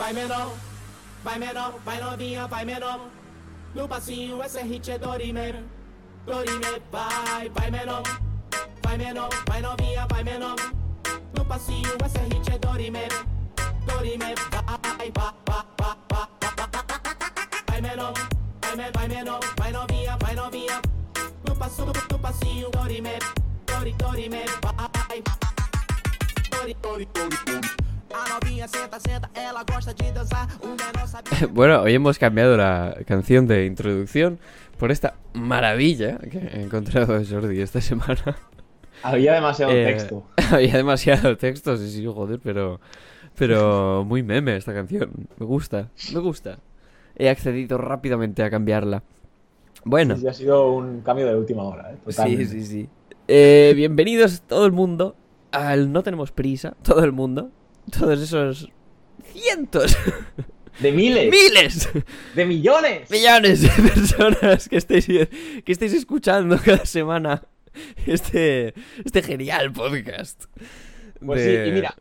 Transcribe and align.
vai 0.00 0.14
menor, 0.14 0.54
vai 1.22 1.38
menor, 1.38 1.78
vai 1.84 2.00
novinha, 2.00 2.46
vai 2.46 2.64
menor. 2.64 3.00
No 3.74 3.86
passinho 3.86 4.42
esse 4.42 4.62
hit 4.62 4.90
é 4.90 4.98
Dorime, 4.98 5.62
Dorime, 6.24 6.82
vai, 6.90 7.50
vai 7.50 7.70
menor, 7.70 8.02
vai 8.82 8.96
menor, 8.96 9.28
vai 9.46 9.60
novinha, 9.60 10.06
vai 10.08 10.24
menor. 10.24 10.56
No 11.36 11.44
passinho 11.44 11.96
esse 12.06 12.18
hit 12.34 12.50
é 12.50 12.58
Dorime, 12.58 13.08
Dorime, 13.86 14.34
vai, 14.50 14.62
vai, 14.64 15.12
vai, 15.12 15.32
vai, 15.46 15.96
vai, 16.08 16.28
vai 17.68 17.80
menor, 17.82 18.14
vai, 18.62 18.76
me- 18.76 18.90
vai 18.92 19.08
menor, 19.08 19.40
vai 19.58 19.72
novinha, 19.72 20.16
vai 20.16 20.34
novinha. 20.34 20.80
No 21.46 21.54
passo, 21.56 21.84
no 21.84 22.18
passinho 22.18 22.70
Dorime, 22.70 23.18
Dori, 23.66 23.92
Dorime, 23.98 24.44
vai. 24.62 25.22
Dori, 26.50 26.74
Dori, 26.80 27.08
Dori. 27.12 27.89
Bueno, 31.52 31.82
hoy 31.82 31.94
hemos 31.94 32.18
cambiado 32.18 32.56
la 32.56 32.96
canción 33.06 33.46
de 33.46 33.66
introducción 33.66 34.38
por 34.78 34.90
esta 34.90 35.14
maravilla 35.34 36.18
que 36.18 36.38
he 36.38 36.62
encontrado 36.62 37.18
de 37.18 37.26
Jordi 37.26 37.60
esta 37.60 37.80
semana. 37.80 38.36
Había 39.02 39.34
demasiado 39.34 39.72
Eh, 39.72 39.84
texto. 39.86 40.24
Había 40.52 40.76
demasiado 40.76 41.36
texto, 41.36 41.76
sí, 41.76 41.90
sí, 41.90 42.06
joder, 42.06 42.40
pero. 42.42 42.80
Pero 43.36 44.04
muy 44.04 44.22
meme 44.22 44.56
esta 44.56 44.74
canción. 44.74 45.10
Me 45.38 45.46
gusta, 45.46 45.88
me 46.12 46.20
gusta. 46.20 46.58
He 47.16 47.30
accedido 47.30 47.78
rápidamente 47.78 48.42
a 48.42 48.50
cambiarla. 48.50 49.02
Bueno, 49.84 50.16
Sí, 50.16 50.22
sí, 50.22 50.28
ha 50.28 50.34
sido 50.34 50.72
un 50.72 51.00
cambio 51.00 51.26
de 51.26 51.36
última 51.36 51.62
hora, 51.62 51.92
¿eh? 51.92 51.96
sí, 52.08 52.16
Totalmente. 52.16 52.46
sí, 52.46 52.66
sí. 52.66 52.88
Eh, 53.28 53.72
bienvenidos 53.76 54.42
todo 54.42 54.66
el 54.66 54.72
mundo 54.72 55.14
al 55.52 55.92
No 55.92 56.02
Tenemos 56.02 56.32
Prisa, 56.32 56.74
todo 56.82 57.02
el 57.04 57.12
mundo. 57.12 57.50
Todos 57.98 58.20
esos 58.20 58.68
cientos, 59.32 59.96
De 60.80 60.92
miles, 60.92 61.30
miles, 61.30 61.88
de 62.34 62.44
millones. 62.44 63.10
millones 63.10 63.62
de 63.62 63.68
personas 63.90 64.68
que 64.68 64.76
estáis, 64.76 65.06
que 65.06 65.28
estáis 65.66 65.92
escuchando 65.94 66.58
cada 66.64 66.84
semana 66.86 67.42
este, 68.06 68.74
este 69.04 69.22
genial 69.22 69.72
podcast. 69.72 70.44
Pues 71.24 71.44
de- 71.44 71.64
sí, 71.64 71.70
y 71.70 71.72
mira, 71.72 71.94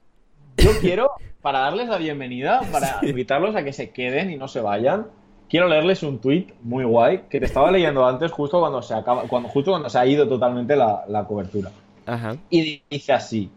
yo 0.58 0.72
quiero, 0.80 1.12
para 1.42 1.60
darles 1.60 1.88
la 1.90 1.98
bienvenida, 1.98 2.62
para 2.72 3.00
invitarlos 3.04 3.56
a 3.56 3.64
que 3.64 3.74
se 3.74 3.90
queden 3.92 4.30
y 4.32 4.38
no 4.38 4.48
se 4.48 4.62
vayan, 4.62 5.08
quiero 5.50 5.68
leerles 5.68 6.04
un 6.04 6.20
tweet 6.20 6.48
muy 6.62 6.84
guay 6.86 7.24
que 7.30 7.40
te 7.40 7.46
estaba 7.46 7.72
leyendo 7.72 8.06
antes, 8.08 8.32
justo 8.32 8.60
cuando 8.60 8.82
se 8.82 8.94
acaba, 8.94 9.24
cuando, 9.24 9.50
justo 9.50 9.72
cuando 9.72 9.90
se 9.90 10.00
ha 10.00 10.06
ido 10.06 10.28
totalmente 10.28 10.76
la, 10.76 11.04
la 11.08 11.26
cobertura. 11.26 11.72
Ajá. 12.06 12.38
Y 12.50 12.82
dice 12.90 13.14
así: 13.14 13.50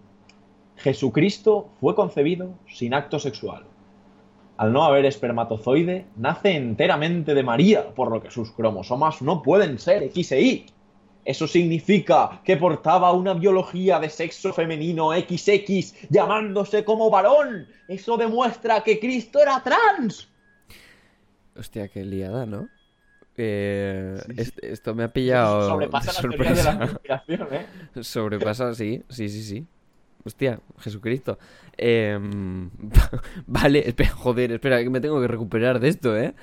Jesucristo 0.83 1.69
fue 1.81 1.95
concebido 1.95 2.55
sin 2.69 2.95
acto 2.95 3.19
sexual. 3.19 3.65
Al 4.57 4.73
no 4.73 4.85
haber 4.85 5.05
espermatozoide, 5.07 6.07
nace 6.17 6.55
enteramente 6.57 7.35
de 7.35 7.43
María, 7.43 7.95
por 7.95 8.11
lo 8.11 8.23
que 8.23 8.31
sus 8.31 8.53
cromosomas 8.53 9.23
no 9.23 9.43
pueden 9.43 9.79
ser 9.79 10.03
X 10.05 10.33
e 10.33 10.41
Y. 10.41 10.67
Eso 11.25 11.47
significa 11.47 12.41
que 12.45 12.57
portaba 12.57 13.13
una 13.13 13.35
biología 13.35 14.01
de 14.01 14.09
sexo 14.11 14.53
femenino 14.53 15.11
XX, 15.13 16.09
llamándose 16.11 16.85
como 16.85 17.11
varón. 17.11 17.67
Eso 17.87 18.17
demuestra 18.17 18.83
que 18.83 18.99
Cristo 18.99 19.39
era 19.41 19.63
trans. 19.63 20.29
Hostia, 21.57 21.89
qué 21.89 22.05
liada, 22.05 22.45
¿no? 22.47 22.69
Eh, 23.37 24.19
est- 24.37 24.59
esto 24.63 24.95
me 24.95 25.05
ha 25.05 25.13
pillado 25.13 25.69
Sobrepasa 25.71 26.13
de 26.23 26.29
las 26.29 26.37
teorías 26.37 26.57
de 26.57 26.65
la 26.65 26.87
sorpresa. 26.87 27.25
¿eh? 27.53 27.67
Sobrepasa, 28.03 28.75
sí, 28.75 29.03
sí, 29.09 29.29
sí, 29.29 29.43
sí. 29.43 29.67
Hostia, 30.25 30.61
Jesucristo. 30.79 31.39
Em, 31.77 32.71
vale, 33.47 33.89
espera, 33.89 34.11
joder, 34.11 34.53
espera, 34.53 34.83
que 34.83 34.91
me 34.91 35.01
tengo 35.01 35.21
que 35.21 35.29
recuperar 35.29 35.81
de 35.81 35.89
esto, 35.89 36.17
¿eh? 36.17 36.35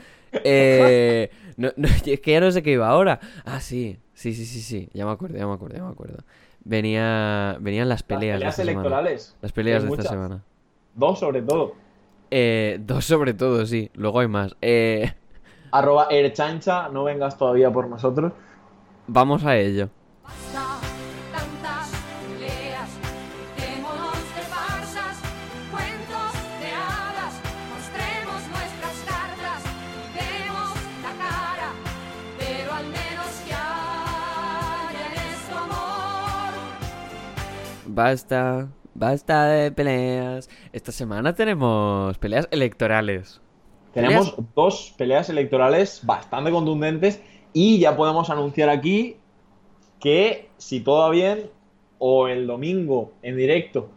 Eh, 0.44 1.32
no, 1.58 1.70
no, 1.76 1.88
es 2.06 2.20
que 2.20 2.32
ya 2.32 2.40
no 2.40 2.52
sé 2.52 2.62
qué 2.62 2.72
iba 2.74 2.88
ahora. 2.88 3.20
Ah, 3.46 3.60
sí, 3.60 3.98
sí, 4.14 4.34
sí, 4.34 4.46
sí, 4.46 4.62
sí. 4.62 4.90
Ya 4.94 5.06
me 5.06 5.12
acuerdo, 5.12 5.38
ya 5.38 5.48
me 5.48 5.54
acuerdo, 5.54 5.78
ya 5.78 5.84
me 5.84 5.92
acuerdo. 5.92 6.18
Venía, 6.64 7.58
venían 7.62 7.88
las 7.90 8.04
peleas, 8.04 8.40
Las 8.40 8.58
de 8.58 8.64
peleas 8.64 8.74
esta 8.74 8.74
semana. 8.74 8.82
electorales. 8.82 9.36
Las 9.42 9.52
peleas 9.52 9.84
de 9.84 9.90
esta 9.90 10.04
semana. 10.04 10.44
Dos 10.96 11.20
sobre 11.20 11.42
todo. 11.42 11.74
Eh, 12.32 12.78
dos 12.82 13.06
sobre 13.06 13.34
todo, 13.34 13.66
sí. 13.66 13.90
Luego 13.96 14.20
hay 14.20 14.28
más. 14.28 14.56
Eh, 14.62 15.14
Arroba 15.72 16.08
Erchancha, 16.12 16.90
no 16.90 17.04
vengas 17.06 17.38
todavía 17.38 17.72
por 17.72 17.88
nosotros. 17.88 18.34
vamos 19.08 19.46
a 19.46 19.56
ello. 19.58 19.90
Basta 20.24 20.79
Basta, 38.04 38.70
basta 38.94 39.48
de 39.48 39.74
peleas. 39.74 40.50
Esta 40.72 40.94
semana 40.94 41.36
tenemos 41.36 42.18
peleas 42.18 42.48
electorales. 42.50 43.42
Tenemos 43.94 44.36
dos 44.56 44.94
peleas 44.98 45.30
electorales 45.30 46.00
bastante 46.06 46.50
contundentes 46.50 47.22
y 47.52 47.78
ya 47.78 47.98
podemos 47.98 48.30
anunciar 48.30 48.70
aquí 48.70 49.18
que 50.00 50.48
si 50.58 50.80
todo 50.80 51.00
va 51.00 51.10
bien, 51.10 51.50
o 51.98 52.30
el 52.30 52.48
domingo 52.48 53.12
en 53.22 53.36
directo 53.36 53.90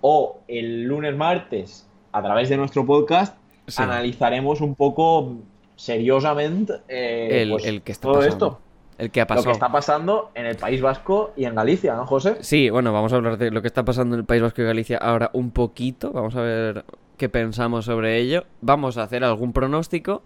o 0.00 0.38
el 0.48 0.84
lunes 0.84 1.14
martes 1.14 1.86
a 2.12 2.22
través 2.22 2.48
de 2.48 2.56
nuestro 2.56 2.86
podcast, 2.86 3.36
Sí. 3.66 3.82
analizaremos 3.82 4.62
un 4.62 4.74
poco 4.74 5.34
seriosamente 5.76 6.72
eh, 6.88 7.42
el, 7.42 7.50
pues, 7.50 7.66
el 7.66 7.82
que 7.82 7.92
está 7.92 8.08
todo 8.08 8.20
pasando. 8.20 8.34
esto. 8.46 8.60
El 8.98 9.12
que 9.12 9.20
ha 9.20 9.26
Lo 9.32 9.44
que 9.44 9.52
está 9.52 9.70
pasando 9.70 10.32
en 10.34 10.44
el 10.44 10.56
País 10.56 10.82
Vasco 10.82 11.32
y 11.36 11.44
en 11.44 11.54
Galicia, 11.54 11.94
¿no, 11.94 12.04
José? 12.04 12.36
Sí, 12.40 12.68
bueno, 12.68 12.92
vamos 12.92 13.12
a 13.12 13.16
hablar 13.16 13.38
de 13.38 13.52
lo 13.52 13.62
que 13.62 13.68
está 13.68 13.84
pasando 13.84 14.16
en 14.16 14.20
el 14.20 14.26
País 14.26 14.42
Vasco 14.42 14.60
y 14.60 14.64
Galicia 14.64 14.98
ahora 14.98 15.30
un 15.34 15.52
poquito. 15.52 16.10
Vamos 16.10 16.34
a 16.34 16.40
ver 16.40 16.84
qué 17.16 17.28
pensamos 17.28 17.84
sobre 17.84 18.18
ello. 18.18 18.44
Vamos 18.60 18.98
a 18.98 19.04
hacer 19.04 19.22
algún 19.22 19.52
pronóstico. 19.52 20.22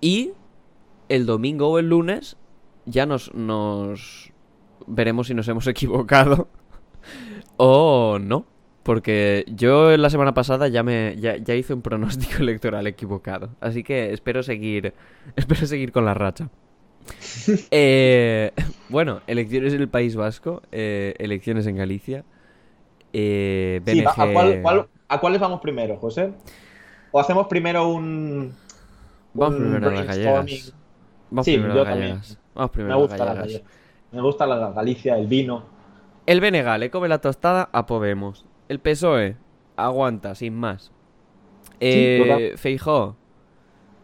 Y 0.00 0.32
el 1.08 1.26
domingo 1.26 1.68
o 1.68 1.80
el 1.80 1.88
lunes 1.88 2.36
ya 2.86 3.06
nos, 3.06 3.34
nos 3.34 4.32
veremos 4.86 5.26
si 5.26 5.34
nos 5.34 5.48
hemos 5.48 5.66
equivocado 5.66 6.48
o 7.56 8.18
no. 8.20 8.46
Porque 8.84 9.44
yo 9.48 9.96
la 9.96 10.10
semana 10.10 10.34
pasada 10.34 10.66
ya 10.68 10.82
me 10.82 11.16
ya, 11.16 11.36
ya 11.36 11.54
hice 11.54 11.74
un 11.74 11.82
pronóstico 11.82 12.36
electoral 12.40 12.86
equivocado. 12.86 13.50
Así 13.60 13.82
que 13.82 14.12
espero 14.12 14.44
seguir 14.44 14.94
espero 15.36 15.66
seguir 15.66 15.90
con 15.90 16.04
la 16.04 16.14
racha. 16.14 16.50
Eh, 17.70 18.52
bueno, 18.88 19.20
elecciones 19.26 19.72
en 19.74 19.80
el 19.80 19.88
País 19.88 20.14
Vasco, 20.16 20.62
eh, 20.72 21.14
elecciones 21.18 21.66
en 21.66 21.76
Galicia. 21.76 22.24
eh, 23.12 23.80
Sí. 23.86 24.04
¿a, 24.06 24.14
cuál- 24.32 24.62
cuál- 24.62 24.88
a 25.08 25.20
cuáles 25.20 25.40
vamos 25.40 25.60
primero, 25.60 25.96
José? 25.96 26.32
¿O 27.10 27.20
hacemos 27.20 27.46
primero 27.46 27.88
un... 27.88 28.54
Vamos 29.34 29.54
un 29.58 29.62
primero 29.62 29.88
a 29.88 29.92
las 29.92 30.06
gallegas. 30.06 30.74
Vamos 31.30 31.44
Sí, 31.44 31.52
primero 31.52 31.72
a 31.72 31.76
yo 31.76 31.84
las 31.84 31.92
también. 31.92 32.20
Vamos 32.54 32.70
Me 32.70 32.74
primero 32.74 32.94
a 32.94 32.96
gusta 32.98 33.24
las 33.24 33.36
gallegas. 33.36 33.62
Me 34.12 34.20
gusta 34.22 34.46
la 34.46 34.70
Galicia, 34.72 35.16
el 35.16 35.26
vino. 35.26 35.64
El 36.26 36.40
BNG 36.40 36.78
le 36.78 36.90
come 36.90 37.08
la 37.08 37.20
tostada 37.20 37.68
a 37.72 37.86
Podemos. 37.86 38.44
El 38.68 38.78
PSOE 38.78 39.36
aguanta, 39.76 40.34
sin 40.34 40.54
más. 40.54 40.92
Eh. 41.80 42.52
Feijó, 42.56 43.16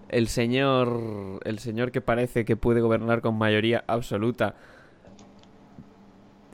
el 0.09 0.29
señor, 0.29 1.41
el 1.45 1.59
señor 1.59 1.91
que 1.91 2.01
parece 2.01 2.45
que 2.45 2.57
puede 2.57 2.81
gobernar 2.81 3.21
con 3.21 3.37
mayoría 3.37 3.85
absoluta, 3.87 4.55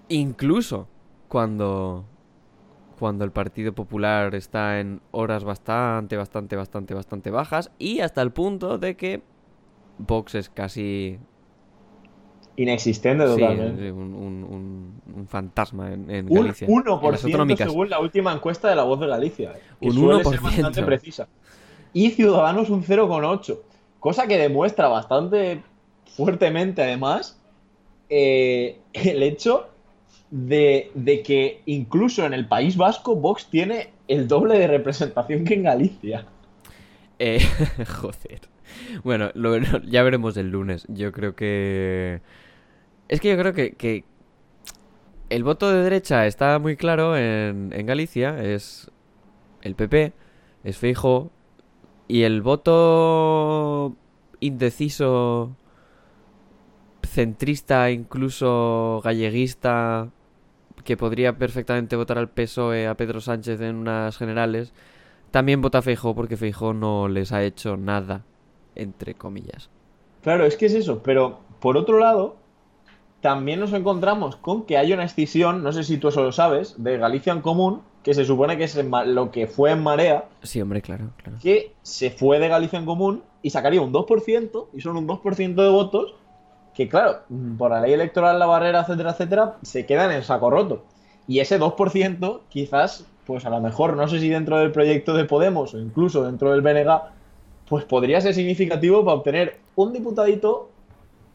incluso 0.09 0.89
cuando, 1.29 2.05
cuando 2.99 3.25
el 3.25 3.33
Partido 3.33 3.73
Popular 3.73 4.35
está 4.35 4.81
en 4.81 5.01
horas 5.11 5.45
bastante, 5.45 6.17
bastante, 6.17 6.57
bastante, 6.57 6.95
bastante 6.95 7.31
bajas 7.31 7.71
y 7.79 8.01
hasta 8.01 8.23
el 8.23 8.31
punto 8.33 8.79
de 8.79 8.97
que 8.97 9.23
Vox 9.99 10.35
es 10.35 10.51
casi 10.51 11.19
Inexistente 12.57 13.27
sí, 13.27 13.33
totalmente. 13.41 13.91
un, 13.91 14.15
un- 14.15 14.45
un- 14.45 15.03
un 15.17 15.27
fantasma 15.27 15.93
en, 15.93 16.09
en 16.09 16.27
un 16.31 16.35
Galicia. 16.43 16.69
en 16.69 16.75
las 16.77 16.85
1% 16.85 17.25
autonómicas. 17.25 17.69
según 17.69 17.91
la 17.91 17.99
última 17.99 18.33
encuesta 18.33 18.69
de 18.69 18.77
La 18.77 18.85
Voz 18.85 19.01
de 19.01 19.09
Galicia. 19.09 19.55
que 19.81 19.89
Un 19.89 19.93
suele 19.95 20.25
ser 20.25 20.39
1%. 20.39 20.43
bastante 20.43 20.83
precisa. 20.85 21.27
Y 21.95 22.11
Ciudadanos 22.11 22.69
un 22.69 22.85
0,8. 22.85 23.59
Cosa 24.01 24.27
que 24.27 24.37
demuestra 24.37 24.89
bastante 24.89 25.63
fuertemente, 26.15 26.83
además, 26.83 27.41
eh, 28.11 28.79
el 28.93 29.23
hecho 29.23 29.69
de, 30.31 30.91
de 30.95 31.23
que 31.23 31.63
incluso 31.67 32.27
en 32.27 32.35
el 32.35 32.47
País 32.47 32.77
Vasco 32.77 33.17
Vox 33.17 33.47
tiene 33.47 33.91
el 34.09 34.29
doble 34.29 34.59
de 34.59 34.67
representación 34.67 35.45
que 35.45 35.55
en 35.55 35.63
Galicia. 35.63 36.27
Eh, 37.19 37.41
joder. 38.01 38.41
Bueno, 39.03 39.31
ya 39.85 40.03
veremos 40.03 40.37
el 40.37 40.51
lunes. 40.51 40.87
Yo 40.89 41.13
creo 41.13 41.35
que... 41.35 42.21
Es 43.09 43.21
que 43.21 43.31
yo 43.31 43.39
creo 43.39 43.53
que, 43.53 43.73
que 43.73 44.05
el 45.31 45.45
voto 45.45 45.71
de 45.71 45.83
derecha 45.83 46.27
está 46.27 46.59
muy 46.59 46.77
claro 46.77 47.17
en, 47.17 47.73
en 47.73 47.87
Galicia. 47.87 48.43
Es 48.43 48.91
el 49.63 49.75
PP, 49.75 50.13
es 50.65 50.79
Feijo, 50.79 51.31
Y 52.07 52.23
el 52.23 52.43
voto 52.43 53.95
indeciso, 54.41 55.57
centrista, 57.03 57.91
incluso 57.91 59.01
galleguista, 59.03 60.11
que 60.85 60.97
podría 60.97 61.39
perfectamente 61.39 61.97
votar 61.97 62.19
al 62.19 62.29
PSOE, 62.29 62.87
a 62.87 62.95
Pedro 62.95 63.21
Sánchez 63.21 63.61
en 63.61 63.77
unas 63.77 64.17
generales, 64.19 64.73
también 65.31 65.63
vota 65.63 65.79
a 65.79 65.83
Feijó 65.83 66.15
porque 66.15 66.37
Feijó 66.37 66.75
no 66.75 67.09
les 67.09 67.33
ha 67.33 67.43
hecho 67.43 67.77
nada, 67.77 68.23
entre 68.75 69.15
comillas. 69.15 69.71
Claro, 70.23 70.45
es 70.45 70.57
que 70.57 70.67
es 70.67 70.75
eso, 70.75 71.03
pero 71.03 71.41
por 71.61 71.77
otro 71.77 71.99
lado, 71.99 72.37
también 73.21 73.61
nos 73.61 73.73
encontramos 73.73 74.37
con 74.37 74.65
que 74.65 74.77
hay 74.77 74.93
una 74.93 75.05
escisión, 75.05 75.63
no 75.63 75.73
sé 75.73 75.85
si 75.85 75.97
tú 75.97 76.09
eso 76.09 76.23
lo 76.23 76.33
sabes, 76.33 76.75
de 76.77 76.99
Galicia 76.99 77.33
en 77.33 77.41
Común, 77.41 77.81
que 78.05 78.13
se 78.13 78.27
supone 78.27 78.59
que 78.59 78.65
es 78.65 78.77
lo 79.07 79.31
que 79.31 79.47
fue 79.47 79.71
en 79.71 79.83
Marea, 79.83 80.27
Sí, 80.43 80.61
hombre, 80.61 80.83
claro, 80.83 81.11
claro. 81.17 81.39
que 81.43 81.73
se 81.83 82.11
fue 82.11 82.39
de 82.39 82.49
Galicia 82.49 82.79
en 82.79 82.85
Común 82.85 83.23
y 83.43 83.49
sacaría 83.51 83.81
un 83.81 83.93
2%, 83.93 84.67
y 84.75 84.81
son 84.83 84.99
un 84.99 85.09
2% 85.09 85.55
de 85.55 85.69
votos, 85.71 86.15
que 86.75 86.87
claro, 86.87 87.21
mm, 87.31 87.57
por 87.57 87.71
la 87.71 87.81
ley 87.81 87.95
electoral, 87.95 88.39
la 88.39 88.47
barrera, 88.47 88.83
etcétera, 88.83 89.13
etcétera, 89.13 89.57
se 89.63 89.87
quedan 89.87 90.11
en 90.11 90.19
el 90.19 90.23
saco 90.23 90.51
roto. 90.51 90.85
Y 91.27 91.41
ese 91.41 91.59
2%, 91.59 92.43
quizás, 92.51 93.07
pues 93.25 93.47
a 93.47 93.51
lo 93.51 93.61
mejor, 93.61 93.97
no 93.97 94.07
sé 94.07 94.21
si 94.21 94.29
dentro 94.29 94.59
del 94.59 94.71
proyecto 94.71 95.15
de 95.15 95.25
Podemos 95.25 95.73
o 95.73 95.79
incluso 95.79 96.25
dentro 96.25 96.53
del 96.53 96.61
BNG, 96.61 97.01
pues 97.67 97.87
podría 97.87 98.21
ser 98.21 98.35
significativo 98.35 99.03
para 99.03 99.17
obtener 99.17 99.61
un 99.77 99.95
diputadito 99.95 100.69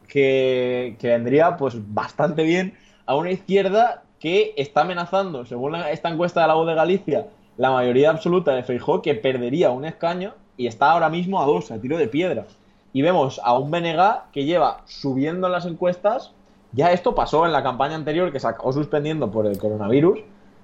que, 0.06 0.96
que 1.00 1.08
vendría 1.08 1.56
pues 1.56 1.74
bastante 1.92 2.44
bien 2.44 2.74
a 3.06 3.16
una 3.16 3.32
izquierda 3.32 4.04
que 4.20 4.54
está 4.56 4.82
amenazando, 4.82 5.44
según 5.46 5.72
la- 5.72 5.90
esta 5.90 6.10
encuesta 6.10 6.42
de 6.42 6.46
la 6.48 6.54
voz 6.54 6.66
de 6.68 6.74
Galicia, 6.74 7.26
la 7.56 7.70
mayoría 7.70 8.10
absoluta 8.10 8.54
de 8.54 8.62
Feijó, 8.62 9.02
que 9.02 9.14
perdería 9.14 9.70
un 9.70 9.84
escaño 9.84 10.34
y 10.56 10.66
está 10.66 10.92
ahora 10.92 11.08
mismo 11.08 11.42
a 11.42 11.46
dos, 11.46 11.70
a 11.70 11.80
tiro 11.80 11.96
de 11.98 12.06
piedra. 12.06 12.46
Y 12.92 13.02
vemos 13.02 13.40
a 13.42 13.58
un 13.58 13.70
BNG 13.70 14.30
que 14.32 14.44
lleva 14.44 14.82
subiendo 14.86 15.46
en 15.46 15.52
las 15.52 15.66
encuestas, 15.66 16.32
ya 16.72 16.92
esto 16.92 17.14
pasó 17.14 17.46
en 17.46 17.52
la 17.52 17.62
campaña 17.62 17.96
anterior 17.96 18.30
que 18.30 18.40
se 18.40 18.46
acabó 18.46 18.72
suspendiendo 18.72 19.30
por 19.30 19.46
el 19.46 19.58
coronavirus, 19.58 20.20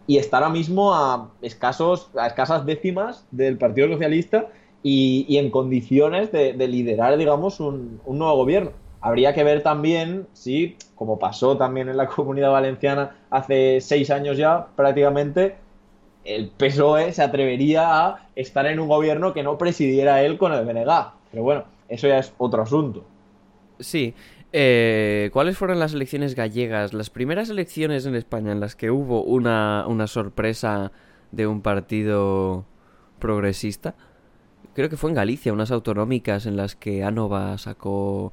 y 0.07 0.19
está 0.19 0.37
ahora 0.39 0.51
mismo 0.51 0.95
a, 0.95 1.31
escasos, 1.43 2.11
a 2.17 2.27
escasas 2.29 2.65
décimas 2.65 3.27
del 3.31 3.59
Partido 3.59 3.89
Socialista 3.89 4.47
y, 4.83 5.37
en 5.37 5.51
condiciones 5.51 6.31
de, 6.31 6.53
de 6.53 6.69
liderar, 6.69 7.17
digamos, 7.17 7.59
un 7.59 8.01
nuevo 8.07 8.37
gobierno. 8.37 8.71
Habría 9.07 9.33
que 9.35 9.45
ver 9.45 9.63
también 9.63 10.27
si, 10.33 10.77
como 10.97 11.21
pasó 11.21 11.57
también 11.57 11.89
en 11.89 11.97
la 11.97 12.09
comunidad 12.17 12.51
valenciana 12.51 13.15
hace 13.31 13.81
seis 13.81 14.11
años 14.11 14.37
ya, 14.37 14.67
prácticamente, 14.75 15.55
el 16.25 16.49
PSOE 16.49 17.13
se 17.13 17.23
atrevería 17.23 18.05
a 18.05 18.29
estar 18.35 18.67
en 18.67 18.81
un 18.81 18.89
gobierno 18.89 19.33
que 19.33 19.45
no 19.45 19.59
presidiera 19.59 20.23
él 20.23 20.39
con 20.39 20.53
el 20.53 20.65
BNG. 20.65 21.13
Pero 21.31 21.45
bueno, 21.45 21.65
eso 21.89 22.09
ya 22.09 22.19
es 22.19 22.33
otro 22.37 22.63
asunto. 22.63 23.05
Sí. 23.79 24.13
eh, 24.53 25.31
¿Cuáles 25.33 25.57
fueron 25.57 25.79
las 25.79 25.95
elecciones 25.95 26.35
gallegas? 26.35 26.93
Las 26.93 27.09
primeras 27.09 27.49
elecciones 27.49 28.07
en 28.07 28.17
España 28.17 28.51
en 28.51 28.59
las 28.59 28.75
que 28.75 28.91
hubo 28.91 29.23
una, 29.23 29.85
una 29.87 30.09
sorpresa 30.09 30.91
de 31.31 31.47
un 31.47 31.63
partido 31.63 32.65
progresista. 33.21 33.95
Creo 34.75 34.89
que 34.89 34.97
fue 34.97 35.11
en 35.11 35.15
Galicia, 35.17 35.53
unas 35.53 35.71
autonómicas 35.71 36.45
en 36.47 36.57
las 36.57 36.75
que 36.75 37.05
Anova 37.05 37.57
sacó 37.57 38.33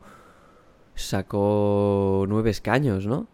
sacó 0.95 2.25
nueve 2.28 2.50
escaños, 2.50 3.06
¿no? 3.07 3.28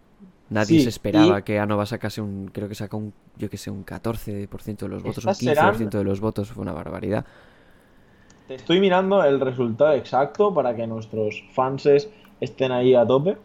Nadie 0.50 0.80
Sí, 0.80 0.84
se 0.84 0.90
esperaba 0.90 1.40
y- 1.40 1.44
que 1.44 1.60
Anova 1.60 1.86
sacase 1.86 2.22
un, 2.22 2.50
creo 2.52 2.68
que 2.68 2.76
sacó 2.76 2.98
un, 2.98 3.14
yo 3.38 3.50
que 3.50 3.58
sé, 3.58 3.70
un 3.70 3.84
14% 3.84 4.86
de 4.86 4.90
los 4.90 5.04
votos, 5.04 5.24
un 5.26 5.32
Estas 5.32 5.40
15% 5.40 5.76
serán- 5.78 5.90
de 5.90 6.04
los 6.04 6.20
votos, 6.20 6.50
fue 6.52 6.62
una 6.64 6.74
barbaridad. 6.74 7.26
Te 8.48 8.56
estoy 8.56 8.80
mirando 8.80 9.24
el 9.24 9.40
resultado 9.40 9.94
exacto 9.94 10.54
para 10.54 10.76
que 10.76 10.88
nuestros 10.88 11.44
fanses 11.54 12.10
estén 12.42 12.72
ahí 12.72 12.96
a 12.96 13.06
tope. 13.06 13.38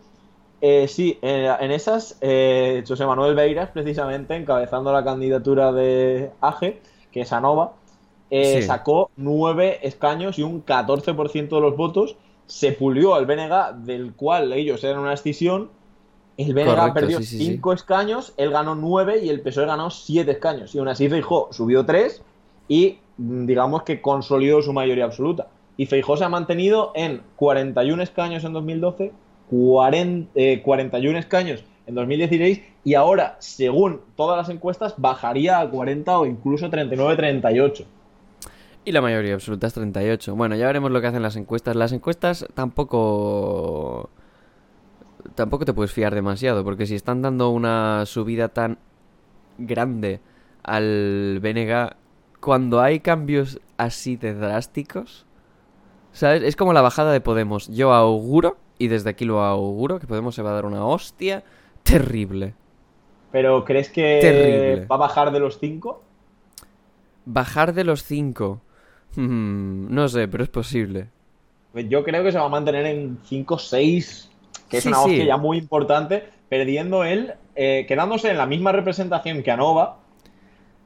Eh, 0.63 0.89
sí, 0.89 1.19
eh, 1.21 1.55
en 1.61 1.71
esas, 1.73 2.17
eh, 2.23 2.83
José 2.89 3.05
Manuel 3.05 3.35
Beiras, 3.35 3.69
precisamente, 3.71 4.35
encabezando 4.35 4.93
la 4.93 5.05
candidatura 5.05 5.73
de 5.73 6.31
AGE, 6.41 6.81
que 7.13 7.21
es 7.21 7.33
ANOVA, 7.35 7.75
eh, 8.31 8.63
Sí. 8.63 8.67
sacó 8.67 9.11
nueve 9.17 9.87
escaños 9.87 10.39
y 10.39 10.43
un 10.43 10.63
14% 10.63 11.57
de 11.57 11.61
los 11.63 11.77
votos. 11.77 12.17
Se 12.47 12.73
pulió 12.73 13.15
al 13.15 13.27
BNG, 13.27 13.85
del 13.85 14.15
cual 14.15 14.53
ellos 14.53 14.83
eran 14.85 15.01
una 15.01 15.15
escisión. 15.15 15.71
El 16.37 16.53
BNG 16.53 16.67
Correcto, 16.67 16.95
perdió 16.95 17.19
sí, 17.19 17.25
sí, 17.25 17.39
sí. 17.39 17.47
cinco 17.47 17.73
escaños, 17.73 18.35
él 18.37 18.51
ganó 18.51 18.75
nueve 18.75 19.21
y 19.23 19.29
el 19.29 19.41
PSOE 19.41 19.67
ganó 19.67 19.91
siete 19.91 20.33
escaños. 20.33 20.75
Y 20.75 20.79
aún 20.79 20.89
así 20.89 21.09
Feijó 21.09 21.49
subió 21.53 21.87
tres 21.87 22.23
y 22.69 22.99
mm, 23.19 23.47
digamos 23.47 23.85
que 23.85 24.01
consolidó 24.01 24.63
su 24.63 24.73
mayoría 24.73 25.05
absoluta. 25.05 25.49
Y 25.77 25.87
Feijó 25.87 26.17
se 26.17 26.25
ha 26.25 26.29
mantenido 26.29 26.93
en 26.95 27.23
41 27.37 28.03
escaños 28.03 28.45
en 28.45 28.53
2012, 28.53 29.13
40, 29.51 30.31
eh, 30.35 30.63
41 30.63 31.19
escaños 31.19 31.65
en 31.87 31.95
2016 31.95 32.61
y 32.85 32.95
ahora, 32.95 33.37
según 33.39 34.01
todas 34.17 34.37
las 34.37 34.55
encuestas, 34.55 34.95
bajaría 34.99 35.61
a 35.61 35.69
40 35.69 36.19
o 36.19 36.27
incluso 36.27 36.71
39-38. 36.71 37.85
Y 38.85 38.93
la 38.93 39.01
mayoría 39.01 39.35
absoluta 39.35 39.67
es 39.67 39.75
38. 39.75 40.35
Bueno, 40.37 40.57
ya 40.57 40.67
veremos 40.67 40.91
lo 40.91 41.01
que 41.01 41.07
hacen 41.07 41.23
las 41.23 41.37
encuestas. 41.37 41.77
Las 41.77 41.93
encuestas 41.93 42.47
tampoco... 42.55 44.11
Tampoco 45.35 45.65
te 45.65 45.73
puedes 45.73 45.91
fiar 45.91 46.15
demasiado, 46.15 46.65
porque 46.65 46.85
si 46.87 46.95
están 46.95 47.23
dando 47.23 47.49
una 47.49 48.05
subida 48.05 48.49
tan 48.49 48.79
grande 49.57 50.21
al 50.63 51.41
BNG, 51.41 51.97
cuando 52.41 52.83
hay 52.83 53.01
cambios 53.01 53.59
así 53.79 54.17
de 54.17 54.35
drásticos, 54.35 55.25
¿sabes? 56.13 56.43
Es 56.43 56.57
como 56.57 56.75
la 56.75 56.83
bajada 56.83 57.11
de 57.11 57.23
Podemos. 57.23 57.69
Yo 57.69 57.95
auguro, 57.95 58.59
y 58.79 58.89
desde 58.89 59.11
aquí 59.11 59.25
lo 59.25 59.43
auguro, 59.43 59.99
que 59.99 60.07
Podemos 60.07 60.35
se 60.35 60.43
va 60.43 60.51
a 60.51 60.55
dar 60.55 60.67
una 60.67 60.85
hostia 60.85 61.43
terrible. 61.85 62.55
Pero 63.33 63.65
¿crees 63.65 63.89
que 63.89 64.19
Terrible. 64.21 64.87
va 64.87 64.97
a 64.97 64.99
bajar 64.99 65.33
de 65.33 65.41
los 65.41 65.59
5? 65.59 66.03
Bajar 67.25 67.73
de 67.73 67.85
los 67.85 68.05
5. 68.05 68.61
No 69.17 70.09
sé, 70.09 70.29
pero 70.29 70.45
es 70.45 70.51
posible. 70.51 71.09
Yo 71.89 72.05
creo 72.05 72.23
que 72.23 72.31
se 72.33 72.39
va 72.39 72.45
a 72.45 72.49
mantener 72.49 72.87
en 72.87 73.19
5-6, 73.23 74.29
que 74.69 74.77
es 74.79 74.83
Sí, 74.83 74.89
una 74.89 74.99
sí. 74.99 75.11
hostia 75.11 75.25
ya 75.25 75.37
muy 75.37 75.59
importante, 75.59 76.25
perdiendo 76.49 77.05
él, 77.05 77.35
eh, 77.57 77.85
quedándose 77.89 78.31
en 78.31 78.37
la 78.39 78.47
misma 78.47 78.73
representación 78.73 79.43
que 79.43 79.51
Anova, 79.51 79.99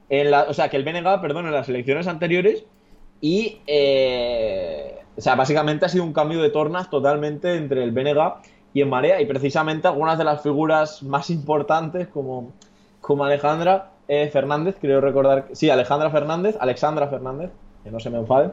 en 0.09 0.31
la, 0.31 0.43
o 0.45 0.55
sea, 0.55 0.71
que 0.71 0.77
el 0.79 0.85
BNG, 0.85 1.21
perdón, 1.21 1.47
en 1.47 1.53
las 1.53 1.69
elecciones 1.69 2.07
anteriores, 2.07 2.65
y, 3.21 3.59
eh, 3.67 4.95
o 5.17 5.21
sea, 5.21 5.35
básicamente 5.35 5.85
ha 5.85 5.89
sido 5.89 6.05
un 6.05 6.13
cambio 6.13 6.41
de 6.41 6.51
tornas 6.51 6.89
totalmente 6.89 7.55
entre 7.57 7.85
el 7.85 7.91
BNG 7.91 8.35
y 8.73 8.81
en 8.81 8.89
Marea, 8.89 9.21
y 9.21 9.27
precisamente 9.27 9.89
algunas 9.89 10.17
de 10.17 10.25
las 10.25 10.43
figuras 10.43 11.03
más 11.03 11.29
importantes, 11.29 12.09
como, 12.09 12.53
como 13.03 13.25
Alejandra 13.25 13.91
eh, 14.09 14.31
Fernández, 14.33 14.77
creo 14.81 15.03
recordar, 15.03 15.49
sí, 15.53 15.69
Alejandra 15.69 16.11
Fernández, 16.11 16.57
Alexandra 16.61 17.09
Fernández, 17.09 17.51
no 17.91 18.01
se 18.01 18.11
me 18.11 18.19
enfaden, 18.19 18.53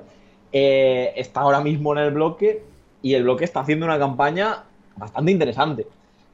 eh, 0.52 1.14
está 1.16 1.42
ahora 1.42 1.62
mismo 1.62 1.94
en 1.94 2.00
el 2.00 2.12
bloque 2.12 2.64
y 3.02 3.14
el 3.14 3.24
bloque 3.24 3.44
está 3.44 3.60
haciendo 3.62 3.86
una 3.86 4.00
campaña 4.00 4.64
bastante 4.96 5.32
interesante. 5.32 5.88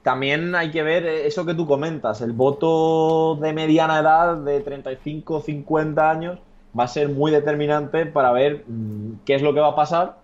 También 0.04 0.56
hay 0.56 0.72
que 0.72 0.84
ver 0.84 1.06
eh, 1.06 1.28
eso 1.28 1.46
que 1.46 1.54
tú 1.54 1.68
comentas, 1.68 2.22
el 2.22 2.32
voto 2.32 3.36
de 3.36 3.54
mediana 3.54 4.00
edad 4.00 4.38
de 4.38 4.62
35 4.62 5.42
50 5.42 6.10
años 6.10 6.40
va 6.78 6.86
a 6.86 6.88
ser 6.88 7.10
muy 7.10 7.32
determinante 7.32 8.06
para 8.06 8.32
ver 8.32 8.64
mm, 8.68 9.22
qué 9.26 9.36
es 9.36 9.42
lo 9.42 9.54
que 9.54 9.60
va 9.60 9.70
a 9.70 9.76
pasar 9.76 10.18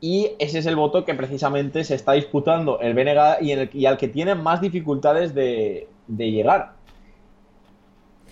y 0.00 0.32
ese 0.38 0.58
es 0.58 0.66
el 0.66 0.76
voto 0.76 1.04
que 1.04 1.14
precisamente 1.14 1.82
se 1.84 1.94
está 1.94 2.12
disputando 2.12 2.80
el 2.80 2.94
BNG 2.94 3.72
y, 3.74 3.86
al 3.86 3.96
que 3.96 4.08
tiene 4.08 4.34
más 4.34 4.60
dificultades 4.60 5.34
de, 5.34 5.88
de 6.06 6.30
llegar. 6.30 6.72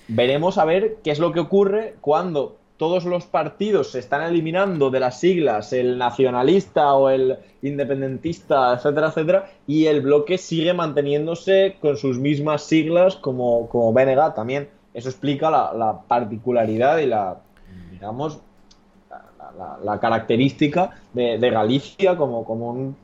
Veremos 0.08 0.58
a 0.58 0.66
ver 0.66 0.96
qué 1.02 1.10
es 1.10 1.18
lo 1.18 1.32
que 1.32 1.40
ocurre 1.40 1.96
cuando 2.02 2.58
todos 2.76 3.04
los 3.04 3.26
partidos 3.26 3.92
se 3.92 4.00
están 4.00 4.22
eliminando 4.22 4.90
de 4.90 4.98
las 5.00 5.20
siglas, 5.20 5.72
el 5.72 5.96
nacionalista 5.96 6.94
o 6.94 7.08
el 7.08 7.36
independentista, 7.62 8.74
etcétera, 8.74 9.08
etcétera, 9.08 9.50
y 9.66 9.86
el 9.86 10.00
bloque 10.00 10.38
sigue 10.38 10.74
manteniéndose 10.74 11.76
con 11.80 11.96
sus 11.96 12.18
mismas 12.18 12.64
siglas 12.64 13.16
como, 13.16 13.68
como 13.68 13.92
BNG 13.92 14.34
también. 14.34 14.68
Eso 14.92 15.08
explica 15.08 15.50
la, 15.50 15.72
la 15.72 16.00
particularidad 16.02 16.98
y 16.98 17.06
la, 17.06 17.36
digamos, 17.92 18.40
la, 19.10 19.52
la- 19.56 19.78
la 19.84 20.00
característica 20.00 20.90
de, 21.12 21.38
de 21.38 21.50
Galicia 21.50 22.16
como, 22.16 22.44
como 22.44 22.70
un... 22.70 22.96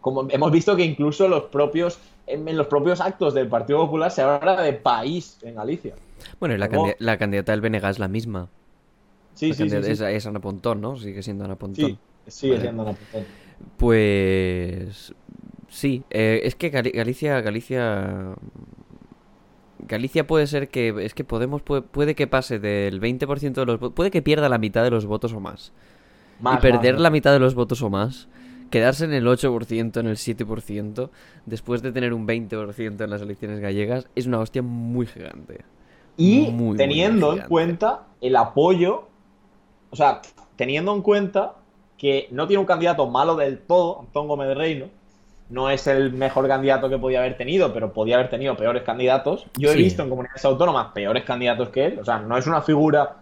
Como 0.00 0.26
hemos 0.30 0.50
visto 0.50 0.74
que 0.76 0.84
incluso 0.84 1.28
los 1.28 1.42
propios, 1.44 1.98
en, 2.26 2.48
en 2.48 2.56
los 2.56 2.68
propios 2.68 3.00
actos 3.02 3.34
del 3.34 3.48
Partido 3.48 3.80
Popular 3.80 4.10
se 4.10 4.22
habla 4.22 4.62
de 4.62 4.72
país 4.72 5.36
en 5.42 5.56
Galicia. 5.56 5.94
Bueno, 6.38 6.54
y 6.54 6.58
la 6.98 7.18
candidata 7.18 7.52
del 7.52 7.60
BNG 7.60 7.84
es 7.84 7.98
la 7.98 8.08
misma. 8.08 8.48
Sí, 9.40 9.46
sí, 9.48 9.52
sí. 9.54 9.58
candidata- 9.70 10.08
sí. 10.10 10.14
Es, 10.16 10.26
Ana 10.26 10.40
Pontón, 10.40 10.80
¿no? 10.80 10.96
Sigue 10.96 11.22
siendo 11.22 11.44
Ana 11.44 11.56
Pontón. 11.56 11.86
Sí, 11.86 11.98
sigue 12.26 12.52
Vale. 12.54 12.62
siendo 12.62 12.82
una 12.82 12.92
puta. 12.92 13.18
Pues 13.78 15.14
sí, 15.68 16.02
eh, 16.10 16.40
es 16.44 16.54
que 16.54 16.72
Gali- 16.72 16.92
Galicia, 16.94 17.40
Galicia, 17.40 18.34
Galicia 19.86 20.26
puede 20.26 20.46
ser 20.46 20.68
que 20.68 20.94
es 21.04 21.14
que 21.14 21.24
Podemos 21.24 21.62
puede, 21.62 21.82
puede 21.82 22.14
que 22.14 22.26
pase 22.26 22.58
del 22.58 23.00
20% 23.00 23.60
de 23.60 23.66
los 23.66 23.80
votos, 23.80 23.94
puede 23.94 24.10
que 24.10 24.22
pierda 24.22 24.48
la 24.48 24.58
mitad 24.58 24.82
de 24.84 24.90
los 24.90 25.06
votos 25.06 25.32
o 25.32 25.40
más. 25.40 25.72
Más, 26.40 26.58
y 26.58 26.62
perder 26.62 26.94
más, 26.94 27.02
la 27.02 27.10
mitad 27.10 27.32
de 27.32 27.38
los 27.38 27.54
votos 27.54 27.82
o 27.82 27.90
más, 27.90 28.28
quedarse 28.70 29.04
en 29.04 29.12
el 29.12 29.26
8%, 29.26 30.00
en 30.00 30.06
el 30.06 30.16
7%, 30.16 31.10
después 31.46 31.82
de 31.82 31.92
tener 31.92 32.12
un 32.14 32.26
20% 32.26 33.04
en 33.04 33.10
las 33.10 33.20
elecciones 33.22 33.60
gallegas, 33.60 34.08
es 34.14 34.26
una 34.26 34.38
hostia 34.38 34.62
muy 34.62 35.06
gigante. 35.06 35.64
Y 36.16 36.40
Muy, 36.42 36.52
muy 36.52 36.76
teniendo 36.76 37.34
en 37.36 37.42
cuenta 37.48 38.06
el 38.20 38.36
apoyo, 38.36 39.08
o 39.90 39.96
sea, 39.96 40.20
teniendo 40.56 40.94
en 40.94 41.02
cuenta 41.02 41.54
que 41.98 42.28
no 42.30 42.46
tiene 42.46 42.60
un 42.60 42.66
candidato 42.66 43.06
malo 43.08 43.36
del 43.36 43.58
todo, 43.58 44.00
Antón 44.00 44.28
Gómez 44.28 44.48
de 44.48 44.54
Reino, 44.54 44.86
no 45.50 45.68
es 45.68 45.86
el 45.86 46.12
mejor 46.12 46.46
candidato 46.48 46.88
que 46.88 46.96
podía 46.98 47.18
haber 47.20 47.36
tenido, 47.36 47.72
pero 47.72 47.92
podía 47.92 48.14
haber 48.16 48.30
tenido 48.30 48.56
peores 48.56 48.84
candidatos. 48.84 49.46
Yo 49.58 49.70
he 49.70 49.74
Sí. 49.74 49.82
visto 49.82 50.02
en 50.02 50.08
comunidades 50.08 50.44
autónomas 50.44 50.92
peores 50.94 51.24
candidatos 51.24 51.70
que 51.70 51.86
él, 51.86 51.98
o 51.98 52.04
sea, 52.04 52.18
no 52.20 52.38
es 52.38 52.46
una 52.46 52.62
figura 52.62 53.16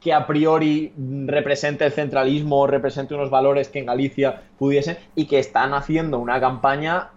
que 0.00 0.12
a 0.12 0.26
priori 0.26 0.92
represente 1.26 1.86
el 1.86 1.92
centralismo 1.92 2.60
o 2.60 2.66
represente 2.66 3.14
unos 3.14 3.30
valores 3.30 3.70
que 3.70 3.78
en 3.78 3.86
Galicia 3.86 4.42
pudiesen 4.58 4.98
y 5.16 5.24
que 5.24 5.38
están 5.38 5.72
haciendo 5.72 6.18
una 6.18 6.38
campaña 6.40 7.08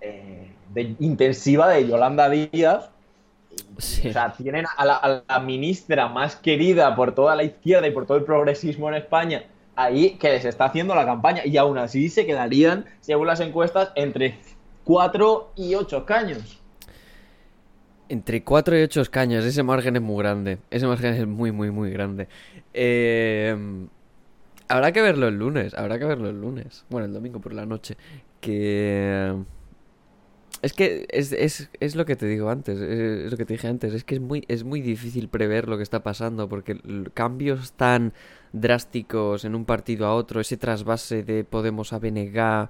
eh, 0.00 0.52
de- 0.72 0.94
intensiva 1.00 1.68
de 1.68 1.86
Yolanda 1.88 2.30
Díaz 2.30 2.88
Sí. 3.78 4.08
o 4.08 4.12
sea, 4.12 4.32
tienen 4.32 4.66
a 4.76 4.84
la, 4.84 4.96
a 4.96 5.22
la 5.26 5.40
ministra 5.40 6.08
más 6.08 6.36
querida 6.36 6.94
por 6.94 7.14
toda 7.14 7.34
la 7.34 7.42
izquierda 7.44 7.88
y 7.88 7.90
por 7.90 8.06
todo 8.06 8.18
el 8.18 8.24
progresismo 8.24 8.88
en 8.88 8.96
España 8.96 9.44
ahí 9.80 10.16
que 10.16 10.28
les 10.28 10.44
está 10.44 10.66
haciendo 10.66 10.94
la 10.94 11.04
campaña 11.04 11.42
y 11.44 11.56
aún 11.56 11.78
así 11.78 12.08
se 12.08 12.26
quedarían, 12.26 12.84
según 13.00 13.26
las 13.26 13.40
encuestas, 13.40 13.92
entre 13.94 14.38
4 14.84 15.52
y 15.56 15.74
8 15.74 15.98
escaños. 15.98 16.60
Entre 18.08 18.42
4 18.42 18.78
y 18.78 18.82
8 18.82 19.00
escaños, 19.00 19.44
ese 19.44 19.62
margen 19.62 19.96
es 19.96 20.02
muy 20.02 20.18
grande. 20.18 20.58
Ese 20.70 20.86
margen 20.86 21.14
es 21.14 21.26
muy, 21.26 21.52
muy, 21.52 21.70
muy 21.70 21.90
grande. 21.90 22.28
Eh, 22.74 23.56
habrá 24.68 24.92
que 24.92 25.00
verlo 25.00 25.28
el 25.28 25.38
lunes, 25.38 25.74
habrá 25.74 25.98
que 25.98 26.04
verlo 26.04 26.28
el 26.28 26.40
lunes. 26.40 26.84
Bueno, 26.90 27.06
el 27.06 27.12
domingo 27.12 27.40
por 27.40 27.54
la 27.54 27.66
noche. 27.66 27.96
Que... 28.40 29.34
Es 30.62 30.74
que 30.74 31.06
es, 31.10 31.32
es, 31.32 31.70
es 31.80 31.96
lo 31.96 32.04
que 32.04 32.16
te 32.16 32.26
digo 32.26 32.50
antes, 32.50 32.78
es, 32.78 33.30
lo 33.30 33.36
que 33.38 33.46
te 33.46 33.54
dije 33.54 33.66
antes, 33.66 33.94
es 33.94 34.04
que 34.04 34.16
es 34.16 34.20
muy, 34.20 34.44
es 34.48 34.62
muy 34.62 34.82
difícil 34.82 35.28
prever 35.28 35.68
lo 35.68 35.78
que 35.78 35.82
está 35.82 36.02
pasando 36.02 36.50
porque 36.50 36.78
cambios 37.14 37.72
tan 37.72 38.12
drásticos 38.52 39.46
en 39.46 39.54
un 39.54 39.64
partido 39.64 40.06
a 40.06 40.14
otro, 40.14 40.38
ese 40.38 40.58
trasvase 40.58 41.22
de 41.22 41.44
Podemos 41.44 41.94
a 41.94 41.98
BNG, 41.98 42.68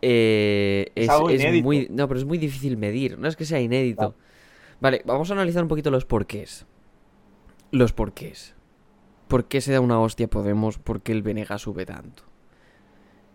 eh, 0.00 0.90
Es 0.94 1.10
es, 1.30 1.62
muy... 1.62 1.86
No, 1.90 2.08
pero 2.08 2.18
es 2.18 2.26
muy 2.26 2.38
difícil 2.38 2.78
medir, 2.78 3.18
no 3.18 3.28
es 3.28 3.36
que 3.36 3.44
sea 3.44 3.60
inédito. 3.60 4.14
Vale, 4.80 5.02
vamos 5.04 5.30
a 5.30 5.34
analizar 5.34 5.62
un 5.62 5.68
poquito 5.68 5.90
los 5.90 6.06
porqués. 6.06 6.66
Los 7.70 7.92
porqués. 7.92 8.54
¿Por 9.28 9.44
qué 9.44 9.60
se 9.60 9.72
da 9.72 9.80
una 9.80 10.00
hostia 10.00 10.28
Podemos? 10.28 10.78
¿Por 10.78 11.02
qué 11.02 11.12
el 11.12 11.22
BNG 11.22 11.58
sube 11.58 11.86
tanto? 11.86 12.24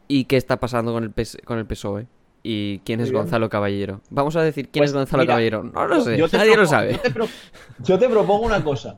¿Y 0.07 0.25
qué 0.25 0.37
está 0.37 0.59
pasando 0.59 0.93
con 0.93 1.03
el, 1.03 1.11
PS 1.11 1.37
con 1.45 1.57
el 1.57 1.65
PSOE? 1.65 2.07
¿Y 2.49 2.79
quién 2.85 3.01
es. 3.01 3.11
Gonzalo 3.11 3.49
Caballero? 3.49 3.99
Vamos 4.09 4.37
a 4.37 4.41
decir 4.41 4.69
quién 4.69 4.79
Pues, 4.81 4.91
es 4.91 4.95
Gonzalo 4.95 5.23
mira, 5.23 5.33
Caballero. 5.33 5.63
No 5.63 5.85
lo 5.85 5.99
sé, 5.99 6.17
nadie 6.31 6.55
lo 6.55 6.65
sabe. 6.65 6.93
Yo 6.93 6.99
te, 7.01 7.11
pro- 7.11 7.27
yo 7.83 7.99
te 7.99 8.07
propongo 8.07 8.45
una 8.45 8.63
cosa. 8.63 8.97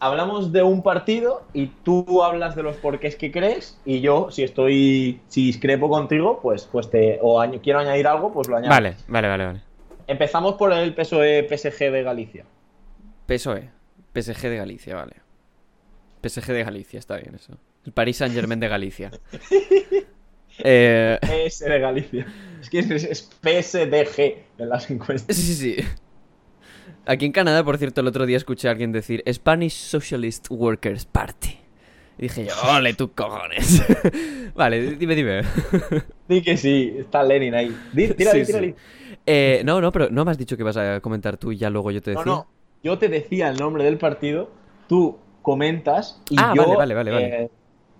Hablamos 0.00 0.52
de 0.52 0.62
un 0.62 0.82
partido 0.82 1.42
y 1.52 1.66
tú 1.66 2.22
hablas 2.22 2.56
de 2.56 2.62
los 2.62 2.76
porqués 2.76 3.16
que 3.16 3.30
crees 3.30 3.78
y 3.84 4.00
yo, 4.00 4.30
si 4.30 4.42
estoy, 4.42 5.20
si 5.28 5.44
discrepo 5.44 5.90
contigo, 5.90 6.38
pues, 6.40 6.66
pues 6.72 6.88
te, 6.88 7.18
o 7.20 7.44
quiero 7.62 7.80
añadir 7.80 8.06
algo, 8.06 8.32
pues 8.32 8.48
lo 8.48 8.56
añado. 8.56 8.70
Vale, 8.70 8.94
vale, 9.06 9.28
vale, 9.28 9.44
vale. 9.44 9.60
Empezamos 10.06 10.54
por 10.54 10.72
el 10.72 10.94
PSOE 10.94 11.46
PSG 11.46 11.90
de 11.92 12.02
Galicia. 12.02 12.44
PSOE. 13.26 13.68
PSG 14.14 14.48
de 14.48 14.56
Galicia, 14.56 14.94
vale. 14.94 15.16
PSG 16.22 16.46
de 16.52 16.64
Galicia, 16.64 16.98
está 16.98 17.16
bien 17.16 17.34
eso. 17.34 17.52
El 17.84 17.92
Paris 17.92 18.16
Saint 18.16 18.34
Germain 18.34 18.60
de 18.60 18.68
Galicia. 18.68 19.10
eh, 20.64 21.18
PS 21.20 21.60
de 21.60 21.78
Galicia. 21.78 22.26
Es 22.60 22.70
que 22.70 22.78
es, 22.80 23.30
PSDG 23.42 24.36
en 24.58 24.68
las 24.68 24.90
encuestas. 24.90 25.36
Sí, 25.36 25.54
sí. 25.54 25.76
Aquí 27.06 27.24
en 27.26 27.32
Canadá, 27.32 27.64
por 27.64 27.78
cierto, 27.78 28.00
el 28.00 28.06
otro 28.06 28.26
día 28.26 28.36
escuché 28.36 28.68
a 28.68 28.72
alguien 28.72 28.92
decir 28.92 29.22
Spanish 29.32 29.72
Socialist 29.72 30.46
Workers 30.50 31.06
Party. 31.06 31.56
Y 32.18 32.22
dije 32.22 32.46
yo, 32.46 32.52
ole, 32.76 32.94
tú 32.94 33.12
cojones. 33.12 33.82
vale, 34.54 34.96
dime, 34.96 35.14
dime. 35.14 35.42
Sí 36.28 36.42
que 36.42 36.56
sí, 36.56 36.94
está 36.98 37.22
Lenin 37.22 37.54
ahí. 37.54 37.78
Di- 37.92 38.08
Tira, 38.08 38.32
Sí, 38.32 38.44
tira, 38.44 38.60
sí. 38.60 38.74
Eh, 39.24 39.62
no, 39.64 39.80
no, 39.80 39.92
pero 39.92 40.10
no 40.10 40.24
me 40.24 40.32
has 40.32 40.38
dicho 40.38 40.56
que 40.56 40.62
vas 40.64 40.76
a 40.76 41.00
comentar 41.00 41.36
tú 41.36 41.52
y 41.52 41.56
ya 41.58 41.70
luego 41.70 41.90
yo 41.90 42.02
te 42.02 42.12
No, 42.12 42.18
decía. 42.18 42.32
no. 42.32 42.46
Yo 42.82 42.98
te 42.98 43.08
decía 43.08 43.48
el 43.48 43.56
nombre 43.56 43.84
del 43.84 43.98
partido, 43.98 44.50
tú 44.88 45.18
comentas 45.42 46.20
y 46.30 46.36
Ah, 46.36 46.52
yo 46.54 46.76
vale, 46.76 46.94
vale, 46.94 47.10
vale. 47.10 47.44
eh, 47.44 47.50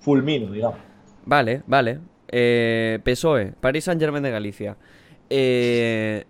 fulmino, 0.01 0.53
digamos. 0.53 0.79
Vale, 1.25 1.63
vale. 1.67 2.01
Eh, 2.31 3.01
PSOE, 3.03 3.53
Paris 3.61 3.85
Saint 3.85 4.01
Germain 4.01 4.23
de 4.23 4.31
Galicia. 4.31 4.77
Eh, 5.31 6.25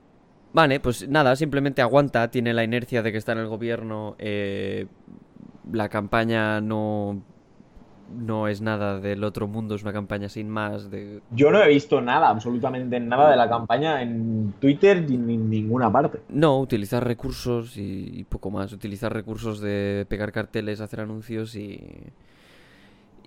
vale, 0.52 0.80
pues 0.80 1.08
nada, 1.08 1.36
simplemente 1.36 1.82
aguanta, 1.82 2.30
tiene 2.30 2.54
la 2.54 2.64
inercia 2.64 3.02
de 3.02 3.12
que 3.12 3.18
está 3.18 3.32
en 3.32 3.38
el 3.38 3.48
gobierno. 3.48 4.16
eh, 4.18 4.86
la 5.72 5.88
campaña 5.88 6.60
no, 6.60 7.22
no 8.16 8.48
es 8.48 8.60
nada 8.60 9.00
del 9.00 9.22
otro 9.24 9.46
mundo, 9.46 9.74
es 9.74 9.82
una 9.82 9.92
campaña 9.92 10.28
sin 10.28 10.48
más. 10.48 10.90
De... 10.90 11.20
Yo 11.30 11.50
no 11.50 11.62
he 11.62 11.68
visto 11.68 12.00
nada, 12.00 12.28
absolutamente 12.28 12.98
nada 13.00 13.30
de 13.30 13.36
la 13.36 13.48
campaña 13.48 14.02
en 14.02 14.54
Twitter 14.60 15.04
ni 15.08 15.34
en 15.34 15.50
ninguna 15.50 15.92
parte. 15.92 16.20
No, 16.28 16.58
utilizar 16.58 17.06
recursos 17.06 17.76
y, 17.76 18.10
y 18.14 18.24
poco 18.24 18.50
más. 18.50 18.72
Utilizar 18.72 19.12
recursos 19.12 19.60
de 19.60 20.06
pegar 20.08 20.32
carteles, 20.32 20.80
hacer 20.80 21.00
anuncios 21.00 21.54
y. 21.54 21.80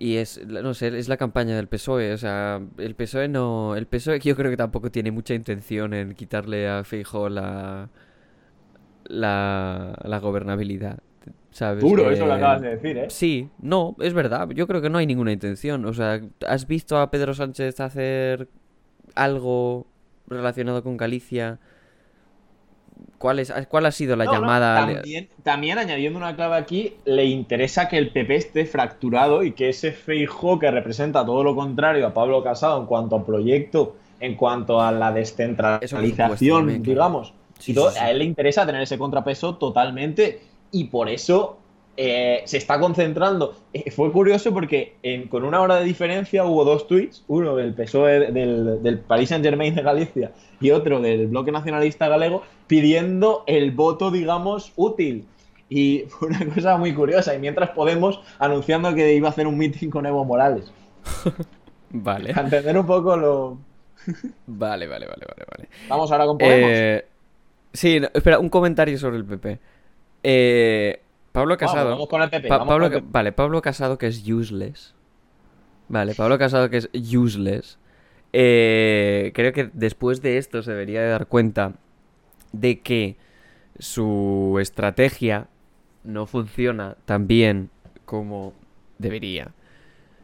Y 0.02 0.16
es, 0.16 0.44
no 0.48 0.74
sé, 0.74 0.98
es 0.98 1.08
la 1.08 1.16
campaña 1.16 1.54
del 1.54 1.68
PSOE. 1.68 2.12
O 2.12 2.18
sea, 2.18 2.60
el 2.78 2.96
PSOE 2.96 3.28
no. 3.28 3.76
El 3.76 3.86
PSOE 3.86 4.18
yo 4.18 4.34
creo 4.34 4.50
que 4.50 4.56
tampoco 4.56 4.90
tiene 4.90 5.12
mucha 5.12 5.32
intención 5.32 5.94
en 5.94 6.14
quitarle 6.14 6.68
a 6.68 6.82
Feijóo 6.82 7.28
la. 7.28 7.88
La, 9.04 9.98
la 10.04 10.18
gobernabilidad. 10.18 10.98
¿Sabes? 11.50 11.82
Duro 11.82 12.10
eso 12.10 12.24
que 12.24 12.30
Eh, 12.30 12.34
acabas 12.34 12.62
de 12.62 12.68
decir, 12.70 12.96
¿eh? 12.98 13.06
Sí, 13.10 13.50
no, 13.60 13.94
es 14.00 14.14
verdad. 14.14 14.48
Yo 14.50 14.66
creo 14.66 14.80
que 14.80 14.90
no 14.90 14.98
hay 14.98 15.06
ninguna 15.06 15.32
intención. 15.32 15.84
O 15.84 15.92
sea, 15.92 16.20
¿has 16.48 16.66
visto 16.66 16.98
a 16.98 17.10
Pedro 17.10 17.34
Sánchez 17.34 17.78
hacer 17.80 18.48
algo 19.14 19.86
relacionado 20.26 20.82
con 20.82 20.96
Galicia? 20.96 21.60
¿Cuál, 23.22 23.38
es, 23.38 23.52
¿Cuál 23.68 23.86
ha 23.86 23.92
sido 23.92 24.16
la 24.16 24.24
No, 24.24 24.32
no, 24.40 24.40
llamada? 24.40 24.74
también, 24.74 25.28
también 25.42 25.78
añadiendo 25.78 26.18
una 26.18 26.36
clave 26.36 26.56
aquí, 26.56 26.96
le 27.04 27.24
interesa 27.26 27.88
que 27.88 27.98
el 27.98 28.10
PP 28.12 28.34
esté 28.36 28.66
fracturado 28.66 29.42
y 29.44 29.52
que 29.52 29.68
ese 29.70 29.92
Feijó 29.92 30.58
que 30.58 30.70
representa 30.70 31.24
todo 31.24 31.42
lo 31.44 31.54
contrario 31.54 32.06
a 32.06 32.14
Pablo 32.14 32.42
Casado 32.42 32.80
en 32.80 32.86
cuanto 32.86 33.16
a 33.16 33.24
proyecto, 33.26 33.96
en 34.20 34.36
cuanto 34.36 34.80
a 34.80 34.92
la 34.92 35.12
descentralización, 35.12 36.62
supuesto, 36.64 36.82
digamos, 36.82 37.34
Sí, 37.58 37.72
y 37.72 37.74
todo, 37.74 37.90
sí, 37.90 37.98
sí. 37.98 38.04
a 38.04 38.10
él 38.10 38.18
le 38.18 38.24
interesa 38.24 38.66
tener 38.66 38.82
ese 38.82 38.98
contrapeso 38.98 39.56
totalmente 39.56 40.40
y 40.72 40.84
por 40.84 41.08
eso 41.08 41.58
eh, 41.96 42.42
se 42.46 42.56
está 42.58 42.78
concentrando. 42.80 43.54
Eh, 43.74 43.90
fue 43.90 44.10
curioso 44.12 44.52
porque 44.52 44.94
en- 45.02 45.28
con 45.28 45.44
una 45.44 45.60
hora 45.60 45.76
de 45.76 45.84
diferencia 45.84 46.44
hubo 46.44 46.64
dos 46.64 46.86
tweets, 46.86 47.24
uno 47.28 47.54
del 47.56 47.74
PSOE 47.74 48.32
del, 48.32 48.82
del 48.82 48.98
Paris 48.98 49.28
Saint 49.28 49.44
Germain 49.44 49.74
de 49.74 49.82
Galicia 49.82 50.32
y 50.60 50.70
otro 50.70 51.00
del 51.00 51.26
Bloque 51.28 51.52
Nacionalista 51.52 52.08
Galego 52.08 52.42
pidiendo 52.66 53.44
el 53.46 53.70
voto, 53.72 54.10
digamos, 54.10 54.72
útil. 54.76 55.26
Y 55.68 56.04
fue 56.08 56.28
una 56.28 56.44
cosa 56.54 56.76
muy 56.76 56.94
curiosa. 56.94 57.34
Y 57.34 57.38
mientras 57.38 57.70
Podemos 57.70 58.20
anunciando 58.38 58.94
que 58.94 59.14
iba 59.14 59.28
a 59.28 59.30
hacer 59.32 59.46
un 59.46 59.58
meeting 59.58 59.88
con 59.90 60.06
Evo 60.06 60.24
Morales. 60.24 60.72
Vale. 61.90 62.30
Entender 62.30 62.78
un 62.78 62.86
poco 62.86 63.16
lo. 63.16 63.58
Vale, 64.46 64.86
vale, 64.88 65.06
vale, 65.06 65.24
vale, 65.28 65.44
vale. 65.56 65.68
Vamos 65.88 66.10
ahora 66.10 66.26
con 66.26 66.38
Podemos. 66.38 66.70
Eh, 66.72 67.04
sí, 67.72 68.00
no, 68.00 68.08
espera, 68.12 68.38
un 68.38 68.48
comentario 68.48 68.98
sobre 68.98 69.18
el 69.18 69.24
PP. 69.24 69.58
Eh, 70.24 71.00
Pablo 71.32 71.56
Casado. 71.56 71.90
vamos 71.90 72.08
con 72.08 72.22
el 72.22 72.30
PP. 72.30 72.48
Pa- 72.48 72.58
vamos 72.58 72.72
Pablo, 72.72 72.86
con 72.86 72.92
el 72.92 72.98
Ca- 73.00 73.04
PP. 73.06 73.12
vale, 73.12 73.32
Pablo 73.32 73.62
Casado 73.62 73.98
que 73.98 74.06
es 74.06 74.26
useless. 74.28 74.94
Vale, 75.88 76.14
Pablo 76.14 76.38
Casado 76.38 76.68
que 76.70 76.76
es 76.78 76.90
useless. 76.94 77.78
Eh, 78.34 79.32
creo 79.34 79.52
que 79.52 79.70
después 79.72 80.22
de 80.22 80.38
esto 80.38 80.62
se 80.62 80.70
debería 80.70 81.02
de 81.02 81.08
dar 81.08 81.26
cuenta 81.26 81.74
de 82.52 82.80
que 82.80 83.16
su 83.78 84.58
estrategia 84.60 85.48
no 86.04 86.26
funciona 86.26 86.96
tan 87.04 87.26
bien 87.26 87.70
como 88.04 88.54
debería. 88.98 89.52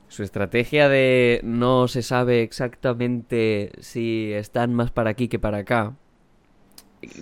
Su 0.09 0.23
estrategia 0.23 0.89
de 0.89 1.41
no 1.45 1.87
se 1.89 2.03
sabe 2.03 2.43
exactamente 2.43 3.73
si 3.81 4.33
están 4.33 4.73
más 4.75 4.91
para 4.91 5.11
aquí 5.11 5.29
que 5.29 5.39
para 5.39 5.59
acá. 5.59 5.95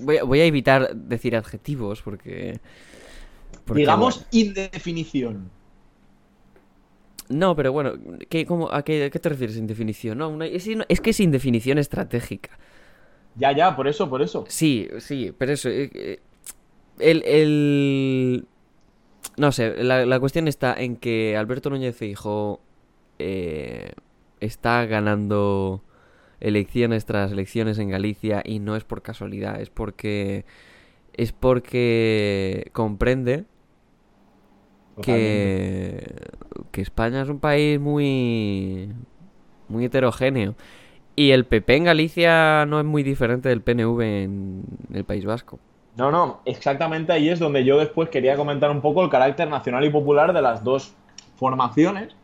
Voy 0.01 0.41
a 0.41 0.45
evitar 0.45 0.95
decir 0.95 1.37
adjetivos 1.37 2.03
porque... 2.03 2.61
porque, 3.67 3.95
Digamos 3.95 4.15
bueno. 4.15 4.27
indefinición. 4.33 5.37
No, 7.29 7.57
pero 7.57 7.73
bueno, 7.73 7.95
¿qué, 8.29 8.47
cómo- 8.47 8.71
a, 8.73 8.83
qué, 8.85 9.05
a 9.05 9.11
qué 9.11 9.19
te 9.19 9.29
refieres 9.29 9.57
sin 9.57 9.67
definición? 9.67 10.19
No, 10.19 10.29
una- 10.29 10.47
es, 10.47 10.69
es 10.89 11.01
que 11.01 11.13
sin 11.13 11.31
definición 11.33 11.79
estratégica. 11.79 12.51
Ya, 13.37 13.53
ya, 13.53 13.77
por 13.77 13.87
eso, 13.89 14.09
por 14.11 14.23
eso. 14.23 14.49
Sí, 14.49 14.89
sí, 15.01 15.33
pero 15.37 15.53
eso. 15.53 15.69
eh, 15.69 15.91
eh, 15.95 16.21
El, 16.99 17.23
el... 17.27 18.47
No 19.39 19.53
sé, 19.53 19.83
la, 19.85 20.07
la 20.07 20.21
cuestión 20.21 20.49
está 20.49 20.75
en 20.75 20.97
que 20.97 21.37
Alberto 21.37 21.71
Núñez 21.71 21.97
Feijóo 21.97 22.61
eh, 23.19 23.93
está 24.41 24.87
ganando 24.87 25.83
elecciones 26.41 27.07
tras 27.07 27.33
elecciones 27.33 27.79
en 27.79 27.91
Galicia 27.91 28.43
y 28.45 28.61
no 28.61 28.77
es 28.77 28.85
por 28.85 29.03
casualidad, 29.03 29.61
es 29.61 29.71
porque 29.71 30.45
es 31.15 31.33
porque 31.33 32.71
comprende 32.75 33.47
que, 35.03 36.15
que 36.71 36.81
España 36.81 37.23
es 37.23 37.29
un 37.29 37.41
país 37.41 37.79
muy 37.81 38.93
muy 39.69 39.85
heterogéneo 39.85 40.55
y 41.17 41.31
el 41.31 41.47
PP 41.47 41.77
en 41.77 41.85
Galicia 41.85 42.67
no 42.67 42.79
es 42.79 42.85
muy 42.85 43.03
diferente 43.03 43.49
del 43.49 43.63
PNV 43.63 44.01
en 44.03 44.65
el 44.93 45.05
País 45.05 45.25
Vasco. 45.25 45.59
No, 45.97 46.11
no, 46.11 46.41
exactamente 46.45 47.13
ahí 47.13 47.31
es 47.31 47.39
donde 47.39 47.65
yo 47.65 47.79
después 47.79 48.11
quería 48.11 48.37
comentar 48.37 48.71
un 48.71 48.83
poco 48.83 49.03
el 49.03 49.09
carácter 49.09 49.49
nacional 49.49 49.83
y 49.87 49.91
popular 49.91 50.35
de 50.35 50.43
las 50.43 50.63
dos 50.63 50.93
formaciones. 51.37 52.15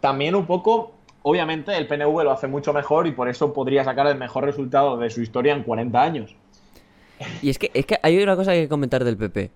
También 0.00 0.34
un 0.34 0.44
poco, 0.44 0.92
obviamente 1.22 1.74
el 1.76 1.86
PNV 1.86 2.22
lo 2.22 2.30
hace 2.30 2.48
mucho 2.48 2.74
mejor 2.74 3.06
y 3.06 3.12
por 3.12 3.30
eso 3.30 3.54
podría 3.54 3.82
sacar 3.82 4.06
el 4.08 4.18
mejor 4.18 4.44
resultado 4.44 4.98
de 4.98 5.08
su 5.08 5.22
historia 5.22 5.54
en 5.54 5.62
40 5.62 6.02
años. 6.02 6.36
Y 7.40 7.48
es 7.48 7.58
que, 7.58 7.70
es 7.72 7.86
que 7.86 7.98
hay 8.02 8.22
una 8.22 8.36
cosa 8.36 8.52
que 8.52 8.68
comentar 8.68 9.04
del 9.04 9.16
PP. 9.16 9.50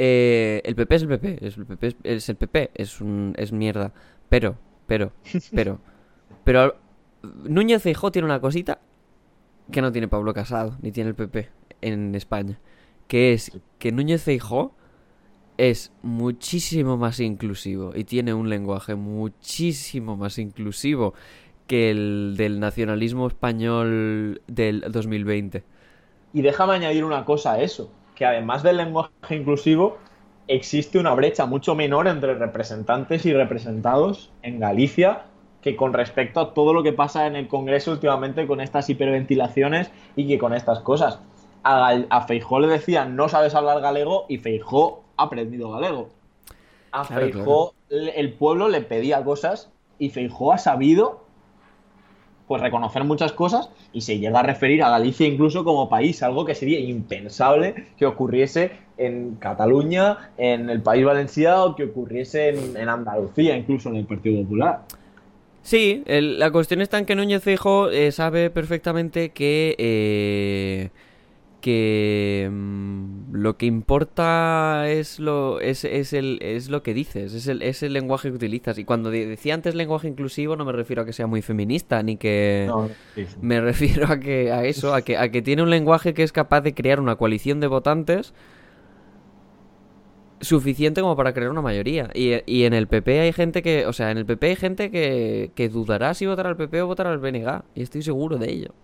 Eh, 0.00 0.62
el 0.64 0.76
PP 0.76 0.94
es 0.94 1.02
el 1.02 1.08
PP, 1.08 1.38
es 1.46 1.56
el 1.58 1.66
PP, 1.66 1.86
es, 1.88 1.96
es 2.04 2.28
el 2.28 2.36
PP, 2.36 2.70
es, 2.74 3.00
un, 3.00 3.34
es 3.36 3.52
mierda. 3.52 3.92
Pero, 4.28 4.56
pero, 4.86 5.12
pero, 5.54 5.80
pero 6.44 6.76
Núñez 7.22 7.82
Feijóo 7.82 8.12
tiene 8.12 8.26
una 8.26 8.40
cosita 8.40 8.80
que 9.72 9.82
no 9.82 9.90
tiene 9.92 10.08
Pablo 10.08 10.32
Casado, 10.32 10.78
ni 10.80 10.92
tiene 10.92 11.10
el 11.10 11.16
PP 11.16 11.48
en 11.80 12.14
España. 12.14 12.60
Que 13.08 13.32
es 13.32 13.52
que 13.78 13.90
Núñez 13.90 14.22
Feijóo 14.22 14.74
es 15.56 15.92
muchísimo 16.02 16.96
más 16.96 17.18
inclusivo 17.18 17.92
y 17.94 18.04
tiene 18.04 18.32
un 18.32 18.48
lenguaje 18.48 18.94
muchísimo 18.94 20.16
más 20.16 20.38
inclusivo 20.38 21.14
que 21.66 21.90
el 21.90 22.34
del 22.36 22.60
nacionalismo 22.60 23.26
español 23.26 24.42
del 24.46 24.80
2020. 24.88 25.64
Y 26.32 26.42
déjame 26.42 26.74
añadir 26.74 27.04
una 27.04 27.24
cosa 27.24 27.54
a 27.54 27.60
eso, 27.62 27.90
que 28.18 28.26
además 28.26 28.64
del 28.64 28.78
lenguaje 28.78 29.36
inclusivo, 29.36 29.96
existe 30.48 30.98
una 30.98 31.14
brecha 31.14 31.46
mucho 31.46 31.76
menor 31.76 32.08
entre 32.08 32.34
representantes 32.34 33.24
y 33.24 33.32
representados 33.32 34.32
en 34.42 34.58
Galicia 34.58 35.26
que 35.62 35.76
con 35.76 35.92
respecto 35.92 36.40
a 36.40 36.52
todo 36.52 36.74
lo 36.74 36.82
que 36.82 36.92
pasa 36.92 37.28
en 37.28 37.36
el 37.36 37.46
Congreso 37.46 37.92
últimamente 37.92 38.48
con 38.48 38.60
estas 38.60 38.90
hiperventilaciones 38.90 39.92
y 40.16 40.26
que 40.26 40.36
con 40.36 40.52
estas 40.52 40.80
cosas. 40.80 41.20
A, 41.62 41.96
a 42.10 42.20
Feijó 42.22 42.58
le 42.58 42.66
decían 42.66 43.14
no 43.14 43.28
sabes 43.28 43.54
hablar 43.54 43.80
galego 43.80 44.26
y 44.28 44.38
Feijó 44.38 45.04
ha 45.16 45.24
aprendido 45.24 45.70
galego. 45.70 46.08
A 46.90 47.04
Claro, 47.04 47.22
Feijó 47.24 47.74
el 47.88 48.32
pueblo 48.32 48.68
le 48.68 48.80
pedía 48.80 49.22
cosas 49.22 49.70
y 50.00 50.10
Feijó 50.10 50.52
ha 50.52 50.58
sabido 50.58 51.24
pues 52.48 52.62
reconocer 52.62 53.04
muchas 53.04 53.32
cosas 53.32 53.70
y 53.92 54.00
se 54.00 54.18
llega 54.18 54.40
a 54.40 54.42
referir 54.42 54.82
a 54.82 54.90
Galicia 54.90 55.26
incluso 55.26 55.62
como 55.62 55.88
país, 55.88 56.22
algo 56.22 56.44
que 56.44 56.54
sería 56.54 56.80
impensable 56.80 57.86
que 57.96 58.06
ocurriese 58.06 58.72
en 58.96 59.36
Cataluña, 59.36 60.30
en 60.38 60.70
el 60.70 60.82
País 60.82 61.04
Valenciano, 61.04 61.76
que 61.76 61.84
ocurriese 61.84 62.48
en, 62.48 62.88
Andalucía, 62.88 63.56
incluso 63.56 63.90
en 63.90 63.96
el 63.96 64.06
Partido 64.06 64.42
Popular. 64.42 64.80
Sí, 65.62 66.02
la 66.06 66.50
cuestión 66.50 66.80
está 66.80 66.98
en 66.98 67.04
que 67.04 67.14
Núñez 67.14 67.42
Feijóo 67.42 67.90
eh, 67.90 68.10
sabe 68.10 68.48
perfectamente 68.50 69.30
que 69.30 69.76
eh, 69.78 70.88
que 71.60 72.48
mm, 72.52 73.32
lo 73.34 73.56
que 73.56 73.66
importa 73.66 74.88
es 74.88 75.18
lo 75.18 75.60
es, 75.60 75.84
es 75.84 76.12
el 76.12 76.38
es 76.40 76.68
lo 76.70 76.82
que 76.84 76.94
dices, 76.94 77.34
es 77.34 77.48
el, 77.48 77.62
es 77.62 77.82
el 77.82 77.92
lenguaje 77.92 78.28
que 78.30 78.36
utilizas 78.36 78.78
y 78.78 78.84
cuando 78.84 79.10
de- 79.10 79.26
decía 79.26 79.54
antes 79.54 79.74
lenguaje 79.74 80.06
inclusivo 80.08 80.54
no 80.56 80.64
me 80.64 80.72
refiero 80.72 81.02
a 81.02 81.04
que 81.04 81.12
sea 81.12 81.26
muy 81.26 81.42
feminista 81.42 82.02
ni 82.02 82.16
que 82.16 82.66
No, 82.68 82.88
sí, 83.14 83.26
sí. 83.26 83.36
me 83.40 83.60
refiero 83.70 84.06
a 84.06 84.20
que 84.20 84.52
a 84.52 84.64
eso, 84.64 84.94
a 84.94 85.02
que 85.02 85.16
a 85.16 85.30
que 85.30 85.42
tiene 85.42 85.62
un 85.62 85.70
lenguaje 85.70 86.14
que 86.14 86.22
es 86.22 86.32
capaz 86.32 86.60
de 86.60 86.74
crear 86.74 87.00
una 87.00 87.16
coalición 87.16 87.58
de 87.60 87.66
votantes 87.66 88.34
suficiente 90.40 91.00
como 91.00 91.16
para 91.16 91.32
crear 91.34 91.50
una 91.50 91.62
mayoría. 91.62 92.10
Y, 92.14 92.34
y 92.46 92.64
en 92.64 92.72
el 92.72 92.86
PP 92.86 93.20
hay 93.20 93.32
gente 93.32 93.62
que, 93.62 93.86
o 93.86 93.92
sea, 93.92 94.10
en 94.12 94.18
el 94.18 94.26
PP 94.26 94.46
hay 94.46 94.56
gente 94.56 94.90
que, 94.90 95.50
que 95.54 95.68
dudará 95.68 96.14
si 96.14 96.26
votar 96.26 96.46
al 96.46 96.56
PP 96.56 96.82
o 96.82 96.86
votar 96.86 97.08
al 97.08 97.18
BNG. 97.18 97.62
Y 97.74 97.82
estoy 97.82 98.02
seguro 98.02 98.36
de 98.38 98.50
ello. 98.52 98.74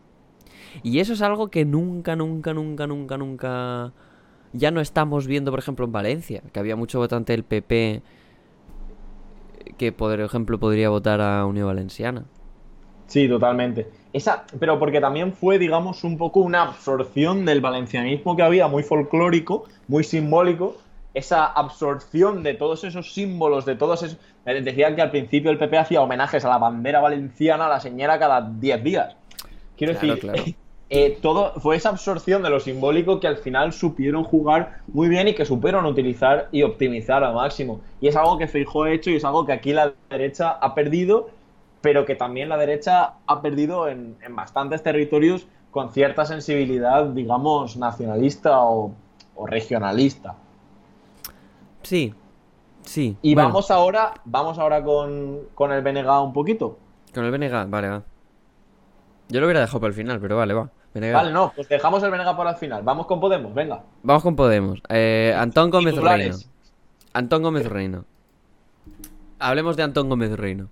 Y 0.83 1.01
eso 1.01 1.13
es 1.13 1.23
algo 1.23 1.49
que 1.49 1.65
nunca, 1.65 2.17
nunca, 2.17 2.53
nunca, 2.55 2.87
nunca, 2.87 3.17
nunca... 3.19 3.93
Ya 4.53 4.71
no 4.71 4.81
estamos 4.81 5.27
viendo, 5.27 5.51
por 5.51 5.59
ejemplo, 5.61 5.85
en 5.85 5.93
Valencia, 5.93 6.43
que 6.53 6.61
había 6.61 6.77
mucho 6.77 6.99
votante 6.99 7.33
del 7.33 7.45
PP 7.45 8.03
que, 9.77 9.93
por 9.93 10.21
ejemplo, 10.21 10.59
podría 10.59 10.89
votar 10.91 11.21
a 11.21 11.47
Unión 11.47 11.67
Valenciana. 11.67 12.25
Sí, 13.07 13.29
totalmente. 13.29 13.91
Esa, 14.13 14.45
pero 14.59 14.79
porque 14.79 15.01
también 15.01 15.33
fue, 15.33 15.59
digamos, 15.59 16.05
un 16.05 16.17
poco 16.17 16.41
una 16.41 16.63
absorción 16.63 17.45
del 17.45 17.61
valencianismo 17.61 18.37
que 18.37 18.43
había, 18.43 18.69
muy 18.69 18.83
folclórico, 18.83 19.65
muy 19.89 20.05
simbólico. 20.05 20.77
Esa 21.13 21.47
absorción 21.47 22.43
de 22.43 22.55
todos 22.55 22.83
esos 22.85 23.13
símbolos, 23.15 23.65
de 23.67 23.77
todos 23.77 24.03
esos. 24.03 24.19
Decían 24.45 24.97
que 24.97 25.03
al 25.03 25.11
principio 25.11 25.51
el 25.51 25.59
PP 25.59 25.79
hacía 25.79 26.01
homenajes 26.03 26.45
a 26.45 26.49
la 26.49 26.59
bandera 26.59 27.01
valenciana, 27.01 27.67
a 27.67 27.69
la 27.69 27.81
señora, 27.81 28.19
cada 28.19 28.41
10 28.43 28.83
días. 28.83 29.17
Quiero 29.77 29.93
Claro, 29.93 30.17
decir, 30.17 30.21
claro. 30.21 30.43
eh, 30.91 31.19
todo 31.23 31.53
fue 31.61 31.77
esa 31.77 31.89
absorción 31.91 32.43
de 32.43 32.51
lo 32.51 32.61
simbólico 32.61 33.19
que 33.21 33.27
al 33.27 33.39
final 33.39 33.73
supieron 33.73 34.25
jugar 34.25 34.81
muy 34.87 35.09
bien 35.09 35.29
y 35.29 35.35
que 35.35 35.45
supieron 35.45 35.87
utilizar 35.87 36.49
y 36.53 36.63
optimizar 36.63 37.25
al 37.25 37.35
máximo. 37.35 37.81
Y 38.01 38.09
es 38.09 38.17
algo 38.17 38.39
que 38.39 38.47
Feijóo 38.49 38.85
ha 38.85 38.93
hecho 38.93 39.11
y 39.11 39.17
es 39.17 39.25
algo 39.25 39.47
que 39.47 39.53
aquí 39.53 39.73
la 39.73 39.95
derecha 40.11 40.51
ha 40.51 40.75
perdido, 40.75 41.31
pero 41.81 42.05
que 42.05 42.15
también 42.15 42.49
la 42.49 42.57
derecha 42.59 43.15
ha 43.27 43.43
perdido 43.43 43.89
en, 43.89 44.17
en 44.23 44.37
bastantes 44.37 44.83
territorios 44.83 45.47
con 45.71 45.91
cierta 45.93 46.25
sensibilidad, 46.25 47.07
digamos, 47.07 47.77
nacionalista 47.77 48.61
o, 48.63 48.93
o 49.35 49.47
regionalista. 49.47 50.37
Sí, 51.83 52.15
sí. 52.83 53.17
Y 53.23 53.35
Bueno, 53.35 53.49
vamos 53.49 53.71
ahora, 53.71 54.15
vamos 54.25 54.59
ahora 54.59 54.83
con, 54.85 55.41
con 55.55 55.73
el 55.73 55.83
BNG 55.83 56.09
un 56.23 56.33
poquito. 56.33 56.79
Con 57.15 57.25
el 57.25 57.31
BNG, 57.33 57.69
vale, 57.71 57.89
va. 57.89 58.03
Yo 59.29 59.41
lo 59.41 59.47
hubiera 59.47 59.61
dejado 59.61 59.81
para 59.81 59.89
el 59.89 59.95
final, 59.95 60.21
pero 60.21 60.37
vale, 60.37 60.55
va. 60.55 60.71
Vale, 60.95 61.33
no, 61.33 61.53
pues 61.57 61.69
dejamos 61.69 62.03
el 62.05 62.11
BNG 62.11 62.37
para 62.37 62.51
el 62.51 62.57
final. 62.57 62.83
Vamos 62.85 63.07
con 63.07 63.19
Podemos, 63.19 63.53
venga. 63.53 63.83
Vamos 64.03 64.23
con 64.23 64.37
Podemos. 64.37 64.81
Eh, 64.89 65.35
Antón 65.37 65.71
Gómez. 65.71 65.97
Reino. 65.97 66.37
Antón 67.13 67.43
Gómez 67.43 67.67
Reino. 67.67 68.05
Hablemos 69.41 69.77
de 69.77 69.83
Antón 69.83 70.09
Gómez 70.09 70.31
Reino. 70.37 70.69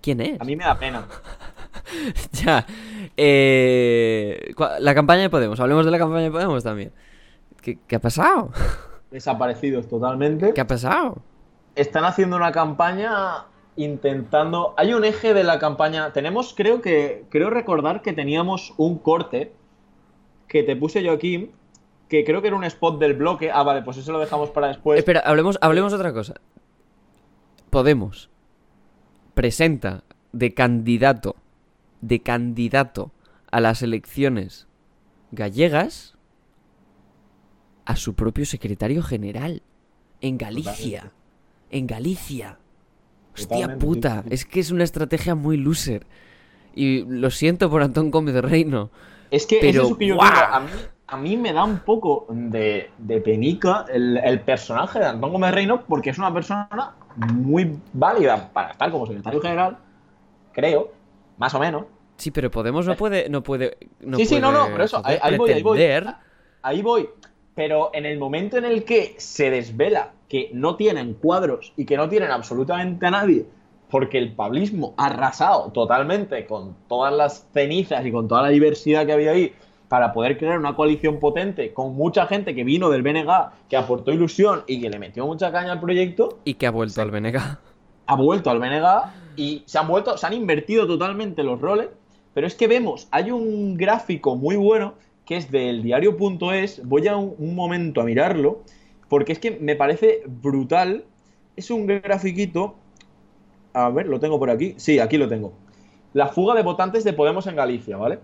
¿Quién 0.00 0.20
es? 0.20 0.40
A 0.40 0.44
mí 0.44 0.54
me 0.54 0.64
da 0.64 0.78
pena. 0.78 1.06
ya. 2.32 2.64
Eh, 3.16 4.54
la 4.78 4.94
campaña 4.94 5.22
de 5.22 5.30
Podemos. 5.30 5.58
Hablemos 5.58 5.84
de 5.84 5.90
la 5.90 5.98
campaña 5.98 6.24
de 6.24 6.30
Podemos 6.30 6.62
también. 6.62 6.92
¿Qué, 7.60 7.78
qué 7.88 7.96
ha 7.96 8.00
pasado? 8.00 8.52
Desaparecidos 9.10 9.88
totalmente. 9.88 10.54
¿Qué 10.54 10.60
ha 10.60 10.66
pasado? 10.66 11.22
están 11.78 12.04
haciendo 12.04 12.36
una 12.36 12.52
campaña 12.52 13.44
intentando. 13.78 14.74
Hay 14.76 14.92
un 14.92 15.04
eje 15.04 15.32
de 15.32 15.44
la 15.44 15.58
campaña. 15.58 16.12
Tenemos, 16.12 16.52
creo 16.54 16.82
que. 16.82 17.24
Creo 17.30 17.48
recordar 17.48 18.02
que 18.02 18.12
teníamos 18.12 18.74
un 18.76 18.98
corte 18.98 19.52
que 20.48 20.62
te 20.62 20.76
puse 20.76 21.02
yo 21.02 21.12
aquí. 21.12 21.50
Que 22.08 22.24
creo 22.24 22.42
que 22.42 22.48
era 22.48 22.56
un 22.56 22.64
spot 22.64 22.98
del 22.98 23.14
bloque. 23.14 23.50
Ah, 23.50 23.62
vale, 23.62 23.82
pues 23.82 23.96
eso 23.98 24.12
lo 24.12 24.18
dejamos 24.18 24.50
para 24.50 24.68
después. 24.68 24.98
Espera, 24.98 25.20
hablemos, 25.20 25.58
hablemos 25.60 25.92
de 25.92 25.96
otra 25.96 26.12
cosa. 26.12 26.34
Podemos 27.70 28.30
presenta 29.38 30.02
de 30.32 30.52
candidato, 30.52 31.36
de 32.00 32.20
candidato 32.20 33.12
a 33.52 33.60
las 33.60 33.82
elecciones 33.82 34.66
gallegas 35.30 36.16
a 37.84 37.94
su 37.94 38.14
propio 38.14 38.44
secretario 38.44 39.00
general 39.02 39.62
en 40.20 40.38
Galicia. 40.38 41.12
En 41.70 41.86
Galicia. 41.86 42.58
Hostia 43.40 43.78
puta, 43.78 44.24
es 44.30 44.44
que 44.44 44.60
es 44.60 44.70
una 44.70 44.84
estrategia 44.84 45.34
muy 45.34 45.56
loser. 45.56 46.06
Y 46.74 47.04
lo 47.04 47.30
siento 47.30 47.70
por 47.70 47.82
Antón 47.82 48.10
Gómez 48.10 48.34
de 48.34 48.42
Reino. 48.42 48.90
Es 49.30 49.46
que 49.46 49.58
Pero, 49.60 49.82
es 49.82 49.86
eso 49.86 49.98
que 49.98 50.06
yo. 50.06 50.22
A 50.22 50.60
mí, 50.60 50.70
a 51.06 51.16
mí 51.16 51.36
me 51.36 51.52
da 51.52 51.64
un 51.64 51.78
poco 51.80 52.26
de, 52.30 52.90
de 52.98 53.20
penica 53.20 53.84
el, 53.92 54.16
el 54.18 54.40
personaje 54.40 54.98
de 54.98 55.06
Antón 55.06 55.32
Gómez 55.32 55.52
Reino 55.52 55.84
porque 55.86 56.10
es 56.10 56.18
una 56.18 56.32
persona 56.32 56.68
muy 57.16 57.78
válida 57.92 58.50
para 58.52 58.70
estar 58.72 58.90
como 58.90 59.06
secretario 59.06 59.40
general, 59.40 59.78
creo, 60.52 60.92
más 61.36 61.54
o 61.54 61.58
menos. 61.58 61.84
Sí, 62.16 62.30
pero 62.30 62.50
Podemos 62.50 62.86
no 62.86 62.96
puede, 62.96 63.28
no 63.28 63.42
puede, 63.42 63.76
no 64.00 64.16
sí, 64.16 64.26
sí, 64.26 64.40
no, 64.40 64.52
no, 64.52 64.60
puede- 64.60 64.72
por 64.72 64.80
eso, 64.82 64.96
no 64.98 65.02
puede 65.02 65.14
ahí, 65.14 65.32
ahí 65.32 65.38
voy, 65.38 65.50
ahí 65.52 65.62
voy. 65.62 65.78
Ahí 66.62 66.82
voy. 66.82 67.08
Pero 67.54 67.90
en 67.92 68.06
el 68.06 68.18
momento 68.18 68.56
en 68.56 68.64
el 68.64 68.84
que 68.84 69.14
se 69.18 69.50
desvela 69.50 70.12
que 70.28 70.50
no 70.52 70.76
tienen 70.76 71.14
cuadros 71.14 71.72
y 71.76 71.84
que 71.84 71.96
no 71.96 72.08
tienen 72.08 72.30
absolutamente 72.30 73.06
a 73.06 73.10
nadie, 73.10 73.46
porque 73.90 74.18
el 74.18 74.34
pablismo 74.34 74.94
ha 74.96 75.06
arrasado 75.06 75.70
totalmente 75.72 76.46
con 76.46 76.76
todas 76.88 77.12
las 77.12 77.48
cenizas 77.52 78.04
y 78.04 78.12
con 78.12 78.28
toda 78.28 78.42
la 78.42 78.48
diversidad 78.48 79.06
que 79.06 79.12
había 79.12 79.30
ahí 79.30 79.52
para 79.88 80.12
poder 80.12 80.36
crear 80.36 80.58
una 80.58 80.76
coalición 80.76 81.18
potente 81.18 81.72
con 81.72 81.94
mucha 81.94 82.26
gente 82.26 82.54
que 82.54 82.62
vino 82.62 82.90
del 82.90 83.02
BNG, 83.02 83.50
que 83.70 83.76
aportó 83.76 84.12
ilusión 84.12 84.62
y 84.66 84.80
que 84.80 84.90
le 84.90 84.98
metió 84.98 85.26
mucha 85.26 85.50
caña 85.50 85.72
al 85.72 85.80
proyecto, 85.80 86.38
Y 86.44 86.54
que 86.54 86.66
ha 86.66 86.70
vuelto 86.70 87.00
al 87.00 87.10
BNG. 87.10 87.38
ha 88.06 88.16
vuelto 88.16 88.50
al 88.50 88.58
BNG 88.58 88.84
y 89.36 89.62
se 89.64 89.78
han 89.78 89.88
vuelto, 89.88 90.18
se 90.18 90.26
han 90.26 90.34
invertido 90.34 90.86
totalmente 90.86 91.42
los 91.42 91.58
roles, 91.60 91.88
pero 92.34 92.46
es 92.46 92.54
que 92.54 92.68
vemos, 92.68 93.08
hay 93.10 93.30
un 93.30 93.76
gráfico 93.78 94.36
muy 94.36 94.56
bueno 94.56 94.94
que 95.24 95.36
es 95.36 95.50
del 95.50 95.82
diario.es, 95.82 96.86
voy 96.86 97.06
a 97.08 97.16
un, 97.16 97.34
un 97.38 97.54
momento 97.54 98.00
a 98.02 98.04
mirarlo, 98.04 98.62
porque 99.08 99.32
es 99.32 99.38
que 99.38 99.52
me 99.52 99.76
parece 99.76 100.22
brutal, 100.26 101.04
es 101.56 101.70
un 101.70 101.86
grafiquito, 101.86 102.76
a 103.72 103.90
ver, 103.90 104.06
lo 104.06 104.20
tengo 104.20 104.38
por 104.38 104.50
aquí, 104.50 104.74
sí, 104.76 104.98
aquí 104.98 105.18
lo 105.18 105.28
tengo, 105.28 105.52
la 106.12 106.28
fuga 106.28 106.54
de 106.54 106.62
votantes 106.62 107.04
de 107.04 107.12
Podemos 107.12 107.46
en 107.46 107.56
Galicia, 107.56 107.96
¿vale? 107.96 108.18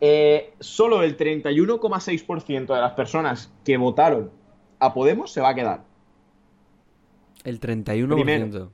Eh, 0.00 0.52
solo 0.60 1.02
el 1.02 1.16
31,6% 1.16 2.74
de 2.74 2.80
las 2.80 2.92
personas 2.92 3.52
que 3.64 3.76
votaron 3.76 4.30
a 4.78 4.92
Podemos 4.92 5.32
se 5.32 5.40
va 5.40 5.50
a 5.50 5.54
quedar. 5.54 5.84
El 7.44 7.60
31%. 7.60 8.14
Primero. 8.14 8.72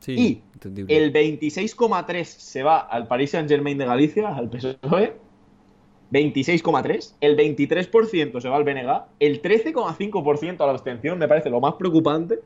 Sí, 0.00 0.12
Y 0.18 0.42
entendible. 0.54 0.96
El 0.96 1.12
26,3 1.12 2.24
se 2.24 2.62
va 2.64 2.80
al 2.80 3.06
Paris 3.06 3.30
Saint 3.30 3.48
Germain 3.48 3.78
de 3.78 3.84
Galicia, 3.84 4.34
al 4.34 4.50
PSOE. 4.50 5.14
26,3. 6.12 7.16
El 7.20 7.36
23% 7.36 8.40
se 8.40 8.48
va 8.48 8.56
al 8.56 8.64
BNG. 8.64 9.02
El 9.18 9.42
13,5% 9.42 10.60
a 10.60 10.66
la 10.66 10.72
abstención, 10.72 11.18
me 11.18 11.26
parece 11.26 11.50
lo 11.50 11.60
más 11.60 11.74
preocupante. 11.74 12.40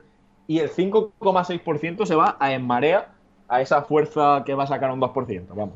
Y 0.46 0.60
el 0.60 0.70
5,6% 0.70 2.06
se 2.06 2.14
va 2.14 2.36
a 2.38 2.52
En 2.52 2.64
Marea, 2.64 3.12
a 3.48 3.60
esa 3.60 3.82
fuerza 3.82 4.44
que 4.46 4.54
va 4.54 4.64
a 4.64 4.66
sacar 4.68 4.92
un 4.92 5.00
2%. 5.00 5.46
Vamos. 5.48 5.74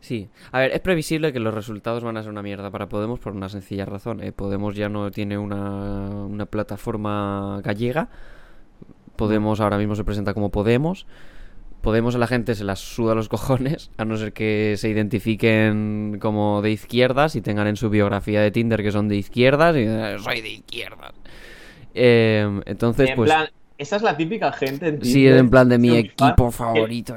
Sí, 0.00 0.30
a 0.52 0.60
ver, 0.60 0.72
es 0.72 0.80
previsible 0.80 1.32
que 1.32 1.40
los 1.40 1.52
resultados 1.52 2.02
van 2.02 2.16
a 2.16 2.22
ser 2.22 2.30
una 2.30 2.42
mierda 2.42 2.70
para 2.70 2.88
Podemos 2.88 3.18
por 3.18 3.34
una 3.34 3.50
sencilla 3.50 3.84
razón. 3.84 4.22
eh, 4.22 4.32
Podemos 4.32 4.74
ya 4.74 4.88
no 4.88 5.10
tiene 5.10 5.36
una, 5.36 6.08
una 6.08 6.46
plataforma 6.46 7.60
gallega. 7.62 8.08
Podemos 9.16 9.60
ahora 9.60 9.76
mismo 9.76 9.94
se 9.94 10.04
presenta 10.04 10.32
como 10.32 10.50
Podemos. 10.50 11.06
Podemos 11.86 12.16
a 12.16 12.18
la 12.18 12.26
gente 12.26 12.56
se 12.56 12.64
las 12.64 12.80
suda 12.80 13.14
los 13.14 13.28
cojones, 13.36 13.92
a 13.96 14.04
no 14.04 14.16
ser 14.16 14.32
que 14.32 14.74
se 14.76 14.88
identifiquen 14.88 16.18
como 16.20 16.60
de 16.60 16.72
izquierdas 16.72 17.36
y 17.36 17.42
tengan 17.42 17.68
en 17.68 17.76
su 17.76 17.90
biografía 17.90 18.40
de 18.40 18.50
Tinder 18.50 18.82
que 18.82 18.90
son 18.90 19.06
de 19.06 19.14
izquierdas 19.14 19.76
y 19.76 19.84
eh, 19.86 20.16
soy 20.18 20.40
de 20.40 20.48
izquierdas. 20.48 21.12
Eh, 21.94 22.60
entonces, 22.66 23.10
en 23.10 23.14
pues 23.14 23.30
plan, 23.30 23.48
esa 23.78 23.94
es 23.94 24.02
la 24.02 24.16
típica 24.16 24.50
gente. 24.50 24.88
en 24.88 25.00
sí, 25.00 25.12
Tinder, 25.12 25.36
en 25.36 25.48
plan 25.48 25.68
de 25.68 25.78
mi 25.78 25.96
equipo 25.96 26.50
favorito 26.50 27.14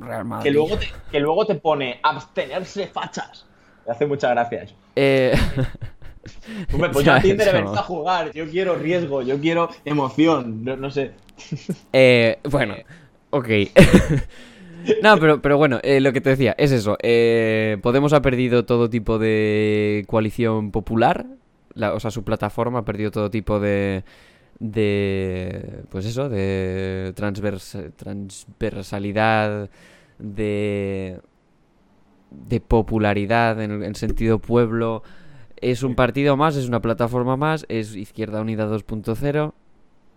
Real 0.00 0.24
Madrid. 0.24 0.44
Que 0.44 0.50
luego, 0.50 0.78
te, 0.78 0.86
que 1.12 1.20
luego 1.20 1.44
te 1.44 1.56
pone 1.56 2.00
abstenerse 2.02 2.86
fachas. 2.86 3.44
Me 3.86 3.92
hace 3.92 4.06
mucha 4.06 4.30
gracia 4.30 4.62
eso. 4.62 4.74
Eh, 4.96 5.38
Hombre, 6.72 6.88
pues 6.88 7.04
yo 7.04 7.12
a 7.12 7.20
Tinder 7.20 7.54
he 7.54 7.58
a 7.58 7.82
jugar. 7.82 8.32
Yo 8.32 8.48
quiero 8.48 8.76
riesgo, 8.76 9.20
yo 9.20 9.38
quiero 9.38 9.68
emoción. 9.84 10.64
No, 10.64 10.74
no 10.74 10.90
sé. 10.90 11.12
Eh, 11.92 12.38
bueno, 12.50 12.76
ok. 13.30 13.48
no, 15.02 15.18
pero, 15.18 15.42
pero 15.42 15.56
bueno, 15.58 15.80
eh, 15.82 16.00
lo 16.00 16.12
que 16.12 16.20
te 16.20 16.30
decía 16.30 16.54
es 16.58 16.72
eso. 16.72 16.96
eh, 17.02 17.78
Podemos 17.82 18.12
ha 18.12 18.22
perdido 18.22 18.64
todo 18.64 18.88
tipo 18.90 19.18
de 19.18 20.04
coalición 20.08 20.70
popular. 20.70 21.26
la- 21.74 21.94
o 21.94 22.00
sea, 22.00 22.10
su 22.10 22.24
plataforma 22.24 22.80
ha 22.80 22.84
perdido 22.84 23.10
todo 23.10 23.30
tipo 23.30 23.60
de. 23.60 24.04
de. 24.58 25.82
Pues 25.90 26.06
eso, 26.06 26.28
de 26.28 27.12
transvers- 27.16 27.92
transversalidad, 27.96 29.70
de. 30.18 31.20
de 32.30 32.60
popularidad 32.60 33.60
en, 33.62 33.82
en 33.82 33.94
sentido 33.94 34.38
pueblo. 34.38 35.02
Es 35.60 35.82
un 35.82 35.94
partido 35.94 36.36
más, 36.36 36.54
es 36.56 36.68
una 36.68 36.80
plataforma 36.82 37.36
más, 37.36 37.64
es 37.70 37.96
Izquierda 37.96 38.42
Unida 38.42 38.66
2.0 38.68 39.52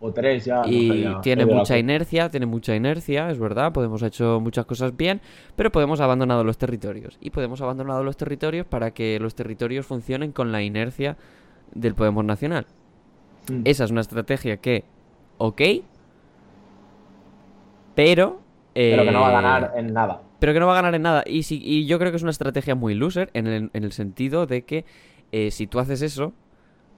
O 0.01 0.13
tres 0.13 0.45
ya. 0.45 0.57
no 0.57 0.63
sé, 0.63 0.69
y 0.71 1.03
ya. 1.03 1.19
tiene 1.21 1.45
mucha 1.45 1.77
inercia, 1.77 2.29
tiene 2.29 2.45
mucha 2.45 2.73
inercia, 2.75 3.29
es 3.31 3.37
verdad, 3.39 3.73
Podemos 3.73 4.01
hecho 4.01 4.39
muchas 4.39 4.65
cosas 4.65 4.95
bien, 4.95 5.19
pero 5.57 5.71
Podemos 5.71 5.99
abandonado 5.99 6.43
los 6.45 6.57
territorios. 6.57 7.17
Y 7.19 7.31
Podemos 7.31 7.59
abandonado 7.61 8.03
los 8.03 8.15
territorios 8.15 8.65
para 8.65 8.91
que 8.91 9.19
los 9.19 9.35
territorios 9.35 9.85
funcionen 9.85 10.31
con 10.31 10.51
la 10.53 10.61
inercia 10.63 11.17
del 11.73 11.95
Podemos 11.95 12.23
Nacional. 12.23 12.65
Mm. 13.51 13.61
Esa 13.65 13.83
es 13.83 13.91
una 13.91 14.01
estrategia 14.01 14.57
que, 14.57 14.85
ok, 15.37 15.61
pero... 17.95 18.39
Pero 18.73 19.03
que 19.03 19.11
no 19.11 19.21
va 19.21 19.27
a 19.27 19.31
eh, 19.31 19.33
ganar 19.33 19.73
en 19.75 19.93
nada. 19.93 20.21
pero 20.39 20.53
que 20.53 20.59
no 20.61 20.67
va 20.67 20.73
a 20.73 20.75
ganar 20.75 20.95
en 20.95 21.01
nada. 21.01 21.23
Y, 21.25 21.43
si- 21.43 21.61
y 21.61 21.85
yo 21.85 21.99
creo 21.99 22.11
que 22.11 22.17
es 22.17 22.23
una 22.23 22.31
estrategia 22.31 22.75
muy 22.75 22.93
loser 22.95 23.29
en 23.33 23.47
el, 23.47 23.69
en 23.73 23.83
el 23.83 23.91
sentido 23.91 24.45
de 24.45 24.63
que 24.63 24.85
eh, 25.33 25.51
si 25.51 25.67
tú 25.67 25.79
haces 25.79 26.01
eso, 26.01 26.31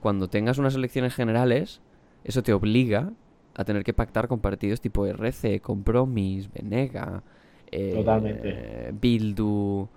cuando 0.00 0.28
tengas 0.28 0.58
unas 0.58 0.74
elecciones 0.76 1.14
generales, 1.14 1.80
eso 2.24 2.42
te 2.42 2.52
obliga 2.52 3.10
a 3.54 3.64
tener 3.64 3.84
que 3.84 3.92
pactar 3.92 4.28
con 4.28 4.40
partidos 4.40 4.80
tipo 4.80 5.06
RC, 5.06 5.60
Compromis, 5.60 6.50
Venega, 6.52 7.22
eh, 7.70 7.94
Totalmente. 7.96 8.92
Bildu. 9.00 9.88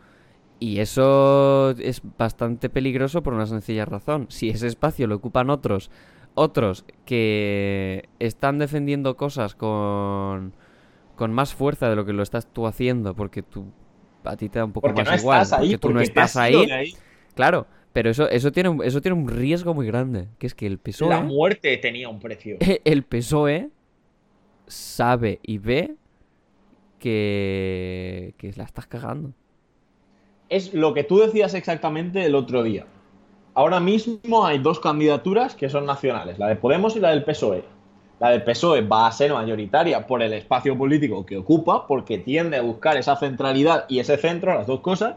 Y 0.60 0.80
eso 0.80 1.72
es 1.72 2.02
bastante 2.18 2.70
peligroso 2.70 3.22
por 3.22 3.34
una 3.34 3.46
sencilla 3.46 3.86
razón. 3.86 4.28
Si 4.30 4.50
ese 4.50 4.68
espacio 4.68 5.08
lo 5.08 5.16
ocupan 5.16 5.50
otros, 5.50 5.92
otros 6.34 6.86
que 7.06 8.10
están 8.20 8.58
defendiendo 8.58 9.16
cosas 9.16 9.56
con, 9.56 10.54
con 11.16 11.34
más 11.34 11.54
fuerza 11.54 11.90
de 11.90 11.96
lo 11.96 12.06
que 12.06 12.14
lo 12.14 12.24
estás 12.24 12.48
tú 12.48 12.68
haciendo, 12.68 13.16
porque 13.16 13.44
tú 13.44 13.66
a 14.24 14.36
ti 14.36 14.50
te 14.50 14.60
da 14.60 14.66
un 14.66 14.72
poco 14.72 14.88
Porque 14.88 15.04
más 15.04 15.12
no 15.12 15.20
igual, 15.20 15.48
ahí, 15.52 15.52
porque 15.52 15.78
tú 15.78 15.88
no 15.90 15.94
porque 15.96 16.04
estás 16.06 16.36
ahí. 16.36 16.96
Claro, 17.36 17.68
pero 17.96 18.10
eso, 18.10 18.30
eso 18.30 18.52
tiene 18.52 18.68
un, 18.68 18.84
eso 18.84 19.00
tiene 19.00 19.16
un 19.16 19.30
riesgo 19.30 19.74
muy 19.74 19.88
grande, 19.88 20.28
que 20.38 20.48
es 20.48 20.54
que 20.54 20.68
el 20.68 20.80
PSOE, 20.80 21.08
La 21.08 21.22
muerte 21.22 21.78
tenía 21.78 22.10
un 22.10 22.20
precio. 22.20 22.58
el 22.84 23.04
PSOE 23.04 23.70
sabe 24.68 25.40
y 25.42 25.60
ve 25.60 25.96
que, 27.00 28.34
que 28.38 28.52
la 28.58 28.66
estás 28.66 28.86
cagando. 28.86 29.32
es 30.50 30.74
lo 30.74 30.94
que 30.94 31.06
tú 31.06 31.20
decías 31.20 31.54
exactamente 31.54 32.26
el 32.26 32.36
otro 32.36 32.64
día. 32.64 32.86
Ahora 33.54 33.80
mismo 33.80 34.46
hay 34.46 34.58
dos 34.58 34.82
candidaturas 34.82 35.56
que 35.56 35.70
son 35.70 35.86
nacionales, 35.86 36.38
la 36.38 36.50
de 36.50 36.58
Podemos 36.58 36.98
y 36.98 37.00
la 37.00 37.12
del 37.12 37.24
PSOE. 37.24 37.64
La 38.20 38.32
del 38.32 38.44
PSOE 38.44 38.82
va 38.82 39.08
a 39.08 39.12
ser 39.14 39.32
mayoritaria 39.32 40.06
por 40.06 40.22
el 40.22 40.34
espacio 40.34 40.78
político 40.78 41.26
que 41.26 41.38
ocupa, 41.38 41.88
porque 41.88 42.18
tiende 42.18 42.58
a 42.58 42.62
buscar 42.62 42.98
esa 42.98 43.16
centralidad 43.16 43.86
y 43.88 44.00
ese 44.00 44.18
centro, 44.18 44.54
las 44.54 44.68
dos 44.68 44.82
cosas. 44.82 45.16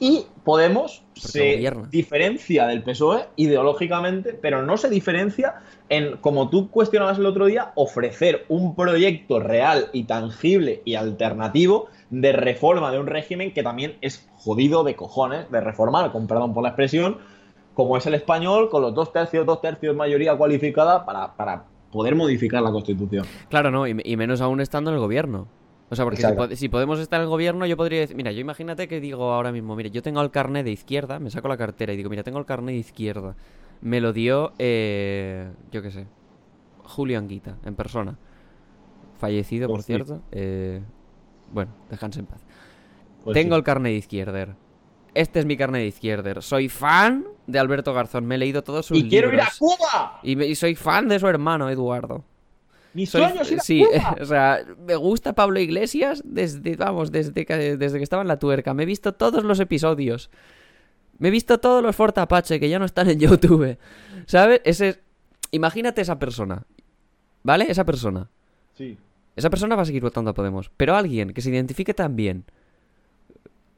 Y 0.00 0.24
Podemos 0.44 1.04
se 1.14 1.56
gobierna. 1.56 1.88
diferencia 1.90 2.66
del 2.66 2.82
PSOE 2.82 3.26
ideológicamente, 3.36 4.32
pero 4.32 4.62
no 4.62 4.76
se 4.78 4.88
diferencia 4.88 5.56
en, 5.90 6.16
como 6.16 6.48
tú 6.48 6.70
cuestionabas 6.70 7.18
el 7.18 7.26
otro 7.26 7.46
día, 7.46 7.72
ofrecer 7.74 8.46
un 8.48 8.74
proyecto 8.74 9.38
real 9.38 9.90
y 9.92 10.04
tangible 10.04 10.80
y 10.84 10.94
alternativo 10.94 11.88
de 12.08 12.32
reforma 12.32 12.90
de 12.90 12.98
un 12.98 13.06
régimen 13.06 13.52
que 13.52 13.62
también 13.62 13.96
es 14.00 14.28
jodido 14.38 14.82
de 14.82 14.96
cojones 14.96 15.50
de 15.50 15.60
reformar, 15.60 16.10
con 16.10 16.26
perdón 16.26 16.54
por 16.54 16.62
la 16.62 16.70
expresión, 16.70 17.18
como 17.74 17.96
es 17.96 18.06
el 18.06 18.14
español, 18.14 18.70
con 18.70 18.82
los 18.82 18.94
dos 18.94 19.12
tercios, 19.12 19.44
dos 19.44 19.60
tercios 19.60 19.94
mayoría 19.94 20.36
cualificada 20.36 21.04
para, 21.04 21.36
para 21.36 21.64
poder 21.92 22.14
modificar 22.14 22.62
la 22.62 22.72
constitución. 22.72 23.26
Claro, 23.50 23.70
no, 23.70 23.86
y, 23.86 23.94
y 24.04 24.16
menos 24.16 24.40
aún 24.40 24.60
estando 24.60 24.90
en 24.90 24.94
el 24.94 25.00
gobierno. 25.00 25.48
O 25.90 25.96
sea, 25.96 26.04
porque 26.04 26.56
si, 26.56 26.68
podemos 26.68 27.00
estar 27.00 27.18
en 27.18 27.24
el 27.24 27.28
gobierno, 27.28 27.66
yo 27.66 27.76
podría 27.76 28.00
decir, 28.00 28.14
mira, 28.16 28.30
yo 28.30 28.40
imagínate 28.40 28.86
que 28.86 29.00
digo 29.00 29.32
ahora 29.32 29.50
mismo, 29.50 29.74
mire, 29.74 29.90
yo 29.90 30.02
tengo 30.02 30.20
el 30.22 30.30
carnet 30.30 30.64
de 30.64 30.70
izquierda, 30.70 31.18
me 31.18 31.30
saco 31.30 31.48
la 31.48 31.56
cartera 31.56 31.92
y 31.92 31.96
digo, 31.96 32.08
mira, 32.08 32.22
tengo 32.22 32.38
el 32.38 32.46
carnet 32.46 32.74
de 32.74 32.78
izquierda. 32.80 33.34
Me 33.80 34.00
lo 34.00 34.12
dio, 34.12 34.52
eh, 34.58 35.50
yo 35.72 35.82
qué 35.82 35.90
sé, 35.90 36.06
Julio 36.84 37.18
Anguita, 37.18 37.56
en 37.64 37.74
persona. 37.74 38.16
Fallecido, 39.18 39.68
por 39.68 39.78
Pues 39.78 39.86
sí. 39.86 39.92
cierto. 39.94 40.22
eh, 40.32 40.80
bueno, 41.52 41.72
déjanse 41.90 42.20
en 42.20 42.26
paz. 42.26 42.40
Pues 43.24 43.34
Tengo 43.34 43.54
sí. 43.54 43.58
el 43.58 43.64
carnet 43.64 43.92
de 43.92 43.98
izquierder. 43.98 44.54
Este 45.14 45.40
es 45.40 45.46
mi 45.46 45.56
carnet 45.56 45.82
de 45.82 45.88
izquierder. 45.88 46.42
Soy 46.42 46.68
fan 46.68 47.26
de 47.46 47.58
Alberto 47.58 47.92
Garzón. 47.92 48.24
Me 48.26 48.36
he 48.36 48.38
leído 48.38 48.62
todos 48.62 48.86
sus 48.86 48.96
¡Y 48.96 49.08
quiero 49.08 49.28
ir 49.32 49.40
a 49.40 49.50
libros. 49.50 49.58
Cuba! 49.58 50.20
Y, 50.22 50.36
me- 50.36 50.46
y 50.46 50.54
soy 50.54 50.76
fan 50.76 51.08
de 51.08 51.18
su 51.18 51.26
hermano, 51.26 51.68
Eduardo. 51.68 52.24
¡Mi 52.94 53.06
Soy- 53.06 53.22
sueño 53.22 53.42
es 53.42 53.50
ir 53.52 53.58
a 53.58 53.62
sí, 53.62 53.84
Cuba! 53.84 54.16
o 54.20 54.24
sea, 54.24 54.64
me 54.86 54.96
gusta 54.96 55.32
Pablo 55.34 55.60
Iglesias 55.60 56.22
desde, 56.24 56.76
vamos, 56.76 57.12
desde 57.12 57.46
que, 57.46 57.76
desde 57.76 57.98
que 57.98 58.04
estaba 58.04 58.22
en 58.22 58.28
la 58.28 58.38
tuerca. 58.38 58.74
Me 58.74 58.82
he 58.82 58.86
visto 58.86 59.14
todos 59.14 59.44
los 59.44 59.60
episodios. 59.60 60.30
Me 61.18 61.28
he 61.28 61.30
visto 61.30 61.58
todos 61.60 61.82
los 61.82 61.94
Fort 61.94 62.16
Apache 62.18 62.58
que 62.58 62.68
ya 62.68 62.78
no 62.78 62.84
están 62.86 63.08
en 63.10 63.20
YouTube. 63.20 63.76
¿Sabes? 64.26 64.60
Ese, 64.64 65.00
imagínate 65.50 66.00
esa 66.00 66.18
persona. 66.18 66.64
¿Vale? 67.42 67.66
Esa 67.68 67.84
persona. 67.84 68.28
Sí. 68.74 68.98
Esa 69.36 69.50
persona 69.50 69.76
va 69.76 69.82
a 69.82 69.86
seguir 69.86 70.02
votando 70.02 70.30
a 70.30 70.34
Podemos. 70.34 70.70
Pero 70.76 70.96
alguien 70.96 71.32
que 71.32 71.42
se 71.42 71.50
identifique 71.50 71.94
también 71.94 72.44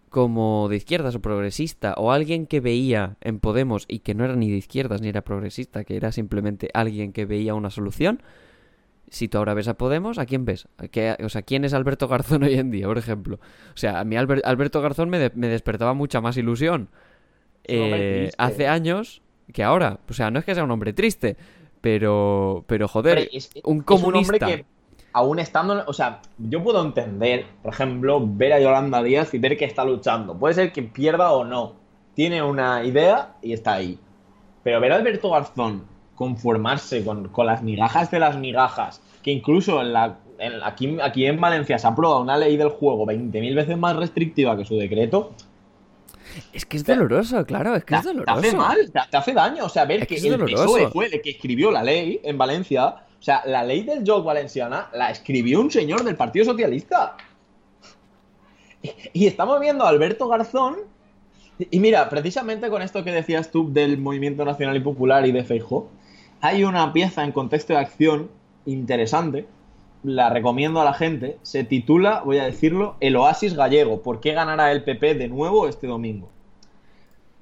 como 0.08 0.68
de 0.68 0.76
izquierdas 0.76 1.14
o 1.14 1.20
progresista, 1.22 1.94
o 1.96 2.12
alguien 2.12 2.46
que 2.46 2.60
veía 2.60 3.16
en 3.22 3.40
Podemos 3.40 3.86
y 3.88 4.00
que 4.00 4.14
no 4.14 4.24
era 4.24 4.36
ni 4.36 4.50
de 4.50 4.58
izquierdas 4.58 5.00
ni 5.00 5.08
era 5.08 5.22
progresista, 5.22 5.84
que 5.84 5.96
era 5.96 6.12
simplemente 6.12 6.68
alguien 6.74 7.12
que 7.12 7.24
veía 7.24 7.54
una 7.54 7.70
solución. 7.70 8.22
Si 9.12 9.28
tú 9.28 9.36
ahora 9.36 9.52
ves 9.52 9.68
a 9.68 9.74
Podemos, 9.74 10.16
¿a 10.18 10.24
quién 10.24 10.46
ves? 10.46 10.68
¿A 10.78 10.88
qué- 10.88 11.16
o 11.22 11.28
sea, 11.28 11.42
¿quién 11.42 11.66
es 11.66 11.74
Alberto 11.74 12.08
Garzón 12.08 12.42
hoy 12.44 12.54
en 12.54 12.70
día, 12.70 12.86
por 12.86 12.96
ejemplo? 12.96 13.36
O 13.36 13.76
sea, 13.76 14.00
a 14.00 14.04
mí 14.04 14.16
Alber- 14.16 14.40
Alberto 14.44 14.80
Garzón 14.80 15.10
me, 15.10 15.18
de- 15.18 15.30
me 15.34 15.48
despertaba 15.48 15.92
mucha 15.92 16.22
más 16.22 16.36
ilusión 16.38 16.88
eh, 17.64 18.30
hace 18.38 18.66
años 18.68 19.20
que 19.52 19.62
ahora. 19.62 20.00
O 20.08 20.12
sea, 20.14 20.30
no 20.30 20.38
es 20.38 20.44
que 20.44 20.54
sea 20.54 20.64
un 20.64 20.70
hombre 20.70 20.92
triste, 20.94 21.36
pero, 21.80 22.64
pero 22.66 22.88
joder, 22.88 23.28
es- 23.32 23.50
un 23.54 23.60
es 23.60 23.62
un 23.64 23.74
hombre 23.74 23.84
comunista 23.84 24.46
que 24.46 24.64
aún 25.12 25.38
estando, 25.38 25.84
o 25.86 25.92
sea, 25.92 26.22
yo 26.38 26.62
puedo 26.62 26.82
entender, 26.82 27.44
por 27.62 27.74
ejemplo, 27.74 28.18
ver 28.26 28.54
a 28.54 28.60
Yolanda 28.60 29.02
Díaz 29.02 29.34
y 29.34 29.38
ver 29.38 29.58
que 29.58 29.66
está 29.66 29.84
luchando. 29.84 30.38
Puede 30.38 30.54
ser 30.54 30.72
que 30.72 30.82
pierda 30.82 31.32
o 31.32 31.44
no. 31.44 31.74
Tiene 32.14 32.42
una 32.42 32.82
idea 32.84 33.34
y 33.42 33.52
está 33.52 33.74
ahí. 33.74 33.98
Pero 34.62 34.80
ver 34.80 34.92
a 34.92 34.96
Alberto 34.96 35.30
Garzón 35.30 35.84
conformarse 36.26 37.04
con, 37.04 37.28
con 37.30 37.46
las 37.46 37.62
migajas 37.64 38.10
de 38.12 38.20
las 38.20 38.36
migajas, 38.38 39.00
que 39.24 39.32
incluso 39.32 39.80
en 39.80 39.92
la, 39.92 40.18
en- 40.38 40.62
aquí, 40.62 40.98
aquí 41.02 41.26
en 41.26 41.40
Valencia 41.40 41.78
se 41.80 41.86
ha 41.86 41.90
aprobado 41.90 42.20
una 42.20 42.36
ley 42.36 42.56
del 42.56 42.68
juego 42.68 43.04
20.000 43.06 43.54
veces 43.56 43.76
más 43.76 43.96
restrictiva 43.96 44.56
que 44.56 44.64
su 44.64 44.76
decreto, 44.76 45.32
Es 46.52 46.64
que 46.64 46.76
es 46.76 46.84
doloroso, 46.86 47.44
claro, 47.44 47.74
es 47.74 47.84
que 47.84 47.94
te, 47.94 47.96
es 47.96 48.02
te 48.02 48.08
doloroso. 48.12 48.38
hace 48.38 48.56
mal, 48.56 48.78
te, 48.92 49.00
te 49.10 49.16
hace 49.16 49.32
daño. 49.32 49.64
O 49.64 49.68
sea, 49.68 49.84
ver 49.84 50.02
Es 50.02 50.06
que, 50.06 50.14
que 50.14 50.28
es 50.28 50.32
el. 50.32 50.44
PSOE 50.44 50.88
fue 50.90 51.06
el 51.06 51.20
que 51.20 51.30
escribió 51.30 51.70
la 51.72 51.82
ley 51.82 52.20
en 52.22 52.38
Valencia. 52.38 52.86
O 52.86 53.22
sea, 53.24 53.42
la 53.46 53.62
ley 53.64 53.82
del 53.82 54.02
joc 54.06 54.24
valenciana 54.24 54.88
la 54.94 55.10
escribió 55.10 55.60
un 55.60 55.70
señor 55.70 56.04
del 56.04 56.14
Partido 56.16 56.44
Socialista. 56.44 57.16
Y, 58.82 58.90
y 59.12 59.26
estamos 59.26 59.60
viendo 59.60 59.84
a 59.84 59.88
Alberto 59.88 60.26
Garzón. 60.28 60.76
Y, 61.58 61.68
y 61.76 61.80
mira, 61.80 62.08
precisamente 62.08 62.68
con 62.70 62.80
esto 62.82 63.04
que 63.04 63.12
decías 63.12 63.50
tú 63.50 63.70
del 63.72 63.98
Movimiento 63.98 64.44
Nacional 64.44 64.76
y 64.76 64.80
Popular 64.80 65.26
y 65.26 65.32
de 65.32 65.44
Feijóo, 65.44 65.90
hay 66.42 66.64
una 66.64 66.92
pieza 66.92 67.24
en 67.24 67.30
contexto 67.30 67.72
de 67.72 67.78
acción 67.78 68.28
interesante. 68.66 69.46
La 70.02 70.28
recomiendo 70.28 70.80
a 70.80 70.84
la 70.84 70.92
gente. 70.92 71.38
Se 71.42 71.62
titula, 71.62 72.22
voy 72.24 72.38
a 72.38 72.44
decirlo, 72.44 72.96
El 72.98 73.14
Oasis 73.14 73.54
Gallego. 73.54 74.02
¿Por 74.02 74.18
qué 74.18 74.32
ganará 74.32 74.72
el 74.72 74.82
PP 74.82 75.14
de 75.14 75.28
nuevo 75.28 75.68
este 75.68 75.86
domingo? 75.86 76.28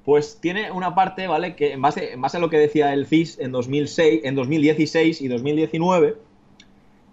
Pues 0.04 0.38
tiene 0.42 0.70
una 0.70 0.94
parte, 0.94 1.26
¿vale? 1.26 1.56
Que 1.56 1.72
en 1.72 1.80
base, 1.80 2.12
en 2.12 2.20
base 2.20 2.36
a 2.36 2.40
lo 2.40 2.50
que 2.50 2.58
decía 2.58 2.92
el 2.92 3.06
CIS 3.06 3.38
en, 3.40 3.52
2006, 3.52 4.20
en 4.22 4.34
2016 4.34 5.22
y 5.22 5.28
2019, 5.28 6.16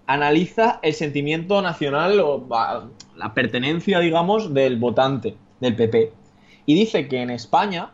analiza 0.07 0.79
el 0.83 0.93
sentimiento 0.93 1.61
nacional 1.61 2.19
o 2.19 2.45
la 3.15 3.33
pertenencia, 3.33 3.99
digamos, 3.99 4.53
del 4.53 4.75
votante 4.75 5.35
del 5.61 5.77
PP. 5.77 6.11
Y 6.65 6.75
dice 6.75 7.07
que 7.07 7.21
en 7.21 7.29
España 7.29 7.93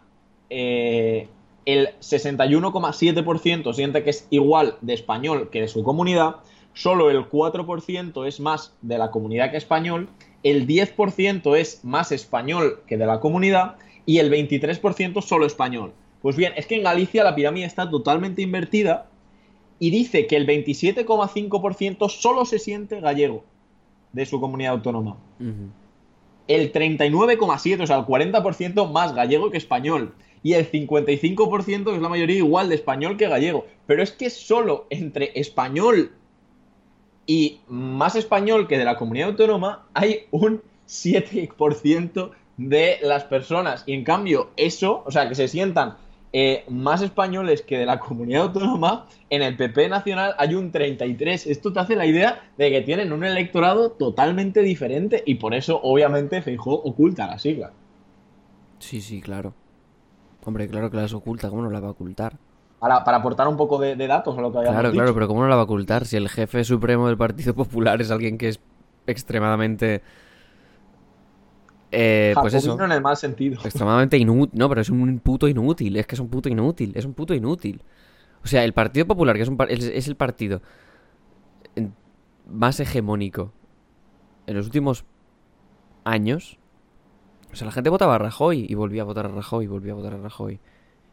eh, 0.50 1.28
el 1.66 1.90
61,7% 2.00 3.74
siente 3.74 4.04
que 4.04 4.10
es 4.10 4.28
igual 4.30 4.76
de 4.82 4.94
español 4.94 5.50
que 5.50 5.62
de 5.62 5.68
su 5.68 5.84
comunidad, 5.84 6.38
solo 6.74 7.10
el 7.10 7.30
4% 7.30 8.28
es 8.28 8.40
más 8.40 8.74
de 8.82 8.98
la 8.98 9.12
comunidad 9.12 9.52
que 9.52 9.58
español, 9.58 10.10
el 10.44 10.68
10% 10.68 11.58
es 11.58 11.84
más 11.84 12.12
español 12.12 12.82
que 12.88 12.98
de 12.98 13.06
la 13.06 13.20
comunidad 13.20 13.76
y 14.06 14.18
el 14.18 14.32
23% 14.32 15.22
solo 15.22 15.46
español. 15.46 15.94
Pues 16.22 16.36
bien, 16.36 16.54
es 16.56 16.66
que 16.68 16.76
en 16.76 16.84
Galicia 16.84 17.24
la 17.24 17.36
pirámide 17.36 17.66
está 17.66 17.90
totalmente 17.90 18.42
invertida 18.42 19.08
y 19.80 19.90
dice 19.90 20.28
que 20.28 20.36
el 20.36 20.48
27,5% 20.48 22.10
solo 22.10 22.46
se 22.46 22.60
siente 22.60 23.00
gallego 23.00 23.44
de 24.12 24.26
su 24.26 24.40
comunidad 24.40 24.74
autónoma. 24.74 25.18
El 26.48 26.72
39,7%, 26.72 27.84
o 27.84 27.88
sea, 27.88 27.98
el 27.98 28.06
40% 28.06 28.92
más 28.92 29.14
gallego 29.14 29.50
que 29.50 29.58
español. 29.58 30.14
Y 30.44 30.54
el 30.54 30.70
55%, 30.70 31.86
que 31.86 31.96
es 31.96 32.02
la 32.02 32.10
mayoría, 32.10 32.38
igual 32.38 32.70
de 32.70 32.76
español 32.76 33.18
que 33.18 33.30
gallego. 33.30 33.66
Pero 33.88 34.04
es 34.04 34.12
que 34.12 34.30
solo 34.30 34.88
entre 34.90 35.32
español 35.40 36.12
y 37.26 37.62
más 37.68 38.16
español 38.16 38.68
que 38.68 38.78
de 38.78 38.86
la 38.86 38.98
comunidad 38.98 39.30
autónoma 39.30 39.88
hay 39.94 40.26
un 40.32 40.62
7% 40.88 42.32
de 42.58 42.98
las 43.02 43.24
personas. 43.24 43.84
Y 43.86 43.94
en 43.94 44.04
cambio, 44.04 44.52
eso, 44.58 45.04
o 45.06 45.12
sea, 45.12 45.30
que 45.30 45.36
se 45.36 45.48
sientan 45.48 45.96
eh, 46.36 46.66
más 46.68 47.02
españoles 47.02 47.62
que 47.62 47.78
de 47.78 47.86
la 47.86 48.00
comunidad 48.00 48.44
autónoma, 48.44 49.08
en 49.30 49.44
el 49.44 49.56
PP 49.56 49.88
nacional 49.90 50.34
hay 50.38 50.56
un 50.56 50.72
33. 50.72 51.48
Esto 51.48 51.72
te 51.72 51.80
hace 51.80 51.96
la 51.96 52.06
idea 52.06 52.52
de 52.58 52.72
que 52.72 52.82
tienen 52.82 53.14
un 53.14 53.24
electorado 53.24 53.92
totalmente 53.92 54.62
diferente 54.62 55.24
y 55.26 55.36
por 55.36 55.54
eso, 55.54 55.80
obviamente, 55.82 56.42
Feijóo 56.42 56.74
oculta 56.74 57.28
la 57.28 57.40
sigla. 57.40 57.72
Sí, 58.80 59.00
sí, 59.00 59.22
claro. 59.22 59.54
Hombre, 60.46 60.68
claro 60.68 60.90
que 60.92 60.98
las 60.98 61.14
oculta, 61.14 61.50
¿cómo 61.50 61.62
no 61.62 61.70
la 61.70 61.80
va 61.80 61.88
a 61.88 61.92
ocultar? 61.92 62.38
Para, 62.80 63.04
para 63.04 63.18
aportar 63.18 63.48
un 63.48 63.56
poco 63.56 63.80
de, 63.80 63.96
de 63.96 64.08
datos 64.08 64.38
a 64.38 64.42
lo 64.42 64.52
que 64.52 64.58
habíamos 64.58 64.76
Claro, 64.76 64.92
dicho. 64.92 65.02
claro, 65.02 65.14
pero 65.14 65.28
¿cómo 65.28 65.42
no 65.42 65.48
la 65.48 65.56
va 65.56 65.62
a 65.62 65.66
ocultar 65.66 66.06
si 66.06 66.18
el 66.18 66.28
jefe 66.30 66.64
supremo 66.66 67.08
del 67.08 67.18
Partido 67.18 67.54
Popular 67.56 68.02
es 68.02 68.12
alguien 68.12 68.38
que 68.38 68.50
es 68.50 68.60
extremadamente... 69.08 70.02
Eh, 71.96 72.34
pues 72.42 72.56
eso, 72.56 72.72
Jacobino 72.72 72.86
en 72.86 72.92
el 72.92 73.02
mal 73.04 73.16
sentido. 73.16 73.62
extremadamente 73.64 74.18
inútil. 74.18 74.58
No, 74.60 74.68
pero 74.68 74.82
es 74.82 74.90
un 74.90 75.20
puto 75.20 75.48
inútil, 75.48 75.96
es 75.96 76.08
que 76.08 76.16
es 76.16 76.20
un 76.20 76.28
puto 76.28 76.50
inútil, 76.50 76.92
es 76.96 77.06
un 77.06 77.14
puto 77.14 77.34
inútil. 77.36 77.82
O 78.44 78.48
sea, 78.48 78.64
el 78.64 78.74
Partido 78.74 79.06
Popular, 79.06 79.36
que 79.36 79.44
es, 79.44 79.48
un 79.48 79.58
par- 79.58 79.72
es, 79.72 79.84
es 79.86 80.08
el 80.08 80.16
partido 80.16 80.62
más 82.48 82.80
hegemónico 82.80 83.54
en 84.48 84.58
los 84.58 84.66
últimos 84.66 85.06
años. 86.04 86.58
O 87.54 87.56
sea, 87.56 87.66
la 87.66 87.72
gente 87.72 87.92
votaba 87.92 88.16
a 88.16 88.18
Rajoy 88.18 88.66
y 88.68 88.74
volvía 88.74 89.04
a 89.04 89.06
votar 89.06 89.28
a 89.28 89.30
Rajoy 89.30 89.66
y 89.66 89.68
volvía 89.68 89.94
a 89.94 89.96
votar 89.96 90.14
a 90.16 90.18
Rajoy. 90.18 90.60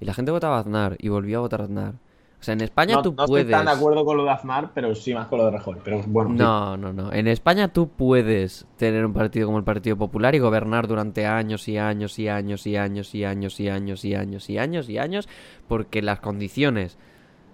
Y 0.01 0.07
la 0.07 0.15
gente 0.15 0.33
votaba 0.33 0.57
a 0.57 0.61
Aznar 0.61 0.97
y 0.99 1.11
volvía 1.11 1.37
a 1.37 1.41
votar 1.41 1.61
a 1.61 1.65
Aznar. 1.65 1.95
O 2.41 2.43
sea, 2.43 2.55
en 2.55 2.63
España 2.63 2.95
No, 2.97 3.03
tú 3.03 3.15
no 3.15 3.27
puedes... 3.27 3.45
estoy 3.45 3.67
tan 3.67 3.67
de 3.67 3.79
acuerdo 3.79 4.03
con 4.07 4.17
lo 4.17 4.25
de 4.25 4.31
Aznar, 4.31 4.71
pero 4.73 4.95
sí 4.95 5.13
más 5.13 5.27
con 5.27 5.41
lo 5.41 5.45
de 5.45 5.51
Rajoy. 5.51 5.77
Pero 5.85 6.03
bueno, 6.07 6.31
sí. 6.31 6.37
No, 6.39 6.79
no, 6.79 6.95
no. 6.95 7.13
En 7.13 7.29
España 7.29 7.69
tú 7.69 7.89
puedes 7.89 8.67
tener 8.79 9.05
un 9.05 9.13
partido 9.13 9.47
como 9.47 9.59
el 9.59 9.65
Partido 9.65 9.99
Popular 9.99 10.35
y 10.35 10.39
gobernar 10.39 10.89
durante 10.89 11.27
años 11.27 11.69
y 11.69 11.77
años 11.77 12.19
y 12.19 12.29
años 12.29 12.67
y 12.67 12.77
años 12.77 13.15
y 13.15 13.25
años 13.27 13.61
y 13.61 13.69
años 13.69 14.05
y 14.07 14.15
años 14.15 14.49
y 14.49 14.59
años 14.59 14.89
y 14.89 14.99
años 14.99 15.29
porque 15.69 16.01
las 16.01 16.21
condiciones 16.21 16.97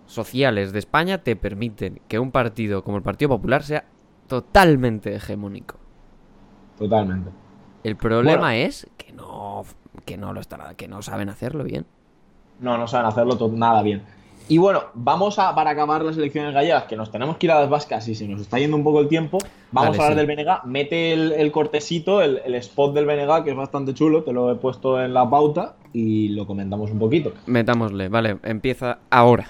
sociales 0.06 0.72
de 0.72 0.78
España 0.78 1.24
te 1.24 1.34
permiten 1.34 2.00
que 2.06 2.20
un 2.20 2.30
partido 2.30 2.84
como 2.84 2.98
el 2.98 3.02
Partido 3.02 3.30
Popular 3.30 3.64
sea 3.64 3.86
totalmente 4.28 5.16
hegemónico. 5.16 5.78
totalmente. 6.78 7.45
El 7.86 7.94
problema 7.96 8.48
Bueno. 8.48 8.66
es 8.66 8.88
que 8.96 9.12
no 9.12 9.64
que 10.04 10.16
no 10.16 10.32
lo 10.32 10.40
están 10.40 10.74
que 10.76 10.88
no 10.88 11.02
saben 11.02 11.28
hacerlo 11.28 11.62
bien. 11.62 11.86
No, 12.60 12.76
no 12.78 12.88
saben 12.88 13.06
hacerlo 13.06 13.36
to- 13.36 13.48
nada 13.48 13.80
bien. 13.82 14.02
Y 14.48 14.58
bueno, 14.58 14.84
vamos 14.94 15.38
a, 15.38 15.54
para 15.54 15.70
acabar 15.70 16.02
las 16.04 16.16
elecciones 16.16 16.52
gallegas, 16.52 16.84
que 16.84 16.96
nos 16.96 17.10
tenemos 17.12 17.36
que 17.36 17.46
ir 17.46 17.52
a 17.52 17.60
las 17.60 17.68
vascas 17.70 18.06
y 18.08 18.14
se 18.16 18.26
nos 18.26 18.40
está 18.40 18.58
yendo 18.58 18.76
un 18.76 18.82
poco 18.84 19.00
el 19.00 19.08
tiempo, 19.08 19.38
vamos 19.72 19.96
Vale, 19.96 20.02
a 20.02 20.06
hablar 20.08 20.26
sí. 20.26 20.26
del 20.26 20.44
BNG. 20.44 20.64
Mete 20.66 21.12
el, 21.12 21.32
el 21.32 21.50
cortecito, 21.52 22.22
el, 22.22 22.40
el 22.44 22.54
spot 22.56 22.92
del 22.94 23.06
BNG, 23.06 23.44
que 23.44 23.50
es 23.50 23.56
bastante 23.56 23.94
chulo, 23.94 24.22
te 24.24 24.32
lo 24.32 24.50
he 24.50 24.56
puesto 24.56 25.00
en 25.02 25.14
la 25.14 25.28
pauta 25.28 25.76
y 25.92 26.28
lo 26.30 26.44
comentamos 26.46 26.90
un 26.90 26.98
poquito. 26.98 27.32
Metámosle, 27.46 28.08
vale, 28.08 28.38
empieza 28.42 28.98
ahora. 29.10 29.48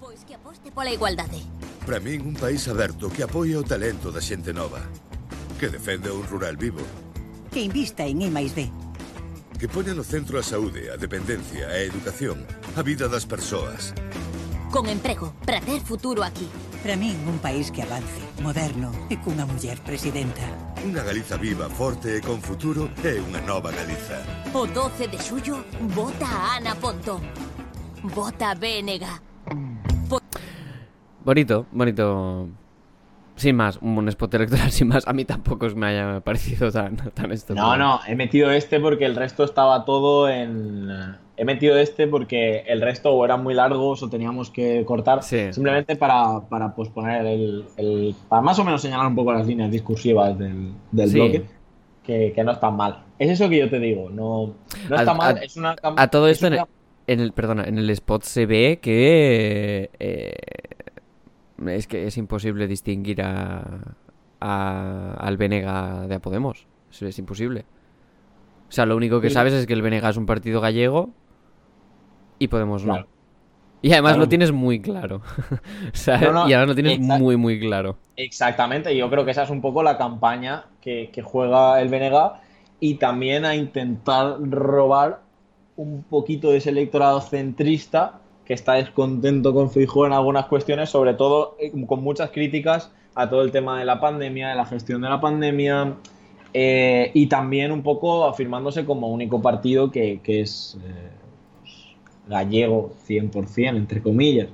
Pois 0.00 0.24
que 0.24 0.34
aposte 0.34 0.70
pola 0.70 0.90
igualdade. 0.92 1.38
Para 1.86 1.98
min, 2.00 2.20
un 2.22 2.34
país 2.34 2.66
aberto 2.68 3.08
que 3.10 3.22
apoia 3.24 3.58
o 3.58 3.62
talento 3.62 4.10
da 4.14 4.20
xente 4.20 4.52
nova. 4.52 4.78
Que 5.58 5.66
defende 5.68 6.10
un 6.10 6.26
rural 6.26 6.56
vivo. 6.56 6.82
que 7.52 7.60
invista 7.60 8.06
en 8.06 8.22
E+D. 8.22 8.70
Que 9.58 9.68
poña 9.68 9.94
no 9.94 10.02
centro 10.02 10.40
a 10.40 10.42
saúde, 10.42 10.90
a 10.90 10.96
dependencia, 10.96 11.68
a 11.68 11.78
educación, 11.84 12.42
a 12.74 12.82
vida 12.82 13.06
das 13.06 13.28
persoas. 13.28 13.92
Con 14.72 14.88
emprego, 14.88 15.36
para 15.44 15.60
ter 15.60 15.84
futuro 15.84 16.24
aquí. 16.24 16.48
Para 16.82 16.96
min, 16.96 17.14
un 17.28 17.38
país 17.38 17.70
que 17.70 17.84
avance, 17.84 18.24
moderno 18.42 18.90
e 19.12 19.20
cunha 19.20 19.44
muller 19.44 19.78
presidenta. 19.84 20.42
Unha 20.82 21.04
Galiza 21.04 21.36
viva, 21.36 21.68
forte 21.68 22.18
e 22.18 22.24
con 22.24 22.40
futuro 22.40 22.88
é 23.04 23.20
unha 23.20 23.44
nova 23.44 23.70
Galiza. 23.70 24.18
O 24.56 24.64
12 24.66 25.12
de 25.12 25.18
xullo, 25.20 25.60
vota 25.92 26.26
a 26.26 26.56
Ana 26.56 26.74
Ponto. 26.74 27.20
Vota 28.02 28.50
a 28.50 28.58
Bénega. 28.58 29.20
Bonito, 31.22 31.68
bonito 31.70 32.61
Sin 33.36 33.56
más, 33.56 33.78
un 33.80 34.08
spot 34.08 34.34
electoral 34.34 34.70
sin 34.72 34.88
más. 34.88 35.06
A 35.08 35.12
mí 35.12 35.24
tampoco 35.24 35.66
me 35.74 35.86
haya 35.86 36.20
parecido 36.20 36.70
tan, 36.70 36.96
tan 36.96 37.32
esto. 37.32 37.54
No, 37.54 37.76
no, 37.76 38.00
he 38.06 38.14
metido 38.14 38.50
este 38.50 38.78
porque 38.80 39.04
el 39.06 39.16
resto 39.16 39.44
estaba 39.44 39.84
todo 39.84 40.28
en. 40.28 40.88
He 41.36 41.44
metido 41.46 41.76
este 41.78 42.06
porque 42.06 42.60
el 42.68 42.82
resto 42.82 43.10
o 43.10 43.24
eran 43.24 43.42
muy 43.42 43.54
largos 43.54 44.02
o 44.02 44.10
teníamos 44.10 44.50
que 44.50 44.84
cortar. 44.84 45.22
Sí. 45.22 45.52
Simplemente 45.52 45.96
para, 45.96 46.40
para 46.48 46.74
posponer 46.74 47.24
el, 47.26 47.64
el- 47.78 48.14
Para 48.28 48.42
más 48.42 48.58
o 48.58 48.64
menos 48.64 48.82
señalar 48.82 49.06
un 49.06 49.16
poco 49.16 49.32
las 49.32 49.46
líneas 49.46 49.70
discursivas 49.70 50.38
del, 50.38 50.72
del 50.92 51.08
Sí. 51.08 51.14
bloque. 51.18 51.44
Que, 52.04 52.32
que 52.34 52.44
no 52.44 52.52
están 52.52 52.76
mal. 52.76 53.04
Es 53.18 53.30
eso 53.30 53.48
que 53.48 53.58
yo 53.58 53.70
te 53.70 53.78
digo. 53.80 54.10
No, 54.10 54.54
no 54.90 54.96
está 54.96 55.10
A- 55.12 55.14
mal. 55.14 55.36
a- 55.38 55.40
es 55.42 55.56
una. 55.56 55.74
A 55.82 56.08
todo 56.08 56.28
es 56.28 56.34
esto, 56.34 56.48
en 56.48 56.52
el, 56.52 56.58
una- 56.60 56.68
en 57.06 57.20
el- 57.20 57.32
perdona, 57.32 57.64
en 57.64 57.78
el 57.78 57.88
spot 57.90 58.22
se 58.24 58.44
ve 58.46 58.78
que 58.82 59.90
eh, 59.98 60.34
es 61.68 61.86
que 61.86 62.06
es 62.06 62.16
imposible 62.16 62.66
distinguir 62.66 63.22
a, 63.22 63.96
a- 64.40 65.14
al 65.18 65.36
Venega 65.36 66.06
de 66.06 66.14
a 66.14 66.20
Podemos. 66.20 66.66
Es, 66.90 67.02
es 67.02 67.18
imposible. 67.18 67.64
O 68.68 68.72
sea, 68.72 68.86
lo 68.86 68.96
único 68.96 69.20
que 69.20 69.28
Sí. 69.28 69.34
sabes 69.34 69.52
es 69.52 69.66
que 69.66 69.72
el 69.74 69.82
Venega 69.82 70.08
es 70.08 70.16
un 70.16 70.26
partido 70.26 70.60
gallego 70.60 71.10
y 72.38 72.48
Podemos 72.48 72.84
no. 72.84 73.06
Y 73.84 73.92
además 73.92 74.12
Claro. 74.12 74.24
lo 74.24 74.28
tienes 74.28 74.52
muy 74.52 74.80
claro. 74.80 75.22
¿Sabes? 75.92 76.22
No, 76.28 76.44
no, 76.44 76.48
y 76.48 76.52
además 76.52 76.68
lo 76.68 76.74
tienes 76.76 77.00
muy, 77.00 77.36
muy 77.36 77.58
claro. 77.58 77.98
Exactamente, 78.16 78.96
yo 78.96 79.10
creo 79.10 79.24
que 79.24 79.32
esa 79.32 79.42
es 79.42 79.50
un 79.50 79.60
poco 79.60 79.82
la 79.82 79.98
campaña 79.98 80.66
que, 80.80 81.10
que 81.12 81.22
juega 81.22 81.80
el 81.80 81.88
BNG 81.88 82.32
y 82.78 82.94
también 82.94 83.44
a 83.44 83.56
intentar 83.56 84.36
robar 84.40 85.20
un 85.76 86.04
poquito 86.04 86.50
de 86.50 86.58
ese 86.58 86.70
electorado 86.70 87.20
centrista 87.20 88.20
que 88.52 88.56
está 88.56 88.74
descontento 88.74 89.54
con 89.54 89.70
Feijóo 89.70 90.04
en 90.04 90.12
algunas 90.12 90.44
cuestiones, 90.44 90.90
sobre 90.90 91.14
todo 91.14 91.56
eh, 91.58 91.72
con 91.86 92.04
muchas 92.04 92.32
críticas 92.32 92.92
a 93.14 93.30
todo 93.30 93.40
el 93.40 93.50
tema 93.50 93.78
de 93.78 93.86
la 93.86 93.98
pandemia, 93.98 94.50
de 94.50 94.56
la 94.56 94.66
gestión 94.66 95.00
de 95.00 95.08
la 95.08 95.22
pandemia, 95.22 95.94
eh, 96.52 97.10
y 97.14 97.28
también 97.28 97.72
un 97.72 97.82
poco 97.82 98.26
afirmándose 98.26 98.84
como 98.84 99.08
único 99.08 99.40
partido 99.40 99.90
que, 99.90 100.20
que 100.22 100.42
es 100.42 100.76
eh, 100.84 102.28
gallego 102.28 102.92
100%, 103.08 103.74
entre 103.74 104.02
comillas. 104.02 104.48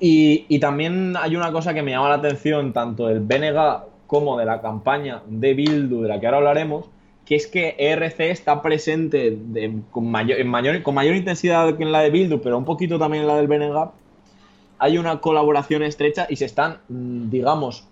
Y, 0.00 0.46
y 0.48 0.58
también 0.58 1.14
hay 1.20 1.36
una 1.36 1.52
cosa 1.52 1.74
que 1.74 1.82
me 1.82 1.90
llama 1.90 2.08
la 2.08 2.14
atención, 2.14 2.72
tanto 2.72 3.06
del 3.06 3.20
BNG 3.20 3.82
como 4.06 4.38
de 4.38 4.46
la 4.46 4.62
campaña 4.62 5.22
de 5.28 5.52
Bildu, 5.52 6.00
de 6.00 6.08
la 6.08 6.18
que 6.18 6.26
ahora 6.26 6.38
hablaremos, 6.38 6.86
que 7.24 7.36
es 7.36 7.46
que 7.46 7.76
ERC 7.78 8.20
está 8.20 8.60
presente 8.62 9.38
con, 9.90 10.10
mayor, 10.10 10.82
con 10.82 10.94
mayor 10.94 11.14
intensidad 11.14 11.76
que 11.76 11.82
en 11.82 11.92
la 11.92 12.00
de 12.00 12.10
Bildu, 12.10 12.40
pero 12.40 12.58
un 12.58 12.64
poquito 12.64 12.98
también 12.98 13.22
en 13.22 13.28
la 13.28 13.36
del 13.36 13.48
BNG. 13.48 13.90
Hay 14.78 14.98
una 14.98 15.20
colaboración 15.20 15.82
estrecha 15.82 16.26
y 16.28 16.36
se 16.36 16.44
están, 16.44 16.78
mm, 16.88 17.30
digamos, 17.30 17.86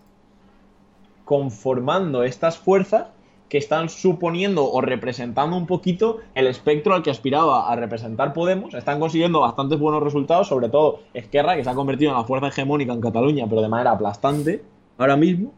conformando 1.25 2.25
estas 2.25 2.59
fuerzas 2.59 3.07
que 3.49 3.59
están 3.59 3.89
suponiendo 3.91 4.71
o 4.71 4.81
representando 4.81 5.57
un 5.57 5.67
poquito 5.67 6.21
el 6.35 6.47
espectro 6.47 6.95
al 6.95 7.03
que 7.03 7.11
aspiraba 7.11 7.71
a 7.71 7.77
representar 7.77 8.33
Podemos. 8.33 8.73
Están 8.75 8.99
consiguiendo 8.99 9.41
bastantes 9.41 9.79
buenos 9.79 10.03
resultados, 10.03 10.49
sobre 10.49 10.71
todo 10.71 11.01
Esquerra, 11.13 11.55
que 11.57 11.63
se 11.63 11.71
ha 11.71 11.75
convertido 11.75 12.11
en 12.11 12.17
la 12.17 12.25
fuerza 12.25 12.49
hegemónica 12.49 12.95
en 12.95 13.01
Cataluña, 13.01 13.47
pero 13.49 13.61
de 13.61 13.69
manera 13.69 13.91
aplastante 13.91 14.63
ahora 14.97 15.17
mismo. 15.17 15.53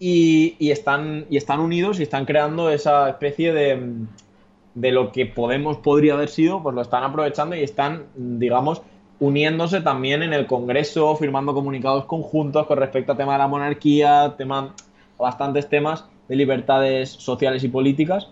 Y, 0.00 0.70
están, 0.70 1.26
y 1.28 1.36
están 1.36 1.58
unidos 1.58 1.98
y 1.98 2.04
están 2.04 2.24
creando 2.24 2.70
esa 2.70 3.08
especie 3.08 3.52
de, 3.52 4.06
de 4.74 4.92
lo 4.92 5.10
que 5.10 5.26
Podemos 5.26 5.78
podría 5.78 6.14
haber 6.14 6.28
sido, 6.28 6.62
pues 6.62 6.74
lo 6.74 6.82
están 6.82 7.02
aprovechando 7.02 7.56
y 7.56 7.62
están, 7.62 8.04
digamos, 8.14 8.82
uniéndose 9.20 9.80
también 9.80 10.22
en 10.22 10.32
el 10.32 10.46
Congreso, 10.46 11.16
firmando 11.16 11.54
comunicados 11.54 12.04
conjuntos 12.04 12.66
con 12.66 12.78
respecto 12.78 13.12
al 13.12 13.18
tema 13.18 13.32
de 13.32 13.38
la 13.38 13.48
monarquía, 13.48 14.34
tema, 14.36 14.74
bastantes 15.18 15.68
temas 15.68 16.04
de 16.28 16.36
libertades 16.36 17.10
sociales 17.10 17.64
y 17.64 17.68
políticas. 17.68 18.28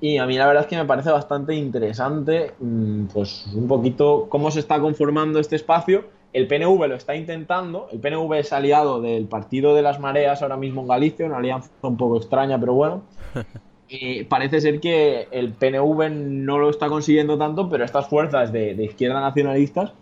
Y 0.00 0.18
a 0.18 0.26
mí 0.26 0.36
la 0.36 0.46
verdad 0.46 0.64
es 0.64 0.68
que 0.68 0.76
me 0.76 0.84
parece 0.84 1.10
bastante 1.10 1.54
interesante, 1.54 2.52
mm, 2.58 3.06
pues 3.06 3.46
un 3.54 3.68
poquito 3.68 4.26
cómo 4.28 4.50
se 4.50 4.60
está 4.60 4.80
conformando 4.80 5.38
este 5.38 5.56
espacio. 5.56 6.04
El 6.34 6.48
PNV 6.48 6.88
lo 6.88 6.96
está 6.96 7.14
intentando, 7.14 7.88
el 7.92 8.00
PNV 8.00 8.32
es 8.34 8.52
aliado 8.52 9.00
del 9.00 9.26
Partido 9.26 9.74
de 9.74 9.82
las 9.82 10.00
Mareas 10.00 10.42
ahora 10.42 10.56
mismo 10.56 10.82
en 10.82 10.88
Galicia, 10.88 11.24
una 11.24 11.36
alianza 11.36 11.70
un 11.82 11.96
poco 11.96 12.16
extraña, 12.16 12.58
pero 12.58 12.74
bueno. 12.74 13.02
Parece 14.28 14.60
ser 14.60 14.80
que 14.80 15.28
el 15.30 15.52
PNV 15.52 16.10
no 16.10 16.58
lo 16.58 16.70
está 16.70 16.88
consiguiendo 16.88 17.38
tanto, 17.38 17.70
pero 17.70 17.84
estas 17.84 18.08
fuerzas 18.08 18.52
de, 18.52 18.74
de 18.74 18.84
izquierda 18.84 19.20
nacionalistas 19.20 19.92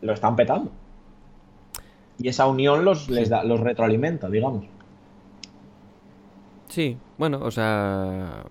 lo 0.00 0.12
están 0.12 0.34
petando. 0.34 0.72
Y 2.18 2.26
esa 2.26 2.48
unión 2.48 2.84
los, 2.84 3.08
les 3.08 3.28
da, 3.28 3.44
los 3.44 3.60
retroalimenta, 3.60 4.28
digamos. 4.28 4.64
Sí, 6.66 6.96
bueno, 7.16 7.38
o 7.40 7.50
sea... 7.52 8.44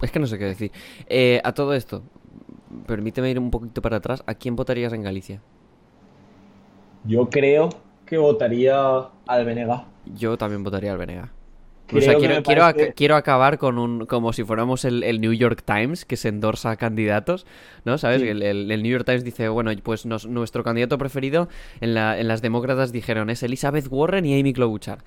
Es 0.00 0.10
que 0.10 0.18
no 0.18 0.26
sé 0.26 0.38
qué 0.38 0.46
decir. 0.46 0.72
Eh, 1.06 1.40
a 1.44 1.52
todo 1.52 1.74
esto, 1.74 2.02
permíteme 2.86 3.30
ir 3.30 3.38
un 3.38 3.52
poquito 3.52 3.80
para 3.80 3.98
atrás. 3.98 4.24
¿A 4.26 4.34
quién 4.34 4.56
votarías 4.56 4.92
en 4.92 5.02
Galicia? 5.02 5.40
Yo 7.04 7.28
creo 7.30 7.68
que 8.06 8.18
votaría 8.18 8.78
al 9.26 9.44
Benega. 9.44 9.86
Yo 10.16 10.36
también 10.36 10.62
votaría 10.64 10.92
al 10.92 10.98
Benega. 10.98 11.30
O 11.94 12.00
sea, 12.00 12.14
quiero, 12.14 12.42
quiero, 12.42 12.62
parece- 12.62 12.94
quiero 12.94 13.16
acabar 13.16 13.58
con 13.58 13.76
un. 13.76 14.06
como 14.06 14.32
si 14.32 14.44
fuéramos 14.44 14.86
el, 14.86 15.02
el 15.02 15.20
New 15.20 15.34
York 15.34 15.62
Times, 15.62 16.06
que 16.06 16.16
se 16.16 16.28
endorsa 16.28 16.70
a 16.70 16.76
candidatos, 16.76 17.44
¿no? 17.84 17.98
¿Sabes? 17.98 18.22
Sí. 18.22 18.28
El, 18.28 18.42
el- 18.42 18.70
el 18.70 18.82
New 18.82 18.90
York 18.92 19.04
Times 19.04 19.24
dice, 19.24 19.48
bueno, 19.50 19.70
pues 19.82 20.06
nos- 20.06 20.26
nuestro 20.26 20.64
candidato 20.64 20.96
preferido 20.96 21.48
en, 21.82 21.92
la, 21.92 22.18
en 22.18 22.28
las 22.28 22.40
demócratas 22.40 22.92
dijeron 22.92 23.28
es 23.28 23.42
Elizabeth 23.42 23.88
Warren 23.90 24.24
y 24.24 24.40
Amy 24.40 24.54
Klobuchar. 24.54 24.98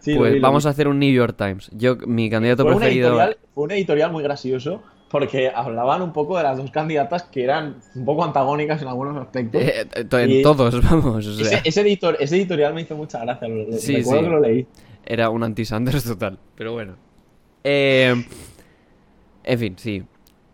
Sí, 0.00 0.14
pues 0.14 0.34
vi, 0.34 0.40
vamos 0.40 0.64
vi. 0.64 0.68
a 0.68 0.70
hacer 0.72 0.88
un 0.88 0.98
New 0.98 1.10
York 1.10 1.36
Times. 1.38 1.70
Yo, 1.72 1.96
mi 2.06 2.28
candidato 2.28 2.64
fue, 2.64 2.72
una 2.72 2.80
preferido. 2.80 3.08
editorial, 3.08 3.38
fue 3.54 3.64
un 3.64 3.70
editorial 3.70 4.12
muy 4.12 4.22
gracioso 4.22 4.82
porque 5.10 5.50
hablaban 5.54 6.02
un 6.02 6.12
poco 6.12 6.36
de 6.36 6.42
las 6.42 6.56
dos 6.58 6.70
candidatas 6.70 7.22
que 7.24 7.44
eran 7.44 7.76
un 7.94 8.04
poco 8.04 8.24
antagónicas 8.24 8.82
en 8.82 8.88
algunos 8.88 9.16
aspectos. 9.16 9.62
eh, 9.62 9.86
en 10.12 10.30
Y- 10.30 10.42
todos, 10.42 10.82
vamos. 10.90 11.26
O 11.26 11.32
sea, 11.34 11.58
ese, 11.58 11.68
ese 11.68 11.80
editor, 11.82 12.16
ese 12.20 12.36
editorial 12.36 12.74
me 12.74 12.82
hizo 12.82 12.96
mucha 12.96 13.20
gracia. 13.20 13.48
Lo, 13.48 13.72
Sí, 13.78 13.96
recuerdo 13.98 14.20
sí. 14.20 14.24
que 14.26 14.30
lo 14.30 14.40
leí. 14.40 14.66
Era 15.04 15.30
un 15.30 15.42
anti-Sanders 15.44 16.04
total, 16.04 16.38
pero 16.56 16.72
bueno. 16.72 16.96
Eh, 17.62 18.14
en 19.44 19.58
fin, 19.58 19.74
sí. 19.78 20.02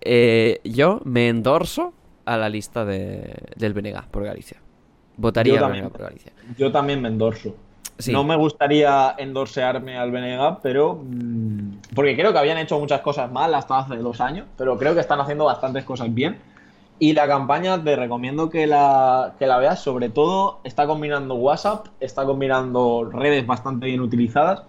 Eh, 0.00 0.60
yo 0.64 1.00
me 1.04 1.28
endorso 1.28 1.94
a 2.24 2.36
la 2.36 2.48
lista 2.48 2.84
de, 2.84 3.34
del 3.56 3.72
BNG 3.72 4.08
por 4.10 4.24
Galicia. 4.24 4.58
Votaría 5.16 5.54
Yo 5.54 5.60
también. 5.60 5.88
Por 5.90 6.02
Galicia. 6.02 6.32
Yo 6.58 6.70
también 6.72 7.00
me 7.00 7.08
endorso. 7.08 7.54
Sí. 8.02 8.12
No 8.12 8.24
me 8.24 8.36
gustaría 8.36 9.14
endorsearme 9.18 9.96
al 9.96 10.10
Benega, 10.10 10.58
pero. 10.60 11.00
mm, 11.04 11.72
porque 11.94 12.16
creo 12.16 12.32
que 12.32 12.38
habían 12.38 12.58
hecho 12.58 12.78
muchas 12.78 13.00
cosas 13.00 13.30
mal 13.30 13.54
hasta 13.54 13.78
hace 13.78 13.96
dos 13.96 14.20
años, 14.20 14.46
pero 14.56 14.76
creo 14.78 14.94
que 14.94 15.00
están 15.00 15.20
haciendo 15.20 15.44
bastantes 15.44 15.84
cosas 15.84 16.12
bien. 16.12 16.38
Y 16.98 17.14
la 17.14 17.26
campaña 17.26 17.82
te 17.82 17.96
recomiendo 17.96 18.48
que 18.48 18.66
la, 18.66 19.34
que 19.38 19.46
la 19.46 19.58
veas. 19.58 19.80
Sobre 19.80 20.08
todo, 20.08 20.60
está 20.62 20.86
combinando 20.86 21.34
WhatsApp, 21.34 21.86
está 22.00 22.24
combinando 22.24 23.08
redes 23.12 23.44
bastante 23.46 23.86
bien 23.86 24.00
utilizadas. 24.00 24.62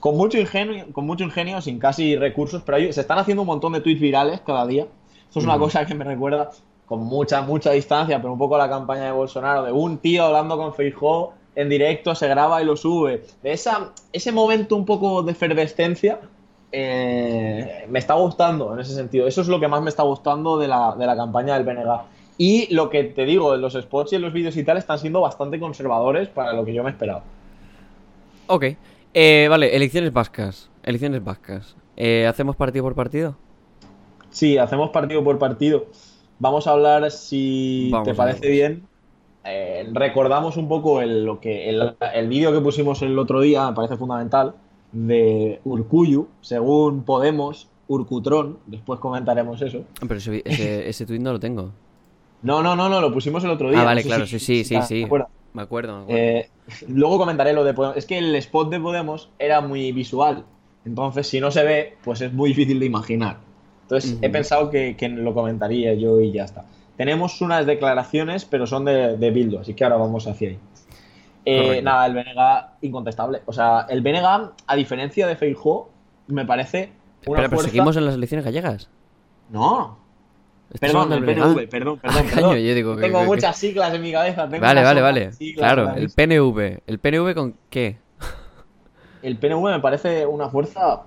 Con 0.00 0.16
mucho 0.16 0.38
ingenio, 0.38 0.86
con 0.92 1.06
mucho 1.06 1.24
ingenio 1.24 1.60
sin 1.60 1.78
casi 1.78 2.16
recursos, 2.16 2.62
pero 2.64 2.76
hay- 2.76 2.92
se 2.92 3.00
están 3.00 3.18
haciendo 3.18 3.42
un 3.42 3.46
montón 3.48 3.72
de 3.72 3.80
tweets 3.80 4.00
virales 4.00 4.40
cada 4.46 4.66
día. 4.66 4.86
Esto 5.26 5.40
es 5.40 5.44
una 5.44 5.58
cosa 5.58 5.84
que 5.86 5.94
me 5.94 6.04
recuerda 6.04 6.50
con 6.86 7.00
mucha, 7.04 7.42
mucha 7.42 7.72
distancia, 7.72 8.18
pero 8.20 8.32
un 8.32 8.38
poco 8.38 8.54
a 8.54 8.58
la 8.58 8.68
campaña 8.68 9.04
de 9.04 9.10
Bolsonaro, 9.12 9.64
de 9.64 9.72
un 9.72 9.98
tío 9.98 10.24
hablando 10.24 10.56
con 10.56 10.72
Feijóo 10.72 11.34
en 11.58 11.68
directo, 11.68 12.14
se 12.14 12.28
graba 12.28 12.62
y 12.62 12.64
lo 12.64 12.76
sube. 12.76 13.24
De 13.42 13.52
esa, 13.52 13.92
ese 14.12 14.30
momento 14.30 14.76
un 14.76 14.84
poco 14.84 15.24
de 15.24 15.32
efervescencia 15.32 16.20
eh, 16.70 17.84
me 17.88 17.98
está 17.98 18.14
gustando 18.14 18.74
en 18.74 18.78
ese 18.78 18.94
sentido. 18.94 19.26
Eso 19.26 19.40
es 19.40 19.48
lo 19.48 19.58
que 19.58 19.66
más 19.66 19.82
me 19.82 19.90
está 19.90 20.04
gustando 20.04 20.56
de 20.56 20.68
la, 20.68 20.94
de 20.96 21.04
la 21.04 21.16
campaña 21.16 21.54
del 21.58 21.64
BNG. 21.64 22.00
Y 22.38 22.72
lo 22.72 22.88
que 22.88 23.02
te 23.02 23.24
digo, 23.24 23.56
los 23.56 23.72
spots 23.72 24.12
y 24.12 24.16
en 24.16 24.22
los 24.22 24.32
vídeos 24.32 24.56
y 24.56 24.62
tal 24.62 24.76
están 24.76 25.00
siendo 25.00 25.20
bastante 25.20 25.58
conservadores 25.58 26.28
para 26.28 26.52
lo 26.52 26.64
que 26.64 26.72
yo 26.72 26.84
me 26.84 26.90
esperaba. 26.90 27.24
Ok. 28.46 28.64
Eh, 29.12 29.48
vale, 29.50 29.74
elecciones 29.74 30.12
vascas. 30.12 30.70
Elecciones 30.84 31.24
vascas. 31.24 31.74
Eh, 31.96 32.24
¿Hacemos 32.28 32.54
partido 32.54 32.84
por 32.84 32.94
partido? 32.94 33.34
Sí, 34.30 34.58
hacemos 34.58 34.90
partido 34.90 35.24
por 35.24 35.40
partido. 35.40 35.86
Vamos 36.38 36.68
a 36.68 36.70
hablar, 36.70 37.10
si 37.10 37.90
Vamos 37.90 38.06
te 38.06 38.14
parece 38.14 38.48
bien. 38.48 38.86
Eh, 39.50 39.88
recordamos 39.92 40.56
un 40.56 40.68
poco 40.68 41.00
el, 41.00 41.24
lo 41.24 41.40
que, 41.40 41.68
el, 41.68 41.94
el 42.14 42.28
vídeo 42.28 42.52
que 42.52 42.60
pusimos 42.60 43.02
el 43.02 43.18
otro 43.18 43.40
día, 43.40 43.68
me 43.70 43.74
parece 43.76 43.96
fundamental, 43.96 44.54
de 44.92 45.60
Urcuyu, 45.64 46.28
según 46.40 47.02
Podemos, 47.04 47.68
Urcutrón. 47.88 48.58
Después 48.66 49.00
comentaremos 49.00 49.60
eso. 49.62 49.84
Pero 50.00 50.14
ese, 50.16 50.42
ese, 50.44 50.88
ese 50.88 51.06
tweet 51.06 51.18
no 51.20 51.32
lo 51.32 51.40
tengo. 51.40 51.70
No, 52.42 52.62
no, 52.62 52.76
no, 52.76 52.88
no, 52.88 53.00
lo 53.00 53.12
pusimos 53.12 53.42
el 53.44 53.50
otro 53.50 53.68
día. 53.70 53.78
Ah, 53.78 53.82
no 53.82 53.86
vale, 53.86 54.02
sé 54.02 54.08
claro, 54.08 54.26
si- 54.26 54.38
sí, 54.38 54.64
sí, 54.64 54.76
sí, 54.76 54.82
sí. 54.86 54.94
Me 55.00 55.04
acuerdo, 55.06 55.28
me 55.54 55.62
acuerdo. 55.62 56.04
Eh, 56.08 56.48
luego 56.88 57.18
comentaré 57.18 57.52
lo 57.52 57.64
de 57.64 57.74
Podemos. 57.74 57.96
Es 57.96 58.06
que 58.06 58.18
el 58.18 58.34
spot 58.36 58.70
de 58.70 58.78
Podemos 58.80 59.30
era 59.38 59.60
muy 59.60 59.90
visual. 59.92 60.44
Entonces, 60.84 61.26
si 61.26 61.40
no 61.40 61.50
se 61.50 61.64
ve, 61.64 61.96
pues 62.04 62.20
es 62.20 62.32
muy 62.32 62.50
difícil 62.50 62.78
de 62.80 62.86
imaginar. 62.86 63.38
Entonces, 63.82 64.18
he 64.22 64.28
pensado 64.30 64.70
que, 64.70 64.96
que 64.96 65.08
lo 65.08 65.34
comentaría 65.34 65.94
yo 65.94 66.20
y 66.20 66.30
ya 66.30 66.44
está. 66.44 66.66
Tenemos 66.98 67.40
unas 67.40 67.64
declaraciones, 67.64 68.44
pero 68.44 68.66
son 68.66 68.84
de, 68.84 69.16
de 69.16 69.30
Bildo, 69.30 69.60
así 69.60 69.72
que 69.72 69.84
ahora 69.84 69.96
vamos 69.96 70.26
hacia 70.26 70.50
ahí. 70.50 70.58
Eh, 71.46 71.80
nada, 71.80 72.04
el 72.04 72.12
Benega 72.12 72.74
incontestable. 72.82 73.40
O 73.46 73.52
sea, 73.54 73.86
el 73.88 74.02
Benega, 74.02 74.52
a 74.66 74.76
diferencia 74.76 75.26
de 75.26 75.36
Feijóo, 75.36 75.88
me 76.26 76.44
parece 76.44 76.92
una 77.26 77.38
pero 77.38 77.48
fuerza... 77.50 77.68
seguimos 77.68 77.96
en 77.96 78.04
las 78.04 78.14
elecciones 78.16 78.44
gallegas. 78.44 78.90
No, 79.48 79.96
¿Estás 80.70 80.92
perdón, 80.92 81.12
el? 81.14 81.24
PNV, 81.24 81.68
perdón, 81.70 82.00
Ah, 82.02 82.08
perdón, 82.12 82.22
coño, 82.26 82.34
perdón. 82.34 82.56
yo 82.58 82.74
digo 82.74 82.96
que- 82.96 83.00
Tengo 83.02 83.18
que- 83.20 83.24
que- 83.24 83.28
muchas 83.30 83.56
siglas 83.56 83.94
en 83.94 84.02
mi 84.02 84.12
cabeza. 84.12 84.46
tengo 84.48 84.62
Vale, 84.66 84.82
vale, 84.82 85.00
vale. 85.00 85.30
Claro, 85.56 85.92
el. 85.94 86.10
PNV. 86.10 86.82
¿El 86.86 86.98
PNV 86.98 87.34
con 87.34 87.54
qué? 87.70 87.96
El 89.22 89.38
PNV 89.38 89.62
me 89.70 89.80
parece 89.80 90.26
una 90.26 90.50
fuerza 90.50 91.02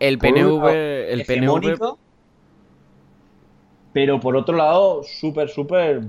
El 0.00 0.18
PNV, 0.18 0.66
el 1.12 1.24
PNV, 1.24 1.96
pero 3.92 4.20
por 4.20 4.36
otro 4.36 4.56
lado, 4.56 5.02
súper, 5.02 5.48
súper 5.48 6.02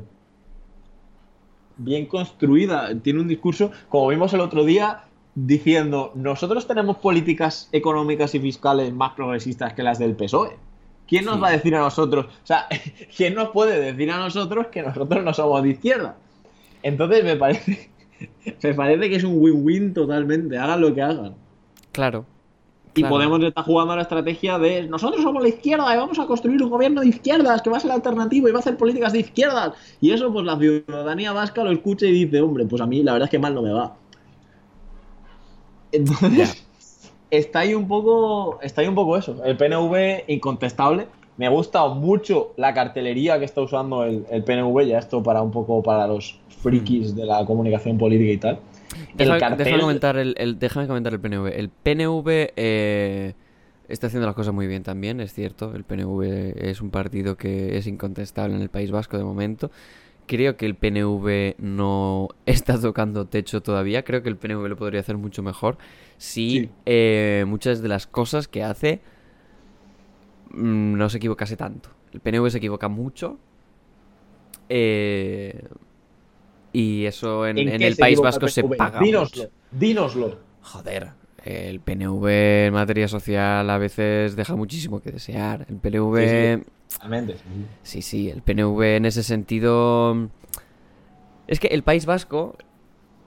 bien 1.77 2.05
construida. 2.05 2.89
Tiene 3.01 3.21
un 3.21 3.27
discurso, 3.27 3.71
como 3.89 4.07
vimos 4.09 4.33
el 4.33 4.41
otro 4.41 4.63
día, 4.63 5.03
diciendo, 5.35 6.11
nosotros 6.15 6.67
tenemos 6.67 6.97
políticas 6.97 7.69
económicas 7.71 8.35
y 8.35 8.39
fiscales 8.39 8.93
más 8.93 9.13
progresistas 9.13 9.73
que 9.73 9.83
las 9.83 9.97
del 9.99 10.15
PSOE. 10.15 10.49
E". 10.49 10.57
¿Quién 11.07 11.25
nos 11.25 11.35
Sí. 11.35 11.41
va 11.41 11.47
a 11.49 11.51
decir 11.51 11.75
a 11.75 11.79
nosotros? 11.79 12.25
O 12.25 12.45
sea, 12.45 12.67
¿quién 13.17 13.33
nos 13.35 13.49
puede 13.49 13.79
decir 13.79 14.11
a 14.11 14.17
nosotros 14.17 14.67
que 14.67 14.81
nosotros 14.81 15.23
no 15.23 15.33
somos 15.33 15.63
de 15.63 15.69
izquierda? 15.69 16.15
Entonces 16.83 17.23
me 17.23 17.35
parece, 17.35 17.89
me 18.63 18.73
parece 18.73 19.09
que 19.09 19.15
es 19.15 19.23
un 19.23 19.37
win-win 19.41 19.93
totalmente, 19.93 20.57
hagan 20.57 20.81
lo 20.81 20.93
que 20.93 21.01
hagan. 21.01 21.35
claro. 21.91 22.25
Y 22.93 23.01
Claro. 23.01 23.15
Podemos 23.15 23.41
está 23.43 23.63
jugando 23.63 23.95
la 23.95 24.01
estrategia 24.01 24.59
de 24.59 24.87
nosotros 24.87 25.21
somos 25.21 25.41
la 25.41 25.49
izquierda 25.49 25.93
y 25.93 25.97
vamos 25.97 26.19
a 26.19 26.25
construir 26.25 26.61
un 26.61 26.69
gobierno 26.69 27.01
de 27.01 27.07
izquierdas 27.07 27.61
que 27.61 27.69
va 27.69 27.77
a 27.77 27.79
ser 27.79 27.91
alternativo 27.91 28.49
y 28.49 28.51
va 28.51 28.57
a 28.57 28.59
hacer 28.59 28.75
políticas 28.75 29.13
de 29.13 29.19
izquierdas. 29.19 29.73
Y 30.01 30.11
eso, 30.11 30.31
pues 30.33 30.45
la 30.45 30.57
ciudadanía 30.57 31.31
vasca 31.31 31.63
lo 31.63 31.71
escucha 31.71 32.05
y 32.05 32.11
dice, 32.11 32.41
hombre, 32.41 32.65
pues 32.65 32.81
a 32.81 32.85
mí 32.85 33.01
la 33.01 33.13
verdad 33.13 33.27
es 33.27 33.31
que 33.31 33.39
mal 33.39 33.55
no 33.55 33.61
me 33.61 33.71
va. 33.71 33.95
Entonces, 35.93 36.65
está 37.31 37.59
ahí 37.59 37.73
un 37.73 37.87
poco. 37.87 38.59
Está 38.61 38.81
ahí 38.81 38.87
un 38.87 38.95
poco 38.95 39.17
eso. 39.17 39.41
El 39.43 39.55
PNV 39.55 40.25
incontestable. 40.27 41.07
Me 41.37 41.47
gusta 41.49 41.87
mucho 41.87 42.51
la 42.57 42.73
cartelería 42.73 43.39
que 43.39 43.45
está 43.45 43.61
usando 43.61 44.03
el, 44.03 44.25
el 44.29 44.43
PNV, 44.43 44.85
ya 44.85 44.99
esto 44.99 45.23
para 45.23 45.41
un 45.41 45.49
poco 45.49 45.81
para 45.81 46.05
los 46.05 46.37
frikis 46.61 47.15
de 47.15 47.25
la 47.25 47.45
comunicación 47.45 47.97
política 47.97 48.31
y 48.31 48.37
tal. 48.37 48.59
Deja- 49.15 49.33
el 49.35 49.39
cartel. 49.39 49.57
déjame, 49.65 49.81
comentar 49.81 50.17
el, 50.17 50.35
el- 50.37 50.59
déjame 50.59 50.87
comentar 50.87 51.13
el 51.13 51.19
PNV. 51.19 51.47
El 51.47 51.69
PNV 51.69 52.27
eh, 52.55 53.33
está 53.87 54.07
haciendo 54.07 54.25
las 54.25 54.35
cosas 54.35 54.53
muy 54.53 54.67
bien 54.67 54.83
también, 54.83 55.19
es 55.21 55.33
cierto. 55.33 55.73
El 55.75 55.83
PNV 55.83 56.53
es 56.57 56.81
un 56.81 56.91
partido 56.91 57.37
que 57.37 57.77
es 57.77 57.87
incontestable 57.87 58.55
en 58.55 58.61
el 58.61 58.69
País 58.69 58.91
Vasco 58.91 59.17
de 59.17 59.23
momento. 59.23 59.71
Creo 60.27 60.55
que 60.55 60.65
el 60.65 60.75
PNV 60.75 61.55
no 61.59 62.29
está 62.45 62.79
tocando 62.79 63.25
techo 63.27 63.61
todavía. 63.61 64.03
Creo 64.03 64.21
que 64.23 64.29
el 64.29 64.37
PNV 64.37 64.67
lo 64.69 64.77
podría 64.77 64.99
hacer 65.01 65.17
mucho 65.17 65.43
mejor 65.43 65.77
si 66.17 66.49
Sí. 66.51 66.69
eh, 66.85 67.43
muchas 67.47 67.81
de 67.81 67.87
las 67.89 68.07
cosas 68.07 68.47
que 68.47 68.63
hace 68.63 69.01
mm, 70.51 70.93
no 70.97 71.09
se 71.09 71.17
equivocase 71.17 71.57
tanto. 71.57 71.89
El 72.13 72.19
PNV 72.19 72.49
se 72.49 72.57
equivoca 72.59 72.87
mucho. 72.87 73.39
eh, 74.69 75.63
y 76.73 77.05
eso 77.05 77.47
en, 77.47 77.57
¿En 77.57 77.69
en 77.69 77.79
qué 77.79 77.87
el 77.87 77.95
País 77.95 78.19
Vasco 78.19 78.47
se 78.47 78.63
paga. 78.63 78.99
Dínoslo, 78.99 79.43
mucho. 79.43 79.53
dínoslo. 79.71 80.39
Joder, 80.61 81.09
el 81.43 81.79
PNV 81.79 82.27
en 82.67 82.73
materia 82.73 83.07
social 83.07 83.69
a 83.69 83.77
veces 83.77 84.35
deja 84.35 84.55
muchísimo 84.55 85.01
que 85.01 85.11
desear. 85.11 85.65
El 85.69 85.77
PNV. 85.77 86.63
Realmente. 86.99 87.35
Sí, 87.83 88.01
sí, 88.01 88.29
el 88.29 88.41
PNV 88.41 88.81
en 88.97 89.05
ese 89.05 89.23
sentido. 89.23 90.29
Es 91.47 91.59
que 91.59 91.67
el 91.67 91.83
País 91.83 92.05
Vasco 92.05 92.57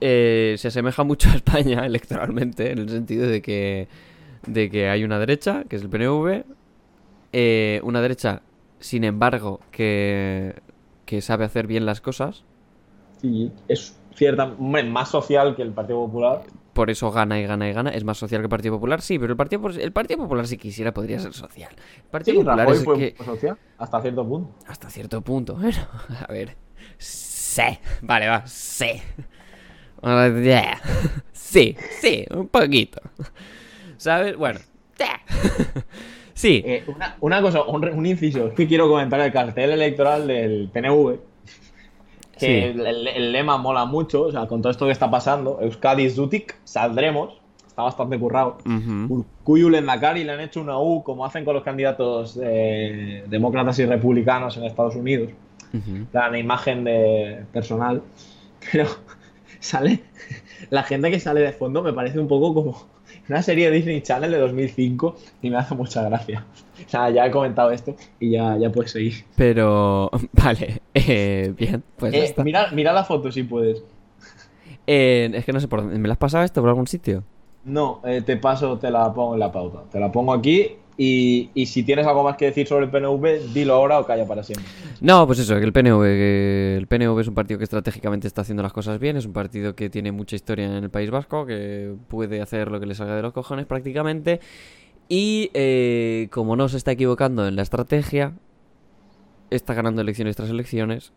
eh, 0.01 0.55
se 0.57 0.67
asemeja 0.69 1.03
mucho 1.03 1.29
a 1.29 1.35
España 1.35 1.85
electoralmente, 1.85 2.71
en 2.71 2.79
el 2.79 2.89
sentido 2.89 3.27
de 3.27 3.41
que, 3.41 3.87
de 4.47 4.69
que 4.69 4.89
hay 4.89 5.03
una 5.03 5.19
derecha, 5.19 5.63
que 5.69 5.75
es 5.75 5.81
el 5.81 5.89
PNV, 5.89 6.43
eh, 7.33 7.81
una 7.83 8.01
derecha, 8.01 8.41
sin 8.79 9.03
embargo, 9.03 9.59
que, 9.71 10.55
que 11.05 11.21
sabe 11.21 11.45
hacer 11.45 11.67
bien 11.67 11.85
las 11.85 12.01
cosas, 12.01 12.45
Sí, 13.25 13.51
es 13.67 13.99
cierta, 14.13 14.45
más 14.45 15.09
social 15.09 15.55
que 15.55 15.61
el 15.63 15.71
Partido 15.71 16.05
Popular. 16.05 16.43
por 16.73 16.89
eso 16.89 17.09
gana 17.11 17.39
y 17.39 17.45
gana 17.45 17.69
y 17.69 17.73
gana. 17.73 17.89
Es 17.89 18.03
más 18.03 18.17
social 18.17 18.41
que 18.41 18.45
el 18.45 18.49
Partido 18.49 18.75
Popular, 18.75 19.01
sí, 19.01 19.17
pero 19.17 19.31
el 19.31 19.37
Partido, 19.37 19.67
el 19.69 19.91
Partido 19.91 20.19
Popular, 20.19 20.45
si 20.47 20.57
quisiera, 20.57 20.93
podría 20.93 21.19
ser 21.19 21.33
social. 21.33 21.71
El 21.97 22.03
Partido 22.11 22.33
Sí, 22.35 22.37
Popular 22.43 22.57
Rajoy 22.57 22.73
es 22.73 22.79
el 22.79 22.85
fue 22.85 22.97
que. 22.97 23.23
social 23.23 23.57
hasta 23.77 24.01
cierto 24.01 24.27
punto. 24.27 24.51
Hasta 24.67 24.89
cierto 24.89 25.21
punto. 25.21 25.55
Bueno, 25.59 25.77
a 26.27 26.31
ver. 26.31 26.55
Sí. 26.97 27.63
Vale, 28.01 28.27
va. 28.27 28.45
Sí. 28.45 29.01
Sí, 31.31 31.75
sí, 32.01 32.25
un 32.31 32.47
poquito. 32.49 33.01
¿Sabes? 33.97 34.35
Bueno. 34.35 34.59
Sí. 36.33 36.61
Eh, 36.65 36.83
una, 36.87 37.15
una 37.21 37.41
cosa, 37.41 37.63
un, 37.63 38.05
inciso, 38.05 38.47
es 38.47 38.53
que 38.53 38.67
quiero 38.67 38.89
comentar 38.89 39.21
el 39.21 39.31
cartel 39.31 39.71
electoral 39.71 40.27
del 40.27 40.69
PNV. 40.69 41.17
Que 42.37 42.73
Sí. 42.73 42.81
el, 42.81 43.31
lema 43.31 43.57
mola 43.57 43.85
mucho, 43.85 44.23
o 44.23 44.31
sea, 44.31 44.47
con 44.47 44.61
todo 44.61 44.71
esto 44.71 44.85
que 44.85 44.91
está 44.91 45.09
pasando, 45.09 45.59
Euskadi 45.61 46.09
Zutik, 46.09 46.55
saldremos, 46.63 47.33
está 47.67 47.83
bastante 47.83 48.19
currado. 48.19 48.57
Ujú. 48.65 49.13
Urkullu 49.13 49.69
Lehendakari 49.69 50.23
le 50.23 50.33
han 50.33 50.41
hecho 50.41 50.61
una 50.61 50.77
U, 50.77 51.03
como 51.03 51.25
hacen 51.25 51.45
con 51.45 51.53
los 51.53 51.63
candidatos 51.63 52.39
eh, 52.41 53.23
demócratas 53.27 53.79
y 53.79 53.85
republicanos 53.85 54.57
en 54.57 54.63
Estados 54.65 54.95
Unidos. 54.95 55.31
La 56.13 56.37
imagen 56.37 56.85
de 56.85 57.43
personal, 57.51 58.01
pero 58.71 58.87
sale 59.59 60.01
la 60.69 60.83
gente 60.83 61.11
que 61.11 61.19
sale 61.19 61.41
de 61.41 61.51
fondo 61.51 61.83
me 61.83 61.93
parece 61.93 62.19
un 62.19 62.27
poco 62.27 62.53
como 62.53 62.87
una 63.29 63.41
serie 63.41 63.69
de 63.69 63.77
Disney 63.77 64.01
Channel 64.01 64.31
de 64.31 64.37
2005 64.37 65.15
y 65.41 65.49
me 65.49 65.57
hace 65.57 65.75
mucha 65.75 66.03
gracia. 66.03 66.45
O 66.85 66.89
sea, 66.89 67.09
ya 67.09 67.25
he 67.25 67.31
comentado 67.31 67.71
esto 67.71 67.95
y 68.19 68.31
ya, 68.31 68.57
ya 68.57 68.69
puedes 68.71 68.91
seguir. 68.91 69.13
Pero. 69.35 70.09
Vale. 70.33 70.81
eh, 70.93 71.53
bien, 71.57 71.83
pues 71.97 72.13
ya 72.13 72.19
Eh, 72.19 72.25
está. 72.25 72.43
mira, 72.43 72.69
mira 72.71 72.91
la 72.93 73.03
foto 73.03 73.31
si 73.31 73.43
puedes. 73.43 73.83
Eh, 74.87 75.31
es 75.33 75.45
que 75.45 75.53
no 75.53 75.59
sé 75.59 75.67
por 75.67 75.81
dónde. 75.81 75.97
¿Me 75.97 76.07
la 76.07 76.13
has 76.13 76.17
pasado 76.19 76.43
esto 76.43 76.61
por 76.61 76.69
algún 76.69 76.87
sitio? 76.87 77.23
No, 77.63 78.01
eh, 78.05 78.21
te 78.21 78.37
paso, 78.37 78.77
te 78.77 78.91
la 78.91 79.11
pongo 79.13 79.33
en 79.33 79.39
la 79.39 79.51
pauta. 79.51 79.83
Te 79.91 79.99
la 79.99 80.11
pongo 80.11 80.33
aquí 80.33 80.73
y, 80.97 81.49
y 81.55 81.65
si 81.65 81.83
tienes 81.83 82.05
algo 82.05 82.23
más 82.23 82.37
que 82.37 82.45
decir 82.45 82.67
sobre 82.67 82.85
el 82.85 82.91
PNV, 82.91 83.51
dilo 83.53 83.73
ahora 83.73 83.99
o 83.99 84.05
calla 84.05 84.27
para 84.27 84.43
siempre. 84.43 84.69
No, 85.01 85.25
pues 85.25 85.39
eso, 85.39 85.55
que 85.55 85.63
el 85.63 85.73
PNV, 85.73 86.01
que 86.03 86.75
el 86.77 86.87
PNV 86.87 87.19
es 87.19 87.27
un 87.27 87.33
partido 87.33 87.57
que 87.57 87.63
estratégicamente 87.63 88.27
está 88.27 88.41
haciendo 88.41 88.61
las 88.61 88.71
cosas 88.71 88.99
bien, 88.99 89.17
es 89.17 89.25
un 89.25 89.33
partido 89.33 89.75
que 89.75 89.89
tiene 89.89 90.11
mucha 90.11 90.35
historia 90.35 90.65
en 90.65 90.83
el 90.83 90.89
País 90.91 91.09
Vasco, 91.09 91.45
que 91.47 91.95
puede 92.07 92.39
hacer 92.39 92.69
lo 92.71 92.79
que 92.79 92.85
le 92.85 92.93
salga 92.95 93.15
de 93.15 93.23
los 93.23 93.33
cojones 93.33 93.65
prácticamente, 93.65 94.39
y 95.09 95.49
eh, 95.53 96.27
como 96.31 96.55
no 96.55 96.67
se 96.69 96.77
está 96.77 96.91
equivocando 96.91 97.47
en 97.47 97.55
la 97.55 97.61
estrategia, 97.61 98.33
está 99.49 99.73
ganando 99.73 100.01
elecciones 100.01 100.35
tras 100.35 100.49
elecciones, 100.49 101.13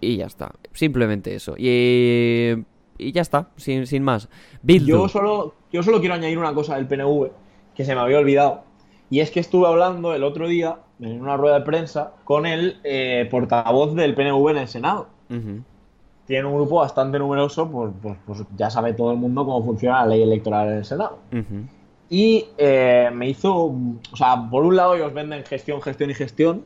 y 0.00 0.16
ya 0.16 0.26
está, 0.26 0.54
simplemente 0.72 1.34
eso, 1.34 1.54
y, 1.58 2.64
y 2.98 3.12
ya 3.12 3.22
está, 3.22 3.48
sin, 3.56 3.86
sin 3.86 4.02
más. 4.02 4.28
Bildu. 4.62 4.86
Yo 4.88 5.08
solo, 5.08 5.54
yo 5.72 5.82
solo 5.82 6.00
quiero 6.00 6.14
añadir 6.14 6.38
una 6.38 6.54
cosa 6.54 6.76
del 6.76 6.86
PNV 6.86 7.30
que 7.74 7.84
se 7.84 7.94
me 7.94 8.00
había 8.00 8.18
olvidado. 8.18 8.62
Y 9.10 9.20
es 9.20 9.30
que 9.32 9.40
estuve 9.40 9.66
hablando 9.66 10.14
el 10.14 10.22
otro 10.22 10.46
día 10.46 10.78
en 11.00 11.20
una 11.20 11.36
rueda 11.36 11.58
de 11.58 11.64
prensa 11.64 12.12
con 12.24 12.46
el 12.46 12.78
eh, 12.84 13.26
portavoz 13.30 13.94
del 13.96 14.14
PNV 14.14 14.50
en 14.50 14.56
el 14.58 14.68
Senado. 14.68 15.08
Ujú. 15.28 15.62
Tiene 16.26 16.46
un 16.46 16.54
grupo 16.54 16.76
bastante 16.76 17.18
numeroso, 17.18 17.68
pues, 17.68 17.90
pues- 18.00 18.16
pues 18.24 18.44
ya 18.56 18.70
sabe 18.70 18.92
todo 18.92 19.10
el 19.10 19.16
mundo 19.18 19.44
cómo 19.44 19.64
funciona 19.64 20.00
la 20.02 20.06
ley 20.14 20.22
electoral 20.22 20.68
en 20.68 20.74
el 20.76 20.84
Senado. 20.84 21.18
Ujú. 21.32 21.66
Y 22.10 22.46
eh, 22.58 23.08
me 23.14 23.28
hizo, 23.28 23.54
o 23.66 24.16
sea, 24.16 24.48
por 24.50 24.64
un 24.64 24.76
lado 24.76 24.96
ellos 24.96 25.14
venden 25.14 25.44
gestión, 25.44 25.80
gestión 25.80 26.10
y 26.10 26.14
gestión. 26.14 26.64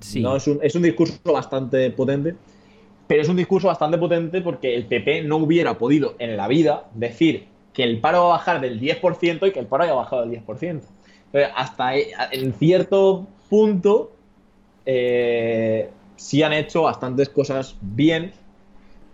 Sí. 0.00 0.20
No, 0.22 0.36
es, 0.36 0.46
un, 0.46 0.58
es 0.62 0.74
un 0.74 0.82
discurso 0.82 1.18
bastante 1.32 1.90
potente, 1.90 2.36
pero 3.06 3.22
es 3.22 3.28
un 3.28 3.36
discurso 3.36 3.68
bastante 3.68 3.98
potente 3.98 4.40
porque 4.42 4.74
el 4.74 4.86
PP 4.86 5.22
no 5.22 5.38
hubiera 5.38 5.78
podido 5.78 6.14
en 6.18 6.36
la 6.36 6.48
vida 6.48 6.84
decir 6.94 7.46
que 7.74 7.84
el 7.84 8.00
paro 8.00 8.20
va 8.24 8.26
a 8.26 8.38
bajar 8.38 8.60
del 8.60 8.80
10% 8.80 9.46
y 9.46 9.52
que 9.52 9.60
el 9.60 9.66
paro 9.66 9.84
haya 9.84 9.94
bajado 9.94 10.22
del 10.22 10.30
10%. 10.30 10.88
Entonces, 11.26 11.52
hasta 11.56 11.96
en 11.96 12.52
cierto 12.54 13.26
punto 13.48 14.12
eh, 14.86 15.90
sí 16.16 16.42
han 16.42 16.52
hecho 16.52 16.82
bastantes 16.82 17.28
cosas 17.30 17.76
bien 17.80 18.32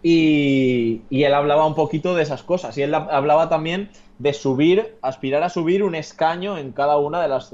y, 0.02 1.02
y 1.10 1.24
él 1.24 1.34
hablaba 1.34 1.66
un 1.66 1.74
poquito 1.74 2.14
de 2.14 2.22
esas 2.22 2.42
cosas 2.42 2.76
y 2.78 2.82
él 2.82 2.94
hab- 2.94 3.08
hablaba 3.10 3.48
también 3.48 3.90
de 4.18 4.32
subir, 4.32 4.96
aspirar 5.02 5.42
a 5.42 5.48
subir 5.48 5.82
un 5.82 5.94
escaño 5.94 6.58
en 6.58 6.72
cada 6.72 6.98
una 6.98 7.20
de 7.20 7.28
las 7.28 7.52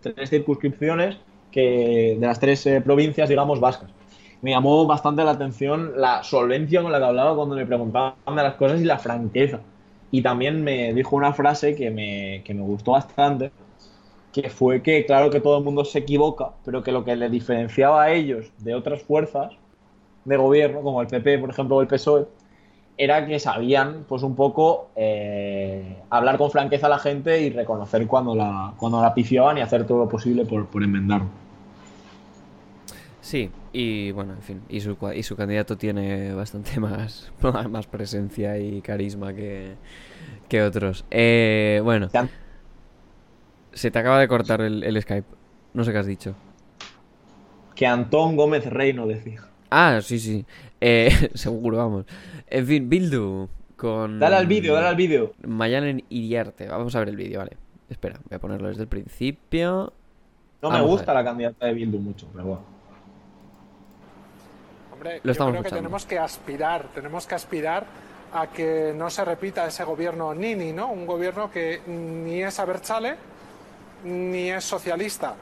tres 0.00 0.30
circunscripciones 0.30 1.16
que, 1.50 2.16
de 2.18 2.26
las 2.26 2.38
tres 2.40 2.66
eh, 2.66 2.80
provincias, 2.80 3.28
digamos, 3.28 3.60
vascas. 3.60 3.90
Me 4.42 4.50
llamó 4.50 4.84
bastante 4.86 5.24
la 5.24 5.30
atención 5.30 5.92
la 5.96 6.22
solvencia 6.22 6.82
con 6.82 6.92
la 6.92 6.98
que 6.98 7.04
hablaba 7.04 7.34
cuando 7.34 7.54
le 7.54 7.64
preguntaban 7.64 8.14
de 8.26 8.42
las 8.42 8.54
cosas 8.54 8.80
y 8.80 8.84
la 8.84 8.98
franqueza. 8.98 9.60
Y 10.10 10.20
también 10.20 10.62
me 10.62 10.92
dijo 10.92 11.16
una 11.16 11.32
frase 11.32 11.74
que 11.74 11.90
me, 11.90 12.42
que 12.44 12.52
me 12.52 12.62
gustó 12.62 12.92
bastante, 12.92 13.50
que 14.32 14.50
fue 14.50 14.82
que 14.82 15.06
claro 15.06 15.30
que 15.30 15.40
todo 15.40 15.58
el 15.58 15.64
mundo 15.64 15.84
se 15.84 16.00
equivoca, 16.00 16.50
pero 16.64 16.82
que 16.82 16.92
lo 16.92 17.04
que 17.04 17.16
le 17.16 17.30
diferenciaba 17.30 18.02
a 18.02 18.12
ellos 18.12 18.52
de 18.58 18.74
otras 18.74 19.02
fuerzas 19.02 19.52
de 20.24 20.36
gobierno, 20.36 20.82
como 20.82 21.00
el 21.00 21.06
PP, 21.06 21.38
por 21.38 21.50
ejemplo, 21.50 21.76
o 21.76 21.80
el 21.80 21.86
PSOE, 21.86 22.26
era 22.96 23.26
que 23.26 23.38
sabían, 23.38 24.04
pues 24.08 24.22
un 24.22 24.36
poco, 24.36 24.90
eh, 24.94 25.96
hablar 26.10 26.38
con 26.38 26.50
franqueza 26.50 26.86
a 26.86 26.90
la 26.90 26.98
gente 26.98 27.40
y 27.40 27.50
reconocer 27.50 28.06
cuando 28.06 28.34
la, 28.34 28.74
cuando 28.76 29.02
la 29.02 29.12
pifiaban 29.14 29.58
y 29.58 29.62
hacer 29.62 29.86
todo 29.86 29.98
lo 29.98 30.08
posible 30.08 30.44
por, 30.44 30.66
por 30.66 30.82
enmendarlo. 30.82 31.26
Sí, 33.20 33.50
y 33.72 34.12
bueno, 34.12 34.34
en 34.34 34.42
fin, 34.42 34.62
y 34.68 34.80
su, 34.80 34.96
y 35.14 35.22
su 35.22 35.34
candidato 35.34 35.76
tiene 35.76 36.34
bastante 36.34 36.78
más, 36.80 37.32
más 37.70 37.86
presencia 37.86 38.58
y 38.58 38.80
carisma 38.80 39.34
que, 39.34 39.74
que 40.48 40.62
otros. 40.62 41.04
Eh, 41.10 41.80
bueno, 41.82 42.08
se 43.72 43.90
te 43.90 43.98
acaba 43.98 44.20
de 44.20 44.28
cortar 44.28 44.60
el, 44.60 44.84
el 44.84 45.02
Skype. 45.02 45.26
No 45.72 45.82
sé 45.82 45.90
qué 45.90 45.98
has 45.98 46.06
dicho. 46.06 46.34
Que 47.74 47.86
Antón 47.88 48.36
Gómez 48.36 48.66
Reino 48.66 49.06
decía. 49.06 49.42
Ah, 49.70 50.00
sí, 50.02 50.18
sí. 50.18 50.44
Eh, 50.80 51.30
seguro, 51.34 51.78
vamos. 51.78 52.06
En 52.46 52.66
fin, 52.66 52.88
Bildu 52.88 53.48
con... 53.76 54.18
Dale 54.18 54.36
al 54.36 54.46
vídeo, 54.46 54.74
dale 54.74 54.88
al 54.88 54.96
vídeo. 54.96 55.32
Mayanen 55.46 56.04
Iriarte. 56.08 56.68
Vamos 56.68 56.94
a 56.94 57.00
ver 57.00 57.08
el 57.08 57.16
vídeo, 57.16 57.40
vale. 57.40 57.56
Espera, 57.88 58.18
voy 58.28 58.36
a 58.36 58.38
ponerlo 58.38 58.68
desde 58.68 58.82
el 58.82 58.88
principio. 58.88 59.92
No 60.62 60.70
me 60.70 60.76
Vamos 60.76 60.90
gusta 60.90 61.12
la 61.12 61.24
candidata 61.24 61.66
de 61.66 61.74
Bildu 61.74 61.98
mucho, 61.98 62.26
pero 62.32 62.44
bueno. 62.44 62.62
Hombre, 64.92 65.16
Lo 65.16 65.24
yo 65.24 65.32
estamos 65.32 65.52
creo 65.52 65.62
que 65.64 65.70
tenemos 65.70 66.06
que 66.06 66.18
aspirar, 66.18 66.88
tenemos 66.94 67.26
que 67.26 67.34
aspirar 67.34 67.84
a 68.32 68.46
que 68.48 68.92
no 68.96 69.10
se 69.10 69.24
repita 69.24 69.66
ese 69.66 69.84
gobierno 69.84 70.34
Nini, 70.34 70.72
¿no? 70.72 70.90
Un 70.90 71.06
gobierno 71.06 71.50
que 71.50 71.82
ni 71.86 72.42
es 72.42 72.58
Abertzale 72.58 73.16
ni 74.04 74.50
es 74.50 74.64
socialista. 74.64 75.34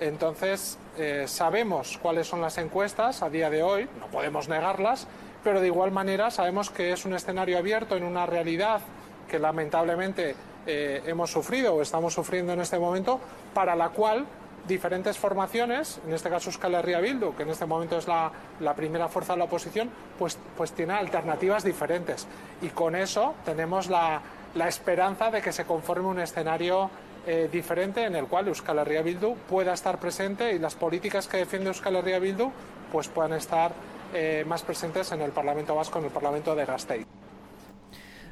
Entonces, 0.00 0.78
eh, 0.98 1.24
sabemos 1.26 1.98
cuáles 2.00 2.26
son 2.26 2.40
las 2.40 2.58
encuestas 2.58 3.22
a 3.22 3.30
día 3.30 3.50
de 3.50 3.62
hoy, 3.62 3.88
no 3.98 4.06
podemos 4.06 4.48
negarlas, 4.48 5.06
pero 5.42 5.60
de 5.60 5.66
igual 5.66 5.90
manera 5.90 6.30
sabemos 6.30 6.70
que 6.70 6.92
es 6.92 7.04
un 7.04 7.14
escenario 7.14 7.58
abierto 7.58 7.96
en 7.96 8.04
una 8.04 8.26
realidad 8.26 8.80
que 9.28 9.38
lamentablemente 9.38 10.34
eh, 10.66 11.02
hemos 11.06 11.30
sufrido 11.30 11.74
o 11.74 11.82
estamos 11.82 12.14
sufriendo 12.14 12.52
en 12.52 12.60
este 12.60 12.78
momento, 12.78 13.20
para 13.54 13.74
la 13.76 13.90
cual 13.90 14.26
diferentes 14.68 15.18
formaciones, 15.18 16.00
en 16.06 16.12
este 16.12 16.28
caso 16.28 16.50
Euskal 16.50 16.74
Herria 16.74 17.00
Bildu, 17.00 17.34
que 17.34 17.44
en 17.44 17.50
este 17.50 17.66
momento 17.66 17.96
es 17.96 18.06
la, 18.06 18.30
la 18.60 18.74
primera 18.74 19.08
fuerza 19.08 19.32
de 19.32 19.38
la 19.38 19.44
oposición, 19.44 19.90
pues, 20.18 20.38
pues 20.56 20.72
tiene 20.72 20.92
alternativas 20.92 21.64
diferentes. 21.64 22.26
Y 22.60 22.68
con 22.68 22.94
eso 22.94 23.34
tenemos 23.44 23.88
la, 23.88 24.20
la 24.54 24.68
esperanza 24.68 25.30
de 25.30 25.40
que 25.40 25.52
se 25.52 25.64
conforme 25.64 26.08
un 26.08 26.20
escenario 26.20 26.90
eh, 27.26 27.48
diferente 27.52 28.04
en 28.04 28.16
el 28.16 28.26
cual 28.26 28.48
Euskal 28.48 28.78
Herria 28.78 29.02
Bildu 29.02 29.34
pueda 29.48 29.74
estar 29.74 29.98
presente 29.98 30.54
y 30.54 30.58
las 30.58 30.74
políticas 30.74 31.28
que 31.28 31.38
defiende 31.38 31.68
Euskal 31.68 31.96
Herria 31.96 32.18
Bildu 32.18 32.50
pues 32.90 33.08
puedan 33.08 33.34
estar 33.34 33.72
eh, 34.14 34.44
más 34.46 34.62
presentes 34.62 35.12
en 35.12 35.20
el 35.20 35.30
Parlamento 35.30 35.74
Vasco, 35.74 35.98
en 35.98 36.06
el 36.06 36.10
Parlamento 36.10 36.54
de 36.54 36.64
Gasteiz. 36.64 37.06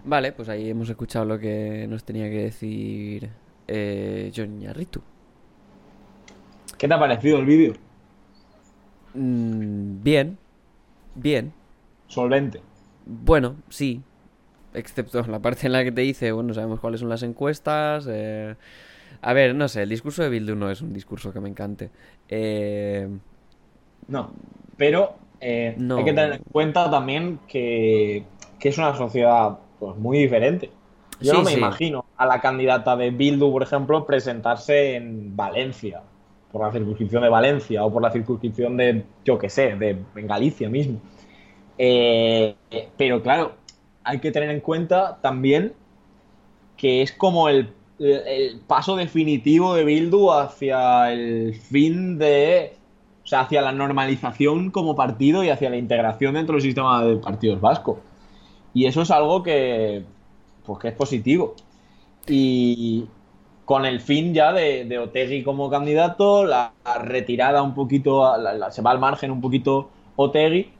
Vale, 0.04 0.32
pues 0.32 0.48
ahí 0.48 0.70
hemos 0.70 0.88
escuchado 0.88 1.24
lo 1.24 1.38
que 1.38 1.86
nos 1.88 2.02
tenía 2.04 2.30
que 2.30 2.44
decir 2.44 3.28
eh, 3.66 4.32
John 4.34 4.60
Yarritu. 4.60 5.02
¿Qué 6.78 6.88
te 6.88 6.94
ha 6.94 6.98
parecido 6.98 7.38
el 7.38 7.44
vídeo? 7.44 7.74
Mm, 9.14 10.02
bien, 10.02 10.38
bien. 11.14 11.52
Solvente. 12.06 12.62
Bueno, 13.04 13.56
sí. 13.68 14.02
Excepto 14.74 15.22
la 15.26 15.40
parte 15.40 15.66
en 15.66 15.72
la 15.72 15.82
que 15.84 15.92
te 15.92 16.02
dice, 16.02 16.30
bueno, 16.32 16.52
sabemos 16.54 16.80
cuáles 16.80 17.00
son 17.00 17.08
las 17.08 17.22
encuestas. 17.22 18.06
eh, 18.08 18.54
A 19.22 19.32
ver, 19.34 19.54
no 19.54 19.68
sé, 19.68 19.82
el 19.82 19.88
discurso 19.90 20.22
de 20.22 20.28
Bildu 20.30 20.56
no 20.56 20.70
es 20.70 20.82
un 20.82 20.92
discurso 20.92 21.32
que 21.32 21.40
me 21.40 21.48
encante. 21.50 21.90
Eh, 22.28 23.08
No. 24.06 24.30
Pero 24.76 25.14
eh, 25.40 25.74
No. 25.76 25.96
hay 25.96 26.04
que 26.04 26.12
tener 26.12 26.32
en 26.34 26.42
cuenta 26.52 26.90
también 26.90 27.40
que, 27.48 28.24
que 28.58 28.68
es 28.68 28.78
una 28.78 28.94
sociedad 28.96 29.58
pues, 29.78 29.96
muy 29.96 30.18
diferente. 30.18 30.70
Yo 31.20 31.32
Sí, 31.32 31.32
no 31.34 31.42
me 31.42 31.52
sí. 31.52 31.58
imagino 31.58 32.04
a 32.16 32.26
la 32.26 32.40
candidata 32.40 32.96
de 32.96 33.10
Bildu, 33.10 33.50
por 33.50 33.62
ejemplo, 33.62 34.06
presentarse 34.06 34.94
en 34.96 35.36
Valencia, 35.36 36.02
por 36.52 36.62
la 36.64 36.72
circunscripción 36.72 37.22
de 37.22 37.28
Valencia 37.28 37.84
o 37.84 37.92
por 37.92 38.02
la 38.02 38.10
circunscripción 38.12 38.76
de, 38.76 39.04
yo 39.24 39.38
qué 39.38 39.48
sé, 39.50 39.76
de 39.76 40.04
en 40.14 40.26
Galicia 40.26 40.68
mismo. 40.70 41.00
Eh, 41.78 42.56
pero 42.96 43.22
claro, 43.22 43.52
hay 44.08 44.20
que 44.20 44.32
tener 44.32 44.50
en 44.50 44.60
cuenta 44.60 45.18
también 45.22 45.74
que 46.76 47.02
es 47.02 47.12
como 47.12 47.48
el, 47.48 47.72
el 47.98 48.60
paso 48.66 48.96
definitivo 48.96 49.74
de 49.74 49.84
Bildu 49.84 50.30
hacia 50.32 51.12
el 51.12 51.54
fin 51.54 52.18
de. 52.18 52.72
O 53.24 53.26
sea, 53.28 53.40
hacia 53.40 53.60
la 53.60 53.72
normalización 53.72 54.70
como 54.70 54.96
partido 54.96 55.44
y 55.44 55.50
hacia 55.50 55.68
la 55.68 55.76
integración 55.76 56.34
dentro 56.34 56.54
del 56.54 56.62
sistema 56.62 57.04
de 57.04 57.16
partidos 57.16 57.60
vasco. 57.60 58.00
Y 58.74 58.86
eso 58.86 59.02
es 59.02 59.10
algo 59.10 59.42
que. 59.42 60.04
Pues 60.66 60.78
que 60.80 60.88
es 60.88 60.94
positivo. 60.94 61.54
Y 62.28 63.06
con 63.64 63.86
el 63.86 64.00
fin 64.00 64.34
ya 64.34 64.52
de, 64.52 64.84
de 64.84 64.98
Otegui 64.98 65.42
como 65.44 65.70
candidato, 65.70 66.44
la, 66.44 66.72
retirada 67.02 67.62
un 67.62 67.74
poquito, 67.74 68.36
la- 68.38 68.54
la- 68.54 68.70
se 68.70 68.82
va 68.82 68.90
al 68.92 68.98
margen 69.00 69.30
un 69.30 69.40
poquito 69.40 69.90
Otegui. 70.16 70.70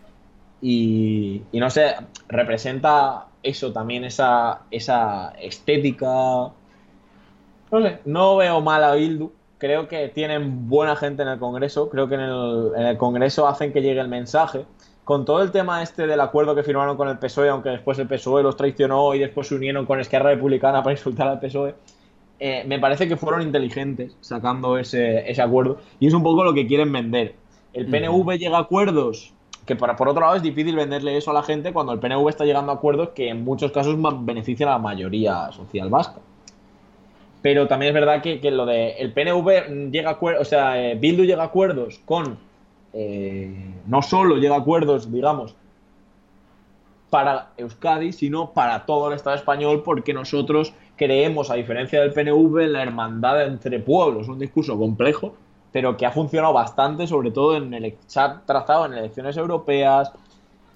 Y, 0.60 1.42
y 1.52 1.60
no 1.60 1.70
sé, 1.70 1.94
representa 2.28 3.26
eso 3.42 3.72
también, 3.72 4.04
esa, 4.04 4.62
esa 4.70 5.30
estética. 5.40 6.06
No 6.06 7.82
sé, 7.82 7.98
no 8.04 8.36
veo 8.36 8.60
mal 8.60 8.84
a 8.84 8.94
Bildu. 8.94 9.30
Creo 9.58 9.88
que 9.88 10.08
tienen 10.08 10.68
buena 10.68 10.96
gente 10.96 11.22
en 11.22 11.28
el 11.28 11.38
Congreso. 11.38 11.88
Creo 11.90 12.08
que 12.08 12.14
en 12.14 12.20
el, 12.22 12.70
en 12.76 12.86
el 12.86 12.96
Congreso 12.96 13.46
hacen 13.48 13.72
que 13.72 13.82
llegue 13.82 14.00
el 14.00 14.08
mensaje. 14.08 14.64
Con 15.04 15.24
todo 15.24 15.42
el 15.42 15.50
tema 15.50 15.82
este 15.82 16.06
del 16.06 16.20
acuerdo 16.20 16.54
que 16.54 16.62
firmaron 16.62 16.96
con 16.96 17.08
el 17.08 17.18
PSOE, 17.18 17.48
aunque 17.48 17.70
después 17.70 17.98
el 17.98 18.06
PSOE 18.06 18.42
los 18.42 18.56
traicionó 18.56 19.14
y 19.14 19.18
después 19.18 19.48
se 19.48 19.54
unieron 19.54 19.86
con 19.86 20.00
Esquerra 20.00 20.30
Republicana 20.30 20.82
para 20.82 20.92
insultar 20.92 21.28
al 21.28 21.40
PSOE, 21.40 21.74
eh, 22.40 22.64
me 22.66 22.78
parece 22.78 23.08
que 23.08 23.16
fueron 23.16 23.42
inteligentes 23.42 24.16
sacando 24.20 24.78
ese, 24.78 25.28
ese 25.30 25.42
acuerdo. 25.42 25.78
Y 25.98 26.08
es 26.08 26.14
un 26.14 26.22
poco 26.22 26.44
lo 26.44 26.52
que 26.52 26.66
quieren 26.66 26.92
vender. 26.92 27.34
El 27.72 27.86
PNV 27.86 28.38
llega 28.38 28.58
a 28.58 28.60
acuerdos 28.60 29.32
que 29.68 29.76
por, 29.76 29.94
por 29.94 30.08
otro 30.08 30.22
lado 30.22 30.34
es 30.34 30.42
difícil 30.42 30.74
venderle 30.74 31.16
eso 31.16 31.30
a 31.30 31.34
la 31.34 31.42
gente 31.42 31.72
cuando 31.72 31.92
el 31.92 32.00
PNV 32.00 32.26
está 32.28 32.44
llegando 32.44 32.72
a 32.72 32.76
acuerdos 32.76 33.10
que 33.10 33.28
en 33.28 33.44
muchos 33.44 33.70
casos 33.70 33.96
benefician 34.24 34.70
a 34.70 34.72
la 34.72 34.78
mayoría 34.78 35.52
social 35.52 35.90
vasca. 35.90 36.20
Pero 37.42 37.68
también 37.68 37.90
es 37.90 38.00
verdad 38.00 38.22
que, 38.22 38.40
que 38.40 38.50
lo 38.50 38.64
de 38.64 38.92
el 38.92 39.12
PNV 39.12 39.90
llega 39.92 40.08
a 40.08 40.12
acuerdos, 40.14 40.42
o 40.42 40.44
sea, 40.48 40.82
eh, 40.82 40.96
Bildu 40.96 41.24
llega 41.24 41.42
a 41.42 41.46
acuerdos 41.46 42.00
con 42.06 42.38
eh, 42.94 43.74
no 43.86 44.00
solo 44.00 44.36
llega 44.38 44.54
a 44.54 44.60
acuerdos, 44.60 45.12
digamos, 45.12 45.54
para 47.10 47.50
Euskadi, 47.58 48.12
sino 48.12 48.52
para 48.52 48.86
todo 48.86 49.08
el 49.08 49.14
Estado 49.14 49.36
español, 49.36 49.82
porque 49.84 50.14
nosotros 50.14 50.72
creemos, 50.96 51.50
a 51.50 51.54
diferencia 51.54 52.00
del 52.00 52.12
PNV, 52.12 52.68
la 52.68 52.82
hermandad 52.82 53.46
entre 53.46 53.80
pueblos. 53.80 54.28
Un 54.28 54.38
discurso 54.38 54.78
complejo, 54.78 55.34
pero 55.78 55.96
que 55.96 56.04
ha 56.04 56.10
funcionado 56.10 56.52
bastante, 56.52 57.06
sobre 57.06 57.30
todo 57.30 57.56
en 57.56 57.72
el 57.72 57.94
se 58.08 58.18
ha 58.18 58.42
trazado 58.44 58.86
en 58.86 58.94
elecciones 58.94 59.36
europeas 59.36 60.10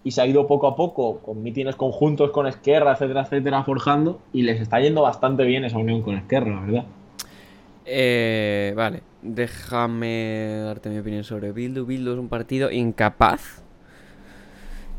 y 0.04 0.12
se 0.12 0.22
ha 0.22 0.26
ido 0.28 0.46
poco 0.46 0.68
a 0.68 0.76
poco 0.76 1.18
con 1.18 1.42
mítines 1.42 1.74
conjuntos 1.74 2.30
con 2.30 2.46
Esquerra, 2.46 2.92
etcétera, 2.92 3.22
etcétera, 3.22 3.64
forjando 3.64 4.20
y 4.32 4.42
les 4.42 4.60
está 4.60 4.78
yendo 4.78 5.02
bastante 5.02 5.42
bien 5.42 5.64
esa 5.64 5.76
unión 5.76 6.02
con 6.02 6.14
Esquerra, 6.14 6.54
la 6.54 6.60
verdad. 6.60 6.84
eh, 7.84 8.74
vale, 8.76 9.02
déjame 9.22 10.60
darte 10.66 10.88
mi 10.88 10.98
opinión 10.98 11.24
sobre 11.24 11.50
Bildu. 11.50 11.84
Bildu 11.84 12.12
es 12.12 12.18
un 12.20 12.28
partido 12.28 12.70
incapaz 12.70 13.64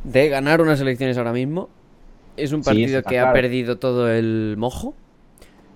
de 0.03 0.27
ganar 0.27 0.59
unas 0.59 0.81
elecciones 0.81 1.17
ahora 1.17 1.31
mismo. 1.31 1.69
Es 2.35 2.51
un 2.51 2.61
partido 2.61 3.03
que 3.03 3.19
ha 3.19 3.31
perdido 3.31 3.77
todo 3.77 4.11
el 4.11 4.55
mojo. 4.57 4.95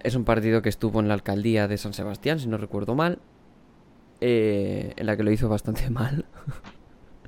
Es 0.04 0.16
un 0.16 0.26
partido 0.26 0.62
que 0.62 0.68
estuvo 0.68 1.00
en 1.00 1.08
la 1.08 1.14
alcaldía 1.14 1.70
de 1.70 1.78
San 1.78 1.94
Sebastián, 1.94 2.42
si 2.42 2.50
no 2.50 2.58
recuerdo 2.58 2.94
mal. 2.94 3.20
Eh, 4.22 4.94
en 4.96 5.06
la 5.06 5.18
que 5.18 5.24
lo 5.24 5.32
hizo 5.32 5.50
bastante 5.50 5.90
mal. 5.92 6.26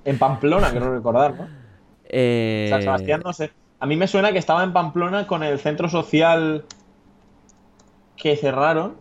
En 0.05 0.17
Pamplona, 0.17 0.69
creo 0.71 0.93
recordar, 0.93 1.35
¿no? 1.35 1.47
Eh, 2.05 2.67
San 2.69 2.81
Sebastián, 2.81 3.21
no 3.23 3.33
sé. 3.33 3.51
A 3.79 3.85
mí 3.85 3.95
me 3.95 4.07
suena 4.07 4.31
que 4.31 4.39
estaba 4.39 4.63
en 4.63 4.73
Pamplona 4.73 5.27
con 5.27 5.43
el 5.43 5.59
centro 5.59 5.89
social 5.89 6.65
que 8.17 8.35
cerraron. 8.35 8.97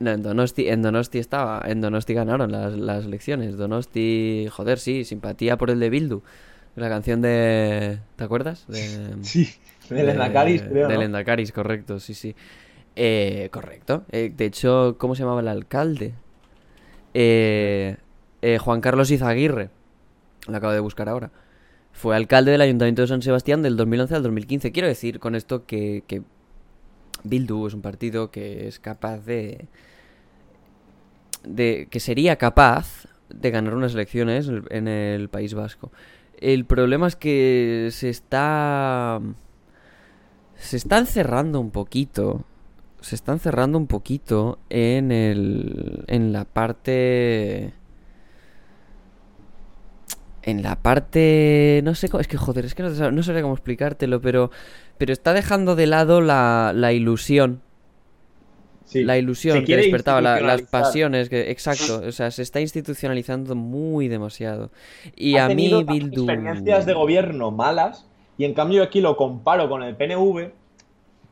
No, 0.00 0.10
en 0.10 0.22
Donosti, 0.22 0.68
en 0.68 0.82
Donosti 0.82 1.18
estaba. 1.18 1.62
En 1.66 1.80
Donosti 1.80 2.14
ganaron 2.14 2.50
las, 2.52 2.72
las 2.74 3.04
elecciones. 3.04 3.56
Donosti, 3.56 4.48
joder, 4.50 4.78
sí, 4.78 5.04
simpatía 5.04 5.56
por 5.56 5.70
el 5.70 5.80
de 5.80 5.90
Bildu. 5.90 6.22
La 6.76 6.88
canción 6.88 7.20
de. 7.20 7.98
¿Te 8.16 8.24
acuerdas? 8.24 8.66
De, 8.68 9.16
Sí, 9.22 9.48
del 9.88 10.10
Endacaris, 10.10 10.62
creo. 10.62 10.88
Del 10.88 10.98
¿no? 10.98 11.04
Endacaris, 11.04 11.52
correcto, 11.52 12.00
sí, 12.00 12.14
sí. 12.14 12.34
Eh, 12.96 13.48
correcto. 13.50 14.04
Eh, 14.10 14.32
de 14.34 14.44
hecho, 14.46 14.96
¿cómo 14.98 15.14
se 15.14 15.22
llamaba 15.22 15.40
el 15.40 15.48
alcalde? 15.48 16.14
Eh, 17.14 17.96
eh, 18.42 18.58
Juan 18.58 18.80
Carlos 18.80 19.10
Izaguirre. 19.10 19.70
Lo 20.48 20.56
acabo 20.56 20.72
de 20.72 20.80
buscar 20.80 21.08
ahora. 21.08 21.30
Fue 21.92 22.14
alcalde 22.16 22.52
del 22.52 22.60
Ayuntamiento 22.60 23.02
de 23.02 23.08
San 23.08 23.20
Sebastián 23.22 23.62
del 23.62 23.76
2011 23.76 24.14
al 24.14 24.22
2015. 24.22 24.72
Quiero 24.72 24.88
decir 24.88 25.18
con 25.20 25.34
esto 25.34 25.66
que, 25.66 26.04
que 26.06 26.22
Bildu 27.24 27.66
es 27.66 27.74
un 27.74 27.82
partido 27.82 28.30
que 28.30 28.68
es 28.68 28.78
capaz 28.78 29.18
de, 29.26 29.66
de 31.44 31.88
que 31.90 32.00
sería 32.00 32.36
capaz 32.36 33.06
de 33.28 33.50
ganar 33.50 33.74
unas 33.74 33.94
elecciones 33.94 34.48
en 34.48 34.54
el- 34.56 34.64
en 34.70 34.88
el 34.88 35.28
País 35.28 35.54
Vasco. 35.54 35.90
El 36.38 36.64
problema 36.64 37.06
es 37.06 37.16
que 37.16 37.88
se 37.92 38.08
está 38.08 39.20
se 40.56 40.76
está 40.76 40.98
encerrando 40.98 41.60
un 41.60 41.70
poquito. 41.70 42.44
Se 43.00 43.14
está 43.14 43.32
encerrando 43.32 43.78
un 43.78 43.86
poquito 43.86 44.58
en 44.68 45.10
el 45.12 46.04
en 46.06 46.32
la 46.32 46.44
parte 46.44 47.72
en 50.42 50.62
la 50.62 50.76
parte 50.80 51.80
no 51.84 51.94
sé 51.94 52.08
cómo, 52.08 52.20
es 52.20 52.28
que 52.28 52.36
joder, 52.38 52.64
es 52.64 52.74
que 52.74 52.82
no, 52.82 53.10
no 53.10 53.22
sabría 53.22 53.42
cómo 53.42 53.54
explicártelo, 53.54 54.20
pero 54.20 54.50
pero 54.98 55.12
está 55.12 55.32
dejando 55.32 55.76
de 55.76 55.86
lado 55.86 56.20
la, 56.20 56.72
la 56.74 56.92
ilusión. 56.92 57.62
Sí. 58.86 59.04
la 59.04 59.16
ilusión 59.16 59.64
que 59.64 59.76
despertaba 59.76 60.20
la- 60.20 60.40
las 60.40 60.62
pasiones 60.62 61.28
que 61.28 61.52
exacto 61.52 62.02
o 62.04 62.10
sea 62.10 62.32
se 62.32 62.42
está 62.42 62.60
institucionalizando 62.60 63.54
muy 63.54 64.08
demasiado. 64.08 64.72
Y 65.14 65.36
ha 65.36 65.44
a 65.44 65.48
mí 65.50 65.70
Bildu 65.84 66.24
experiencias 66.24 66.86
de 66.86 66.94
gobierno 66.94 67.52
malas 67.52 68.08
y 68.36 68.46
en 68.46 68.54
cambio 68.54 68.82
aquí 68.82 69.00
lo 69.00 69.16
comparo 69.16 69.68
con 69.68 69.84
el 69.84 69.94
PNV 69.94 70.50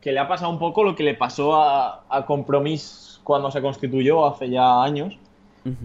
que 0.01 0.11
le 0.11 0.19
ha 0.19 0.27
pasado 0.27 0.51
un 0.51 0.59
poco 0.59 0.83
lo 0.83 0.95
que 0.95 1.03
le 1.03 1.13
pasó 1.13 1.55
a, 1.55 2.03
a 2.09 2.25
Compromís 2.25 3.19
cuando 3.23 3.51
se 3.51 3.61
constituyó 3.61 4.25
hace 4.25 4.49
ya 4.49 4.81
años 4.83 5.17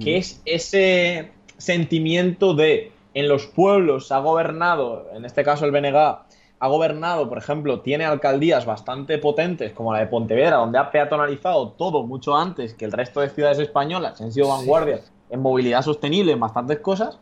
que 0.00 0.16
es 0.16 0.40
ese 0.44 1.32
sentimiento 1.58 2.54
de 2.54 2.92
en 3.12 3.28
los 3.28 3.46
pueblos 3.46 4.10
ha 4.12 4.18
gobernado, 4.18 5.08
en 5.14 5.24
este 5.24 5.44
caso 5.44 5.64
el 5.66 5.72
BNG, 5.72 5.96
ha 5.96 6.26
ha 6.58 6.68
gobernado, 6.68 7.28
por 7.28 7.36
ejemplo, 7.36 7.80
tiene 7.80 8.06
alcaldías 8.06 8.64
bastante 8.64 9.18
potentes, 9.18 9.72
como 9.72 9.92
la 9.92 9.98
de 9.98 10.06
Pontevedra, 10.06 10.56
donde 10.56 10.78
ha 10.78 10.90
peatonalizado 10.90 11.72
todo 11.72 12.04
mucho 12.04 12.34
antes 12.36 12.72
que 12.72 12.86
el 12.86 12.92
resto 12.92 13.20
de 13.20 13.28
ciudades 13.28 13.58
españolas, 13.58 14.20
han 14.20 14.32
sido 14.32 14.48
vanguardias 14.48 15.12
en 15.28 15.40
movilidad 15.40 15.82
sostenible, 15.82 16.32
en 16.32 16.40
bastantes 16.40 16.78
cosas, 16.78 17.18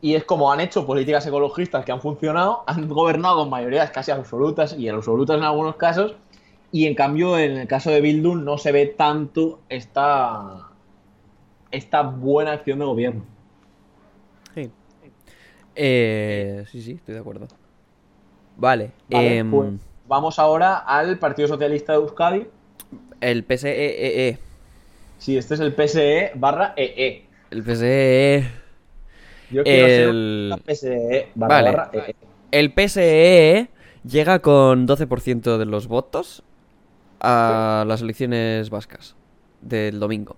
y 0.00 0.14
es 0.14 0.24
como 0.24 0.52
han 0.52 0.60
hecho 0.60 0.86
políticas 0.86 1.26
ecologistas 1.26 1.84
que 1.84 1.92
han 1.92 2.00
funcionado, 2.00 2.64
han 2.66 2.88
gobernado 2.88 3.40
con 3.40 3.50
mayorías 3.50 3.90
casi 3.90 4.10
absolutas 4.10 4.76
y 4.78 4.88
absolutas 4.88 5.38
en 5.38 5.44
algunos 5.44 5.76
casos, 5.76 6.16
y 6.70 6.86
en 6.86 6.94
cambio 6.94 7.38
en 7.38 7.56
el 7.56 7.66
caso 7.66 7.90
de 7.90 8.00
Bildu 8.00 8.34
no 8.34 8.58
se 8.58 8.72
ve 8.72 8.86
tanto 8.86 9.60
esta, 9.68 10.68
esta 11.70 12.02
buena 12.02 12.52
acción 12.52 12.78
de 12.78 12.84
gobierno. 12.84 13.24
Sí. 14.54 14.70
Eh, 15.74 16.64
sí, 16.70 16.82
sí, 16.82 16.92
estoy 16.92 17.14
de 17.14 17.20
acuerdo. 17.20 17.48
Vale. 18.56 18.90
Vale, 19.08 19.38
em, 19.38 19.50
pues 19.50 19.70
vamos 20.06 20.38
ahora 20.38 20.78
al 20.78 21.18
Partido 21.18 21.48
Socialista 21.48 21.92
de 21.92 21.98
Euskadi. 21.98 22.46
El 23.20 23.44
PSEE. 23.44 24.38
Sí, 25.18 25.36
este 25.36 25.54
es 25.54 25.60
el 25.60 25.74
PSE 25.74 26.32
barra 26.34 26.74
EE. 26.76 27.26
El 27.50 27.62
PSEE. 27.62 28.67
Yo 29.50 29.62
El- 29.64 30.52
ser 30.56 30.62
PSE 30.64 31.28
barra, 31.34 31.54
Vale. 31.54 31.70
barra 31.70 31.90
EE. 31.92 32.16
El 32.50 32.72
PSEE 32.72 33.68
llega 34.04 34.40
con 34.40 34.86
12% 34.86 35.58
de 35.58 35.64
los 35.66 35.86
votos 35.88 36.42
a 37.20 37.84
las 37.86 38.02
elecciones 38.02 38.70
vascas 38.70 39.16
del 39.60 40.00
domingo. 40.00 40.36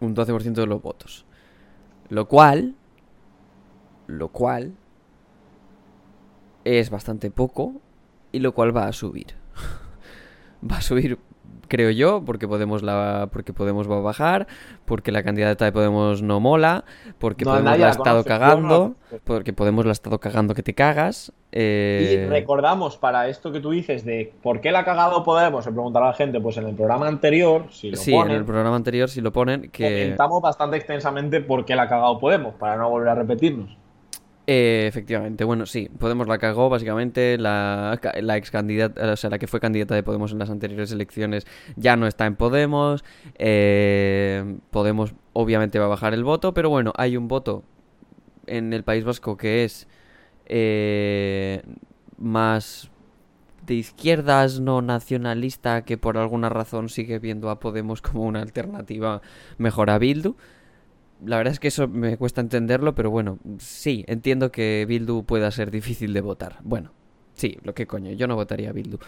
Un 0.00 0.14
12% 0.14 0.52
de 0.60 0.66
los 0.66 0.82
votos. 0.82 1.24
Lo 2.08 2.28
cual. 2.28 2.74
Lo 4.06 4.28
cual. 4.28 4.74
Es 6.64 6.90
bastante 6.90 7.30
poco. 7.30 7.80
Y 8.32 8.40
lo 8.40 8.52
cual 8.52 8.76
va 8.76 8.86
a 8.86 8.92
subir. 8.92 9.28
va 10.70 10.76
a 10.78 10.82
subir, 10.82 11.18
creo 11.68 11.90
yo, 11.90 12.22
porque 12.24 12.48
Podemos 12.48 12.82
la. 12.82 13.28
Porque 13.32 13.52
Podemos 13.52 13.90
va 13.90 13.96
a 13.98 14.00
bajar. 14.00 14.46
Porque 14.84 15.12
la 15.12 15.22
candidata 15.22 15.64
de 15.64 15.72
Podemos 15.72 16.22
no 16.22 16.40
mola. 16.40 16.84
Porque 17.18 17.44
No, 17.44 17.52
Podemos 17.52 17.78
la 17.78 17.86
ha 17.86 17.90
estado 17.90 18.24
conoce, 18.24 18.28
no 18.28 18.38
cagando. 18.38 18.94
Porque 19.24 19.52
Podemos 19.52 19.84
la 19.84 19.90
ha 19.90 19.92
estado 19.92 20.18
cagando 20.18 20.54
que 20.54 20.62
te 20.62 20.74
cagas. 20.74 21.32
Y 21.50 21.56
eh, 21.60 22.26
recordamos 22.28 22.98
para 22.98 23.28
esto 23.28 23.50
que 23.52 23.60
tú 23.60 23.70
dices 23.70 24.04
de 24.04 24.34
por 24.42 24.60
qué 24.60 24.70
la 24.70 24.80
ha 24.80 24.84
cagado 24.84 25.24
Podemos, 25.24 25.64
se 25.64 25.72
preguntará 25.72 26.06
la 26.06 26.12
gente, 26.12 26.40
pues 26.40 26.58
en 26.58 26.66
el 26.66 26.74
programa 26.74 27.08
anterior, 27.08 27.66
si 27.70 27.90
lo 27.90 27.96
Sí, 27.96 28.12
ponen, 28.12 28.32
en 28.32 28.36
el 28.38 28.44
programa 28.44 28.76
anterior 28.76 29.08
si 29.08 29.22
lo 29.22 29.32
ponen, 29.32 29.70
que 29.70 29.84
comentamos 29.84 30.42
bastante 30.42 30.76
extensamente 30.76 31.40
por 31.40 31.64
qué 31.64 31.74
la 31.74 31.84
ha 31.84 31.88
cagado 31.88 32.18
Podemos, 32.18 32.54
para 32.56 32.76
no 32.76 32.90
volver 32.90 33.08
a 33.08 33.14
repetirnos. 33.14 33.76
Eh, 34.50 34.86
efectivamente, 34.86 35.44
bueno, 35.44 35.66
sí, 35.66 35.90
Podemos 35.98 36.26
la 36.26 36.38
cagó, 36.38 36.70
básicamente, 36.70 37.36
la, 37.36 38.00
la 38.22 38.36
ex 38.38 38.50
candidata, 38.50 39.12
o 39.12 39.16
sea, 39.16 39.28
la 39.28 39.38
que 39.38 39.46
fue 39.46 39.60
candidata 39.60 39.94
de 39.94 40.02
Podemos 40.02 40.32
en 40.32 40.38
las 40.38 40.48
anteriores 40.48 40.90
elecciones 40.90 41.46
ya 41.76 41.96
no 41.96 42.06
está 42.06 42.24
en 42.24 42.34
Podemos, 42.34 43.04
eh, 43.34 44.56
Podemos 44.70 45.12
obviamente 45.34 45.78
va 45.78 45.84
a 45.84 45.88
bajar 45.88 46.14
el 46.14 46.24
voto, 46.24 46.54
pero 46.54 46.70
bueno, 46.70 46.94
hay 46.96 47.18
un 47.18 47.28
voto 47.28 47.62
en 48.46 48.72
el 48.72 48.84
País 48.84 49.04
Vasco 49.04 49.36
que 49.36 49.64
es 49.64 49.86
eh, 50.46 51.62
más 52.16 52.90
de 53.66 53.74
izquierdas, 53.74 54.60
no 54.60 54.80
nacionalista, 54.80 55.84
que 55.84 55.98
por 55.98 56.16
alguna 56.16 56.48
razón 56.48 56.88
sigue 56.88 57.18
viendo 57.18 57.50
a 57.50 57.60
Podemos 57.60 58.00
como 58.00 58.22
una 58.22 58.40
alternativa 58.40 59.20
mejor 59.58 59.90
a 59.90 59.98
Bildu. 59.98 60.36
La 61.24 61.36
verdad 61.36 61.52
es 61.52 61.60
que 61.60 61.68
eso 61.68 61.88
me 61.88 62.16
cuesta 62.16 62.40
entenderlo, 62.40 62.94
pero 62.94 63.10
bueno, 63.10 63.38
sí, 63.58 64.04
entiendo 64.06 64.52
que 64.52 64.84
Bildu 64.88 65.24
pueda 65.24 65.50
ser 65.50 65.70
difícil 65.70 66.12
de 66.12 66.20
votar. 66.20 66.58
Bueno, 66.62 66.92
sí, 67.34 67.58
lo 67.64 67.74
que 67.74 67.86
coño, 67.86 68.12
yo 68.12 68.26
no 68.28 68.36
votaría 68.36 68.70
a 68.70 68.72
Bildu. 68.72 68.98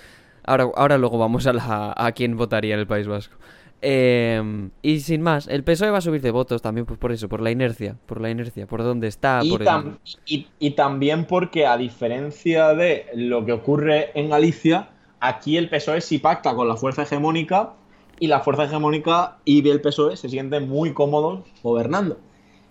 Ahora, 0.44 0.68
ahora 0.74 0.98
luego 0.98 1.18
vamos 1.18 1.46
a, 1.46 1.52
la, 1.52 1.94
a 1.96 2.12
quién 2.12 2.36
votaría 2.36 2.74
en 2.74 2.80
el 2.80 2.86
País 2.86 3.06
Vasco. 3.06 3.36
Eh, 3.82 4.42
y 4.82 5.00
sin 5.00 5.22
más, 5.22 5.46
el 5.48 5.64
PSOE 5.64 5.90
va 5.90 5.98
a 5.98 6.02
subir 6.02 6.20
de 6.20 6.30
votos 6.30 6.60
también 6.60 6.84
pues 6.84 6.98
por 6.98 7.12
eso, 7.12 7.28
por 7.28 7.40
la 7.40 7.50
inercia, 7.50 7.96
por 8.06 8.20
la 8.20 8.28
inercia, 8.28 8.66
por 8.66 8.82
dónde 8.82 9.08
está, 9.08 9.40
y, 9.42 9.50
por 9.50 9.62
el- 9.62 9.68
tam- 9.68 9.98
y- 10.26 10.48
y 10.58 10.72
también 10.72 11.24
porque, 11.26 11.66
a 11.66 11.76
diferencia 11.78 12.74
de 12.74 13.06
lo 13.14 13.44
que 13.46 13.52
ocurre 13.52 14.10
en 14.18 14.28
Galicia, 14.30 14.90
aquí 15.20 15.56
el 15.56 15.70
PSOE 15.70 16.00
sí 16.02 16.18
pacta 16.18 16.54
con 16.54 16.68
la 16.68 16.76
fuerza 16.76 17.02
hegemónica 17.04 17.72
y 18.20 18.28
la 18.28 18.40
fuerza 18.40 18.64
hegemónica 18.64 19.38
y 19.44 19.68
el 19.68 19.80
PSOE 19.80 20.16
se 20.16 20.28
sienten 20.28 20.68
muy 20.68 20.92
cómodos 20.92 21.40
gobernando. 21.62 22.18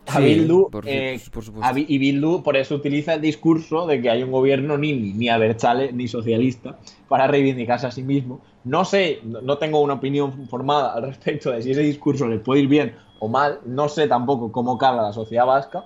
A 0.07 0.17
Sí, 0.17 0.23
Bildu, 0.23 0.69
por 0.71 0.87
eh, 0.87 1.19
por 1.31 1.43
a 1.61 1.73
y 1.75 1.97
Bildu 1.97 2.41
por 2.41 2.55
eso 2.57 2.75
utiliza 2.75 3.15
el 3.15 3.21
discurso 3.21 3.85
de 3.85 4.01
que 4.01 4.09
hay 4.09 4.23
un 4.23 4.31
gobierno 4.31 4.77
ni, 4.77 4.93
ni 4.93 5.29
Abertzale 5.29 5.91
ni 5.91 6.07
socialista 6.07 6.79
para 7.07 7.27
reivindicarse 7.27 7.87
a 7.87 7.91
sí 7.91 8.01
mismo. 8.01 8.41
No 8.63 8.85
sé, 8.85 9.19
no 9.23 9.57
tengo 9.57 9.81
una 9.81 9.95
opinión 9.95 10.47
formada 10.47 10.93
al 10.93 11.03
respecto 11.03 11.51
de 11.51 11.61
si 11.61 11.71
ese 11.71 11.81
discurso 11.81 12.27
le 12.27 12.39
puede 12.39 12.61
ir 12.61 12.67
bien 12.67 12.95
o 13.19 13.27
mal. 13.27 13.59
No 13.65 13.89
sé 13.89 14.07
tampoco 14.07 14.51
cómo 14.51 14.77
cabe 14.77 14.99
a 14.99 15.03
la 15.03 15.13
sociedad 15.13 15.45
vasca. 15.45 15.85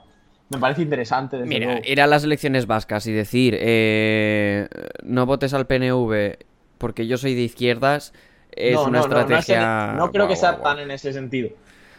Me 0.49 0.59
parece 0.59 0.83
interesante. 0.83 1.37
desde 1.37 1.49
Mira, 1.49 1.65
luego. 1.65 1.81
ir 1.85 2.01
a 2.01 2.07
las 2.07 2.23
elecciones 2.23 2.65
vascas 2.67 3.07
y 3.07 3.11
decir 3.11 3.57
eh, 3.59 4.67
no 5.03 5.25
votes 5.25 5.53
al 5.53 5.67
PNV 5.67 6.37
porque 6.77 7.07
yo 7.07 7.17
soy 7.17 7.33
de 7.33 7.41
izquierdas 7.41 8.13
es 8.55 8.75
No, 8.75 8.85
una 8.85 9.01
no, 9.01 9.07
no, 9.07 9.25
no 9.27 9.37
es 9.37 9.49
en- 9.49 9.65
estrategia. 9.65 9.93
no 9.93 10.11
creo 10.11 10.27
que 10.27 10.35
guau, 10.35 10.39
sea 10.39 10.51
guau, 10.51 10.61
guau. 10.61 10.75
tan 10.75 10.79
en 10.79 10.91
ese 10.91 11.13
sentido. 11.13 11.49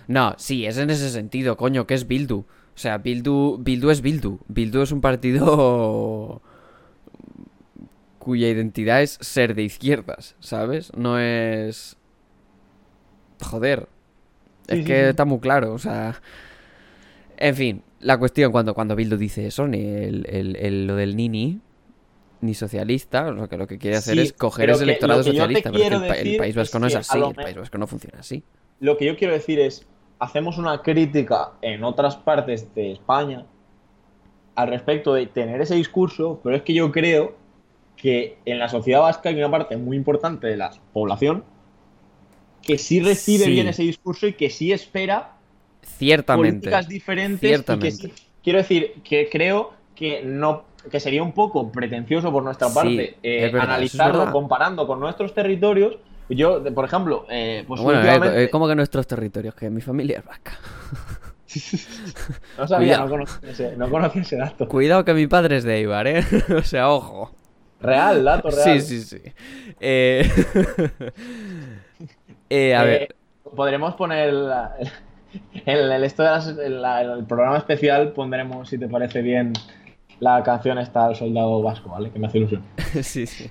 No, 0.07 0.35
sí, 0.39 0.67
es 0.67 0.77
en 0.79 0.91
ese 0.91 1.11
sentido, 1.11 1.57
coño, 1.57 1.87
que 1.87 1.95
es 1.95 2.07
Bildu. 2.07 2.39
O 2.41 2.47
sea, 2.79 2.99
Bildu, 2.99 3.59
Bildu 3.61 3.91
es 3.91 4.01
Bildu. 4.03 4.39
Bildu 4.49 4.83
es 4.83 4.93
un 4.93 5.01
partido 5.01 6.43
cuya 8.19 8.49
identidad 8.49 9.03
es 9.03 9.19
ser 9.21 9.55
de 9.55 9.63
izquierdas, 9.63 10.35
¿sabes? 10.41 10.93
No 10.97 11.19
es... 11.19 11.97
Joder. 13.43 13.89
Sí, 14.69 14.79
es 14.79 14.79
sí, 14.79 14.85
que 14.85 14.95
sí. 15.05 15.09
está 15.11 15.25
muy 15.25 15.41
claro, 15.41 15.75
o 15.75 15.79
sea... 15.79 16.21
En 17.37 17.55
fin, 17.57 17.83
la 18.01 18.17
cuestión 18.19 18.53
cuando, 18.53 18.75
cuando 18.75 18.95
Bildu 18.97 19.17
dice 19.17 19.47
eso, 19.47 19.65
el, 19.65 20.25
el- 20.29 20.57
el- 20.57 20.87
lo 20.87 20.95
del 20.97 21.17
Nini, 21.17 21.61
ni 22.45 22.55
socialista, 22.55 23.31
lo 23.31 23.49
que 23.49 23.57
lo 23.57 23.67
que 23.67 23.79
quiere 23.79 23.97
hacer 23.97 24.15
Sí, 24.17 24.21
es 24.23 24.33
coger 24.33 24.71
ese 24.71 24.79
que 24.81 24.85
electorado 24.85 25.21
que 25.23 25.31
socialista, 25.31 25.73
pero 25.73 25.97
el, 26.03 26.09
pa- 26.09 26.15
el 26.17 26.37
País 26.37 26.55
Vasco 26.55 26.79
no 26.79 26.87
es 26.87 26.95
así, 26.95 27.19
el 27.19 27.35
País 27.35 27.57
Vasco 27.57 27.79
no 27.79 27.87
funciona 27.87 28.21
así. 28.21 28.43
Lo 28.81 28.97
que 28.97 29.07
yo 29.07 29.17
quiero 29.17 29.33
decir 29.33 29.59
es, 29.61 29.87
hacemos 30.19 30.59
una 30.59 30.83
crítica 30.83 31.53
en 31.63 31.85
otras 31.85 32.17
partes 32.17 32.75
de 32.75 32.93
España 32.93 33.47
al 34.55 34.69
respecto 34.69 35.15
de 35.15 35.27
tener 35.27 35.61
ese 35.61 35.75
discurso, 35.75 36.41
pero 36.45 36.57
es 36.57 36.63
que 36.63 36.75
yo 36.75 36.93
creo 36.93 37.35
que 37.97 38.37
en 38.45 38.59
la 38.59 38.69
sociedad 38.69 39.01
vasca 39.01 39.29
hay 39.29 39.37
una 39.37 39.51
parte 39.51 39.77
muy 39.77 39.97
importante 39.97 40.47
de 40.47 40.57
la 40.57 40.71
población 40.93 41.45
que 42.63 42.79
sí 42.79 43.01
recibe 43.01 43.45
Sí. 43.45 43.51
bien 43.51 43.69
ese 43.69 43.83
discurso 43.83 44.27
y 44.27 44.35
que 44.35 44.51
sí 44.51 44.73
espera 44.73 45.33
Ciertamente. 45.99 46.51
políticas 46.71 46.89
diferentes 46.89 47.49
Ciertamente. 47.49 47.89
y 47.89 48.11
que 48.11 48.17
sí- 48.17 48.25
quiero 48.43 48.59
decir 48.59 48.95
que 49.05 49.29
creo 49.31 49.73
que 49.95 50.23
no 50.25 50.65
que 50.91 51.01
sería 51.01 51.23
un 51.23 51.33
poco 51.33 51.71
pretencioso 51.73 52.31
por 52.33 52.43
nuestra 52.43 52.69
Sí, 52.69 52.75
parte 52.75 53.17
eh, 53.23 53.45
verdad, 53.45 53.63
es 53.63 53.69
analizarlo 53.69 54.33
comparando 54.33 54.87
con 54.87 55.01
nuestros 55.01 55.33
territorios 55.35 55.97
yo 56.29 56.63
por 56.75 56.85
ejemplo 56.85 57.27
eh, 57.31 57.65
pues 57.67 57.81
bueno, 57.81 58.01
eh, 58.01 58.03
últimamente- 58.05 58.45
eh, 58.45 58.51
¿cómo 58.51 58.67
que 58.69 58.75
nuestros 58.75 59.07
territorios? 59.07 59.55
Que 59.55 59.71
mi 59.71 59.81
familia 59.81 60.19
es 60.19 60.25
vasca. 60.25 60.53
no 62.59 62.67
sabía 62.67 62.97
cuidado. 62.99 63.05
no 63.05 63.11
conocía, 63.11 63.51
ese, 63.51 63.77
no 63.77 63.91
conocía 63.91 64.23
ese 64.23 64.37
dato 64.37 64.69
Cuidado 64.69 65.05
que 65.05 65.15
mi 65.15 65.27
padre 65.27 65.57
es 65.59 65.65
de 65.65 65.77
Eibar, 65.77 66.07
¿eh? 66.07 66.25
o 66.59 66.63
sea, 66.63 66.91
ojo. 66.91 67.33
real 67.81 68.25
dato 68.25 68.51
real 68.51 68.81
Sí, 68.81 69.01
sí, 69.03 69.19
sí. 69.19 69.33
Eh... 69.81 70.29
eh, 72.51 72.75
a 72.75 72.85
ver, 72.85 73.15
podremos 73.57 73.95
poner 73.95 74.33
la- 74.33 74.77
el, 75.67 75.91
el 75.93 76.05
esto 76.05 76.23
de 76.23 76.29
las- 76.31 76.47
la- 76.57 77.03
el 77.03 77.25
programa 77.25 77.59
especial 77.59 78.13
pondremos 78.13 78.69
si 78.69 78.79
te 78.79 78.89
parece 78.89 79.23
bien 79.23 79.53
la 80.21 80.43
canción 80.43 80.79
está 80.79 81.09
el 81.11 81.17
soldado 81.17 81.63
vasco 81.63 81.91
vale 81.91 82.11
que 82.11 82.19
me 82.19 82.27
hace 82.27 82.39
ilusión 82.39 82.63
sí, 83.03 83.27
sí. 83.27 83.51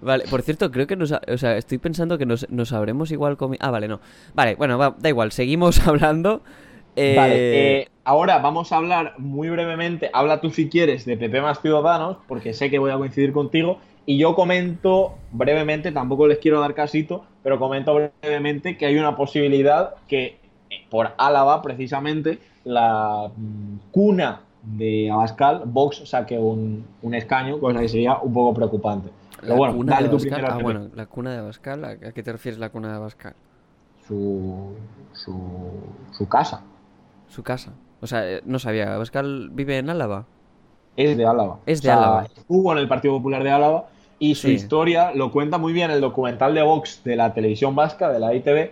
Vale, 0.00 0.24
por 0.28 0.42
cierto, 0.42 0.70
creo 0.72 0.88
que 0.88 0.96
nos... 0.96 1.12
ha- 1.12 1.20
O 1.32 1.38
sea, 1.38 1.56
estoy 1.56 1.78
pensando 1.78 2.18
que 2.18 2.26
nos, 2.26 2.50
nos 2.50 2.72
habremos 2.72 3.12
igual 3.12 3.36
comido... 3.36 3.58
Ah, 3.64 3.70
vale, 3.70 3.86
no. 3.86 4.00
Vale, 4.34 4.56
bueno, 4.56 4.76
va, 4.76 4.96
da 4.98 5.08
igual, 5.08 5.30
seguimos 5.30 5.86
hablando. 5.86 6.42
Eh, 6.96 7.14
Vale, 7.16 7.34
eh, 7.36 7.88
ahora 8.04 8.38
vamos 8.40 8.72
a 8.72 8.76
hablar 8.76 9.14
muy 9.18 9.48
brevemente, 9.50 10.10
habla 10.12 10.40
tú 10.40 10.50
si 10.50 10.68
quieres 10.68 11.04
de 11.04 11.16
PP 11.16 11.40
más 11.40 11.60
Ciudadanos, 11.60 12.18
porque 12.26 12.52
sé 12.54 12.70
que 12.70 12.78
voy 12.80 12.90
a 12.90 12.96
coincidir 12.98 13.32
contigo, 13.32 13.78
y 14.04 14.18
yo 14.18 14.34
comento 14.34 15.14
brevemente, 15.30 15.92
tampoco 15.92 16.26
les 16.26 16.38
quiero 16.38 16.60
dar 16.60 16.74
casito, 16.74 17.24
pero 17.44 17.58
comento 17.60 17.94
brevemente 17.94 18.76
que 18.76 18.86
hay 18.86 18.96
una 18.96 19.16
posibilidad 19.16 19.94
que 20.08 20.38
eh, 20.70 20.84
por 20.90 21.12
Álava, 21.18 21.62
precisamente, 21.62 22.40
la 22.64 23.30
mm, 23.36 23.76
cuna 23.92 24.40
de 24.62 25.10
Abascal, 25.10 25.62
Vox 25.66 26.02
saque 26.08 26.38
un, 26.38 26.84
un 27.02 27.14
escaño, 27.14 27.58
cosa 27.58 27.80
que 27.80 27.88
sería 27.88 28.18
un 28.18 28.32
poco 28.32 28.54
preocupante. 28.54 29.10
Pero 29.40 29.54
la 29.54 29.58
bueno, 29.58 29.74
cuna 29.76 29.92
dale 29.94 30.08
de 30.08 30.10
Abascal. 30.10 30.32
primero. 30.34 30.54
Ah, 30.54 30.62
bueno, 30.62 30.88
la 30.94 31.06
cuna 31.06 31.32
de 31.32 31.38
Abascal. 31.38 31.84
¿A 31.84 31.96
qué 31.96 32.22
te 32.22 32.32
refieres 32.32 32.58
la 32.60 32.68
cuna 32.70 32.88
de 32.90 32.94
Abascal? 32.94 33.34
Su, 34.06 34.74
su, 35.12 35.34
su 36.12 36.28
casa. 36.28 36.62
Su 37.28 37.42
casa. 37.42 37.72
O 38.00 38.06
sea, 38.06 38.28
eh, 38.30 38.42
no 38.44 38.58
sabía, 38.58 38.94
Abascal 38.94 39.50
vive 39.52 39.78
en 39.78 39.90
Álava. 39.90 40.26
es 40.96 41.16
de 41.16 41.24
Álava. 41.26 41.58
Es 41.66 41.82
de 41.82 41.90
Álava. 41.90 42.24
Estuvo 42.24 42.72
en 42.72 42.78
el 42.78 42.88
Partido 42.88 43.14
Popular 43.14 43.42
de 43.42 43.50
Álava 43.50 43.86
y 44.18 44.34
su 44.34 44.48
Sí. 44.48 44.54
historia 44.54 45.12
lo 45.14 45.32
cuenta 45.32 45.58
muy 45.58 45.72
bien 45.72 45.90
el 45.90 46.00
documental 46.00 46.54
de 46.54 46.62
Vox 46.62 47.02
de 47.04 47.16
la 47.16 47.32
televisión 47.32 47.74
vasca, 47.74 48.10
de 48.10 48.18
la 48.20 48.34
ITV. 48.34 48.70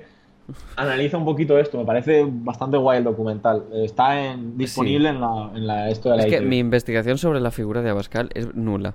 Analiza 0.77 1.17
un 1.19 1.25
poquito 1.25 1.59
esto, 1.59 1.79
me 1.79 1.85
parece 1.85 2.27
bastante 2.29 2.77
guay 2.77 2.99
el 2.99 3.05
documental. 3.05 3.65
Está 3.73 4.33
en- 4.33 4.57
disponible 4.57 5.09
en, 5.09 5.21
la, 5.21 5.51
en 5.55 5.67
la 5.67 5.89
esto 5.91 6.11
de 6.11 6.17
la 6.17 6.23
Es 6.25 6.31
que 6.31 6.41
mi 6.41 6.59
investigación 6.59 7.19
sobre 7.19 7.41
la 7.41 7.51
figura 7.51 7.83
de 7.83 7.91
Abascal 7.91 8.31
es 8.35 8.55
nula. 8.55 8.95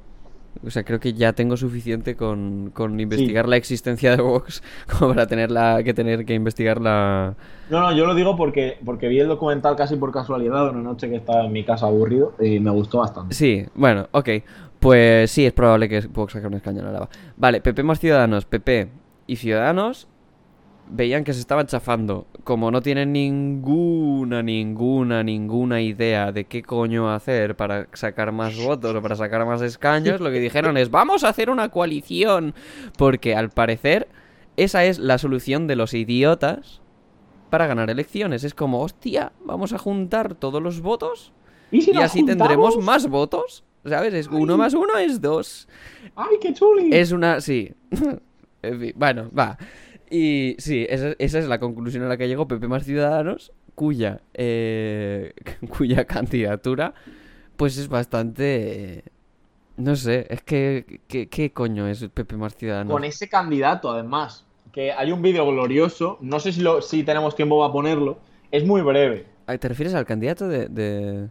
O 0.65 0.71
sea, 0.71 0.83
creo 0.83 1.01
que 1.01 1.13
ya 1.13 1.33
tengo 1.33 1.57
suficiente 1.57 2.15
con, 2.15 2.71
con 2.73 2.97
investigar 2.99 3.45
la 3.47 3.57
existencia 3.57 4.15
de 4.15 4.21
Vox 4.21 4.63
como 4.99 5.13
para 5.13 5.27
tener 5.27 5.51
la, 5.51 5.83
que 5.83 5.93
tener 5.93 6.25
que 6.25 6.33
investigar 6.33 6.79
la... 6.79 7.35
No, 7.69 7.81
no, 7.81 7.91
yo 7.95 8.05
lo 8.05 8.15
digo 8.15 8.37
porque, 8.37 8.77
porque 8.85 9.09
vi 9.09 9.19
el 9.19 9.27
documental 9.27 9.75
casi 9.75 9.97
por 9.97 10.13
casualidad 10.13 10.69
una 10.69 10.81
noche 10.81 11.09
que 11.09 11.17
estaba 11.17 11.45
en 11.45 11.51
mi 11.51 11.65
casa 11.65 11.87
aburrido 11.87 12.33
y 12.39 12.61
me 12.61 12.71
gustó 12.71 12.99
bastante. 12.99 13.35
Sí, 13.35 13.65
bueno, 13.75 14.07
ok. 14.11 14.29
Pues 14.79 15.29
sí, 15.29 15.45
es 15.45 15.51
probable 15.53 15.89
que 15.89 15.99
Vox 16.07 16.33
saque 16.33 16.47
un 16.47 16.53
escaño 16.53 16.79
en 16.81 16.87
Álava. 16.87 17.09
Vale, 17.35 17.59
PP 17.59 17.83
más 17.83 17.99
Ciudadanos. 17.99 18.45
PP 18.45 18.87
y 19.27 19.35
Ciudadanos 19.35 20.07
veían 20.89 21.23
que 21.23 21.33
se 21.33 21.39
estaban 21.39 21.67
chafando. 21.67 22.27
Como 22.43 22.71
no 22.71 22.81
tienen 22.81 23.13
ninguna, 23.13 24.43
ninguna, 24.43 25.23
ninguna 25.23 25.81
idea 25.81 26.31
de 26.31 26.45
qué 26.45 26.61
coño 26.63 27.11
hacer 27.11 27.55
para 27.55 27.87
sacar 27.93 28.31
más 28.31 28.57
votos 28.57 28.95
o 28.95 29.01
para 29.01 29.15
sacar 29.15 29.45
más 29.45 29.61
escaños, 29.61 30.21
lo 30.21 30.31
que 30.31 30.39
dijeron 30.39 30.77
es 30.77 30.91
vamos 30.91 31.23
a 31.23 31.29
hacer 31.29 31.49
una 31.49 31.69
coalición. 31.69 32.53
Porque 32.97 33.35
al 33.35 33.49
parecer 33.49 34.07
esa 34.57 34.85
es 34.85 34.99
la 34.99 35.17
solución 35.17 35.67
de 35.67 35.75
los 35.75 35.93
idiotas 35.93 36.81
para 37.49 37.67
ganar 37.67 37.89
elecciones. 37.89 38.43
Es 38.43 38.53
como, 38.53 38.81
hostia, 38.81 39.31
vamos 39.43 39.73
a 39.73 39.77
juntar 39.77 40.35
todos 40.35 40.61
los 40.61 40.81
votos 40.81 41.33
¿Y 41.71 41.81
si 41.81 41.91
y 41.91 41.93
nos 41.93 42.05
así 42.05 42.23
tendremos 42.23 42.77
más 42.77 43.07
votos. 43.07 43.63
¿Sabes? 43.85 44.13
Es 44.15 44.27
uno 44.27 44.57
más 44.57 44.73
uno 44.73 44.97
es 44.97 45.21
dos. 45.21 45.67
¡Ay, 46.15 46.37
qué 46.41 46.53
chuli! 46.53 46.89
Es 46.91 47.11
una. 47.11 47.41
Sí. 47.41 47.73
En 48.61 48.79
fin, 48.79 48.93
bueno, 48.95 49.29
va. 49.37 49.59
Y 50.09 50.55
sí, 50.59 50.85
esa, 50.89 51.13
esa 51.19 51.39
es 51.39 51.47
la 51.47 51.59
conclusión 51.59 52.03
a 52.03 52.07
la 52.07 52.17
que 52.17 52.27
llegó 52.27 52.47
Pepe 52.47 52.67
más 52.67 52.83
Ciudadanos, 52.85 53.51
cuya. 53.73 54.21
eh, 54.33 55.33
cuya 55.77 56.05
candidatura. 56.05 56.93
Pues 57.57 57.77
es 57.77 57.87
bastante. 57.87 58.97
eh, 58.99 59.03
no 59.77 59.95
sé, 59.95 60.27
es 60.29 60.41
que. 60.43 61.01
¿Qué, 61.07 61.51
coño 61.53 61.87
es 61.87 62.07
Pepe 62.13 62.35
más 62.37 62.55
Ciudadanos? 62.55 62.91
Con 62.93 63.03
ese 63.03 63.27
candidato, 63.29 63.89
además. 63.91 64.45
Que 64.71 64.91
hay 64.91 65.11
un 65.11 65.21
vídeo 65.21 65.45
glorioso. 65.47 66.17
No 66.21 66.39
sé 66.39 66.51
si, 66.51 66.61
lo, 66.61 66.81
si 66.81 67.03
tenemos 67.03 67.35
tiempo 67.35 67.59
para 67.59 67.71
ponerlo. 67.71 68.19
Es 68.51 68.65
muy 68.65 68.81
breve. 68.81 69.25
Ay, 69.47 69.57
¿Te 69.57 69.67
refieres 69.69 69.93
al 69.95 70.05
candidato 70.05 70.47
de. 70.47 70.67
de... 70.67 71.29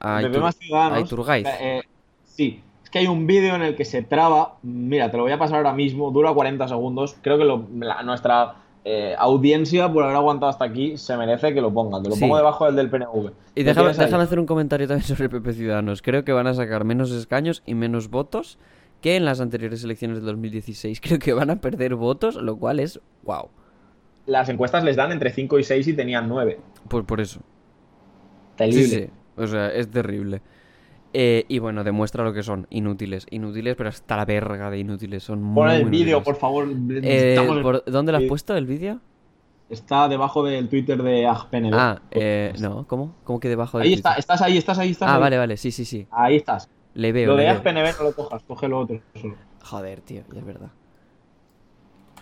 a 0.00 0.22
Itur- 0.22 0.40
más 0.40 0.56
ciudadanos. 0.56 0.98
a 0.98 1.00
Iturgaiz? 1.00 1.46
Eh, 1.60 1.82
sí. 2.24 2.62
Que 2.96 3.00
hay 3.00 3.06
un 3.08 3.26
vídeo 3.26 3.54
en 3.54 3.62
el 3.62 3.76
que 3.76 3.84
se 3.84 4.02
traba. 4.02 4.56
Mira, 4.62 5.10
te 5.10 5.16
lo 5.16 5.22
voy 5.24 5.32
a 5.32 5.38
pasar 5.38 5.58
ahora 5.58 5.72
mismo. 5.72 6.10
Dura 6.10 6.32
40 6.32 6.66
segundos. 6.68 7.16
Creo 7.22 7.38
que 7.38 7.44
lo- 7.44 7.66
la- 7.78 8.02
nuestra 8.02 8.56
eh, 8.88 9.16
audiencia, 9.18 9.92
por 9.92 10.04
haber 10.04 10.14
aguantado 10.14 10.48
hasta 10.48 10.64
aquí, 10.64 10.96
se 10.96 11.16
merece 11.16 11.52
que 11.52 11.60
lo 11.60 11.72
ponga. 11.74 12.00
Te 12.00 12.08
lo 12.08 12.14
Sí. 12.14 12.20
pongo 12.20 12.36
debajo 12.36 12.66
del 12.66 12.76
del 12.76 12.88
PNV. 12.88 13.32
Y 13.56 13.62
¿Lo 13.64 13.66
déjame, 13.68 13.92
déjame 13.92 14.22
hacer 14.22 14.38
un 14.38 14.46
comentario 14.46 14.86
también 14.86 15.04
sobre 15.08 15.28
PP 15.28 15.52
Ciudadanos. 15.54 16.02
Creo 16.02 16.24
que 16.24 16.32
van 16.32 16.46
a 16.46 16.54
sacar 16.54 16.84
menos 16.84 17.10
escaños 17.10 17.64
y 17.66 17.74
menos 17.74 18.10
votos 18.10 18.58
que 19.00 19.16
en 19.16 19.24
las 19.24 19.40
anteriores 19.40 19.82
elecciones 19.82 20.18
del 20.18 20.26
2016. 20.26 21.00
Creo 21.02 21.18
que 21.18 21.32
van 21.32 21.50
a 21.50 21.56
perder 21.60 21.96
votos, 21.96 22.36
lo 22.36 22.56
cual 22.58 22.78
es 22.78 23.00
wow. 23.24 23.48
Las 24.26 24.48
encuestas 24.48 24.84
les 24.84 24.94
dan 24.96 25.10
entre 25.12 25.30
5 25.32 25.58
y 25.58 25.64
6 25.64 25.88
y 25.88 25.92
tenían 25.94 26.28
9. 26.28 26.58
Por, 26.88 27.04
por 27.04 27.20
eso. 27.20 27.40
Terrible. 28.56 28.82
Sí, 28.84 28.90
sí. 28.90 29.10
O 29.36 29.46
sea, 29.46 29.68
es 29.68 29.90
terrible. 29.90 30.40
Eh, 31.12 31.44
y 31.48 31.58
bueno, 31.58 31.82
demuestra 31.84 32.22
lo 32.24 32.32
que 32.32 32.42
son. 32.42 32.66
Inútiles. 32.70 33.26
Inútiles, 33.30 33.74
pero 33.76 33.88
hasta 33.88 34.16
la 34.16 34.24
verga 34.24 34.70
de 34.70 34.78
inútiles. 34.78 35.22
Son 35.22 35.42
muy 35.42 35.54
Pon 35.62 35.70
el 35.70 35.84
vídeo, 35.86 36.22
por 36.22 36.36
favor. 36.36 36.68
Eh, 36.68 36.74
necesitamos 36.74 37.56
el 37.56 37.62
¿por- 37.62 37.84
¿Dónde 37.86 38.12
lo 38.12 38.18
has 38.18 38.24
puesto 38.24 38.56
el 38.56 38.66
vídeo? 38.66 39.00
Está 39.68 40.08
debajo 40.08 40.44
del 40.44 40.68
Twitter 40.68 41.02
de 41.02 41.26
AgPNB. 41.26 41.74
Ah, 41.74 42.00
eh, 42.10 42.52
no, 42.60 42.86
¿cómo? 42.86 43.16
¿Cómo 43.24 43.40
que 43.40 43.48
debajo 43.48 43.78
de 43.78 43.84
Ahí 43.84 43.94
está, 43.94 44.14
estás 44.14 44.40
ahí, 44.42 44.56
estás 44.58 44.78
ahí, 44.78 44.90
estás 44.90 45.08
Ah, 45.08 45.14
ahí. 45.16 45.20
vale, 45.20 45.38
vale, 45.38 45.56
sí, 45.56 45.72
sí, 45.72 45.84
sí. 45.84 46.06
Ahí 46.10 46.36
estás. 46.36 46.70
Le 46.94 47.12
veo. 47.12 47.28
Lo 47.28 47.36
le 47.36 47.42
de. 47.44 47.48
AgPNB 47.48 47.98
no 47.98 48.04
lo 48.04 48.14
cojas, 48.14 48.42
coge 48.44 48.68
lo 48.68 48.78
otro 48.80 49.00
solo. 49.14 49.34
Joder, 49.64 50.00
tío, 50.02 50.22
ya 50.32 50.38
es 50.38 50.46
verdad. 50.46 50.70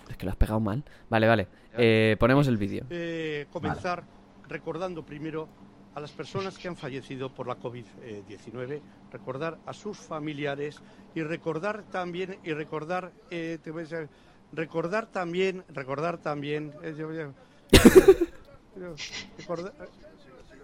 Es 0.09 0.16
que 0.16 0.24
lo 0.26 0.30
has 0.30 0.37
pegado 0.37 0.61
mal. 0.61 0.85
Vale, 1.11 1.26
vale. 1.28 1.49
Eh, 1.76 2.16
ponemos 2.18 2.47
el 2.49 2.57
vídeo. 2.57 2.85
Eh, 2.91 3.47
comenzar 3.53 4.05
recordando 4.49 5.05
primero 5.05 5.49
a 5.95 6.01
las 6.01 6.11
personas 6.11 6.59
que 6.59 6.68
han 6.68 6.76
fallecido 6.76 7.28
por 7.32 7.47
la 7.47 7.57
COVID-19, 7.57 8.80
recordar 9.12 9.59
a 9.66 9.72
sus 9.72 9.97
familiares 9.99 10.80
y 11.14 11.22
recordar 11.22 11.84
también 11.90 12.36
y 12.45 12.53
recordar 12.53 13.12
eh, 13.30 13.59
te 13.62 13.70
voy 13.70 13.82
a 13.82 13.86
decir, 13.86 14.09
recordar 14.53 15.07
también 15.07 15.62
recordar 15.72 16.18
también 16.18 16.72
eh, 16.82 16.95
yo- 16.99 17.12
yo- 17.12 17.32
yo- 18.76 18.95
recordar- 19.38 19.72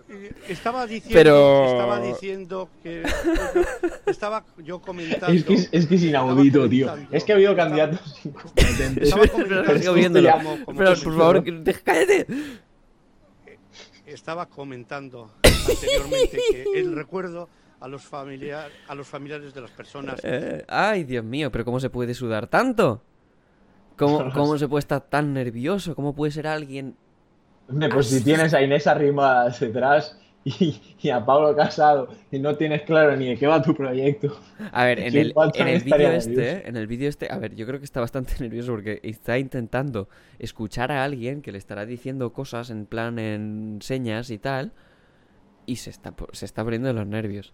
eh, 0.08 0.32
estaba 0.48 0.84
diciendo 0.88 1.14
Pero- 1.14 1.64
estaba 1.66 2.00
diciendo 2.00 2.68
que 2.82 3.04
estaba 4.06 4.44
yo 4.58 4.80
comentando 4.80 5.28
Es 5.32 5.44
que 5.44 5.54
es, 5.54 5.68
es 5.70 5.86
que 5.86 5.94
es 5.94 6.02
inaudito, 6.02 6.68
tío. 6.68 6.92
Es 7.12 7.22
que 7.22 7.30
ha 7.32 7.34
habido 7.36 7.54
candidatos 7.54 8.18
incompetentes. 8.24 9.04
Estaba 9.04 9.26
comentando- 9.28 10.32
como- 10.32 10.64
como 10.64 10.78
Pero, 10.78 10.90
por 10.94 11.16
favor, 11.16 11.44
que- 11.44 11.74
cállate. 11.84 12.26
Estaba 14.12 14.46
comentando 14.46 15.30
anteriormente 15.42 16.38
que 16.50 16.64
el 16.74 16.94
recuerdo 16.94 17.48
a 17.80 17.88
los 17.88 18.02
familiar, 18.02 18.70
a 18.88 18.94
los 18.94 19.06
familiares 19.06 19.54
de 19.54 19.60
las 19.60 19.70
personas 19.70 20.20
Eh, 20.22 20.64
ay, 20.68 21.04
Dios 21.04 21.24
mío, 21.24 21.50
pero 21.50 21.64
¿cómo 21.64 21.80
se 21.80 21.90
puede 21.90 22.14
sudar 22.14 22.46
tanto? 22.46 23.02
¿Cómo, 23.96 24.30
cómo 24.34 24.58
se 24.58 24.68
puede 24.68 24.80
estar 24.80 25.00
tan 25.00 25.32
nervioso? 25.32 25.94
¿Cómo 25.94 26.14
puede 26.14 26.32
ser 26.32 26.46
alguien 26.46 26.96
Hombre, 27.68 27.88
pues 27.88 28.08
si 28.08 28.24
tienes 28.24 28.52
a 28.52 28.62
Inés 28.62 28.86
Arrimadas 28.86 29.60
detrás 29.60 30.19
y, 30.44 30.80
y 31.00 31.10
a 31.10 31.24
Pablo 31.24 31.54
Casado 31.54 32.08
y 32.30 32.38
no 32.38 32.56
tienes 32.56 32.82
claro 32.82 33.14
ni 33.16 33.28
de 33.28 33.36
qué 33.36 33.46
va 33.46 33.60
tu 33.62 33.74
proyecto. 33.74 34.36
A 34.72 34.84
ver, 34.84 34.98
en 35.04 35.16
el, 35.16 35.34
en 35.54 35.68
el 35.68 35.80
vídeo 35.82 36.10
este, 36.10 36.30
nervioso. 36.30 36.56
¿eh? 36.56 36.62
en 36.66 36.76
el 36.76 36.86
vídeo 36.86 37.08
este, 37.08 37.28
a 37.30 37.38
ver, 37.38 37.54
yo 37.54 37.66
creo 37.66 37.78
que 37.78 37.84
está 37.84 38.00
bastante 38.00 38.32
nervioso 38.40 38.72
porque 38.72 39.00
está 39.02 39.38
intentando 39.38 40.08
escuchar 40.38 40.92
a 40.92 41.04
alguien 41.04 41.42
que 41.42 41.52
le 41.52 41.58
estará 41.58 41.84
diciendo 41.86 42.32
cosas 42.32 42.70
en 42.70 42.86
plan 42.86 43.18
en 43.18 43.78
señas 43.82 44.30
y 44.30 44.38
tal 44.38 44.72
y 45.66 45.76
se 45.76 45.90
está 45.90 46.14
se 46.32 46.44
está 46.46 46.62
abriendo 46.62 46.88
de 46.88 46.94
los 46.94 47.06
nervios. 47.06 47.52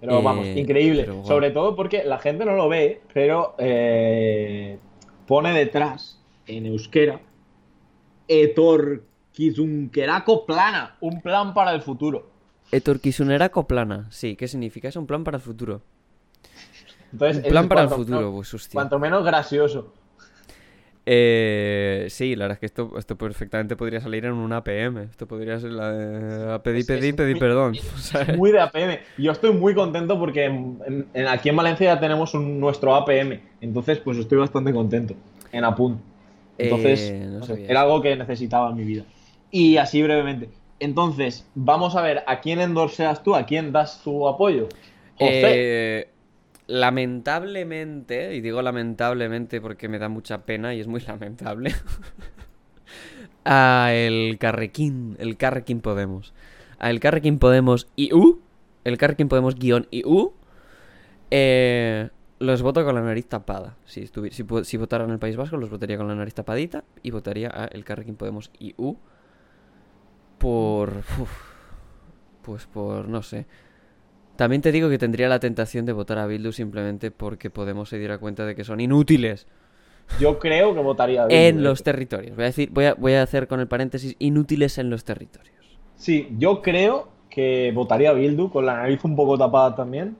Pero 0.00 0.18
Eh, 0.18 0.22
vamos, 0.22 0.46
increíble. 0.54 1.04
pero 1.04 1.22
guau. 1.22 1.26
Sobre 1.26 1.50
todo 1.50 1.74
porque 1.76 2.04
la 2.04 2.18
gente 2.18 2.44
no 2.44 2.56
lo 2.56 2.68
ve, 2.68 3.00
pero 3.14 3.54
eh, 3.58 4.78
pone 5.26 5.52
detrás, 5.52 6.20
en 6.46 6.66
euskera, 6.66 7.20
Etorkizunkerako 9.32 10.44
plana, 10.46 10.96
un 11.00 11.20
plan 11.22 11.54
para 11.54 11.72
el 11.72 11.82
futuro. 11.82 12.30
Etorkizunera 12.70 13.48
plana, 13.50 14.06
sí, 14.10 14.36
¿qué 14.36 14.46
significa? 14.48 14.88
Es 14.88 14.96
un 14.96 15.06
plan 15.06 15.24
para 15.24 15.36
el 15.38 15.42
futuro. 15.42 15.80
Entonces, 17.12 17.44
Un 17.44 17.50
plan 17.50 17.64
es 17.64 17.68
para 17.68 17.82
el 17.82 17.88
futuro, 17.88 18.32
pues 18.32 18.54
hostia. 18.54 18.74
Cuanto 18.78 18.98
menos 18.98 19.24
gracioso. 19.24 19.92
Eh, 21.04 22.06
sí, 22.10 22.36
la 22.36 22.44
verdad 22.44 22.54
es 22.56 22.60
que 22.60 22.66
esto, 22.66 22.92
esto 22.96 23.16
perfectamente 23.18 23.74
podría 23.74 24.00
salir 24.00 24.24
en 24.24 24.32
una 24.32 24.58
APM. 24.58 24.98
Esto 25.10 25.26
podría 25.26 25.58
ser 25.58 25.72
la 25.72 25.90
de... 25.92 26.52
a 26.52 26.62
Pedí, 26.62 26.84
pedí, 26.84 27.12
pedí 27.12 27.34
perdón. 27.34 27.74
Sea, 27.96 28.34
Muy 28.36 28.52
de 28.52 28.60
APM. 28.60 28.98
Yo 29.18 29.32
estoy 29.32 29.52
muy 29.52 29.74
contento 29.74 30.18
porque 30.18 30.44
en- 30.44 30.78
en- 30.86 31.06
en- 31.12 31.26
aquí 31.26 31.48
en 31.48 31.56
Valencia 31.56 31.94
ya 31.94 32.00
tenemos 32.00 32.34
un- 32.34 32.60
nuestro 32.60 32.94
APM. 32.94 33.40
Entonces, 33.60 33.98
pues 33.98 34.16
estoy 34.18 34.38
bastante 34.38 34.72
contento 34.72 35.14
en 35.50 35.64
Apunt. 35.64 36.00
Entonces, 36.56 37.00
Eh, 37.10 37.26
no 37.26 37.38
no 37.40 37.46
sé, 37.46 37.52
sabía 37.54 37.68
era 37.68 37.80
algo 37.82 38.00
que 38.00 38.14
necesitaba 38.14 38.70
en 38.70 38.76
mi 38.76 38.84
vida. 38.84 39.02
Y 39.52 39.76
así 39.76 40.02
brevemente. 40.02 40.48
Entonces, 40.80 41.46
vamos 41.54 41.94
a 41.94 42.02
ver, 42.02 42.24
¿a 42.26 42.40
quién 42.40 42.58
endorseas 42.58 43.22
tú? 43.22 43.36
¿A 43.36 43.46
quién 43.46 43.70
das 43.70 44.02
tu 44.02 44.26
apoyo? 44.26 44.68
Eh, 45.20 46.08
lamentablemente, 46.66 48.34
y 48.34 48.40
digo 48.40 48.62
lamentablemente 48.62 49.60
porque 49.60 49.88
me 49.88 49.98
da 50.00 50.08
mucha 50.08 50.44
pena 50.44 50.74
y 50.74 50.80
es 50.80 50.88
muy 50.88 51.00
lamentable, 51.06 51.72
a 53.44 53.90
el 53.92 54.38
Carrequín, 54.38 55.16
el 55.20 55.36
Carrequín 55.36 55.80
Podemos. 55.80 56.32
A 56.78 56.90
el 56.90 56.98
Carrequín 56.98 57.38
Podemos 57.38 57.86
IU, 57.94 58.40
el 58.84 58.96
Carrequín 58.96 59.28
Podemos 59.28 59.54
guion 59.54 59.86
IU, 59.90 60.32
eh, 61.30 62.08
los 62.38 62.62
voto 62.62 62.84
con 62.84 62.94
la 62.94 63.02
nariz 63.02 63.26
tapada. 63.26 63.76
Si, 63.84 64.06
si, 64.06 64.44
si 64.64 64.76
votara 64.78 65.04
en 65.04 65.10
el 65.10 65.18
País 65.18 65.36
Vasco, 65.36 65.58
los 65.58 65.70
votaría 65.70 65.98
con 65.98 66.08
la 66.08 66.14
nariz 66.14 66.34
tapadita 66.34 66.84
y 67.02 67.10
votaría 67.10 67.50
a 67.54 67.66
el 67.66 67.84
Carrequín 67.84 68.16
Podemos 68.16 68.50
IU 68.58 68.96
por... 70.42 71.04
uf, 71.20 71.30
pues 72.42 72.66
por, 72.66 73.08
no 73.08 73.22
sé. 73.22 73.46
También 74.34 74.60
te 74.60 74.72
digo 74.72 74.90
que 74.90 74.98
tendría 74.98 75.28
la 75.28 75.38
tentación 75.38 75.86
de 75.86 75.92
votar 75.92 76.18
a 76.18 76.26
Bildu 76.26 76.50
simplemente 76.50 77.12
porque 77.12 77.48
Podemos 77.48 77.88
se 77.88 77.98
diera 77.98 78.18
cuenta 78.18 78.44
de 78.44 78.56
que 78.56 78.64
son 78.64 78.80
inútiles 78.80 79.46
Yo 80.18 80.40
creo 80.40 80.74
que 80.74 80.80
votaría 80.80 81.22
a 81.22 81.26
Bildu, 81.26 81.40
en 81.40 81.56
de 81.58 81.62
los 81.62 81.84
territorios. 81.84 82.34
Voy 82.34 82.42
a 82.42 82.46
decir, 82.46 82.70
voy 82.72 82.86
a, 82.86 82.94
voy 82.94 83.12
a 83.14 83.22
hacer 83.22 83.46
con 83.46 83.60
el 83.60 83.68
paréntesis 83.68 84.16
inútiles 84.18 84.78
en 84.78 84.90
los 84.90 85.04
territorios. 85.04 85.54
Sí, 85.96 86.34
yo 86.38 86.60
creo 86.60 87.08
que 87.30 87.70
votaría 87.72 88.10
a 88.10 88.14
Bildu, 88.14 88.50
con 88.50 88.66
la 88.66 88.74
nariz 88.74 89.04
un 89.04 89.14
poco 89.14 89.38
tapada 89.38 89.76
también. 89.76 90.16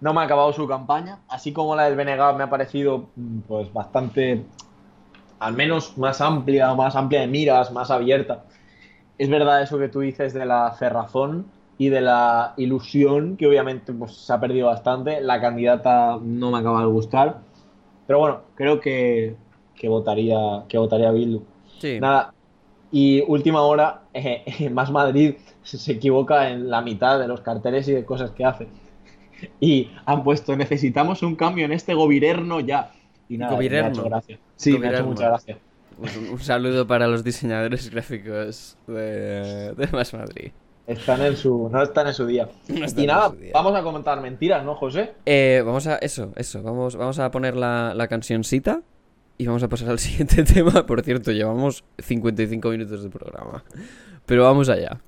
No 0.00 0.14
me 0.14 0.20
ha 0.22 0.24
acabado 0.24 0.50
su 0.54 0.66
campaña, 0.66 1.18
así 1.28 1.52
como 1.52 1.76
la 1.76 1.84
del 1.84 1.96
Benegat 1.96 2.38
me 2.38 2.44
ha 2.44 2.50
parecido 2.50 3.10
mm, 3.16 3.40
pues 3.40 3.70
bastante, 3.70 4.44
al 5.40 5.52
menos 5.52 5.98
más 5.98 6.22
amplia, 6.22 6.72
más 6.74 6.96
amplia 6.96 7.20
de 7.20 7.26
miras, 7.26 7.70
más 7.70 7.90
abierta. 7.90 8.44
Es 9.18 9.28
verdad 9.28 9.62
eso 9.62 9.78
que 9.78 9.88
tú 9.88 10.00
dices 10.00 10.32
de 10.32 10.46
la 10.46 10.70
cerrazón 10.78 11.46
y 11.76 11.88
de 11.88 12.00
la 12.00 12.54
ilusión, 12.56 13.36
que 13.36 13.46
obviamente 13.46 13.92
pues, 13.92 14.12
se 14.12 14.32
ha 14.32 14.40
perdido 14.40 14.68
bastante. 14.68 15.20
La 15.20 15.40
candidata 15.40 16.18
no 16.22 16.50
me 16.50 16.58
acaba 16.58 16.80
de 16.80 16.86
gustar. 16.86 17.40
Pero 18.06 18.20
bueno, 18.20 18.40
creo 18.54 18.80
que, 18.80 19.36
que 19.74 19.88
votaría, 19.88 20.64
que 20.68 20.78
votaría 20.78 21.10
Bildu. 21.10 21.42
Sí. 21.78 22.00
Nada. 22.00 22.32
Y 22.90 23.22
última 23.26 23.62
hora, 23.62 24.02
eh, 24.14 24.70
Más 24.72 24.90
Madrid 24.90 25.34
se 25.62 25.92
equivoca 25.92 26.50
en 26.50 26.70
la 26.70 26.80
mitad 26.80 27.18
de 27.18 27.28
los 27.28 27.40
carteles 27.42 27.86
y 27.88 27.92
de 27.92 28.04
cosas 28.04 28.30
que 28.30 28.44
hace. 28.44 28.68
Y 29.60 29.90
han 30.04 30.24
puesto, 30.24 30.56
necesitamos 30.56 31.22
un 31.22 31.36
cambio 31.36 31.64
en 31.64 31.72
este 31.72 31.94
gobierno 31.94 32.60
ya. 32.60 32.92
Y 33.28 33.36
nada, 33.36 33.56
me 33.56 33.68
ha 33.68 33.88
hecho 33.88 34.04
gracia. 34.04 34.38
Sí, 34.56 34.78
me 34.78 34.88
ha 34.88 34.92
hecho 34.92 35.04
mucha 35.04 35.28
gracia. 35.28 35.58
Pues 35.98 36.16
un, 36.16 36.28
un 36.28 36.38
saludo 36.40 36.86
para 36.86 37.06
los 37.06 37.24
diseñadores 37.24 37.90
gráficos 37.90 38.76
de, 38.86 39.74
de 39.76 39.88
Más 39.92 40.12
Madrid. 40.14 40.52
Están 40.86 41.20
en 41.20 41.36
su, 41.36 41.68
no 41.70 41.82
están 41.82 42.06
en 42.06 42.14
su 42.14 42.24
día. 42.24 42.48
No 42.68 42.86
y 42.96 43.06
nada, 43.06 43.28
día. 43.30 43.50
vamos 43.52 43.74
a 43.74 43.82
comentar 43.82 44.20
mentiras, 44.22 44.64
¿no, 44.64 44.74
José? 44.74 45.12
Eh, 45.26 45.62
vamos 45.64 45.86
a. 45.86 45.96
Eso, 45.96 46.32
eso. 46.34 46.62
Vamos, 46.62 46.96
vamos 46.96 47.18
a 47.18 47.30
poner 47.30 47.56
la, 47.56 47.92
la 47.94 48.08
cancioncita. 48.08 48.80
Y 49.36 49.46
vamos 49.46 49.62
a 49.62 49.68
pasar 49.68 49.90
al 49.90 49.98
siguiente 49.98 50.44
tema. 50.44 50.86
Por 50.86 51.02
cierto, 51.02 51.30
llevamos 51.32 51.84
55 51.98 52.70
minutos 52.70 53.02
de 53.02 53.10
programa. 53.10 53.64
Pero 54.24 54.44
vamos 54.44 54.68
allá. 54.70 54.98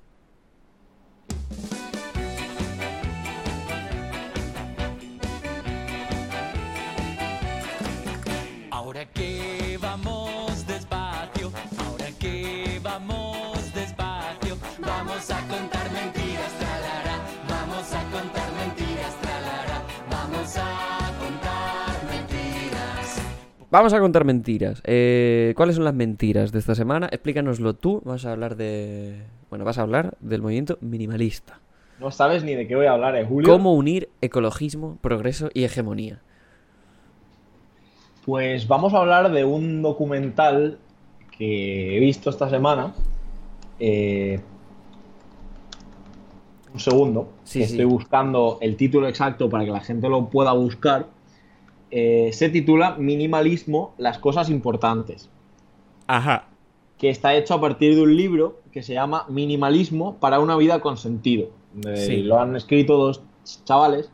Vamos 23.70 23.92
a 23.92 24.00
contar 24.00 24.24
mentiras. 24.24 24.82
Eh, 24.84 25.54
¿Cuáles 25.56 25.76
son 25.76 25.84
las 25.84 25.94
mentiras 25.94 26.50
de 26.50 26.58
esta 26.58 26.74
semana? 26.74 27.08
Explícanoslo 27.10 27.74
tú. 27.74 28.02
Vas 28.04 28.26
a 28.26 28.32
hablar 28.32 28.56
de. 28.56 29.22
Bueno, 29.48 29.64
vas 29.64 29.78
a 29.78 29.82
hablar 29.82 30.16
del 30.20 30.42
movimiento 30.42 30.76
minimalista. 30.80 31.60
No 32.00 32.10
sabes 32.10 32.42
ni 32.42 32.54
de 32.54 32.66
qué 32.66 32.74
voy 32.74 32.86
a 32.86 32.92
hablar, 32.92 33.14
¿eh, 33.16 33.24
Julio? 33.24 33.52
¿Cómo 33.52 33.74
unir 33.74 34.08
ecologismo, 34.22 34.98
progreso 35.00 35.50
y 35.54 35.64
hegemonía? 35.64 36.20
Pues 38.24 38.66
vamos 38.66 38.94
a 38.94 38.98
hablar 38.98 39.30
de 39.30 39.44
un 39.44 39.82
documental 39.82 40.78
que 41.36 41.96
he 41.96 42.00
visto 42.00 42.30
esta 42.30 42.50
semana. 42.50 42.92
Eh, 43.78 44.40
un 46.72 46.80
segundo, 46.80 47.32
Sí, 47.44 47.62
estoy 47.62 47.84
buscando 47.84 48.58
el 48.60 48.76
título 48.76 49.08
exacto 49.08 49.48
para 49.48 49.64
que 49.64 49.70
la 49.70 49.80
gente 49.80 50.08
lo 50.08 50.28
pueda 50.28 50.52
buscar. 50.52 51.06
Eh, 51.90 52.30
se 52.32 52.48
titula 52.48 52.96
Minimalismo, 52.96 53.94
las 53.98 54.18
cosas 54.18 54.48
importantes, 54.50 55.28
Ajá. 56.06 56.44
que 56.98 57.10
está 57.10 57.34
hecho 57.34 57.54
a 57.54 57.60
partir 57.60 57.94
de 57.94 58.02
un 58.02 58.16
libro 58.16 58.60
que 58.72 58.82
se 58.82 58.94
llama 58.94 59.26
Minimalismo 59.28 60.16
para 60.16 60.38
una 60.40 60.56
vida 60.56 60.80
con 60.80 60.96
sentido. 60.96 61.50
Eh, 61.86 61.96
Sí. 61.96 62.16
Lo 62.22 62.40
han 62.40 62.54
escrito 62.56 62.96
dos 62.96 63.22
chavales 63.64 64.10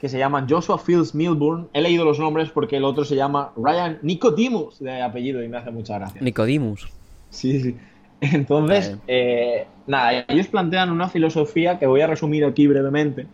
que 0.00 0.08
se 0.08 0.18
llaman 0.18 0.48
Joshua 0.48 0.78
Fields 0.78 1.14
Milburn. 1.14 1.68
He 1.72 1.80
leído 1.80 2.04
los 2.04 2.18
nombres 2.18 2.50
porque 2.50 2.76
el 2.78 2.84
otro 2.84 3.04
se 3.04 3.14
llama 3.14 3.52
Ryan 3.56 4.00
Nicodemus 4.02 4.80
de 4.80 5.00
apellido 5.00 5.42
y 5.44 5.48
me 5.48 5.58
hace 5.58 5.70
mucha 5.70 5.98
gracia. 5.98 6.20
Nicodemus. 6.20 6.88
Sí, 7.30 7.60
sí. 7.60 7.76
Entonces, 8.20 8.96
eh, 9.06 9.66
nada, 9.86 10.24
ellos 10.28 10.46
plantean 10.48 10.90
una 10.90 11.08
filosofía 11.08 11.78
que 11.78 11.86
voy 11.86 12.00
a 12.00 12.06
resumir 12.08 12.44
aquí 12.44 12.66
brevemente, 12.66 13.26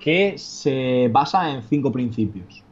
que 0.00 0.38
se 0.38 1.08
basa 1.12 1.50
en 1.50 1.62
cinco 1.62 1.92
principios. 1.92 2.64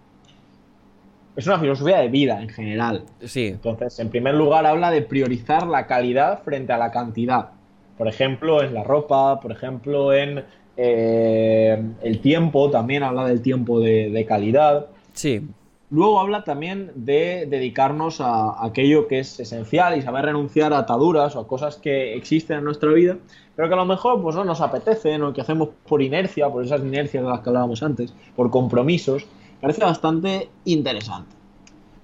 Es 1.37 1.47
una 1.47 1.59
filosofía 1.61 1.99
de 1.99 2.09
vida 2.09 2.43
en 2.43 2.49
general. 2.49 3.05
Sí. 3.25 3.47
Entonces, 3.47 3.99
en 4.01 4.09
primer 4.09 4.35
lugar, 4.35 4.67
habla 4.67 4.91
de 4.91 5.03
priorizar 5.03 5.67
la 5.69 5.87
calidad 5.87 6.43
frente 6.43 6.73
a 6.73 6.79
la 6.79 6.91
cantidad. 6.91 7.51
Por 7.97 8.09
ejemplo, 8.09 8.63
en 8.63 8.75
la 8.75 8.83
ropa, 8.83 9.39
por 9.41 9.53
ejemplo, 9.53 10.13
en 10.13 10.45
eh, 10.77 11.81
el 12.03 12.21
tiempo, 12.21 12.71
también 12.71 13.05
habla 13.05 13.27
del 13.27 13.41
tiempo 13.41 13.79
de, 13.79 14.11
de 14.11 14.27
calidad. 14.27 14.87
Sí. 15.13 15.47
Luego 15.91 16.21
habla 16.21 16.45
también 16.45 16.93
de 16.95 17.47
dedicarnos 17.49 18.21
a 18.21 18.63
aquello 18.63 19.09
que 19.09 19.21
es 19.21 19.41
esencial 19.41 19.97
y 19.97 20.03
saber 20.03 20.27
renunciar 20.27 20.75
a 20.75 20.79
ataduras 20.79 21.35
o 21.35 21.41
a 21.41 21.49
cosas 21.49 21.77
que 21.77 22.15
existen 22.15 22.59
en 22.59 22.65
nuestra 22.65 22.91
vida, 22.93 23.17
pero 23.57 23.69
que 23.69 23.75
a 23.75 23.79
lo 23.79 23.87
mejor 23.87 24.21
pues, 24.21 24.37
no 24.37 24.45
nos 24.45 24.61
apetecen 24.61 25.23
o 25.23 25.33
que 25.33 25.41
hacemos 25.41 25.71
por 25.89 26.03
inercia, 26.03 26.51
por 26.51 26.63
esas 26.63 26.83
inercias 26.83 27.25
de 27.25 27.31
las 27.31 27.41
que 27.41 27.49
hablábamos 27.49 27.83
antes, 27.83 28.13
por 28.37 28.51
compromisos. 28.51 29.25
Parece 29.63 29.83
bastante 29.83 30.51
interesante. 30.67 31.35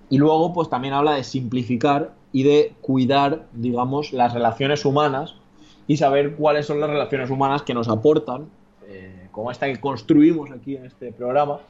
Y 0.08 0.16
luego 0.16 0.54
pues 0.54 0.70
también 0.70 0.94
habla 0.94 1.12
de 1.12 1.24
simplificar 1.24 2.14
y 2.32 2.42
de 2.42 2.72
cuidar, 2.80 3.46
digamos, 3.52 4.14
las 4.14 4.32
relaciones 4.32 4.86
humanas 4.86 5.34
y 5.86 5.98
saber 5.98 6.36
cuáles 6.36 6.66
son 6.66 6.80
las 6.80 6.88
relaciones 6.88 7.28
humanas 7.28 7.62
que 7.62 7.74
nos 7.74 7.88
aportan, 7.88 8.46
eh, 8.88 9.28
como 9.30 9.50
esta 9.50 9.66
que 9.66 9.78
construimos 9.78 10.50
aquí 10.50 10.76
en 10.76 10.86
este 10.86 11.12
programa, 11.12 11.60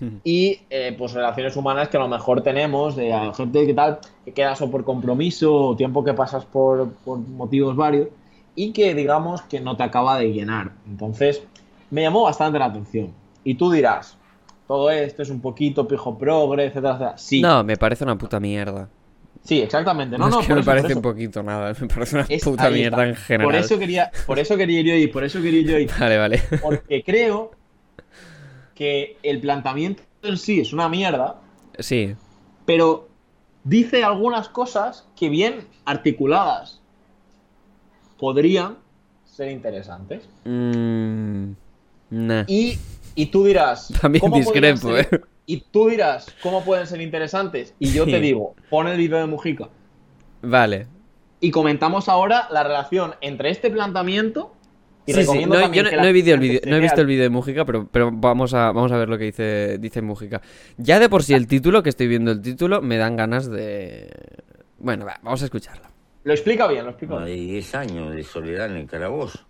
y 0.24 0.60
eh, 0.70 0.94
pues 0.96 1.12
relaciones 1.12 1.56
humanas 1.56 1.88
que 1.88 1.96
a 1.96 2.00
lo 2.00 2.08
mejor 2.08 2.42
tenemos 2.42 2.96
de 2.96 3.12
gente 3.36 3.66
que 3.66 3.74
tal 3.74 3.98
que 4.24 4.32
quedas 4.32 4.60
o 4.62 4.70
por 4.70 4.84
compromiso 4.84 5.52
o 5.54 5.76
tiempo 5.76 6.02
que 6.04 6.14
pasas 6.14 6.44
por, 6.46 6.94
por 7.04 7.18
motivos 7.18 7.76
varios 7.76 8.08
y 8.54 8.72
que 8.72 8.94
digamos 8.94 9.42
que 9.42 9.60
no 9.60 9.76
te 9.76 9.82
acaba 9.82 10.18
de 10.18 10.32
llenar 10.32 10.72
entonces 10.86 11.42
me 11.90 12.02
llamó 12.02 12.22
bastante 12.22 12.58
la 12.58 12.66
atención 12.66 13.12
y 13.44 13.54
tú 13.56 13.70
dirás 13.70 14.16
todo 14.66 14.90
esto 14.90 15.22
es 15.22 15.30
un 15.30 15.40
poquito 15.42 15.86
pijo 15.86 16.16
progre 16.18 16.64
etcétera 16.66 16.90
etcétera 16.94 17.18
sí 17.18 17.42
No, 17.42 17.62
me 17.64 17.76
parece 17.76 18.04
una 18.04 18.16
puta 18.16 18.40
mierda. 18.40 18.88
sí 19.42 19.60
exactamente 19.60 20.16
no 20.18 20.26
No, 20.26 20.30
no, 20.30 20.40
es 20.40 20.46
que 20.46 20.54
me 20.54 20.60
eso, 20.60 20.66
parece 20.66 20.94
un 20.94 21.02
poquito 21.02 21.42
nada. 21.42 21.74
Me 21.80 21.88
parece 21.88 22.16
una 22.16 22.24
Es- 22.28 22.42
puta 22.44 22.70
mierda 22.70 23.04
en 23.06 23.16
general. 23.16 23.46
por 23.46 23.54
eso 23.56 23.78
quería 23.78 24.10
por 24.26 24.38
eso 24.38 24.56
quería 24.56 24.80
yo 24.82 24.94
ir 24.94 25.12
por 25.12 25.24
eso 25.24 25.42
quería 25.42 25.62
yo 25.62 25.78
ir 25.78 25.90
Vale, 26.00 26.18
vale. 26.18 26.40
porque 26.60 27.02
creo 27.04 27.50
que 28.74 29.16
el 29.22 29.40
planteamiento 29.40 30.02
en 30.22 30.36
sí 30.36 30.60
es 30.60 30.72
una 30.72 30.88
mierda 30.88 31.40
Sí. 31.78 32.14
pero 32.66 33.08
dice 33.64 34.04
algunas 34.04 34.48
cosas 34.48 35.06
que 35.16 35.28
bien 35.28 35.66
articuladas 35.84 36.80
podrían 38.18 38.76
ser 39.24 39.50
interesantes. 39.50 40.28
Mm, 40.44 41.52
nah. 42.10 42.44
Y, 42.46 42.78
y 43.14 43.26
tú 43.26 43.44
dirás... 43.44 43.92
También 44.00 44.20
¿cómo 44.20 44.40
podrían 44.42 44.74
discrepo, 44.76 44.96
¿eh? 44.96 45.20
Y 45.46 45.60
tú 45.60 45.88
dirás, 45.88 46.26
¿cómo 46.42 46.64
pueden 46.64 46.86
ser 46.86 47.00
interesantes? 47.00 47.74
Y 47.78 47.90
yo 47.92 48.04
Sí. 48.04 48.12
te 48.12 48.20
digo, 48.20 48.54
pon 48.70 48.86
el 48.88 48.96
vídeo 48.96 49.18
de 49.18 49.26
Mujica. 49.26 49.68
Vale. 50.42 50.86
Y 51.40 51.50
comentamos 51.50 52.08
ahora 52.08 52.48
la 52.50 52.62
relación 52.62 53.14
entre 53.20 53.50
este 53.50 53.70
planteamiento 53.70 54.54
y 55.06 55.12
Sí, 55.12 55.20
sí, 55.20 55.26
recomiendo 55.26 55.56
no, 55.56 55.72
yo 55.72 55.82
he, 55.82 55.88
el 55.90 55.96
no 55.96 56.02
vea 56.02 56.12
visto 56.80 57.00
el 57.02 57.06
vídeo 57.06 57.22
de 57.24 57.28
Mújica, 57.28 57.66
pero, 57.66 57.86
pero 57.90 58.10
vamos, 58.10 58.54
a, 58.54 58.72
vamos 58.72 58.90
a 58.90 58.96
ver 58.96 59.08
lo 59.08 59.18
que 59.18 59.24
dice, 59.24 59.76
dice 59.78 60.00
Mújica. 60.00 60.40
Ya 60.78 60.98
de 60.98 61.10
por 61.10 61.22
sí 61.22 61.34
el 61.34 61.46
título, 61.46 61.82
que 61.82 61.90
estoy 61.90 62.06
viendo 62.06 62.30
el 62.30 62.40
título, 62.40 62.80
me 62.80 62.96
dan 62.96 63.16
ganas 63.16 63.50
de... 63.50 64.10
Bueno, 64.78 65.04
va, 65.04 65.20
vamos 65.22 65.42
a 65.42 65.44
escucharlo. 65.44 65.88
Lo 66.22 66.32
explica 66.32 66.66
bien, 66.66 66.84
lo 66.84 66.90
explica 66.90 67.16
bien. 67.18 67.26
de 67.26 67.34
10 67.34 67.74
años 67.74 68.14
de 68.14 68.22
soledad 68.22 68.70
en 68.70 68.76
el 68.78 68.86
calabozo. 68.86 69.40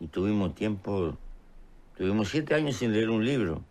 Y 0.00 0.08
tuvimos 0.08 0.56
tiempo, 0.56 1.16
tuvimos 1.96 2.28
7 2.28 2.56
años 2.56 2.74
sin 2.74 2.92
leer 2.92 3.08
un 3.08 3.24
libro. 3.24 3.62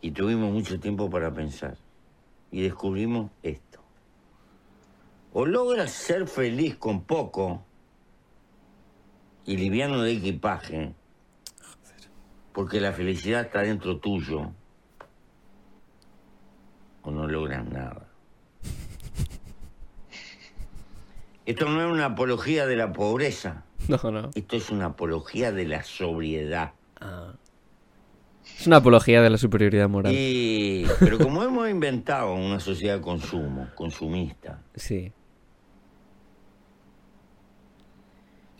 Y 0.00 0.12
tuvimos 0.12 0.52
mucho 0.52 0.78
tiempo 0.78 1.10
para 1.10 1.34
pensar. 1.34 1.76
Y 2.52 2.62
descubrimos 2.62 3.32
esto. 3.42 3.80
O 5.32 5.44
logras 5.44 5.90
ser 5.90 6.28
feliz 6.28 6.76
con 6.76 7.02
poco 7.02 7.64
y 9.44 9.56
liviano 9.56 10.02
de 10.02 10.12
equipaje, 10.12 10.94
porque 12.52 12.80
la 12.80 12.92
felicidad 12.92 13.42
está 13.42 13.62
dentro 13.62 13.98
tuyo, 13.98 14.52
o 17.02 17.10
no 17.10 17.26
logras 17.26 17.66
nada. 17.66 18.06
Esto 21.46 21.68
no 21.68 21.84
es 21.84 21.90
una 21.90 22.06
apología 22.06 22.66
de 22.66 22.76
la 22.76 22.92
pobreza. 22.92 23.64
No, 23.88 23.98
no. 24.10 24.30
Esto 24.34 24.56
es 24.56 24.70
una 24.70 24.86
apología 24.86 25.50
de 25.50 25.64
la 25.64 25.82
sobriedad. 25.82 26.72
Es 28.58 28.66
una 28.66 28.76
apología 28.76 29.22
de 29.22 29.30
la 29.30 29.38
superioridad 29.38 29.88
moral. 29.88 30.12
Y, 30.16 30.86
pero 31.00 31.18
como 31.18 31.42
hemos 31.42 31.68
inventado 31.68 32.34
una 32.34 32.60
sociedad 32.60 32.96
de 32.96 33.00
consumo, 33.00 33.68
consumista, 33.74 34.62
Sí. 34.76 35.12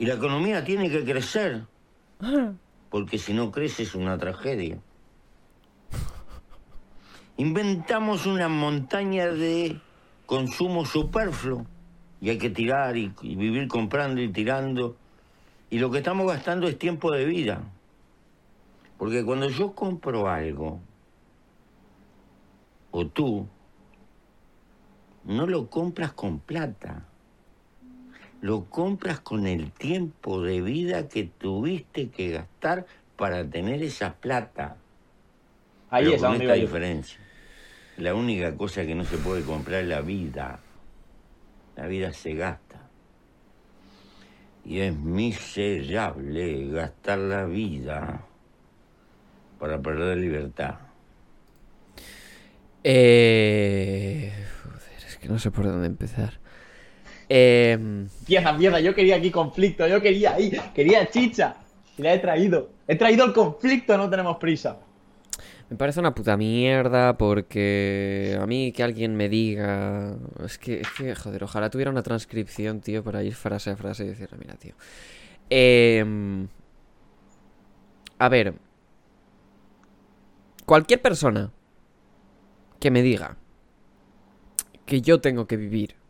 Y 0.03 0.07
la 0.07 0.15
economía 0.15 0.65
tiene 0.65 0.91
que 0.91 1.05
crecer. 1.05 1.63
Porque 2.91 3.19
si 3.19 3.35
no 3.35 3.53
crece 3.53 3.85
es 3.85 3.95
una 3.95 4.19
tragedia. 4.19 4.81
Inventamos 7.37 8.27
una 8.27 8.49
montaña 8.49 9.27
de 9.29 9.81
consumo 10.27 10.85
superfluo. 10.85 11.67
Y 12.21 12.31
hay 12.31 12.39
que 12.39 12.51
tirar 12.51 12.97
y, 12.97 13.15
y 13.23 13.37
vivir 13.37 13.69
comprando 13.69 14.21
y 14.21 14.33
tirando. 14.33 14.97
Y 15.71 15.79
lo 15.79 15.89
que 15.93 15.99
estamos 15.99 16.27
gastando 16.27 16.67
es 16.67 16.77
tiempo 16.77 17.13
de 17.13 17.25
vida. 17.25 17.63
Porque 18.99 19.25
cuando 19.25 19.51
yo 19.51 19.73
compro 19.73 20.29
algo, 20.29 20.81
o 22.91 23.07
tú, 23.07 23.47
no 25.23 25.47
lo 25.47 25.71
compras 25.71 26.13
con 26.13 26.41
plata. 26.41 27.07
Lo 28.43 28.65
compras 28.65 29.21
con 29.21 29.47
el 29.47 29.71
tiempo 29.71 30.43
de 30.43 30.61
vida 30.61 31.09
que 31.09 31.25
tuviste 31.25 32.11
que 32.11 32.31
gastar 32.31 32.87
para 33.17 33.49
tener 33.49 33.85
esa 33.85 34.15
plata. 34.15 34.77
Ahí 35.91 36.07
Pero 36.07 36.17
es 36.17 36.23
con 36.23 36.43
esta 36.43 36.55
diferencia. 36.55 37.21
La 37.99 38.17
única 38.17 38.57
cosa 38.57 38.85
que 38.85 38.97
no 38.97 39.05
se 39.05 39.17
puede 39.19 39.43
comprar 39.43 39.83
es 39.83 39.89
la 39.89 40.01
vida. 40.01 40.59
La 41.77 41.87
vida 41.87 42.13
se 42.13 42.35
gasta. 42.35 42.81
Y 44.65 44.81
es 44.81 44.93
miserable 44.93 46.69
gastar 46.69 47.19
la 47.19 47.45
vida 47.45 48.27
para 49.61 49.81
perder 49.81 50.19
libertad. 50.19 50.79
Eh... 52.83 54.33
Joder, 54.65 55.07
es 55.07 55.17
que 55.17 55.29
no 55.29 55.39
sé 55.39 55.53
por 55.53 55.65
dónde 55.67 55.87
empezar. 55.87 56.42
Eh... 57.35 57.73
Empieza, 57.73 58.51
empieza. 58.51 58.81
Yo 58.81 58.95
quería 58.95 59.17
aquí 59.17 59.31
conflicto. 59.31 59.87
Yo 59.87 60.03
quería 60.03 60.35
ahí. 60.35 60.53
Quería 60.75 61.09
chicha. 61.09 61.55
Y 61.97 62.03
la 62.03 62.13
he 62.13 62.19
traído. 62.19 62.69
He 62.87 62.97
traído 62.97 63.25
el 63.25 63.33
conflicto. 63.33 63.97
No 63.97 64.11
tenemos 64.11 64.37
prisa. 64.37 64.77
Me 65.71 65.79
parece 65.79 66.01
una 66.01 66.15
puta 66.15 66.37
mierda 66.37 67.17
porque 67.17 68.39
a 68.39 68.45
mí 68.45 68.73
que 68.73 68.83
alguien 68.83 69.17
me 69.17 69.31
diga... 69.31 70.15
Es 70.45 70.59
que, 70.59 70.83
es 70.83 70.89
que, 70.91 71.15
joder, 71.15 71.45
ojalá 71.45 71.71
tuviera 71.71 71.91
una 71.91 72.03
transcripción, 72.03 72.83
tío, 72.83 73.03
para 73.03 73.23
ir 73.23 73.35
frase 73.35 73.71
a 73.71 73.77
frase 73.77 74.05
y 74.05 74.09
decirle, 74.09 74.37
mira, 74.39 74.55
tío. 74.57 74.75
Em, 75.49 76.49
A 78.19 78.29
ver. 78.29 78.55
Cualquier 80.67 81.01
persona 81.01 81.51
que 82.79 82.91
me 82.91 83.01
diga 83.01 83.39
que 84.85 85.01
yo 85.01 85.23
tengo 85.23 85.47
que 85.47 85.57
vivir 85.57 86.02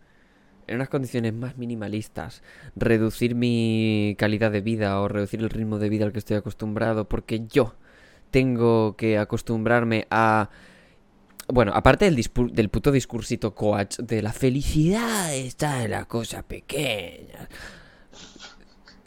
en 0.67 0.77
unas 0.77 0.89
condiciones 0.89 1.33
más 1.33 1.57
minimalistas, 1.57 2.43
reducir 2.77 3.35
mi 3.35 4.15
calidad 4.19 4.51
de 4.51 4.61
vida 4.61 5.01
o 5.01 5.09
reducir 5.09 5.41
el 5.41 5.51
ritmo 5.51 5.79
de 5.79 5.89
vida 5.89 6.05
al 6.05 6.13
que 6.13 6.19
estoy 6.19 6.37
acostumbrado 6.37 7.09
porque 7.09 7.47
yo 7.47 7.75
tengo 8.31 8.97
que 8.97 9.19
acostumbrarme 9.19 10.07
a... 10.11 10.51
Bueno, 11.49 11.73
aparte 11.75 12.07
del, 12.07 12.25
del 12.53 12.69
puto 12.71 12.93
discursito 12.93 13.55
coach 13.55 13.99
de 13.99 14.23
la 14.23 14.33
felicidad 14.33 15.35
está 15.35 15.85
en 15.85 15.91
la 15.91 16.07
cosa 16.07 16.43
pequeña. 16.43 17.49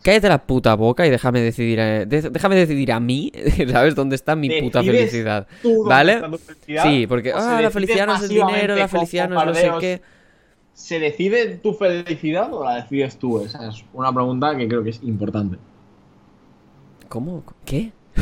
Cállate 0.05 0.29
la 0.29 0.45
puta 0.45 0.75
boca 0.75 1.07
y 1.07 1.09
déjame 1.09 1.41
decidir 1.41 1.81
a, 1.81 2.05
déjame 2.05 2.55
decidir 2.55 2.91
a 2.91 2.99
mí, 2.99 3.31
¿sabes? 3.71 3.95
¿Dónde 3.95 4.15
está 4.15 4.35
mi 4.35 4.61
puta 4.61 4.83
felicidad? 4.83 5.47
¿Vale? 5.83 6.19
felicidad, 6.19 6.83
Sí, 6.83 7.07
porque 7.07 7.33
ah, 7.33 7.59
la 7.59 7.71
felicidad 7.71 8.05
no 8.05 8.15
es 8.15 8.21
el 8.21 8.29
dinero, 8.29 8.75
la 8.75 8.87
felicidad 8.87 9.27
no 9.27 9.41
es 9.41 9.47
no 9.47 9.55
sé 9.55 9.71
qué. 9.79 10.01
¿Se 10.75 10.99
decide 10.99 11.55
tu 11.57 11.73
felicidad 11.73 12.53
o 12.53 12.63
la 12.63 12.75
decides 12.75 13.17
tú? 13.17 13.39
Esa 13.39 13.69
es 13.69 13.83
una 13.93 14.13
pregunta 14.13 14.55
que 14.55 14.67
creo 14.67 14.83
que 14.83 14.91
es 14.91 15.01
importante. 15.01 15.57
¿Cómo? 17.09 17.43
¿Qué? 17.65 17.91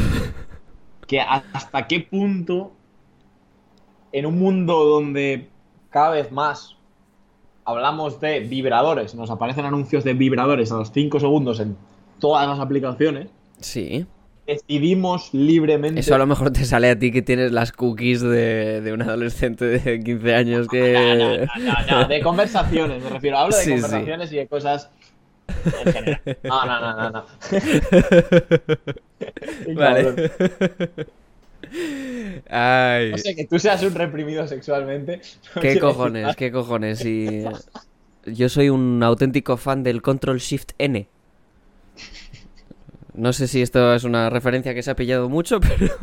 Que 1.06 1.20
hasta 1.20 1.86
qué 1.86 2.00
punto 2.00 2.72
en 4.14 4.26
un 4.26 4.40
mundo 4.40 4.86
donde 4.86 5.50
cada 5.90 6.12
vez 6.12 6.32
más 6.32 6.78
hablamos 7.66 8.22
de 8.22 8.40
vibradores, 8.40 9.14
nos 9.14 9.30
aparecen 9.30 9.66
anuncios 9.66 10.06
de 10.06 10.14
vibradores 10.14 10.72
a 10.72 10.78
los 10.78 10.92
5 10.92 11.20
segundos 11.20 11.60
en 11.60 11.76
todas 12.20 12.48
las 12.48 12.60
aplicaciones, 12.60 13.30
Sí. 13.60 14.06
Decidimos 14.46 15.34
libremente 15.34 16.00
Eso 16.02 16.16
a 16.16 16.18
lo 16.18 16.28
mejor 16.28 16.52
te 16.52 16.66
sale 16.66 16.90
a 16.90 17.00
ti 17.00 17.12
que 17.12 17.22
tienes 17.22 17.52
las 17.52 17.72
cookies 17.72 18.22
de, 18.22 18.82
de 18.82 18.94
un 18.94 19.02
adolescente 19.02 19.66
de 19.66 20.00
15 20.04 20.36
años 20.36 20.68
que... 20.68 21.48
No, 21.60 21.74
no, 22.02 22.08
de 22.08 22.22
conversaciones, 22.22 23.04
me 23.04 23.10
refiero. 23.10 23.38
Hablo 23.38 23.56
de 23.56 23.64
Sí, 23.64 23.72
sí. 23.76 23.82
conversaciones 23.82 24.32
y 24.34 24.36
de 24.38 24.48
cosas 24.48 24.90
en 25.86 25.94
general. 25.94 26.22
No, 26.44 26.66
no, 26.66 26.80
no, 26.82 26.96
no. 26.96 27.10
no. 27.12 27.26
Vale. 29.76 30.32
Ay. 32.50 33.12
No 33.12 33.18
sé, 33.18 33.36
que 33.36 33.46
tú 33.46 33.60
seas 33.60 33.82
un 33.84 33.94
reprimido 33.96 34.48
sexualmente. 34.48 35.22
no 35.56 35.62
¿Qué 35.62 35.80
cojones? 35.80 36.36
¿Qué 36.36 36.52
cojones? 36.52 37.00
Sí. 37.00 37.44
Yo 38.26 38.50
soy 38.50 38.70
un 38.70 39.02
auténtico 39.04 39.58
fan 39.58 39.84
del 39.84 40.02
Control 40.02 40.40
Shift 40.40 40.72
N. 40.78 41.08
No 43.16 43.32
sé 43.32 43.48
si 43.48 43.62
esto 43.62 43.94
es 43.94 44.04
una 44.04 44.30
referencia 44.30 44.74
que 44.74 44.82
se 44.82 44.92
ha 44.92 44.96
pillado 44.96 45.30
mucho, 45.30 45.60
pero... 45.62 45.94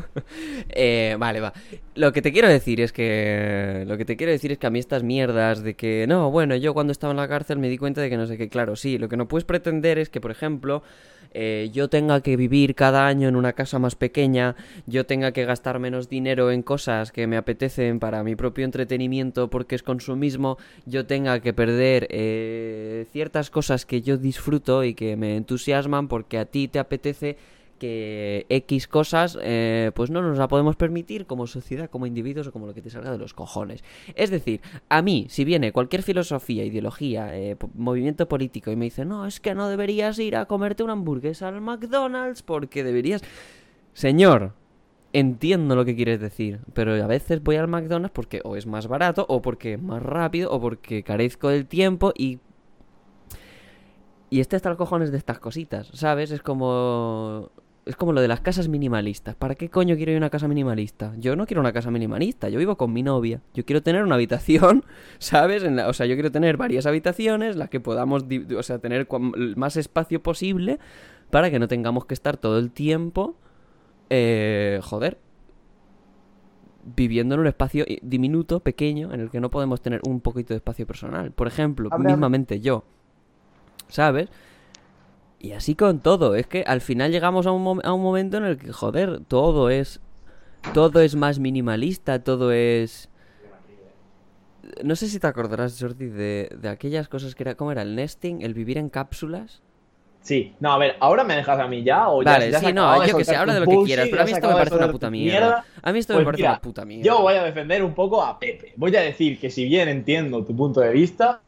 eh, 0.69 1.17
vale, 1.19 1.41
va. 1.41 1.53
Lo 1.95 2.13
que 2.13 2.23
te 2.23 2.33
quiero 2.33 2.49
decir 2.49 2.81
es 2.81 2.93
que... 2.93 3.85
Lo 3.87 3.99
que 3.99 4.05
te 4.05 4.17
quiero 4.17 4.33
decir 4.33 4.53
es 4.53 4.59
que 4.59 4.67
a 4.67 4.71
mí 4.71 4.79
estas 4.79 5.03
mierdas 5.03 5.63
de 5.63 5.75
que... 5.75 6.07
No, 6.07 6.31
bueno, 6.31 6.55
yo 6.57 6.73
cuando 6.73 6.93
estaba 6.93 7.13
en 7.13 7.17
la 7.17 7.29
cárcel 7.29 7.59
me 7.59 7.69
di 7.69 7.79
cuenta 7.79 8.01
de 8.01 8.11
que 8.11 8.17
no 8.17 8.27
sé 8.27 8.39
qué. 8.39 8.49
Claro, 8.49 8.77
sí, 8.77 8.99
lo 8.99 9.09
que 9.09 9.17
no 9.17 9.27
puedes 9.27 9.45
pretender 9.45 9.99
es 9.99 10.09
que, 10.09 10.21
por 10.21 10.31
ejemplo, 10.31 10.83
eh, 11.33 11.71
yo 11.73 11.89
tenga 11.89 12.21
que 12.23 12.37
vivir 12.37 12.75
cada 12.75 13.07
año 13.07 13.29
en 13.29 13.37
una 13.37 13.53
casa 13.53 13.79
más 13.79 13.95
pequeña, 13.95 14.57
yo 14.87 15.07
tenga 15.07 15.33
que 15.33 15.45
gastar 15.45 15.79
menos 15.79 16.09
dinero 16.09 16.51
en 16.51 16.63
cosas 16.63 17.13
que 17.13 17.27
me 17.27 17.37
apetecen 17.37 18.01
para 18.01 18.25
mi 18.25 18.37
propio 18.37 18.65
entretenimiento 18.65 19.49
porque 19.49 19.75
es 19.75 19.83
consumismo, 19.83 20.59
yo 20.87 21.07
tenga 21.07 21.41
que 21.41 21.53
perder 21.53 22.07
eh, 22.11 23.07
ciertas 23.13 23.51
cosas 23.51 23.87
que 23.87 24.03
yo 24.03 24.17
disfruto 24.17 24.85
y 24.85 24.95
que 24.95 25.17
me 25.17 25.37
entusiasman 25.37 26.09
porque 26.09 26.39
a 26.39 26.45
ti 26.45 26.69
te 26.69 26.79
apetece 26.79 27.37
que 27.81 28.47
X 28.51 28.87
cosas 28.87 29.39
eh, 29.43 29.91
pues 29.95 30.11
no 30.11 30.21
nos 30.23 30.39
la 30.39 30.47
podemos 30.47 30.77
permitir 30.77 31.27
como 31.27 31.49
sociedad, 31.49 31.91
como 31.91 32.07
individuos 32.07 32.47
o 32.47 32.53
como 32.53 32.67
lo 32.67 32.75
que 32.75 32.83
te 32.83 32.91
salga 32.91 33.11
de 33.11 33.19
los 33.19 33.35
cojones. 33.35 33.83
Es 34.15 34.31
decir, 34.31 34.61
a 34.89 35.03
mí, 35.03 35.27
si 35.31 35.45
viene 35.45 35.73
cualquier 35.73 36.03
filosofía, 36.03 36.65
ideología, 36.65 37.37
eh, 37.37 37.57
movimiento 37.75 38.29
político 38.29 38.71
y 38.71 38.77
me 38.77 38.85
dice, 38.85 39.05
no, 39.05 39.27
es 39.27 39.41
que 39.41 39.55
no 39.55 39.69
deberías 39.69 40.19
ir 40.19 40.37
a 40.37 40.45
comerte 40.45 40.83
una 40.83 40.93
hamburguesa 40.93 41.49
al 41.49 41.61
McDonald's 41.61 42.43
porque 42.43 42.85
deberías... 42.85 43.23
Señor, 43.95 44.53
entiendo 45.15 45.75
lo 45.75 45.85
que 45.85 45.97
quieres 45.97 46.21
decir, 46.21 46.61
pero 46.75 46.93
a 47.03 47.07
veces 47.07 47.43
voy 47.43 47.57
al 47.57 47.67
McDonald's 47.67 48.13
porque 48.13 48.43
o 48.45 48.57
es 48.57 48.67
más 48.67 48.87
barato, 48.87 49.25
o 49.29 49.41
porque 49.41 49.75
es 49.75 49.83
más 49.83 50.03
rápido, 50.03 50.53
o 50.53 50.61
porque 50.61 51.03
carezco 51.03 51.49
del 51.49 51.67
tiempo 51.67 52.13
y 52.15 52.39
y 54.31 54.39
este 54.39 54.55
hasta 54.55 54.69
los 54.69 54.79
cojones 54.79 55.11
de 55.11 55.19
estas 55.19 55.41
cositas, 55.41 55.91
¿sabes? 55.93 56.31
Es 56.31 56.41
como. 56.41 57.51
Es 57.91 57.97
como 57.97 58.13
lo 58.13 58.21
de 58.21 58.29
las 58.29 58.41
casas 58.41 58.69
minimalistas. 58.69 59.35
¿Para 59.35 59.57
qué 59.57 59.69
coño 59.69 59.97
quiero 59.97 60.13
ir 60.13 60.17
a 60.17 60.21
una 60.21 60.31
casa 60.31 60.47
minimalista? 60.47 61.13
Yo 61.19 61.35
no 61.35 61.45
quiero 61.45 61.61
una 61.61 61.73
casa 61.73 61.91
minimalista, 61.91 62.49
yo 62.49 62.59
vivo 62.61 62.77
con 62.77 62.93
mi 62.93 63.03
novia. 63.03 63.41
Yo 63.53 63.65
quiero 63.65 63.83
tener 63.83 64.05
una 64.05 64.15
habitación, 64.15 64.85
¿sabes? 65.19 65.65
En 65.65 65.75
la- 65.75 65.89
o 65.89 65.93
sea, 65.93 66.07
yo 66.07 66.15
quiero 66.15 66.31
tener 66.31 66.57
varias 66.57 66.87
habitaciones, 66.87 67.57
las 67.57 67.69
que 67.69 67.81
podamos, 67.81 68.25
o 68.57 68.63
sea, 68.63 68.79
tener 68.79 69.09
más 69.57 69.77
espacio 69.77 70.23
posible 70.23 70.79
para 71.31 71.51
que 71.51 71.59
no 71.59 71.67
tengamos 71.67 72.07
que 72.07 72.15
estar 72.15 72.37
todo 72.37 72.59
el 72.61 72.71
tiempo, 72.71 73.35
eh, 74.09 74.79
joder, 74.85 75.19
viviendo 76.97 77.35
en 77.35 77.41
un 77.41 77.47
espacio 77.49 77.85
i- 77.89 77.99
diminuto, 78.03 78.61
pequeño, 78.61 79.13
en 79.13 79.21
el 79.21 79.31
que 79.31 79.41
no 79.41 79.51
podemos 79.51 79.81
tener 79.83 80.01
un 80.07 80.21
poquito 80.21 80.55
de 80.55 80.59
espacio 80.59 80.87
personal. 80.87 81.33
Por 81.33 81.47
ejemplo, 81.49 81.89
mismamente 82.13 82.61
yo, 82.61 82.85
¿sabes? 83.89 84.29
Y 85.41 85.53
así 85.53 85.75
con 85.75 86.01
todo, 86.01 86.35
es 86.35 86.47
que 86.47 86.63
al 86.67 86.81
final 86.83 87.11
llegamos 87.11 87.47
a 87.47 87.53
un, 87.53 87.81
a 87.83 87.93
un 87.95 88.03
momento 88.03 88.37
en 88.37 88.45
el 88.45 88.59
que, 88.59 88.73
joder, 88.73 89.21
todo 89.27 89.71
es 89.71 90.01
todo 90.75 91.01
es 91.01 91.17
más 91.17 91.39
minimalista, 91.39 92.23
todo 92.23 92.53
es 92.53 93.09
no 94.85 94.97
sé 94.97 95.09
si 95.09 95.19
te 95.19 95.27
acordarás, 95.27 95.77
Jordi, 95.81 96.07
de, 96.07 96.51
de 96.61 96.69
aquellas 96.69 97.09
cosas 97.09 97.35
que 97.35 97.43
era, 97.43 97.55
¿cómo 97.55 97.73
era? 97.73 97.83
El 97.83 97.97
nesting, 97.97 98.43
el 98.43 98.55
vivir 98.55 98.79
en 98.79 98.89
cápsulas. 98.89 99.63
Sí, 100.23 100.53
no, 100.61 100.73
a 100.73 100.79
ver, 100.79 100.97
¿ahora 101.01 101.25
me 101.25 101.35
dejas 101.35 101.59
a 101.59 101.67
mí 101.67 101.83
ya? 101.83 102.11
O 102.11 102.23
ya, 102.23 102.33
Vale, 102.33 102.51
ya 102.51 102.61
sí, 102.61 102.73
no, 102.75 103.07
yo 103.07 103.17
que 103.17 103.25
sé, 103.25 103.35
habla 103.37 103.55
de 103.55 103.61
lo 103.61 103.67
que 103.67 103.83
quieras, 103.85 104.09
pero 104.11 104.23
a 104.23 104.25
mí 104.27 104.33
esto 104.33 104.49
me 104.49 104.55
parece 104.55 104.77
una 104.77 104.93
puta 104.93 105.11
mierda. 105.11 105.65
A 105.83 105.93
mí 105.93 105.99
esto 105.99 106.13
me 106.13 106.19
Pues 106.19 106.25
parece 106.27 106.43
mira, 106.43 106.51
una 106.53 106.61
puta 106.61 106.85
mierda. 106.85 107.05
Yo 107.07 107.23
voy 107.23 107.35
a 107.35 107.43
defender 107.43 107.83
un 107.83 107.95
poco 107.95 108.23
a 108.23 108.39
Pepe. 108.39 108.75
Voy 108.77 108.95
a 108.97 109.01
decir 109.01 109.41
que 109.41 109.51
si 109.51 109.65
bien 109.65 109.89
entiendo 109.89 110.45
tu 110.45 110.55
punto 110.55 110.81
de 110.81 110.93
vista, 110.93 111.41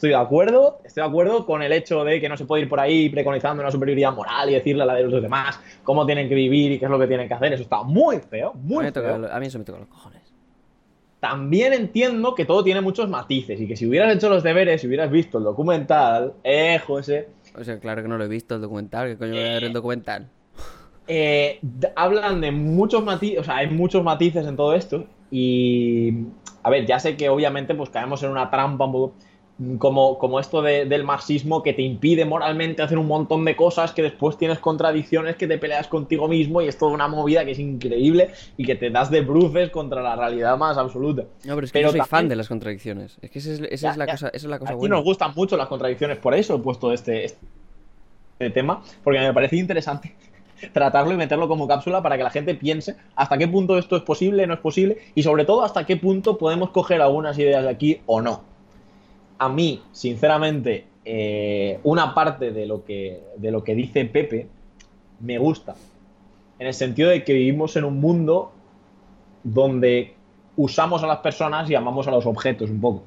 estoy 0.00 0.10
de 0.10 0.16
acuerdo, 0.16 0.78
estoy 0.82 1.02
de 1.02 1.08
acuerdo 1.10 1.44
con 1.44 1.60
el 1.62 1.72
hecho 1.72 2.02
de 2.04 2.22
que 2.22 2.28
no 2.30 2.34
se 2.38 2.46
puede 2.46 2.62
ir 2.62 2.70
por 2.70 2.80
ahí 2.80 3.10
preconizando 3.10 3.62
una 3.62 3.70
superioridad 3.70 4.14
moral 4.14 4.48
y 4.48 4.54
decirle 4.54 4.82
a 4.82 4.86
la 4.86 4.94
de 4.94 5.02
los 5.02 5.20
demás 5.20 5.60
cómo 5.84 6.06
tienen 6.06 6.26
que 6.26 6.34
vivir 6.34 6.72
y 6.72 6.78
qué 6.78 6.86
es 6.86 6.90
lo 6.90 6.98
que 6.98 7.06
tienen 7.06 7.28
que 7.28 7.34
hacer. 7.34 7.52
Eso 7.52 7.64
está 7.64 7.82
muy 7.82 8.16
feo, 8.18 8.52
A 8.52 8.54
muy 8.56 8.86
mí, 8.86 8.90
feo. 8.92 9.18
lo- 9.18 9.30
a 9.30 9.38
mí 9.38 9.46
eso 9.46 9.58
me 9.58 9.64
toca 9.66 9.78
los 9.78 9.88
cojones. 9.88 10.22
también 11.20 11.74
entiendo 11.74 12.34
que 12.34 12.46
todo 12.46 12.64
tiene 12.64 12.80
muchos 12.80 13.10
matices 13.10 13.60
y 13.60 13.68
que 13.68 13.76
si 13.76 13.86
hubieras 13.86 14.14
hecho 14.16 14.30
los 14.30 14.42
deberes, 14.42 14.80
si 14.80 14.86
hubieras 14.86 15.10
visto 15.10 15.36
el 15.36 15.44
documental, 15.44 16.32
eh, 16.44 16.78
José, 16.86 17.28
O 17.54 17.62
sea, 17.62 17.78
claro 17.78 18.00
que 18.00 18.08
no 18.08 18.16
lo 18.16 18.24
he 18.24 18.28
visto 18.28 18.54
el 18.54 18.62
documental. 18.62 19.06
¿Qué 19.06 19.16
coño 19.18 19.32
voy 19.34 19.44
a 19.44 19.52
ver 19.52 19.64
el 19.64 19.72
documental? 19.74 20.28
eh, 21.08 21.60
hablan 21.96 22.40
de 22.40 22.52
muchos 22.52 23.04
matices, 23.04 23.40
o 23.40 23.44
sea, 23.44 23.56
hay 23.58 23.68
muchos 23.68 24.02
matices 24.02 24.46
en 24.46 24.56
todo 24.56 24.74
esto 24.74 25.04
y, 25.30 26.14
a 26.62 26.70
ver, 26.70 26.86
ya 26.86 26.98
sé 27.00 27.16
que 27.18 27.28
obviamente 27.28 27.74
pues 27.74 27.90
caemos 27.90 28.22
en 28.22 28.30
una 28.30 28.48
trampa 28.50 28.86
un 28.86 28.92
poco 28.92 29.14
como, 29.78 30.16
como 30.18 30.40
esto 30.40 30.62
de- 30.62 30.86
del 30.86 31.04
marxismo 31.04 31.62
que 31.62 31.72
te 31.74 31.82
impide 31.82 32.24
moralmente 32.24 32.82
hacer 32.82 32.96
un 32.98 33.06
montón 33.06 33.44
de 33.44 33.54
cosas, 33.56 33.92
que 33.92 34.02
después 34.02 34.38
tienes 34.38 34.58
contradicciones, 34.58 35.36
que 35.36 35.46
te 35.46 35.58
peleas 35.58 35.86
contigo 35.88 36.28
mismo 36.28 36.62
y 36.62 36.68
es 36.68 36.78
toda 36.78 36.92
una 36.92 37.08
movida 37.08 37.44
que 37.44 37.50
es 37.50 37.58
increíble 37.58 38.30
y 38.56 38.64
que 38.64 38.74
te 38.76 38.88
das 38.90 39.10
de 39.10 39.20
bruces 39.20 39.70
contra 39.70 40.02
la 40.02 40.16
realidad 40.16 40.56
más 40.56 40.78
absoluta. 40.78 41.24
No, 41.44 41.54
pero 41.54 41.64
es 41.66 41.72
que 41.72 41.82
yo 41.82 41.90
soy 41.90 42.00
fan 42.00 42.28
de 42.28 42.36
las 42.36 42.48
contradicciones. 42.48 43.18
Es 43.20 43.30
que 43.30 43.38
esa 43.40 43.52
es, 43.52 43.60
esa 43.60 43.86
Ya, 43.88 43.90
es 43.90 43.96
la, 43.98 44.06
ya. 44.06 44.12
cosa, 44.12 44.28
esa 44.28 44.36
es 44.36 44.50
la 44.50 44.58
cosa 44.58 44.72
Aquí 44.72 44.78
buena. 44.78 44.96
nos 44.96 45.04
gustan 45.04 45.32
mucho 45.36 45.56
las 45.56 45.68
contradicciones, 45.68 46.18
por 46.18 46.34
eso 46.34 46.54
he 46.54 46.58
puesto 46.58 46.92
este, 46.92 47.24
este 47.26 48.50
tema, 48.54 48.82
porque 49.04 49.18
me 49.20 49.34
parecía 49.34 49.60
interesante 49.60 50.14
tratarlo 50.72 51.12
y 51.12 51.16
meterlo 51.16 51.48
como 51.48 51.68
cápsula 51.68 52.02
para 52.02 52.16
que 52.16 52.22
la 52.22 52.30
gente 52.30 52.54
piense 52.54 52.96
hasta 53.14 53.36
qué 53.36 53.46
punto 53.46 53.76
esto 53.76 53.96
es 53.96 54.02
posible, 54.02 54.46
no 54.46 54.54
es 54.54 54.60
posible, 54.60 54.98
y 55.14 55.22
sobre 55.22 55.44
todo 55.44 55.62
hasta 55.64 55.84
qué 55.84 55.96
punto 55.96 56.38
podemos 56.38 56.70
coger 56.70 57.02
algunas 57.02 57.38
ideas 57.38 57.62
de 57.62 57.68
aquí 57.68 58.00
o 58.06 58.20
no. 58.22 58.48
A 59.40 59.48
mí, 59.48 59.82
sinceramente, 59.92 60.84
eh, 61.02 61.80
una 61.82 62.14
parte 62.14 62.50
de 62.52 62.66
lo, 62.66 62.84
que, 62.84 63.22
de 63.38 63.50
lo 63.50 63.64
que 63.64 63.74
dice 63.74 64.04
Pepe 64.04 64.48
me 65.20 65.38
gusta, 65.38 65.74
en 66.58 66.66
el 66.66 66.74
sentido 66.74 67.08
de 67.08 67.24
que 67.24 67.32
vivimos 67.32 67.74
en 67.76 67.84
un 67.84 68.00
mundo 68.00 68.52
donde 69.42 70.12
usamos 70.58 71.02
a 71.02 71.06
las 71.06 71.20
personas 71.20 71.70
y 71.70 71.74
amamos 71.74 72.06
a 72.06 72.10
los 72.10 72.26
objetos 72.26 72.68
un 72.68 72.82
poco. 72.82 73.02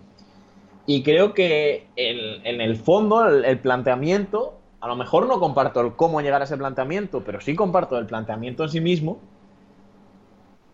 Y 0.87 1.03
creo 1.03 1.35
que 1.35 1.85
en 1.95 2.61
el 2.61 2.77
fondo, 2.77 3.27
el, 3.27 3.45
el 3.45 3.59
planteamiento, 3.59 4.55
a 4.81 4.87
lo 4.87 4.95
mejor 4.95 5.27
no 5.27 5.39
comparto 5.39 5.81
el 5.81 5.93
cómo 5.93 6.19
llegar 6.21 6.41
a 6.41 6.45
ese 6.45 6.57
planteamiento, 6.57 7.23
pero 7.23 7.41
sí 7.41 7.53
comparto 7.53 7.99
el 7.99 8.07
planteamiento 8.07 8.63
en 8.63 8.69
sí 8.69 8.81
mismo. 8.81 9.19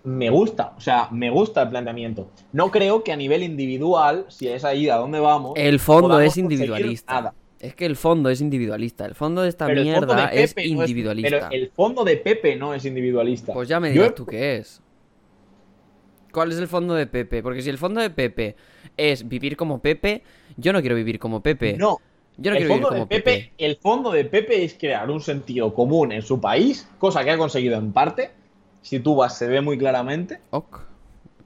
Me 0.04 0.30
gusta, 0.30 0.74
o 0.78 0.82
sea, 0.82 1.10
me 1.12 1.30
gusta 1.30 1.64
el 1.64 1.70
planteamiento. 1.70 2.32
No 2.54 2.72
creo 2.72 3.04
que 3.04 3.12
a 3.12 3.18
nivel 3.18 3.44
individual, 3.44 4.26
si 4.30 4.48
es 4.48 4.64
ahí 4.64 4.90
a 4.90 4.96
dónde 4.96 5.20
vamos, 5.20 5.54
El 5.56 5.80
fondo 5.80 6.20
es 6.20 6.38
individualista. 6.38 7.14
nada. 7.14 7.34
Es 7.60 7.76
que 7.76 7.86
el 7.86 7.98
fondo 7.98 8.30
es 8.30 8.40
individualista. 8.40 9.06
El 9.06 9.16
fondo 9.16 9.42
de 9.42 9.50
esta 9.50 9.66
Pero 9.66 9.82
mierda 9.82 10.28
de 10.28 10.44
es 10.44 10.56
no 10.56 10.62
individualista. 10.64 11.50
pero 11.50 11.52
el 11.52 11.70
fondo 11.72 12.06
de 12.06 12.16
Pepe 12.16 12.56
no 12.56 12.74
es 12.74 12.86
individualista. 12.86 13.52
Pues 13.52 13.68
ya 13.68 13.82
me 13.82 13.92
dirás 13.92 14.16
tú 14.16 14.26
qué 14.26 14.58
es. 14.58 14.82
¿Cuál 16.32 16.52
es 16.52 16.60
el 16.60 16.68
fondo 16.68 16.94
de 16.94 17.08
Pepe? 17.08 17.44
Porque 17.44 17.62
si 17.62 17.70
el 17.70 17.78
fondo 17.78 18.00
de 18.00 18.10
Pepe 18.10 18.56
es 18.96 19.28
vivir 19.28 19.58
como 19.58 19.82
Pepe, 19.82 20.24
yo 20.56 20.72
no 20.72 20.80
quiero 20.80 20.96
vivir 20.96 21.20
como 21.20 21.42
Pepe. 21.42 21.76
No. 21.78 21.98
Yo 22.38 22.52
no 22.52 22.58
el 22.58 22.64
quiero 22.68 22.76
vivir 22.76 22.84
de 22.84 22.90
como 22.90 23.08
Pepe, 23.10 23.22
Pepe. 23.24 23.54
el 23.58 23.76
fondo 23.76 24.12
de 24.12 24.24
Pepe 24.26 24.64
es 24.64 24.76
crear 24.76 25.10
un 25.10 25.20
sentido 25.20 25.74
común 25.74 26.14
en 26.14 26.22
su 26.22 26.40
país, 26.40 26.88
cosa 26.98 27.24
que 27.26 27.32
ha 27.32 27.38
conseguido 27.38 27.78
en 27.78 27.92
parte. 27.92 28.32
Si 28.82 29.00
tú 29.00 29.16
vas, 29.16 29.38
se 29.38 29.48
ve 29.48 29.62
muy 29.62 29.78
claramente. 29.78 30.40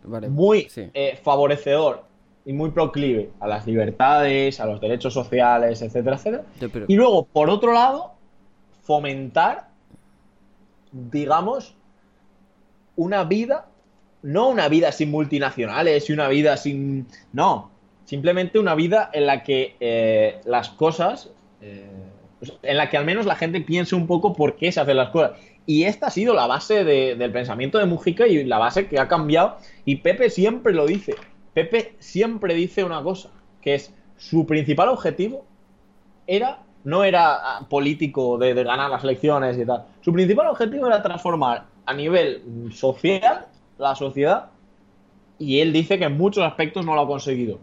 Vale. 0.03 0.29
Muy 0.29 0.67
sí. 0.69 0.89
eh, 0.93 1.19
favorecedor 1.23 2.03
y 2.45 2.51
muy 2.53 2.71
proclive 2.71 3.31
a 3.39 3.47
las 3.47 3.65
libertades, 3.65 4.59
a 4.59 4.65
los 4.65 4.81
derechos 4.81 5.13
sociales, 5.13 5.81
etcétera, 5.81 6.17
etcétera. 6.17 6.43
Pero- 6.59 6.86
Y 6.89 6.95
luego, 6.95 7.25
por 7.25 7.49
otro 7.49 7.71
lado, 7.73 8.11
fomentar, 8.84 9.69
digamos, 10.91 11.75
una 12.95 13.23
vida, 13.23 13.67
no 14.21 14.49
una 14.49 14.67
vida 14.67 14.91
sin 14.91 15.09
multinacionales 15.11 16.09
y 16.09 16.13
una 16.13 16.27
vida 16.27 16.57
sin... 16.57 17.07
No, 17.31 17.71
simplemente 18.05 18.59
una 18.59 18.75
vida 18.75 19.09
en 19.13 19.25
la 19.25 19.43
que 19.43 19.75
eh, 19.79 20.41
las 20.45 20.69
cosas, 20.69 21.29
eh, 21.61 21.89
en 22.61 22.77
la 22.77 22.89
que 22.89 22.97
al 22.97 23.05
menos 23.05 23.25
la 23.25 23.36
gente 23.36 23.61
piense 23.61 23.95
un 23.95 24.05
poco 24.05 24.34
por 24.34 24.55
qué 24.57 24.71
se 24.71 24.81
hacen 24.81 24.97
las 24.97 25.09
cosas. 25.09 25.31
Y 25.66 25.84
esta 25.86 26.07
ha 26.07 26.11
sido 26.11 26.34
la 26.34 26.45
base 26.47 26.84
de- 26.84 27.16
del 27.16 27.32
pensamiento 27.32 27.78
de 27.78 27.86
Mujica 27.86 28.28
y 28.28 28.43
la 28.43 28.57
base 28.57 28.88
que 28.88 28.99
ha 28.99 29.07
cambiado. 29.07 29.57
Y 29.86 29.97
Pepe 29.97 30.30
siempre 30.30 30.74
lo 30.74 30.86
dice. 30.86 31.16
Pepe 31.53 31.95
siempre 31.99 32.53
dice 32.53 32.84
una 32.84 33.01
cosa, 33.03 33.30
que 33.61 33.76
es 33.76 33.93
su 34.18 34.45
principal 34.45 34.89
objetivo 34.89 35.45
era 36.28 36.59
no 36.86 37.05
era 37.05 37.36
ah, 37.36 37.66
político 37.70 38.38
de, 38.38 38.53
de 38.53 38.64
ganar 38.66 38.89
las 38.89 39.03
elecciones 39.05 39.57
y 39.57 39.66
tal. 39.66 39.86
Su 40.01 40.11
principal 40.11 40.47
objetivo 40.47 40.88
era 40.88 41.01
transformar 41.01 41.66
a 41.86 41.93
nivel 41.93 42.43
mm, 42.45 42.72
social 42.72 43.45
la 43.78 43.95
sociedad 43.95 44.49
y 45.39 45.59
él 45.61 45.72
dice 45.72 45.97
que 45.97 46.05
en 46.05 46.18
muchos 46.18 46.43
aspectos 46.43 46.86
no 46.86 46.93
lo 46.95 47.01
ha 47.01 47.07
conseguido. 47.07 47.59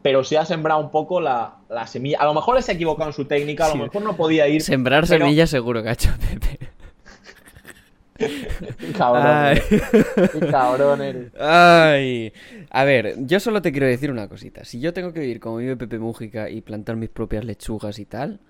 Pero 0.00 0.24
se 0.24 0.38
ha 0.38 0.46
sembrado 0.46 0.80
un 0.80 0.90
poco 0.90 1.20
la, 1.20 1.56
la 1.68 1.86
semilla. 1.86 2.18
A 2.20 2.24
lo 2.24 2.32
mejor 2.32 2.62
se 2.62 2.72
ha 2.72 2.74
equivocado 2.76 3.10
en 3.10 3.14
su 3.14 3.26
técnica, 3.26 3.64
a 3.66 3.68
lo 3.68 3.74
Sí. 3.74 3.80
mejor 3.80 4.02
no 4.02 4.16
podía 4.16 4.48
ir. 4.48 4.62
Sembrar 4.62 5.04
pero- 5.06 5.24
semillas 5.26 5.50
seguro 5.50 5.82
que 5.82 5.88
ha 5.90 5.92
hecho 5.92 6.10
Pepe. 6.18 6.65
Cabrón. 8.96 9.22
Ay. 9.26 9.58
eres. 9.68 10.50
Cabrón 10.50 11.02
eres. 11.02 11.32
Ay. 11.40 12.32
A 12.70 12.84
ver, 12.84 13.14
yo 13.20 13.40
solo 13.40 13.62
te 13.62 13.72
quiero 13.72 13.86
decir 13.86 14.10
una 14.10 14.28
cosita. 14.28 14.64
Si 14.64 14.80
yo 14.80 14.92
tengo 14.92 15.12
que 15.12 15.20
vivir 15.20 15.40
como 15.40 15.56
vive 15.58 15.76
Pepe 15.76 15.98
Mújica 15.98 16.48
y 16.50 16.60
plantar 16.60 16.96
mis 16.96 17.08
propias 17.10 17.44
lechugas 17.44 17.98
y 17.98 18.04
tal. 18.06 18.40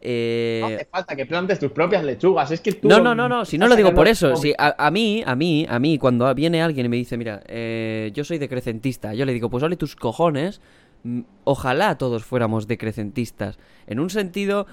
eh, 0.00 0.58
No 0.60 0.66
hace 0.68 0.84
falta 0.90 1.16
que 1.16 1.26
plantes 1.26 1.58
tus 1.58 1.72
propias 1.72 2.04
lechugas. 2.04 2.50
Es 2.50 2.60
que 2.60 2.72
tú. 2.72 2.88
No, 2.88 3.00
no, 3.00 3.14
no, 3.14 3.28
no, 3.28 3.44
si 3.44 3.56
no 3.58 3.66
lo 3.68 3.76
digo 3.76 3.94
por 3.94 4.08
eso. 4.08 4.36
Si 4.36 4.52
a, 4.58 4.74
a 4.86 4.90
mí, 4.90 5.22
a 5.26 5.34
mí, 5.34 5.66
a 5.68 5.78
mí, 5.78 5.98
cuando 5.98 6.32
viene 6.34 6.62
alguien 6.62 6.86
y 6.86 6.88
me 6.88 6.96
dice, 6.96 7.16
mira, 7.16 7.42
eh, 7.46 8.10
yo 8.14 8.24
soy 8.24 8.38
decrecentista, 8.38 9.14
yo 9.14 9.24
le 9.24 9.32
digo, 9.32 9.48
pues 9.50 9.62
ole 9.64 9.76
tus 9.76 9.96
cojones, 9.96 10.60
mm, 11.04 11.20
ojalá 11.44 11.96
todos 11.98 12.24
fuéramos 12.24 12.66
decrecentistas. 12.66 13.58
En 13.86 13.98
un 14.00 14.10
sentido 14.10 14.66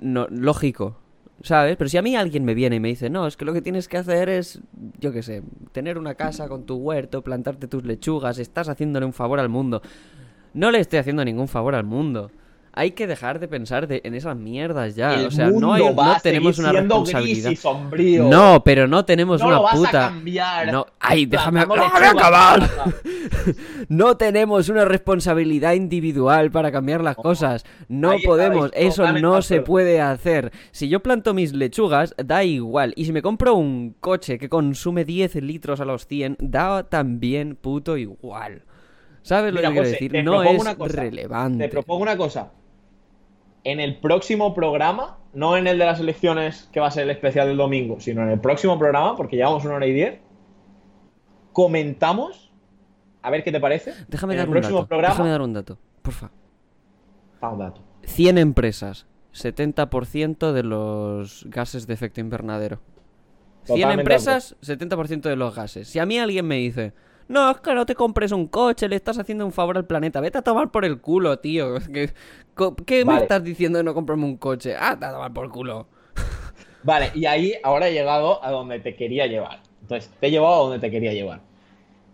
no, 0.00 0.26
lógico, 0.30 0.98
¿sabes? 1.42 1.76
Pero 1.76 1.88
si 1.88 1.96
a 1.96 2.02
mí 2.02 2.16
alguien 2.16 2.44
me 2.44 2.54
viene 2.54 2.76
y 2.76 2.80
me 2.80 2.88
dice, 2.88 3.10
no, 3.10 3.26
es 3.26 3.36
que 3.36 3.44
lo 3.44 3.52
que 3.52 3.62
tienes 3.62 3.88
que 3.88 3.96
hacer 3.96 4.28
es, 4.28 4.60
yo 4.98 5.12
qué 5.12 5.22
sé, 5.22 5.42
tener 5.72 5.98
una 5.98 6.14
casa 6.14 6.48
con 6.48 6.64
tu 6.64 6.76
huerto, 6.76 7.22
plantarte 7.22 7.68
tus 7.68 7.84
lechugas, 7.84 8.38
estás 8.38 8.68
haciéndole 8.68 9.06
un 9.06 9.12
favor 9.12 9.40
al 9.40 9.48
mundo. 9.48 9.82
No 10.54 10.70
le 10.70 10.80
estoy 10.80 10.98
haciendo 10.98 11.24
ningún 11.24 11.48
favor 11.48 11.74
al 11.74 11.84
mundo. 11.84 12.30
Hay 12.78 12.92
que 12.92 13.08
dejar 13.08 13.40
de 13.40 13.48
pensar 13.48 13.88
de- 13.88 14.00
en 14.04 14.14
esas 14.14 14.36
mierdas 14.36 14.94
ya. 14.94 15.14
El 15.14 15.26
o 15.26 15.30
sea, 15.32 15.48
no, 15.50 15.72
hay, 15.74 15.82
mundo 15.82 15.96
va 15.96 16.06
no 16.06 16.12
a 16.12 16.20
tenemos 16.20 16.58
una 16.60 16.70
responsabilidad. 16.70 17.48
gris 17.48 17.58
y 17.58 17.60
sombrío. 17.60 18.24
No, 18.28 18.62
pero 18.64 18.86
no 18.86 19.04
tenemos 19.04 19.40
No 19.40 19.48
una 19.48 19.56
lo 19.56 19.62
vas 19.64 19.72
a 19.74 19.76
puta. 19.76 19.90
cambiar 20.10 20.72
No, 20.72 20.86
ay, 21.00 21.26
déjame, 21.26 21.60
acabar. 21.60 22.70
No 23.88 24.16
tenemos 24.16 24.68
una 24.68 24.84
responsabilidad 24.84 25.72
individual 25.74 26.50
para 26.50 26.70
cambiar 26.70 27.02
las 27.02 27.16
cosas. 27.16 27.64
No 27.88 28.10
Ahí 28.10 28.22
podemos, 28.22 28.70
eso 28.74 29.10
no 29.12 29.42
se 29.42 29.60
puede 29.62 30.00
hacer. 30.00 30.52
Si 30.70 30.88
yo 30.88 31.00
planto 31.00 31.34
mis 31.34 31.52
lechugas, 31.54 32.14
da 32.22 32.44
igual. 32.44 32.92
Y 32.96 33.04
si 33.06 33.12
me 33.12 33.22
compro 33.22 33.54
un 33.54 33.96
coche 34.00 34.38
que 34.38 34.48
consume 34.48 35.04
10 35.04 35.36
litros 35.36 35.80
a 35.80 35.84
los 35.84 36.06
100, 36.06 36.36
da 36.40 36.84
también 36.84 37.56
puto 37.56 37.96
igual. 37.96 38.62
¿Sabes 39.22 39.52
lo 39.52 39.60
Mira, 39.60 39.68
que 39.70 39.74
quiero 39.74 39.88
decir? 39.88 40.24
No 40.24 40.42
es 40.42 40.74
cosa. 40.76 41.02
relevante. 41.02 41.64
Te 41.64 41.68
propongo 41.70 42.02
una 42.02 42.16
cosa. 42.16 42.50
En 43.64 43.80
el 43.80 43.98
próximo 43.98 44.54
programa, 44.54 45.18
no 45.32 45.56
en 45.56 45.66
el 45.66 45.78
de 45.78 45.84
las 45.84 46.00
elecciones 46.00 46.68
que 46.72 46.80
va 46.80 46.88
a 46.88 46.90
ser 46.90 47.04
el 47.04 47.10
especial 47.10 47.48
del 47.48 47.56
domingo, 47.56 48.00
sino 48.00 48.22
en 48.22 48.30
el 48.30 48.40
próximo 48.40 48.78
programa, 48.78 49.16
porque 49.16 49.36
llevamos 49.36 49.64
una 49.64 49.74
hora 49.74 49.86
y 49.86 49.92
diez, 49.92 50.20
comentamos, 51.52 52.52
a 53.22 53.30
ver 53.30 53.42
qué 53.42 53.52
te 53.52 53.60
parece. 53.60 53.92
Déjame 54.08 54.34
en 54.34 54.38
dar 54.38 54.44
el 54.44 54.48
un 54.48 54.52
próximo 54.52 54.78
dato. 54.78 54.88
programa. 54.88 55.14
Déjame 55.14 55.30
dar 55.30 55.42
un 55.42 55.52
dato, 55.52 55.78
porfa. 56.02 56.30
Un 57.42 57.58
dato. 57.58 57.82
100 58.04 58.38
empresas, 58.38 59.06
70% 59.34 60.52
de 60.52 60.62
los 60.62 61.44
gases 61.48 61.86
de 61.86 61.94
efecto 61.94 62.20
invernadero. 62.20 62.80
100 63.64 63.76
Totalmente 63.76 64.00
empresas, 64.00 64.56
70% 64.62 65.22
de 65.22 65.36
los 65.36 65.54
gases. 65.54 65.88
Si 65.88 65.98
a 65.98 66.06
mí 66.06 66.18
alguien 66.18 66.46
me 66.46 66.56
dice, 66.56 66.94
no, 67.28 67.50
es 67.50 67.60
que 67.60 67.74
no 67.74 67.84
te 67.84 67.94
compres 67.94 68.32
un 68.32 68.46
coche, 68.46 68.88
le 68.88 68.96
estás 68.96 69.18
haciendo 69.18 69.44
un 69.44 69.52
favor 69.52 69.76
al 69.76 69.86
planeta, 69.86 70.20
vete 70.20 70.38
a 70.38 70.42
tomar 70.42 70.70
por 70.70 70.84
el 70.84 71.00
culo, 71.00 71.38
tío. 71.38 71.74
¿Qué, 72.86 73.04
me 73.04 73.18
estás 73.18 73.44
diciendo 73.44 73.78
de 73.78 73.84
no 73.84 73.94
comprarme 73.94 74.24
un 74.24 74.36
coche? 74.36 74.74
Ah, 74.78 74.96
te 74.98 75.04
a 75.04 75.12
tomar 75.12 75.32
por 75.32 75.50
culo. 75.50 75.86
Vale, 76.82 77.10
y 77.14 77.26
ahí 77.26 77.54
ahora 77.62 77.88
he 77.88 77.92
llegado 77.92 78.42
a 78.42 78.50
donde 78.50 78.80
te 78.80 78.96
quería 78.96 79.26
llevar. 79.26 79.60
Entonces, 79.82 80.10
te 80.18 80.26
he 80.26 80.30
llevado 80.30 80.54
a 80.54 80.58
donde 80.58 80.78
te 80.78 80.90
quería 80.90 81.12
llevar. 81.12 81.40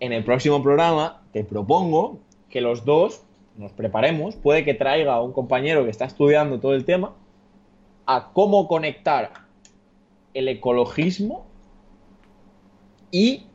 En 0.01 0.13
el 0.13 0.25
próximo 0.25 0.63
programa 0.63 1.23
te 1.33 1.45
propongo 1.45 2.19
que 2.51 2.61
los 2.61 2.85
dos 2.85 3.23
nos 3.57 3.73
preparemos. 3.73 4.37
Puede 4.37 4.65
que 4.65 4.75
traiga 4.75 5.15
a 5.15 5.23
un 5.23 5.33
compañero 5.33 5.85
que 5.85 5.91
está 5.91 6.05
estudiando 6.07 6.61
todo 6.61 6.75
el 6.75 6.85
tema 6.85 7.15
a 8.07 8.33
cómo 8.33 8.69
conectar 8.69 9.31
el 10.35 10.49
ecologismo 10.49 11.47
y 13.11 13.47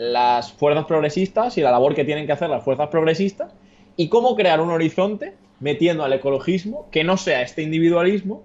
las 0.00 0.52
fuerzas 0.52 0.86
progresistas 0.86 1.58
y 1.58 1.60
la 1.60 1.70
labor 1.70 1.94
que 1.94 2.04
tienen 2.04 2.24
que 2.24 2.32
hacer 2.32 2.48
las 2.48 2.64
fuerzas 2.64 2.88
progresistas 2.88 3.52
y 3.96 4.08
cómo 4.08 4.34
crear 4.34 4.62
un 4.62 4.70
horizonte 4.70 5.34
metiendo 5.60 6.04
al 6.04 6.12
ecologismo 6.14 6.88
que 6.90 7.04
no 7.04 7.18
sea 7.18 7.42
este 7.42 7.60
individualismo 7.60 8.44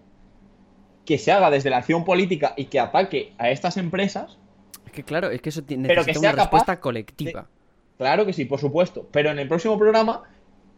que 1.06 1.18
se 1.18 1.32
haga 1.32 1.50
desde 1.50 1.70
la 1.70 1.78
acción 1.78 2.04
política 2.04 2.54
y 2.58 2.66
que 2.66 2.80
ataque 2.80 3.34
a 3.38 3.52
estas 3.52 3.78
empresas 3.78 4.38
que 4.96 5.04
claro, 5.04 5.30
es 5.30 5.42
que 5.42 5.50
eso 5.50 5.64
tiene 5.64 5.88
Pero 5.88 6.04
que 6.04 6.14
sea 6.14 6.32
una 6.32 6.44
respuesta 6.44 6.80
colectiva. 6.80 7.48
Claro 7.98 8.26
que 8.26 8.34
sí, 8.34 8.46
por 8.46 8.60
supuesto. 8.60 9.08
Pero 9.12 9.30
en 9.30 9.38
el 9.38 9.48
próximo 9.48 9.78
programa, 9.78 10.24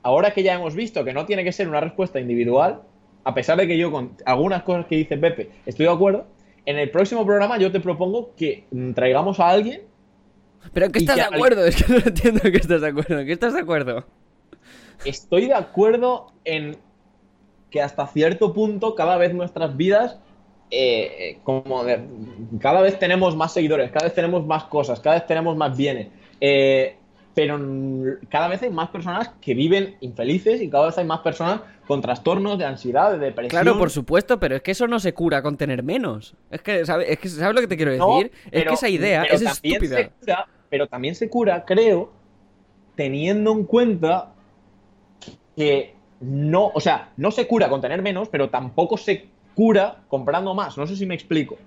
ahora 0.03 0.31
que 0.31 0.43
ya 0.43 0.55
hemos 0.55 0.75
visto 0.75 1.05
que 1.05 1.13
no 1.13 1.25
tiene 1.25 1.43
que 1.43 1.53
ser 1.53 1.69
una 1.69 1.79
respuesta 1.79 2.19
individual, 2.19 2.81
a 3.23 3.33
pesar 3.33 3.57
de 3.57 3.67
que 3.67 3.77
yo 3.77 3.91
con 3.91 4.17
algunas 4.25 4.63
cosas 4.63 4.85
que 4.87 4.95
dice 4.95 5.17
Pepe 5.17 5.49
estoy 5.65 5.85
de 5.85 5.91
acuerdo, 5.91 6.25
en 6.65 6.77
el 6.77 6.89
próximo 6.89 7.25
programa 7.25 7.57
yo 7.57 7.71
te 7.71 7.79
propongo 7.79 8.33
que 8.35 8.65
mm, 8.71 8.91
traigamos 8.91 9.39
a 9.39 9.49
alguien. 9.49 9.81
Pero 10.73 10.91
que 10.91 10.99
estás 10.99 11.15
de 11.15 11.21
al- 11.23 11.33
acuerdo, 11.33 11.65
es 11.65 11.81
que 11.83 11.91
no 11.93 11.99
entiendo 11.99 12.41
que 12.41 12.57
estás 12.57 12.81
de 12.81 12.87
acuerdo. 12.87 13.25
¿Que 13.25 13.31
estás 13.31 13.53
de 13.53 13.59
acuerdo? 13.59 14.05
Estoy 15.05 15.47
de 15.47 15.53
acuerdo 15.53 16.31
en 16.43 16.77
que 17.69 17.81
hasta 17.81 18.07
cierto 18.07 18.53
punto 18.53 18.95
cada 18.95 19.17
vez 19.17 19.33
nuestras 19.33 19.75
vidas, 19.77 20.17
eh, 20.71 21.11
eh, 21.19 21.39
como 21.43 21.83
de- 21.83 22.01
cada 22.59 22.81
vez 22.81 22.97
tenemos 22.99 23.35
más 23.35 23.53
seguidores, 23.53 23.91
cada 23.91 24.05
vez 24.05 24.13
tenemos 24.13 24.45
más 24.45 24.65
cosas, 24.65 24.99
cada 24.99 25.15
vez 25.17 25.27
tenemos 25.27 25.55
más 25.55 25.75
bienes. 25.77 26.07
eh, 26.41 26.95
pero 27.33 27.59
cada 28.29 28.47
vez 28.47 28.63
hay 28.63 28.71
más 28.71 28.89
personas 28.89 29.29
que 29.39 29.53
viven 29.53 29.95
infelices 30.01 30.59
y 30.59 30.71
cada 30.71 30.87
vez 30.87 30.97
hay 30.97 31.05
más 31.05 31.19
personas 31.19 31.61
con 31.85 32.01
trastornos 32.01 32.57
de 32.57 32.65
ansiedad, 32.65 33.11
de 33.11 33.19
depresión. 33.19 33.49
Claro, 33.61 33.77
por 33.77 33.91
supuesto, 33.91 34.39
pero 34.39 34.55
es 34.55 34.63
que 34.63 34.71
eso 34.71 34.87
no 34.87 34.99
se 34.99 35.13
cura 35.13 35.43
con 35.43 35.55
tener 35.55 35.83
menos. 35.83 36.33
Es 36.49 36.63
que, 36.63 36.83
¿sabes, 36.83 37.11
es 37.11 37.19
que, 37.19 37.29
¿sabes 37.29 37.53
lo 37.53 37.61
que 37.61 37.67
te 37.67 37.77
quiero 37.77 37.95
No, 37.95 38.15
decir? 38.17 38.31
es 38.49 38.63
que 38.65 38.73
esa 38.73 38.89
idea 38.89 39.21
es 39.25 39.43
estúpida. 39.43 39.97
se 39.97 40.09
cura- 40.25 40.47
pero 40.69 40.87
también 40.87 41.15
se 41.15 41.29
cura, 41.29 41.65
creo, 41.65 42.11
teniendo 42.95 43.51
en 43.51 43.63
cuenta 43.65 44.33
que 45.55 45.95
no, 46.19 46.71
o 46.73 46.79
sea, 46.79 47.11
no 47.17 47.31
se 47.31 47.47
cura 47.47 47.69
con 47.69 47.81
tener 47.81 48.01
menos, 48.01 48.29
pero 48.29 48.49
tampoco 48.49 48.97
se 48.97 49.27
cura 49.55 50.03
comprando 50.07 50.53
más. 50.53 50.77
No 50.77 50.87
sé 50.87 50.95
si 50.95 51.05
me 51.05 51.15
explico. 51.15 51.57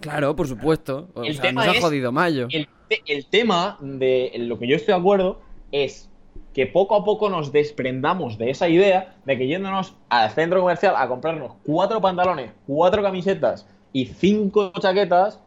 Claro, 0.00 0.34
por 0.34 0.48
supuesto. 0.48 1.08
O 1.14 1.24
El 1.24 1.34
sea, 1.34 1.42
tema 1.42 1.64
nos 1.64 1.74
ha 1.74 1.78
es- 1.78 1.84
jodido 1.84 2.12
Mayo. 2.12 2.48
El, 2.50 2.68
te- 2.88 3.02
el 3.06 3.26
tema 3.26 3.76
de 3.80 4.32
lo 4.38 4.58
que 4.58 4.66
yo 4.66 4.76
estoy 4.76 4.94
de 4.94 5.00
acuerdo 5.00 5.40
es 5.72 6.08
que 6.54 6.66
poco 6.66 6.96
a 6.96 7.04
poco 7.04 7.28
nos 7.30 7.52
desprendamos 7.52 8.36
de 8.38 8.50
esa 8.50 8.68
idea 8.68 9.14
de 9.24 9.38
que 9.38 9.46
yéndonos 9.46 9.94
al 10.08 10.30
centro 10.30 10.60
comercial 10.60 10.94
a 10.96 11.06
comprarnos 11.06 11.52
cuatro 11.64 12.00
pantalones, 12.00 12.50
cuatro 12.66 13.02
camisetas 13.02 13.66
y 13.92 14.06
cinco 14.06 14.72
chaquetas, 14.80 15.38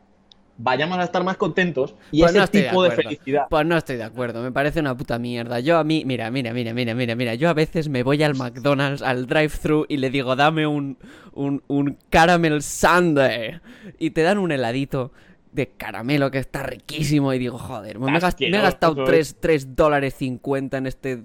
vayamos 0.64 0.98
a 0.98 1.04
estar 1.04 1.24
más 1.24 1.36
contentos 1.36 1.94
y 2.12 2.22
Pues 2.22 2.32
ese 2.32 2.40
no 2.40 2.46
de 2.48 2.62
tipo 2.64 2.84
de, 2.84 2.92
felicidad. 2.92 3.48
Pues 3.50 3.66
no 3.66 3.76
estoy 3.78 3.98
de 3.98 4.04
acuerdo, 4.04 4.42
me 4.42 4.52
parece 4.52 4.80
una 4.80 4.96
puta 4.96 5.20
mierda. 5.20 5.60
Yo 5.60 5.78
a 5.78 5.84
mí, 5.84 6.04
mira, 6.06 6.32
mira, 6.32 6.54
mira, 6.54 6.74
mira, 6.74 6.96
mira, 6.96 7.16
mira, 7.16 7.36
yo 7.36 7.50
a 7.50 7.54
veces 7.54 7.90
me 7.90 8.02
voy 8.04 8.24
al 8.24 8.36
McDonald's, 8.36 9.02
al 9.02 9.28
drive-thru 9.28 9.86
y 9.90 9.98
le 9.98 10.10
digo, 10.10 10.36
dame 10.38 10.66
un, 10.66 10.98
un, 11.34 11.62
un 11.68 11.98
caramel 12.10 12.62
sundae. 12.64 13.60
Y 14.00 14.12
te 14.12 14.22
dan 14.22 14.38
un 14.38 14.52
heladito 14.54 15.12
de 15.52 15.68
caramelo 15.68 16.32
que 16.32 16.40
está 16.40 16.64
riquísimo 16.64 17.34
y 17.34 17.40
digo, 17.40 17.58
joder, 17.60 18.00
me, 18.00 18.12
gast- 18.20 18.40
me 18.40 18.58
he 18.58 18.62
gastado 18.62 18.94
eso 18.94 19.04
3, 19.06 19.38
3 19.40 19.76
dólares 19.76 20.14
50 20.16 20.78
en 20.78 20.88
este 20.88 21.24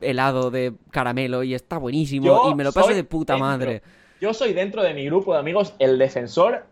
helado 0.00 0.50
de 0.50 0.74
caramelo 0.90 1.42
y 1.42 1.54
está 1.54 1.78
buenísimo 1.78 2.26
Yo 2.26 2.50
y 2.50 2.54
me 2.54 2.64
lo 2.64 2.72
paso 2.72 2.88
de 2.92 3.04
puta 3.04 3.34
dentro- 3.34 3.46
madre. 3.48 3.82
Yo 4.20 4.34
soy 4.34 4.52
dentro 4.54 4.82
de 4.82 4.92
mi 4.92 5.04
grupo 5.06 5.32
de 5.34 5.38
amigos 5.40 5.74
el 5.78 5.98
defensor 5.98 6.66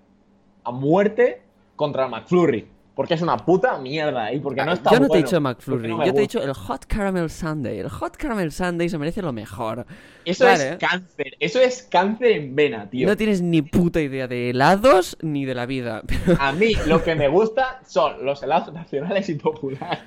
a 0.65 0.71
muerte 0.73 1.41
contra 1.77 2.05
el 2.05 2.11
McFlurry. 2.11 2.69
Porque 2.95 3.15
es 3.15 3.23
una 3.23 3.37
puta 3.39 3.77
mierda 3.79 4.33
y 4.33 4.39
porque 4.39 4.65
no 4.65 4.73
está 4.73 4.93
Yo 4.93 5.01
no 5.01 5.09
te 5.09 5.19
he 5.19 5.23
dicho 5.23 5.41
McFlurry, 5.41 5.89
no 5.89 6.07
yo 6.07 6.13
te 6.13 6.19
he 6.19 6.23
dicho 6.23 6.41
el 6.41 6.53
Hot 6.53 6.87
Caramel 6.87 7.29
Sundae. 7.29 7.81
El 7.81 7.89
Hot 7.89 8.17
Caramel 8.17 8.53
Sundae 8.53 8.89
se 8.89 8.99
merece 8.99 9.21
lo 9.21 9.33
mejor. 9.33 9.85
Eso 10.25 10.45
Vale. 10.45 10.71
es 10.71 10.77
cáncer, 10.77 11.35
eso 11.41 11.59
es 11.59 11.83
cáncer 11.83 12.31
en 12.31 12.55
vena, 12.55 12.89
tío. 12.89 13.09
No 13.09 13.17
tienes 13.17 13.43
ni 13.43 13.63
puta 13.63 14.01
idea 14.01 14.29
de 14.29 14.51
helados 14.51 15.17
ni 15.23 15.45
de 15.45 15.57
la 15.57 15.67
vida. 15.67 16.03
A 16.39 16.53
mí 16.53 16.75
lo 16.87 17.03
que 17.03 17.17
me 17.17 17.27
gusta 17.27 17.81
son 17.85 18.25
los 18.25 18.45
helados 18.45 18.73
nacionales 18.73 19.29
y 19.29 19.35
populares. 19.35 19.99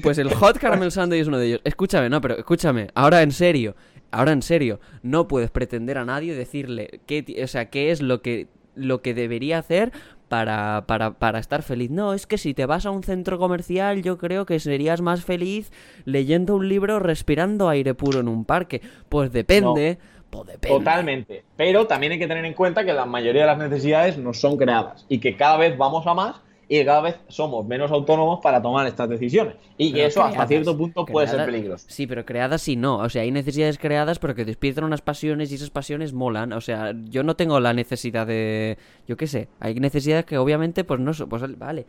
Pues 0.00 0.16
el 0.18 0.32
Hot 0.32 0.58
Caramel 0.58 0.92
Sundae 0.92 1.20
es 1.20 1.26
uno 1.26 1.38
de 1.38 1.46
ellos. 1.48 1.60
Escúchame, 1.64 2.08
no, 2.08 2.20
pero 2.20 2.36
escúchame. 2.36 2.88
Ahora 2.94 3.22
en 3.22 3.32
serio. 3.32 3.74
Ahora 4.12 4.30
en 4.30 4.42
serio. 4.42 4.78
No 5.02 5.26
puedes 5.26 5.50
pretender 5.50 5.98
a 5.98 6.04
nadie 6.04 6.34
decirle 6.34 7.00
qué, 7.06 7.40
o 7.42 7.46
sea, 7.48 7.68
qué 7.68 7.90
es 7.90 8.00
lo 8.00 8.22
que, 8.22 8.46
lo 8.74 9.02
que 9.02 9.12
debería 9.12 9.58
hacer 9.58 9.92
para, 10.32 10.84
para, 10.86 11.10
para 11.10 11.38
estar 11.38 11.62
feliz. 11.62 11.90
No, 11.90 12.14
es 12.14 12.26
que 12.26 12.38
si 12.38 12.54
te 12.54 12.64
vas 12.64 12.86
a 12.86 12.90
un 12.90 13.02
centro 13.02 13.38
comercial, 13.38 14.02
yo 14.02 14.16
creo 14.16 14.46
que 14.46 14.60
serías 14.60 15.02
más 15.02 15.26
feliz 15.26 15.70
leyendo 16.06 16.56
un 16.56 16.70
libro, 16.70 16.98
respirando 16.98 17.68
aire 17.68 17.92
puro 17.92 18.20
en 18.20 18.28
un 18.28 18.46
parque. 18.46 18.80
Pues 19.10 19.30
depende. 19.30 19.98
Pues 20.30 20.46
depende. 20.46 20.78
Totalmente. 20.78 21.44
Pero 21.54 21.86
también 21.86 22.12
hay 22.12 22.18
que 22.18 22.26
tener 22.26 22.46
en 22.46 22.54
cuenta 22.54 22.82
que 22.82 22.94
la 22.94 23.04
mayoría 23.04 23.42
de 23.42 23.46
las 23.48 23.58
necesidades 23.58 24.16
no 24.16 24.32
son 24.32 24.56
creadas 24.56 25.04
y 25.10 25.18
que 25.18 25.36
cada 25.36 25.58
vez 25.58 25.76
vamos 25.76 26.06
a 26.06 26.14
más 26.14 26.36
y 26.72 26.78
que 26.78 26.86
cada 26.86 27.02
vez 27.02 27.16
somos 27.28 27.66
menos 27.66 27.90
autónomos 27.90 28.40
para 28.42 28.62
tomar 28.62 28.86
estas 28.86 29.06
decisiones. 29.06 29.56
Y 29.76 29.92
que 29.92 30.06
eso 30.06 30.22
hasta 30.22 30.46
cierto 30.46 30.74
punto 30.74 31.04
puede 31.04 31.28
ser 31.28 31.44
peligroso. 31.44 31.84
Sí, 31.86 32.06
pero 32.06 32.24
creadas 32.24 32.62
sí 32.62 32.76
no. 32.76 32.96
O 32.96 33.10
sea, 33.10 33.20
hay 33.20 33.30
necesidades 33.30 33.76
creadas 33.76 34.18
pero 34.18 34.34
que 34.34 34.46
despiertan 34.46 34.84
unas 34.84 35.02
pasiones 35.02 35.52
y 35.52 35.56
esas 35.56 35.68
pasiones 35.68 36.14
molan. 36.14 36.54
O 36.54 36.62
sea, 36.62 36.94
yo 37.10 37.24
no 37.24 37.36
tengo 37.36 37.60
la 37.60 37.74
necesidad 37.74 38.26
de... 38.26 38.78
Yo 39.06 39.18
qué 39.18 39.26
sé. 39.26 39.48
Hay 39.60 39.74
necesidades 39.74 40.24
que 40.24 40.38
obviamente 40.38 40.82
pues 40.82 40.98
no. 40.98 41.12
Pues 41.28 41.58
vale. 41.58 41.84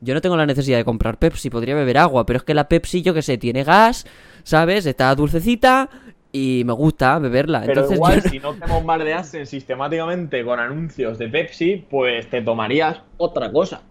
Yo 0.00 0.14
no 0.14 0.20
tengo 0.20 0.36
la 0.36 0.46
necesidad 0.46 0.78
de 0.78 0.84
comprar 0.84 1.18
Pepsi, 1.18 1.50
podría 1.50 1.74
beber 1.74 1.98
agua, 1.98 2.24
pero 2.24 2.36
es 2.36 2.44
que 2.44 2.54
la 2.54 2.68
Pepsi, 2.68 3.02
yo 3.02 3.14
qué 3.14 3.22
sé, 3.22 3.38
tiene 3.38 3.64
gas, 3.64 4.06
¿sabes? 4.44 4.86
Está 4.86 5.12
dulcecita 5.16 5.90
y 6.30 6.62
me 6.64 6.72
gusta 6.72 7.18
beberla. 7.18 7.62
Pero 7.62 7.72
Entonces 7.72 7.96
igual, 7.96 8.22
yo 8.22 8.28
si 8.28 8.38
no 8.38 8.54
te 8.54 8.66
bombardeasen 8.66 9.46
sistemáticamente 9.46 10.44
con 10.44 10.60
anuncios 10.60 11.18
de 11.18 11.28
Pepsi, 11.28 11.84
pues 11.90 12.28
te 12.30 12.42
tomarías 12.42 13.00
otra 13.16 13.50
cosa. 13.50 13.82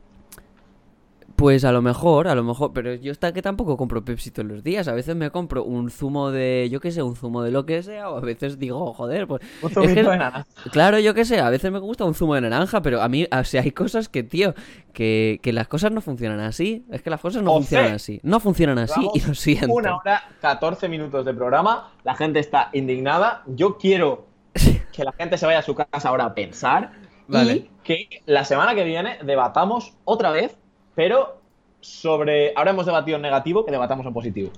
Pues 1.38 1.64
a 1.65 1.72
lo 1.72 1.84
mejor, 1.84 2.27
a 2.27 2.34
lo 2.34 2.43
mejor, 2.43 2.73
pero 2.73 2.95
yo 2.95 3.11
está 3.11 3.31
que 3.31 3.43
tampoco 3.43 3.77
compro 3.77 4.03
Pepsi 4.03 4.31
todos 4.31 4.49
los 4.49 4.64
días. 4.64 4.88
A 4.88 4.93
veces 4.93 5.15
me 5.15 5.30
compro 5.30 5.64
un 5.64 5.91
zumo 5.91 6.31
de, 6.31 6.68
yo 6.72 6.80
qué 6.80 6.91
sé, 6.91 7.03
un 7.03 7.15
zumo 7.15 7.43
de 7.43 7.51
lo 7.51 7.64
que 7.64 7.84
sea, 7.84 8.09
o 8.09 8.18
a 8.18 8.22
veces 8.22 8.57
digo, 8.57 8.91
joder, 8.93 9.27
pues. 9.27 9.43
Un 9.61 9.69
es 9.69 9.73
zumito 9.76 9.93
que- 9.93 10.01
de 10.01 10.18
naranja. 10.18 10.47
Claro, 10.72 10.97
yo 10.97 11.14
qué 11.14 11.26
sé, 11.26 11.39
a 11.39 11.51
veces 11.51 11.72
me 11.72 11.77
gusta 11.77 12.05
un 12.05 12.15
zumo 12.15 12.34
de 12.34 12.41
naranja, 12.41 12.81
pero 12.81 13.03
a 13.03 13.07
mí, 13.07 13.27
o 13.31 13.43
sea, 13.43 13.61
hay 13.61 13.69
cosas 13.72 14.09
que, 14.09 14.23
tío, 14.23 14.55
que, 14.93 15.39
que 15.43 15.53
las 15.53 15.68
cosas 15.68 15.91
no 15.91 16.01
funcionan 16.01 16.39
así. 16.39 16.85
Es 16.91 17.03
que 17.03 17.11
las 17.11 17.22
cosas 17.22 17.43
no 17.43 17.53
funcionan 17.53 17.93
así. 17.93 18.19
No 18.23 18.39
funcionan 18.39 18.80
así 18.80 19.07
y 19.14 19.22
lo 19.22 19.35
siento. 19.35 19.72
Una 19.72 19.95
hora, 19.97 20.23
14 20.41 20.89
minutos 20.89 21.23
de 21.23 21.35
programa. 21.35 21.91
La 22.03 22.15
gente 22.15 22.39
está 22.39 22.72
indignada. 22.73 23.43
Yo 23.45 23.77
quiero 23.77 24.26
que 24.91 25.03
la 25.03 25.11
gente 25.11 25.38
se 25.38 25.45
vaya 25.45 25.59
a 25.59 25.61
su 25.61 25.76
casa 25.76 26.09
ahora 26.09 26.26
a 26.26 26.34
pensar. 26.34 26.93
Vale. 27.27 27.53
Y 27.53 27.69
que 27.84 28.23
la 28.26 28.43
semana 28.43 28.73
que 28.73 28.84
viene 28.84 29.19
debatamos 29.23 29.93
otra 30.03 30.31
vez, 30.31 30.57
pero 30.97 31.37
sobre. 31.79 32.53
Ahora 32.55 32.71
hemos 32.71 32.87
debatido 32.87 33.17
en 33.17 33.21
negativo, 33.21 33.63
que 33.63 33.71
debatamos 33.71 34.03
en 34.07 34.13
positivo. 34.13 34.51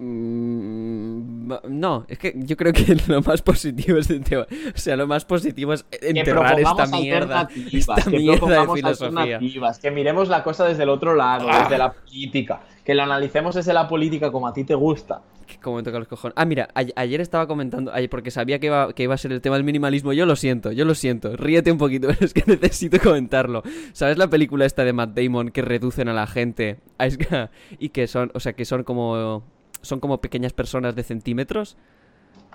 Mm, 0.00 1.52
no, 1.68 2.04
es 2.08 2.18
que 2.18 2.32
yo 2.36 2.56
creo 2.56 2.72
que 2.72 2.96
lo 3.08 3.22
más 3.22 3.42
positivo 3.42 3.98
es 3.98 4.10
el 4.10 4.22
tema. 4.24 4.46
O 4.74 4.78
sea, 4.78 4.96
lo 4.96 5.06
más 5.06 5.24
positivo 5.24 5.72
es 5.72 5.84
enterrar 6.00 6.58
esta 6.58 6.74
propongamos 6.74 7.00
mierda. 7.00 7.48
Esta 7.72 7.94
que 7.96 8.10
mierda 8.18 8.66
de 8.66 8.72
filosofía. 8.74 9.38
que 9.80 9.90
miremos 9.90 10.28
la 10.28 10.42
cosa 10.42 10.66
desde 10.66 10.82
el 10.84 10.88
otro 10.88 11.14
lado, 11.14 11.48
Ah. 11.50 11.62
desde 11.64 11.78
la 11.78 11.92
política, 11.92 12.60
que 12.84 12.94
lo 12.94 13.02
analicemos 13.02 13.54
desde 13.54 13.72
la 13.72 13.88
política 13.88 14.30
como 14.30 14.46
a 14.48 14.52
ti 14.52 14.64
te 14.64 14.74
gusta. 14.74 15.22
Como 15.62 15.76
me 15.78 15.82
toca 15.82 15.98
los 15.98 16.06
cojones. 16.06 16.34
Ah, 16.36 16.44
mira, 16.44 16.68
a- 16.74 16.84
ayer 17.00 17.20
estaba 17.20 17.48
comentando, 17.48 17.92
ayer, 17.92 18.08
porque 18.08 18.30
sabía 18.30 18.60
que 18.60 18.66
iba, 18.66 18.92
que 18.92 19.02
iba 19.02 19.14
a 19.14 19.18
ser 19.18 19.32
el 19.32 19.40
tema 19.40 19.56
del 19.56 19.64
minimalismo. 19.64 20.12
Yo 20.12 20.24
lo 20.24 20.36
siento, 20.36 20.70
yo 20.70 20.84
lo 20.84 20.94
siento. 20.94 21.36
Ríete 21.36 21.72
un 21.72 21.78
poquito, 21.78 22.06
pero 22.12 22.24
es 22.24 22.32
que 22.32 22.44
necesito 22.46 22.98
comentarlo. 23.00 23.62
¿Sabes 23.92 24.16
la 24.16 24.28
película 24.28 24.64
esta 24.64 24.84
de 24.84 24.92
Matt 24.92 25.10
Damon 25.18 25.50
que 25.50 25.62
reducen 25.62 26.08
a 26.08 26.12
la 26.14 26.26
gente 26.28 26.78
a 26.98 27.06
esca- 27.06 27.50
y 27.80 27.88
que 27.88 28.06
son, 28.06 28.30
o 28.34 28.38
sea, 28.40 28.52
que 28.52 28.64
son 28.64 28.84
como 28.84 29.42
son 29.82 30.00
como 30.00 30.20
pequeñas 30.20 30.52
personas 30.52 30.94
de 30.96 31.02
centímetros? 31.02 31.76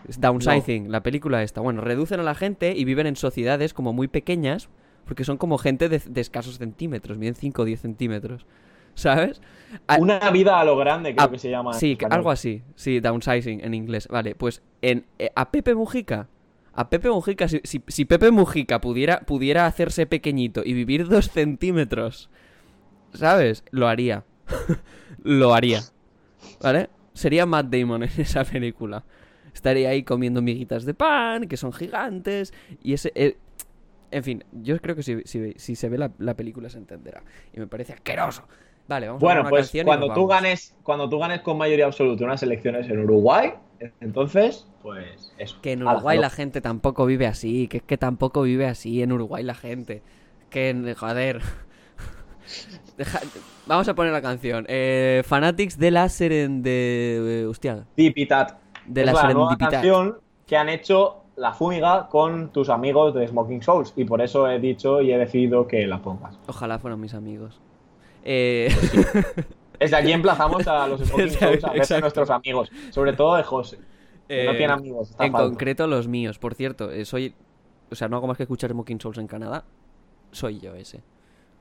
Es 0.07 0.21
Downsizing, 0.21 0.91
la 0.91 1.01
película 1.01 1.41
esta. 1.43 1.61
Bueno, 1.61 1.81
reducen 1.81 2.19
a 2.19 2.23
la 2.23 2.35
gente 2.35 2.73
y 2.75 2.85
viven 2.85 3.07
en 3.07 3.15
sociedades 3.15 3.73
como 3.73 3.93
muy 3.93 4.07
pequeñas 4.07 4.69
porque 5.05 5.23
son 5.23 5.37
como 5.37 5.57
gente 5.57 5.89
de, 5.89 5.99
de 5.99 6.21
escasos 6.21 6.57
centímetros, 6.57 7.17
miden 7.17 7.35
5 7.35 7.61
o 7.61 7.65
10 7.65 7.79
centímetros. 7.81 8.45
¿Sabes? 8.95 9.41
A- 9.87 9.97
Una 9.97 10.19
vida 10.31 10.59
a 10.59 10.63
lo 10.63 10.77
grande, 10.77 11.13
creo 11.13 11.25
Ah, 11.27 11.31
que 11.31 11.37
se 11.37 11.49
llama. 11.49 11.73
Sí, 11.73 11.97
algo 12.09 12.31
así. 12.31 12.63
Sí, 12.75 12.99
downsizing 13.01 13.59
en 13.63 13.73
inglés. 13.73 14.07
Vale, 14.07 14.35
pues 14.35 14.61
en, 14.81 15.05
eh, 15.19 15.31
a 15.35 15.51
Pepe 15.51 15.75
Mujica. 15.75 16.29
A 16.73 16.89
Pepe 16.89 17.09
Mujica, 17.09 17.47
si, 17.47 17.59
si- 17.63 17.83
si 17.87 18.05
Pepe 18.05 18.31
Mujica 18.31 18.79
pudiera, 18.81 19.19
pudiera 19.21 19.65
hacerse 19.65 20.05
pequeñito 20.05 20.61
y 20.63 20.73
vivir 20.73 21.07
dos 21.07 21.29
centímetros, 21.29 22.29
¿sabes? 23.13 23.63
Lo 23.71 23.87
haría. 23.87 24.23
Lo 25.23 25.53
haría. 25.53 25.81
¿Vale? 26.61 26.89
Sería 27.15 27.47
Matt 27.47 27.67
Damon 27.73 28.03
en 28.03 28.09
esa 28.19 28.43
película. 28.45 29.03
Estaría 29.53 29.89
ahí 29.89 30.03
comiendo 30.03 30.43
miguitas 30.43 30.85
de 30.85 30.93
pan, 30.93 31.47
que 31.47 31.57
son 31.57 31.73
gigantes, 31.73 32.53
y 32.83 32.93
ese... 32.93 33.11
eh, 33.15 33.37
en 34.11 34.23
fin, 34.23 34.43
yo 34.51 34.79
creo 34.79 34.95
que 34.95 35.03
si, 35.03 35.21
si- 35.25 35.53
si 35.57 35.75
se 35.75 35.89
ve 35.89 35.97
la, 35.97 36.11
la 36.19 36.35
película 36.35 36.69
se 36.69 36.77
entenderá. 36.77 37.23
Y 37.53 37.59
me 37.59 37.67
parece 37.67 37.93
asqueroso. 37.93 38.43
Vale, 38.87 39.07
vamos 39.07 39.25
a 39.25 39.25
Bueno, 39.25 39.41
poner 39.41 39.41
una 39.41 39.49
pues 39.49 39.61
canción 39.67 39.89
y 39.89 39.89
cuando 39.89 40.07
nos 40.07 40.13
tú 40.13 40.27
vamos. 40.27 40.35
ganes, 40.43 40.75
cuando 40.83 41.09
tú 41.09 41.19
ganes 41.19 41.41
con 41.41 41.57
mayoría 41.57 41.85
absoluta 41.87 42.23
unas 42.23 42.43
elecciones 42.43 42.87
en 42.89 42.99
Uruguay, 42.99 43.53
entonces, 43.99 44.67
pues 44.83 45.33
eso. 45.37 45.57
Que 45.61 45.71
en 45.73 45.83
Uruguay 45.83 46.17
la 46.17 46.29
gente 46.29 46.61
tampoco 46.61 47.05
vive 47.05 47.27
así, 47.27 47.67
que 47.67 47.77
es 47.77 47.83
que 47.83 47.97
tampoco 47.97 48.43
vive 48.43 48.67
así 48.67 49.01
en 49.01 49.11
Uruguay 49.11 49.43
la 49.43 49.55
gente. 49.55 50.03
Que, 50.49 50.69
en- 50.69 50.93
joder, 50.93 51.41
Deja- 52.97 53.21
Vamos 53.65 53.87
a 53.87 53.95
poner 53.95 54.11
la 54.13 54.21
canción. 54.21 54.65
Eh, 54.69 55.23
Fanatics 55.25 55.77
de 55.77 55.91
la 55.91 56.07
Seren... 56.09 56.61
de... 56.61 57.41
eh, 57.43 57.45
hostia. 57.45 57.85
Tipitat. 57.95 58.57
De 58.85 59.01
es 59.01 59.07
la 59.07 59.13
la 59.13 59.33
nueva 59.33 59.57
canción 59.57 60.19
que 60.45 60.55
han 60.57 60.69
hecho 60.69 61.23
La 61.35 61.53
Fúmiga 61.53 62.07
con 62.09 62.49
tus 62.51 62.69
amigos 62.69 63.13
de 63.15 63.27
Smoking 63.27 63.63
Souls. 63.63 63.93
Y 63.95 64.05
por 64.05 64.21
eso 64.21 64.47
he 64.49 64.59
dicho 64.59 65.01
y 65.01 65.11
he 65.11 65.17
decidido 65.17 65.67
que 65.67 65.85
la 65.87 66.01
pongas. 66.01 66.37
Ojalá 66.47 66.77
fueran 66.79 66.99
mis 66.99 67.13
amigos. 67.15 67.59
Eh... 68.23 68.69
Desde 69.79 69.95
aquí 69.97 70.11
emplazamos 70.13 70.65
a 70.67 70.87
los 70.87 71.01
Smoking 71.07 71.31
Souls 71.31 71.63
a 71.63 71.67
verse 71.69 71.77
exacto. 71.77 72.01
nuestros 72.01 72.29
amigos. 72.29 72.71
Sobre 72.91 73.13
todo 73.13 73.35
de 73.35 73.43
José. 73.43 73.77
no 73.77 73.83
Eh, 74.29 74.53
tiene 74.57 74.73
amigos. 74.73 75.09
está 75.11 75.25
En 75.25 75.31
falto. 75.31 75.49
concreto 75.49 75.87
los 75.87 76.07
míos, 76.07 76.37
por 76.39 76.53
cierto. 76.55 76.91
eh, 76.91 77.05
soy... 77.05 77.33
O 77.91 77.95
sea, 77.95 78.07
no 78.07 78.17
hago 78.17 78.27
más 78.27 78.37
que 78.37 78.43
escuchar 78.43 78.71
Smoking 78.71 78.99
Souls 79.01 79.17
en 79.17 79.27
Canadá. 79.27 79.63
Soy 80.31 80.59
yo 80.59 80.73
ese. 80.75 81.01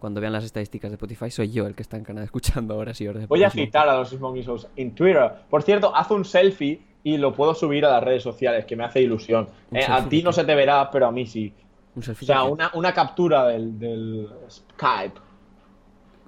Cuando 0.05 0.21
vean 0.21 0.35
las 0.35 0.45
estadísticas 0.45 0.91
de 0.91 0.97
Spotify, 0.97 1.31
soy 1.31 1.51
yo 1.51 1.67
el 1.67 1.75
que 1.75 1.81
está 1.81 1.97
en 1.97 2.05
Canadá 2.05 2.27
escuchando 2.27 2.77
horas 2.77 3.01
y 3.01 3.09
horas 3.09 3.23
de 3.23 3.27
Voy 3.27 3.43
a 3.43 3.49
citar 3.49 3.89
a 3.89 3.97
los 3.97 4.11
Smoking 4.11 4.45
Souls 4.45 4.67
en 4.77 4.95
Twitter. 4.95 5.33
Por 5.49 5.63
cierto, 5.63 5.97
haz 5.97 6.11
un 6.11 6.27
selfie 6.27 6.79
y 7.03 7.17
lo 7.17 7.33
puedo 7.33 7.55
subir 7.55 7.87
a 7.87 7.91
las 7.91 8.05
redes 8.05 8.23
sociales, 8.23 8.67
que 8.67 8.77
me 8.77 8.85
hace 8.85 9.01
ilusión. 9.01 9.49
¿Un 9.71 9.79
Eh, 9.79 9.87
a 9.89 10.07
ti 10.07 10.23
no 10.23 10.31
se 10.31 10.45
te 10.45 10.55
verá, 10.55 10.91
pero 10.91 11.07
a 11.07 11.11
mí 11.11 11.25
sí. 11.27 11.55
Un 11.97 12.03
O 12.03 12.15
sea, 12.17 12.43
una, 12.45 12.71
una 12.75 12.93
captura 12.93 13.47
del, 13.47 13.79
del 13.79 14.29
Skype. 14.51 15.19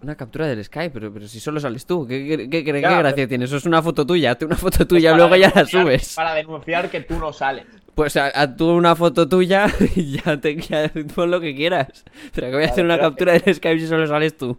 Una 0.02 0.14
captura 0.16 0.46
del 0.46 0.64
Skype, 0.64 0.90
pero, 0.94 1.12
pero 1.12 1.28
si 1.28 1.38
solo 1.38 1.60
sales 1.60 1.84
tú, 1.84 2.06
¿qué, 2.06 2.26
qué, 2.26 2.48
qué- 2.48 2.64
qué 2.64 2.80
Ya, 2.80 2.98
gracia 2.98 3.14
pero- 3.14 3.28
tiene? 3.28 3.44
Eso 3.44 3.58
es 3.58 3.66
una 3.66 3.82
foto 3.82 4.06
tuya, 4.06 4.38
una 4.42 4.56
foto 4.56 4.86
tuya, 4.86 5.10
Para 5.10 5.26
luego 5.28 5.36
ya 5.36 5.52
la 5.54 5.66
subes. 5.66 6.14
Para 6.14 6.32
denunciar 6.32 6.88
que 6.90 7.02
tú 7.02 7.18
no 7.18 7.30
sales. 7.30 7.66
Pues 7.96 8.16
a, 8.16 8.30
a 8.40 8.54
tú 8.56 8.70
una 8.70 8.94
foto 8.94 9.28
tuya 9.28 9.66
y 9.96 10.18
ya 10.22 10.40
te 10.40 10.54
ya, 10.56 10.92
pon 11.14 11.30
lo 11.32 11.40
que 11.40 11.56
quieras. 11.56 12.04
Pero 12.34 12.48
que 12.48 12.52
voy 12.54 12.64
a 12.64 12.66
Vale, 12.66 12.70
hacer 12.70 12.84
una 12.84 12.98
captura 13.00 13.32
del 13.32 13.54
Skype 13.54 13.80
si 13.80 13.86
solo 13.88 14.06
sales 14.06 14.36
tú. 14.36 14.56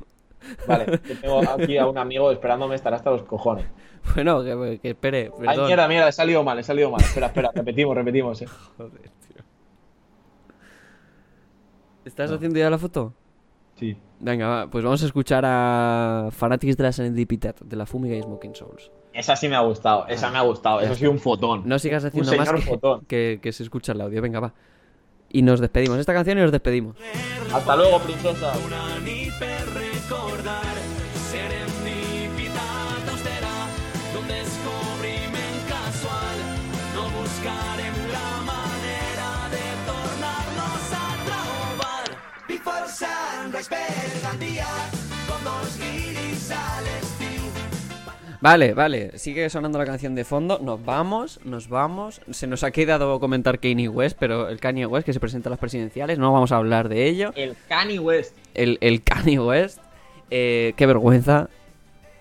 Vale, 0.68 0.99
que 0.99 1.15
tengo 1.15 1.41
aquí 1.49 1.77
a 1.77 1.88
un 1.88 1.97
amigo 1.97 2.31
esperándome, 2.31 2.76
estará 2.76 2.97
hasta 2.97 3.11
los 3.11 3.23
cojones. 3.23 3.65
Bueno, 4.15 4.43
que, 4.43 4.80
que 4.81 4.89
espere, 4.91 5.31
Ay, 5.45 5.55
perdón. 5.55 5.68
mierda, 5.68 5.88
mierda, 5.88 6.09
he 6.09 6.11
salido 6.14 6.43
mal, 6.43 6.57
he 6.59 6.64
salido 6.64 6.89
mal. 6.91 7.01
Espera, 7.01 7.27
espera, 7.27 7.51
repetimos, 7.53 7.95
repetimos. 7.95 8.41
eh. 8.41 8.47
Joder, 8.77 9.01
tío. 9.01 9.43
¿Estás 12.05 12.31
haciendo 12.31 12.57
ya 12.59 12.69
la 12.69 12.77
foto? 12.77 13.14
Sí. 13.76 13.97
Venga, 14.19 14.47
va, 14.47 14.69
pues 14.69 14.84
vamos 14.84 15.03
a 15.03 15.05
escuchar 15.05 15.43
a 15.45 16.30
Fanatics 16.31 16.77
de 16.77 16.84
la 16.84 16.91
Serendipitat, 16.91 17.61
de 17.61 17.76
la 17.76 17.85
Fumiga 17.85 18.15
y 18.15 18.22
Smoking 18.23 18.55
Souls. 18.55 18.91
Esa 19.18 19.35
sí 19.35 19.49
me 19.49 19.56
ha 19.56 19.61
gustado, 19.61 20.06
esa 20.07 20.30
me 20.30 20.38
ha 20.38 20.41
gustado. 20.41 20.80
Eso 20.80 20.94
ha 20.94 20.95
sido 20.95 21.10
un 21.10 21.18
fotón. 21.18 21.64
No 21.65 21.80
sigas 21.80 22.06
haciendo 22.06 22.38
más 22.38 22.52
que, 22.52 22.61
fotón. 22.61 23.03
que, 23.07 23.39
que 23.41 23.52
se 23.52 23.64
escucha 23.64 23.94
el 23.94 24.02
audio. 24.02 24.22
Venga, 24.22 24.39
va. 24.39 24.53
Y 25.30 25.41
nos 25.41 25.60
despedimos. 25.60 25.98
Esta 25.98 26.14
canción 26.14 26.38
y 26.38 26.41
nos 26.41 26.52
despedimos. 26.52 26.95
Hasta 27.52 27.76
luego, 27.76 27.98
princesa. 27.99 28.53
Una 28.64 28.99
nit 28.99 29.34
Vale, 48.41 48.73
vale. 48.73 49.18
Sigue 49.18 49.49
sonando 49.49 49.80
la 49.80 49.85
canción 49.85 50.14
de 50.15 50.23
fondo. 50.23 50.59
Nos 50.61 50.84
vamos, 50.85 51.39
nos 51.43 51.69
vamos. 51.69 52.22
Se 52.31 52.45
nos 52.47 52.64
ha 52.64 52.72
quedado 52.72 53.19
comentar 53.19 53.59
Kanye 53.59 53.89
West, 53.89 54.18
pero 54.19 54.49
el 54.49 54.59
Kanye 54.59 54.85
West 54.85 55.05
que 55.05 55.14
se 55.14 55.19
presenta 55.19 55.49
a 55.49 55.51
las 55.51 55.59
presidenciales, 55.59 56.19
no 56.19 56.31
vamos 56.31 56.51
a 56.51 56.57
hablar 56.57 56.88
de 56.89 57.07
ello. 57.07 57.31
El 57.35 57.55
Kanye 57.68 57.99
West. 57.99 58.35
El, 58.53 58.77
el 58.81 59.01
Kanye 59.03 59.39
West. 59.39 59.80
Eh, 60.30 60.73
qué 60.77 60.85
vergüenza. 60.85 61.49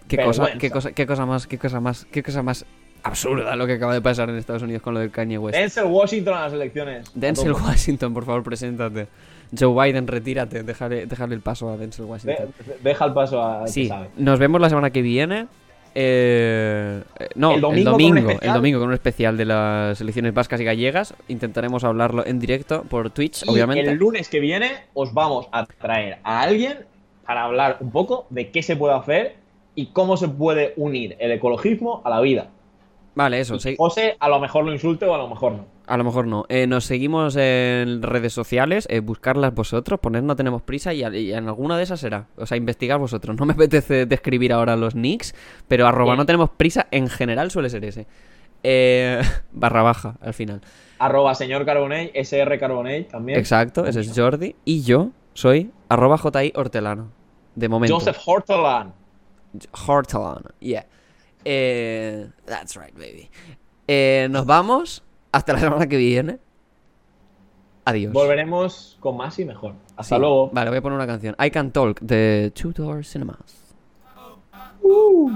Qué 0.09 0.17
cosa, 0.19 0.53
qué 0.59 0.71
cosa, 0.71 0.93
qué 0.93 1.07
cosa 1.07 1.27
más, 1.27 1.47
qué 1.49 1.59
cosa 1.59 1.81
más, 1.81 2.07
qué 2.13 2.23
cosa 2.23 2.43
más 2.43 2.65
absurda 3.03 3.55
lo 3.57 3.67
que 3.67 3.73
acaba 3.75 3.93
de 3.93 4.01
pasar 4.01 4.31
en 4.31 4.37
Estados 4.37 4.63
Unidos 4.63 4.81
con 4.83 4.95
lo 4.95 5.01
del 5.01 5.11
Kanye 5.11 5.37
West. 5.39 5.57
Denzel 5.59 5.85
Washington 5.85 6.35
a 6.35 6.41
las 6.43 6.53
elecciones. 6.53 7.11
Denzel. 7.15 7.53
Washington, 7.53 8.15
por 8.15 8.25
favor, 8.25 8.43
preséntate. 8.45 9.09
Joe 9.57 9.75
Biden, 9.87 10.07
retírate, 10.07 10.63
déjale, 10.63 11.07
déjale 11.07 11.35
el 11.35 11.41
paso 11.41 11.69
a 11.71 11.77
Denzel 11.77 12.05
De- 12.07 12.11
Washington. 12.11 12.55
deja 12.83 13.05
el 13.05 13.13
paso 13.13 13.43
a 13.43 13.67
Sí, 13.67 13.91
nos 14.17 14.39
vemos 14.39 14.61
la 14.61 14.69
semana 14.69 14.91
que 14.91 15.03
viene. 15.03 15.47
Eh, 15.99 17.03
eh, 17.19 17.29
no, 17.37 17.51
El 17.53 17.55
el 17.57 17.61
domingo 17.63 17.91
domingo, 17.93 18.15
con 18.15 18.23
un 18.25 18.29
el 18.29 18.33
especial. 18.35 18.55
domingo 18.55 18.79
con 18.81 18.89
un 18.89 18.95
especial 18.95 19.37
de 19.39 19.45
las 19.47 19.99
elecciones 20.01 20.35
vascas 20.35 20.61
y 20.61 20.65
gallegas. 20.65 21.15
Intentaremos 21.29 21.85
hablarlo 21.85 22.27
en 22.27 22.39
directo 22.39 22.83
por 22.83 23.09
Twitch, 23.11 23.45
Y 23.47 23.51
obviamente. 23.51 23.91
el 23.91 23.97
lunes 23.97 24.29
que 24.29 24.39
viene 24.41 24.73
os 24.93 25.15
vamos 25.15 25.49
a 25.53 25.65
traer 25.65 26.19
a 26.23 26.43
alguien 26.43 26.85
para 27.27 27.45
hablar 27.45 27.79
un 27.81 27.91
poco 27.91 28.27
de 28.29 28.51
qué 28.51 28.63
se 28.63 28.77
puede 28.77 28.95
hacer 28.95 29.37
y 29.75 29.87
cómo 29.87 30.19
se 30.19 30.29
puede 30.29 30.75
unir 30.77 31.17
el 31.19 31.33
ecologismo 31.33 32.03
a 32.05 32.11
la 32.11 32.21
vida. 32.21 32.51
Vale, 33.15 33.41
eso, 33.41 33.59
sí. 33.59 33.75
José 33.79 34.17
a 34.21 34.29
lo 34.29 34.39
mejor 34.39 34.67
lo 34.67 34.73
insulte 34.75 35.07
o 35.07 35.15
a 35.15 35.19
lo 35.19 35.29
mejor 35.29 35.53
no. 35.53 35.65
A 35.87 35.97
lo 35.97 36.03
mejor 36.03 36.27
no. 36.27 36.47
Eh, 36.49 36.67
nos 36.67 36.85
seguimos 36.85 37.37
en 37.37 38.03
redes 38.03 38.33
sociales, 38.33 38.87
eh, 38.91 38.99
buscarlas 38.99 39.55
vosotros, 39.55 40.01
poner 40.01 40.25
no 40.25 40.35
tenemos 40.35 40.63
prisa 40.63 40.93
y, 40.93 41.05
en 41.05 41.47
alguna 41.47 41.77
de 41.77 41.85
esas 41.85 42.01
será. 42.01 42.27
O 42.37 42.45
sea, 42.45 42.57
investigar 42.57 42.99
vosotros. 42.99 43.37
No 43.37 43.47
me 43.47 43.53
apetece 43.55 44.05
describir 44.05 44.53
ahora 44.53 44.77
los 44.77 44.97
nicks, 44.97 45.35
pero 45.69 45.87
arroba 45.87 46.13
Bien. 46.13 46.19
no 46.19 46.27
tenemos 46.27 46.51
prisa 46.51 46.89
en 46.91 47.09
general 47.09 47.53
suele 47.53 47.71
ser 47.71 47.85
ese. 47.85 48.07
Eh, 48.65 49.21
barra 49.53 49.83
baja 49.83 50.17
al 50.21 50.35
final. 50.35 50.61
Arroba 50.99 51.35
señor 51.35 51.65
Carbonell, 51.65 52.11
SR 52.15 52.59
Carbonell 52.59 53.07
también. 53.07 53.39
Exacto, 53.39 53.87
ese 53.87 54.01
es 54.01 54.13
Jordi. 54.15 54.57
Y 54.65 54.83
yo 54.83 55.11
soy 55.35 55.71
arroba 55.89 56.19
JI 56.19 56.53
Hortelano. 56.57 57.13
De 57.55 57.69
momento. 57.69 57.95
Joseph 57.95 58.19
Hortolan. 58.27 58.93
Hortelano, 59.87 60.51
yeah. 60.59 60.85
That's 61.45 62.77
right, 62.77 62.95
baby. 62.95 63.31
Nos 64.29 64.45
vamos. 64.47 65.06
Hasta 65.37 65.53
la 65.53 65.59
semana 65.59 65.87
que 65.87 65.99
viene. 65.99 66.39
Adiós. 67.85 68.11
Volveremos 68.11 68.97
con 69.01 69.19
más 69.19 69.39
y 69.39 69.45
mejor. 69.45 69.75
Hasta 69.95 70.17
Sí. 70.17 70.21
luego. 70.21 70.49
Vale, 70.51 70.71
voy 70.71 70.79
a 70.79 70.83
poner 70.83 70.97
una 70.97 71.07
canción. 71.07 71.37
I 71.39 71.51
Can 71.51 71.73
Talk 71.73 72.01
de 72.01 72.51
Two 72.55 72.73
Door 72.73 73.05
Cinemas. 73.05 73.75
You 74.83 75.33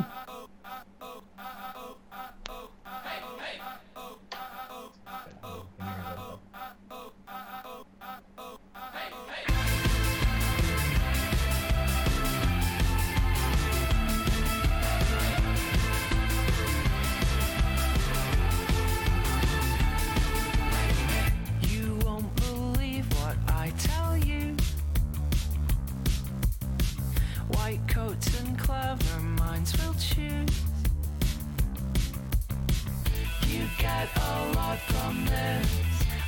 get 34.01 34.17
a 34.17 34.53
lot 34.57 34.79
from 34.79 35.25
this. 35.27 35.69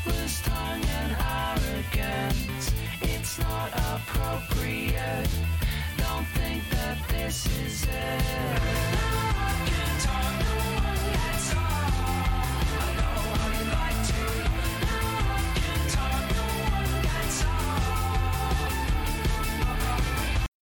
Loose 0.07 0.43
tongue 0.43 0.85
and 1.01 1.17
arrogance. 1.41 2.73
It's 3.01 3.39
not 3.39 3.71
appropriate. 3.93 5.29
Don't 5.97 6.27
think 6.37 6.69
that 6.71 6.99
this 7.09 7.47
is 7.47 7.85
it. 7.85 9.22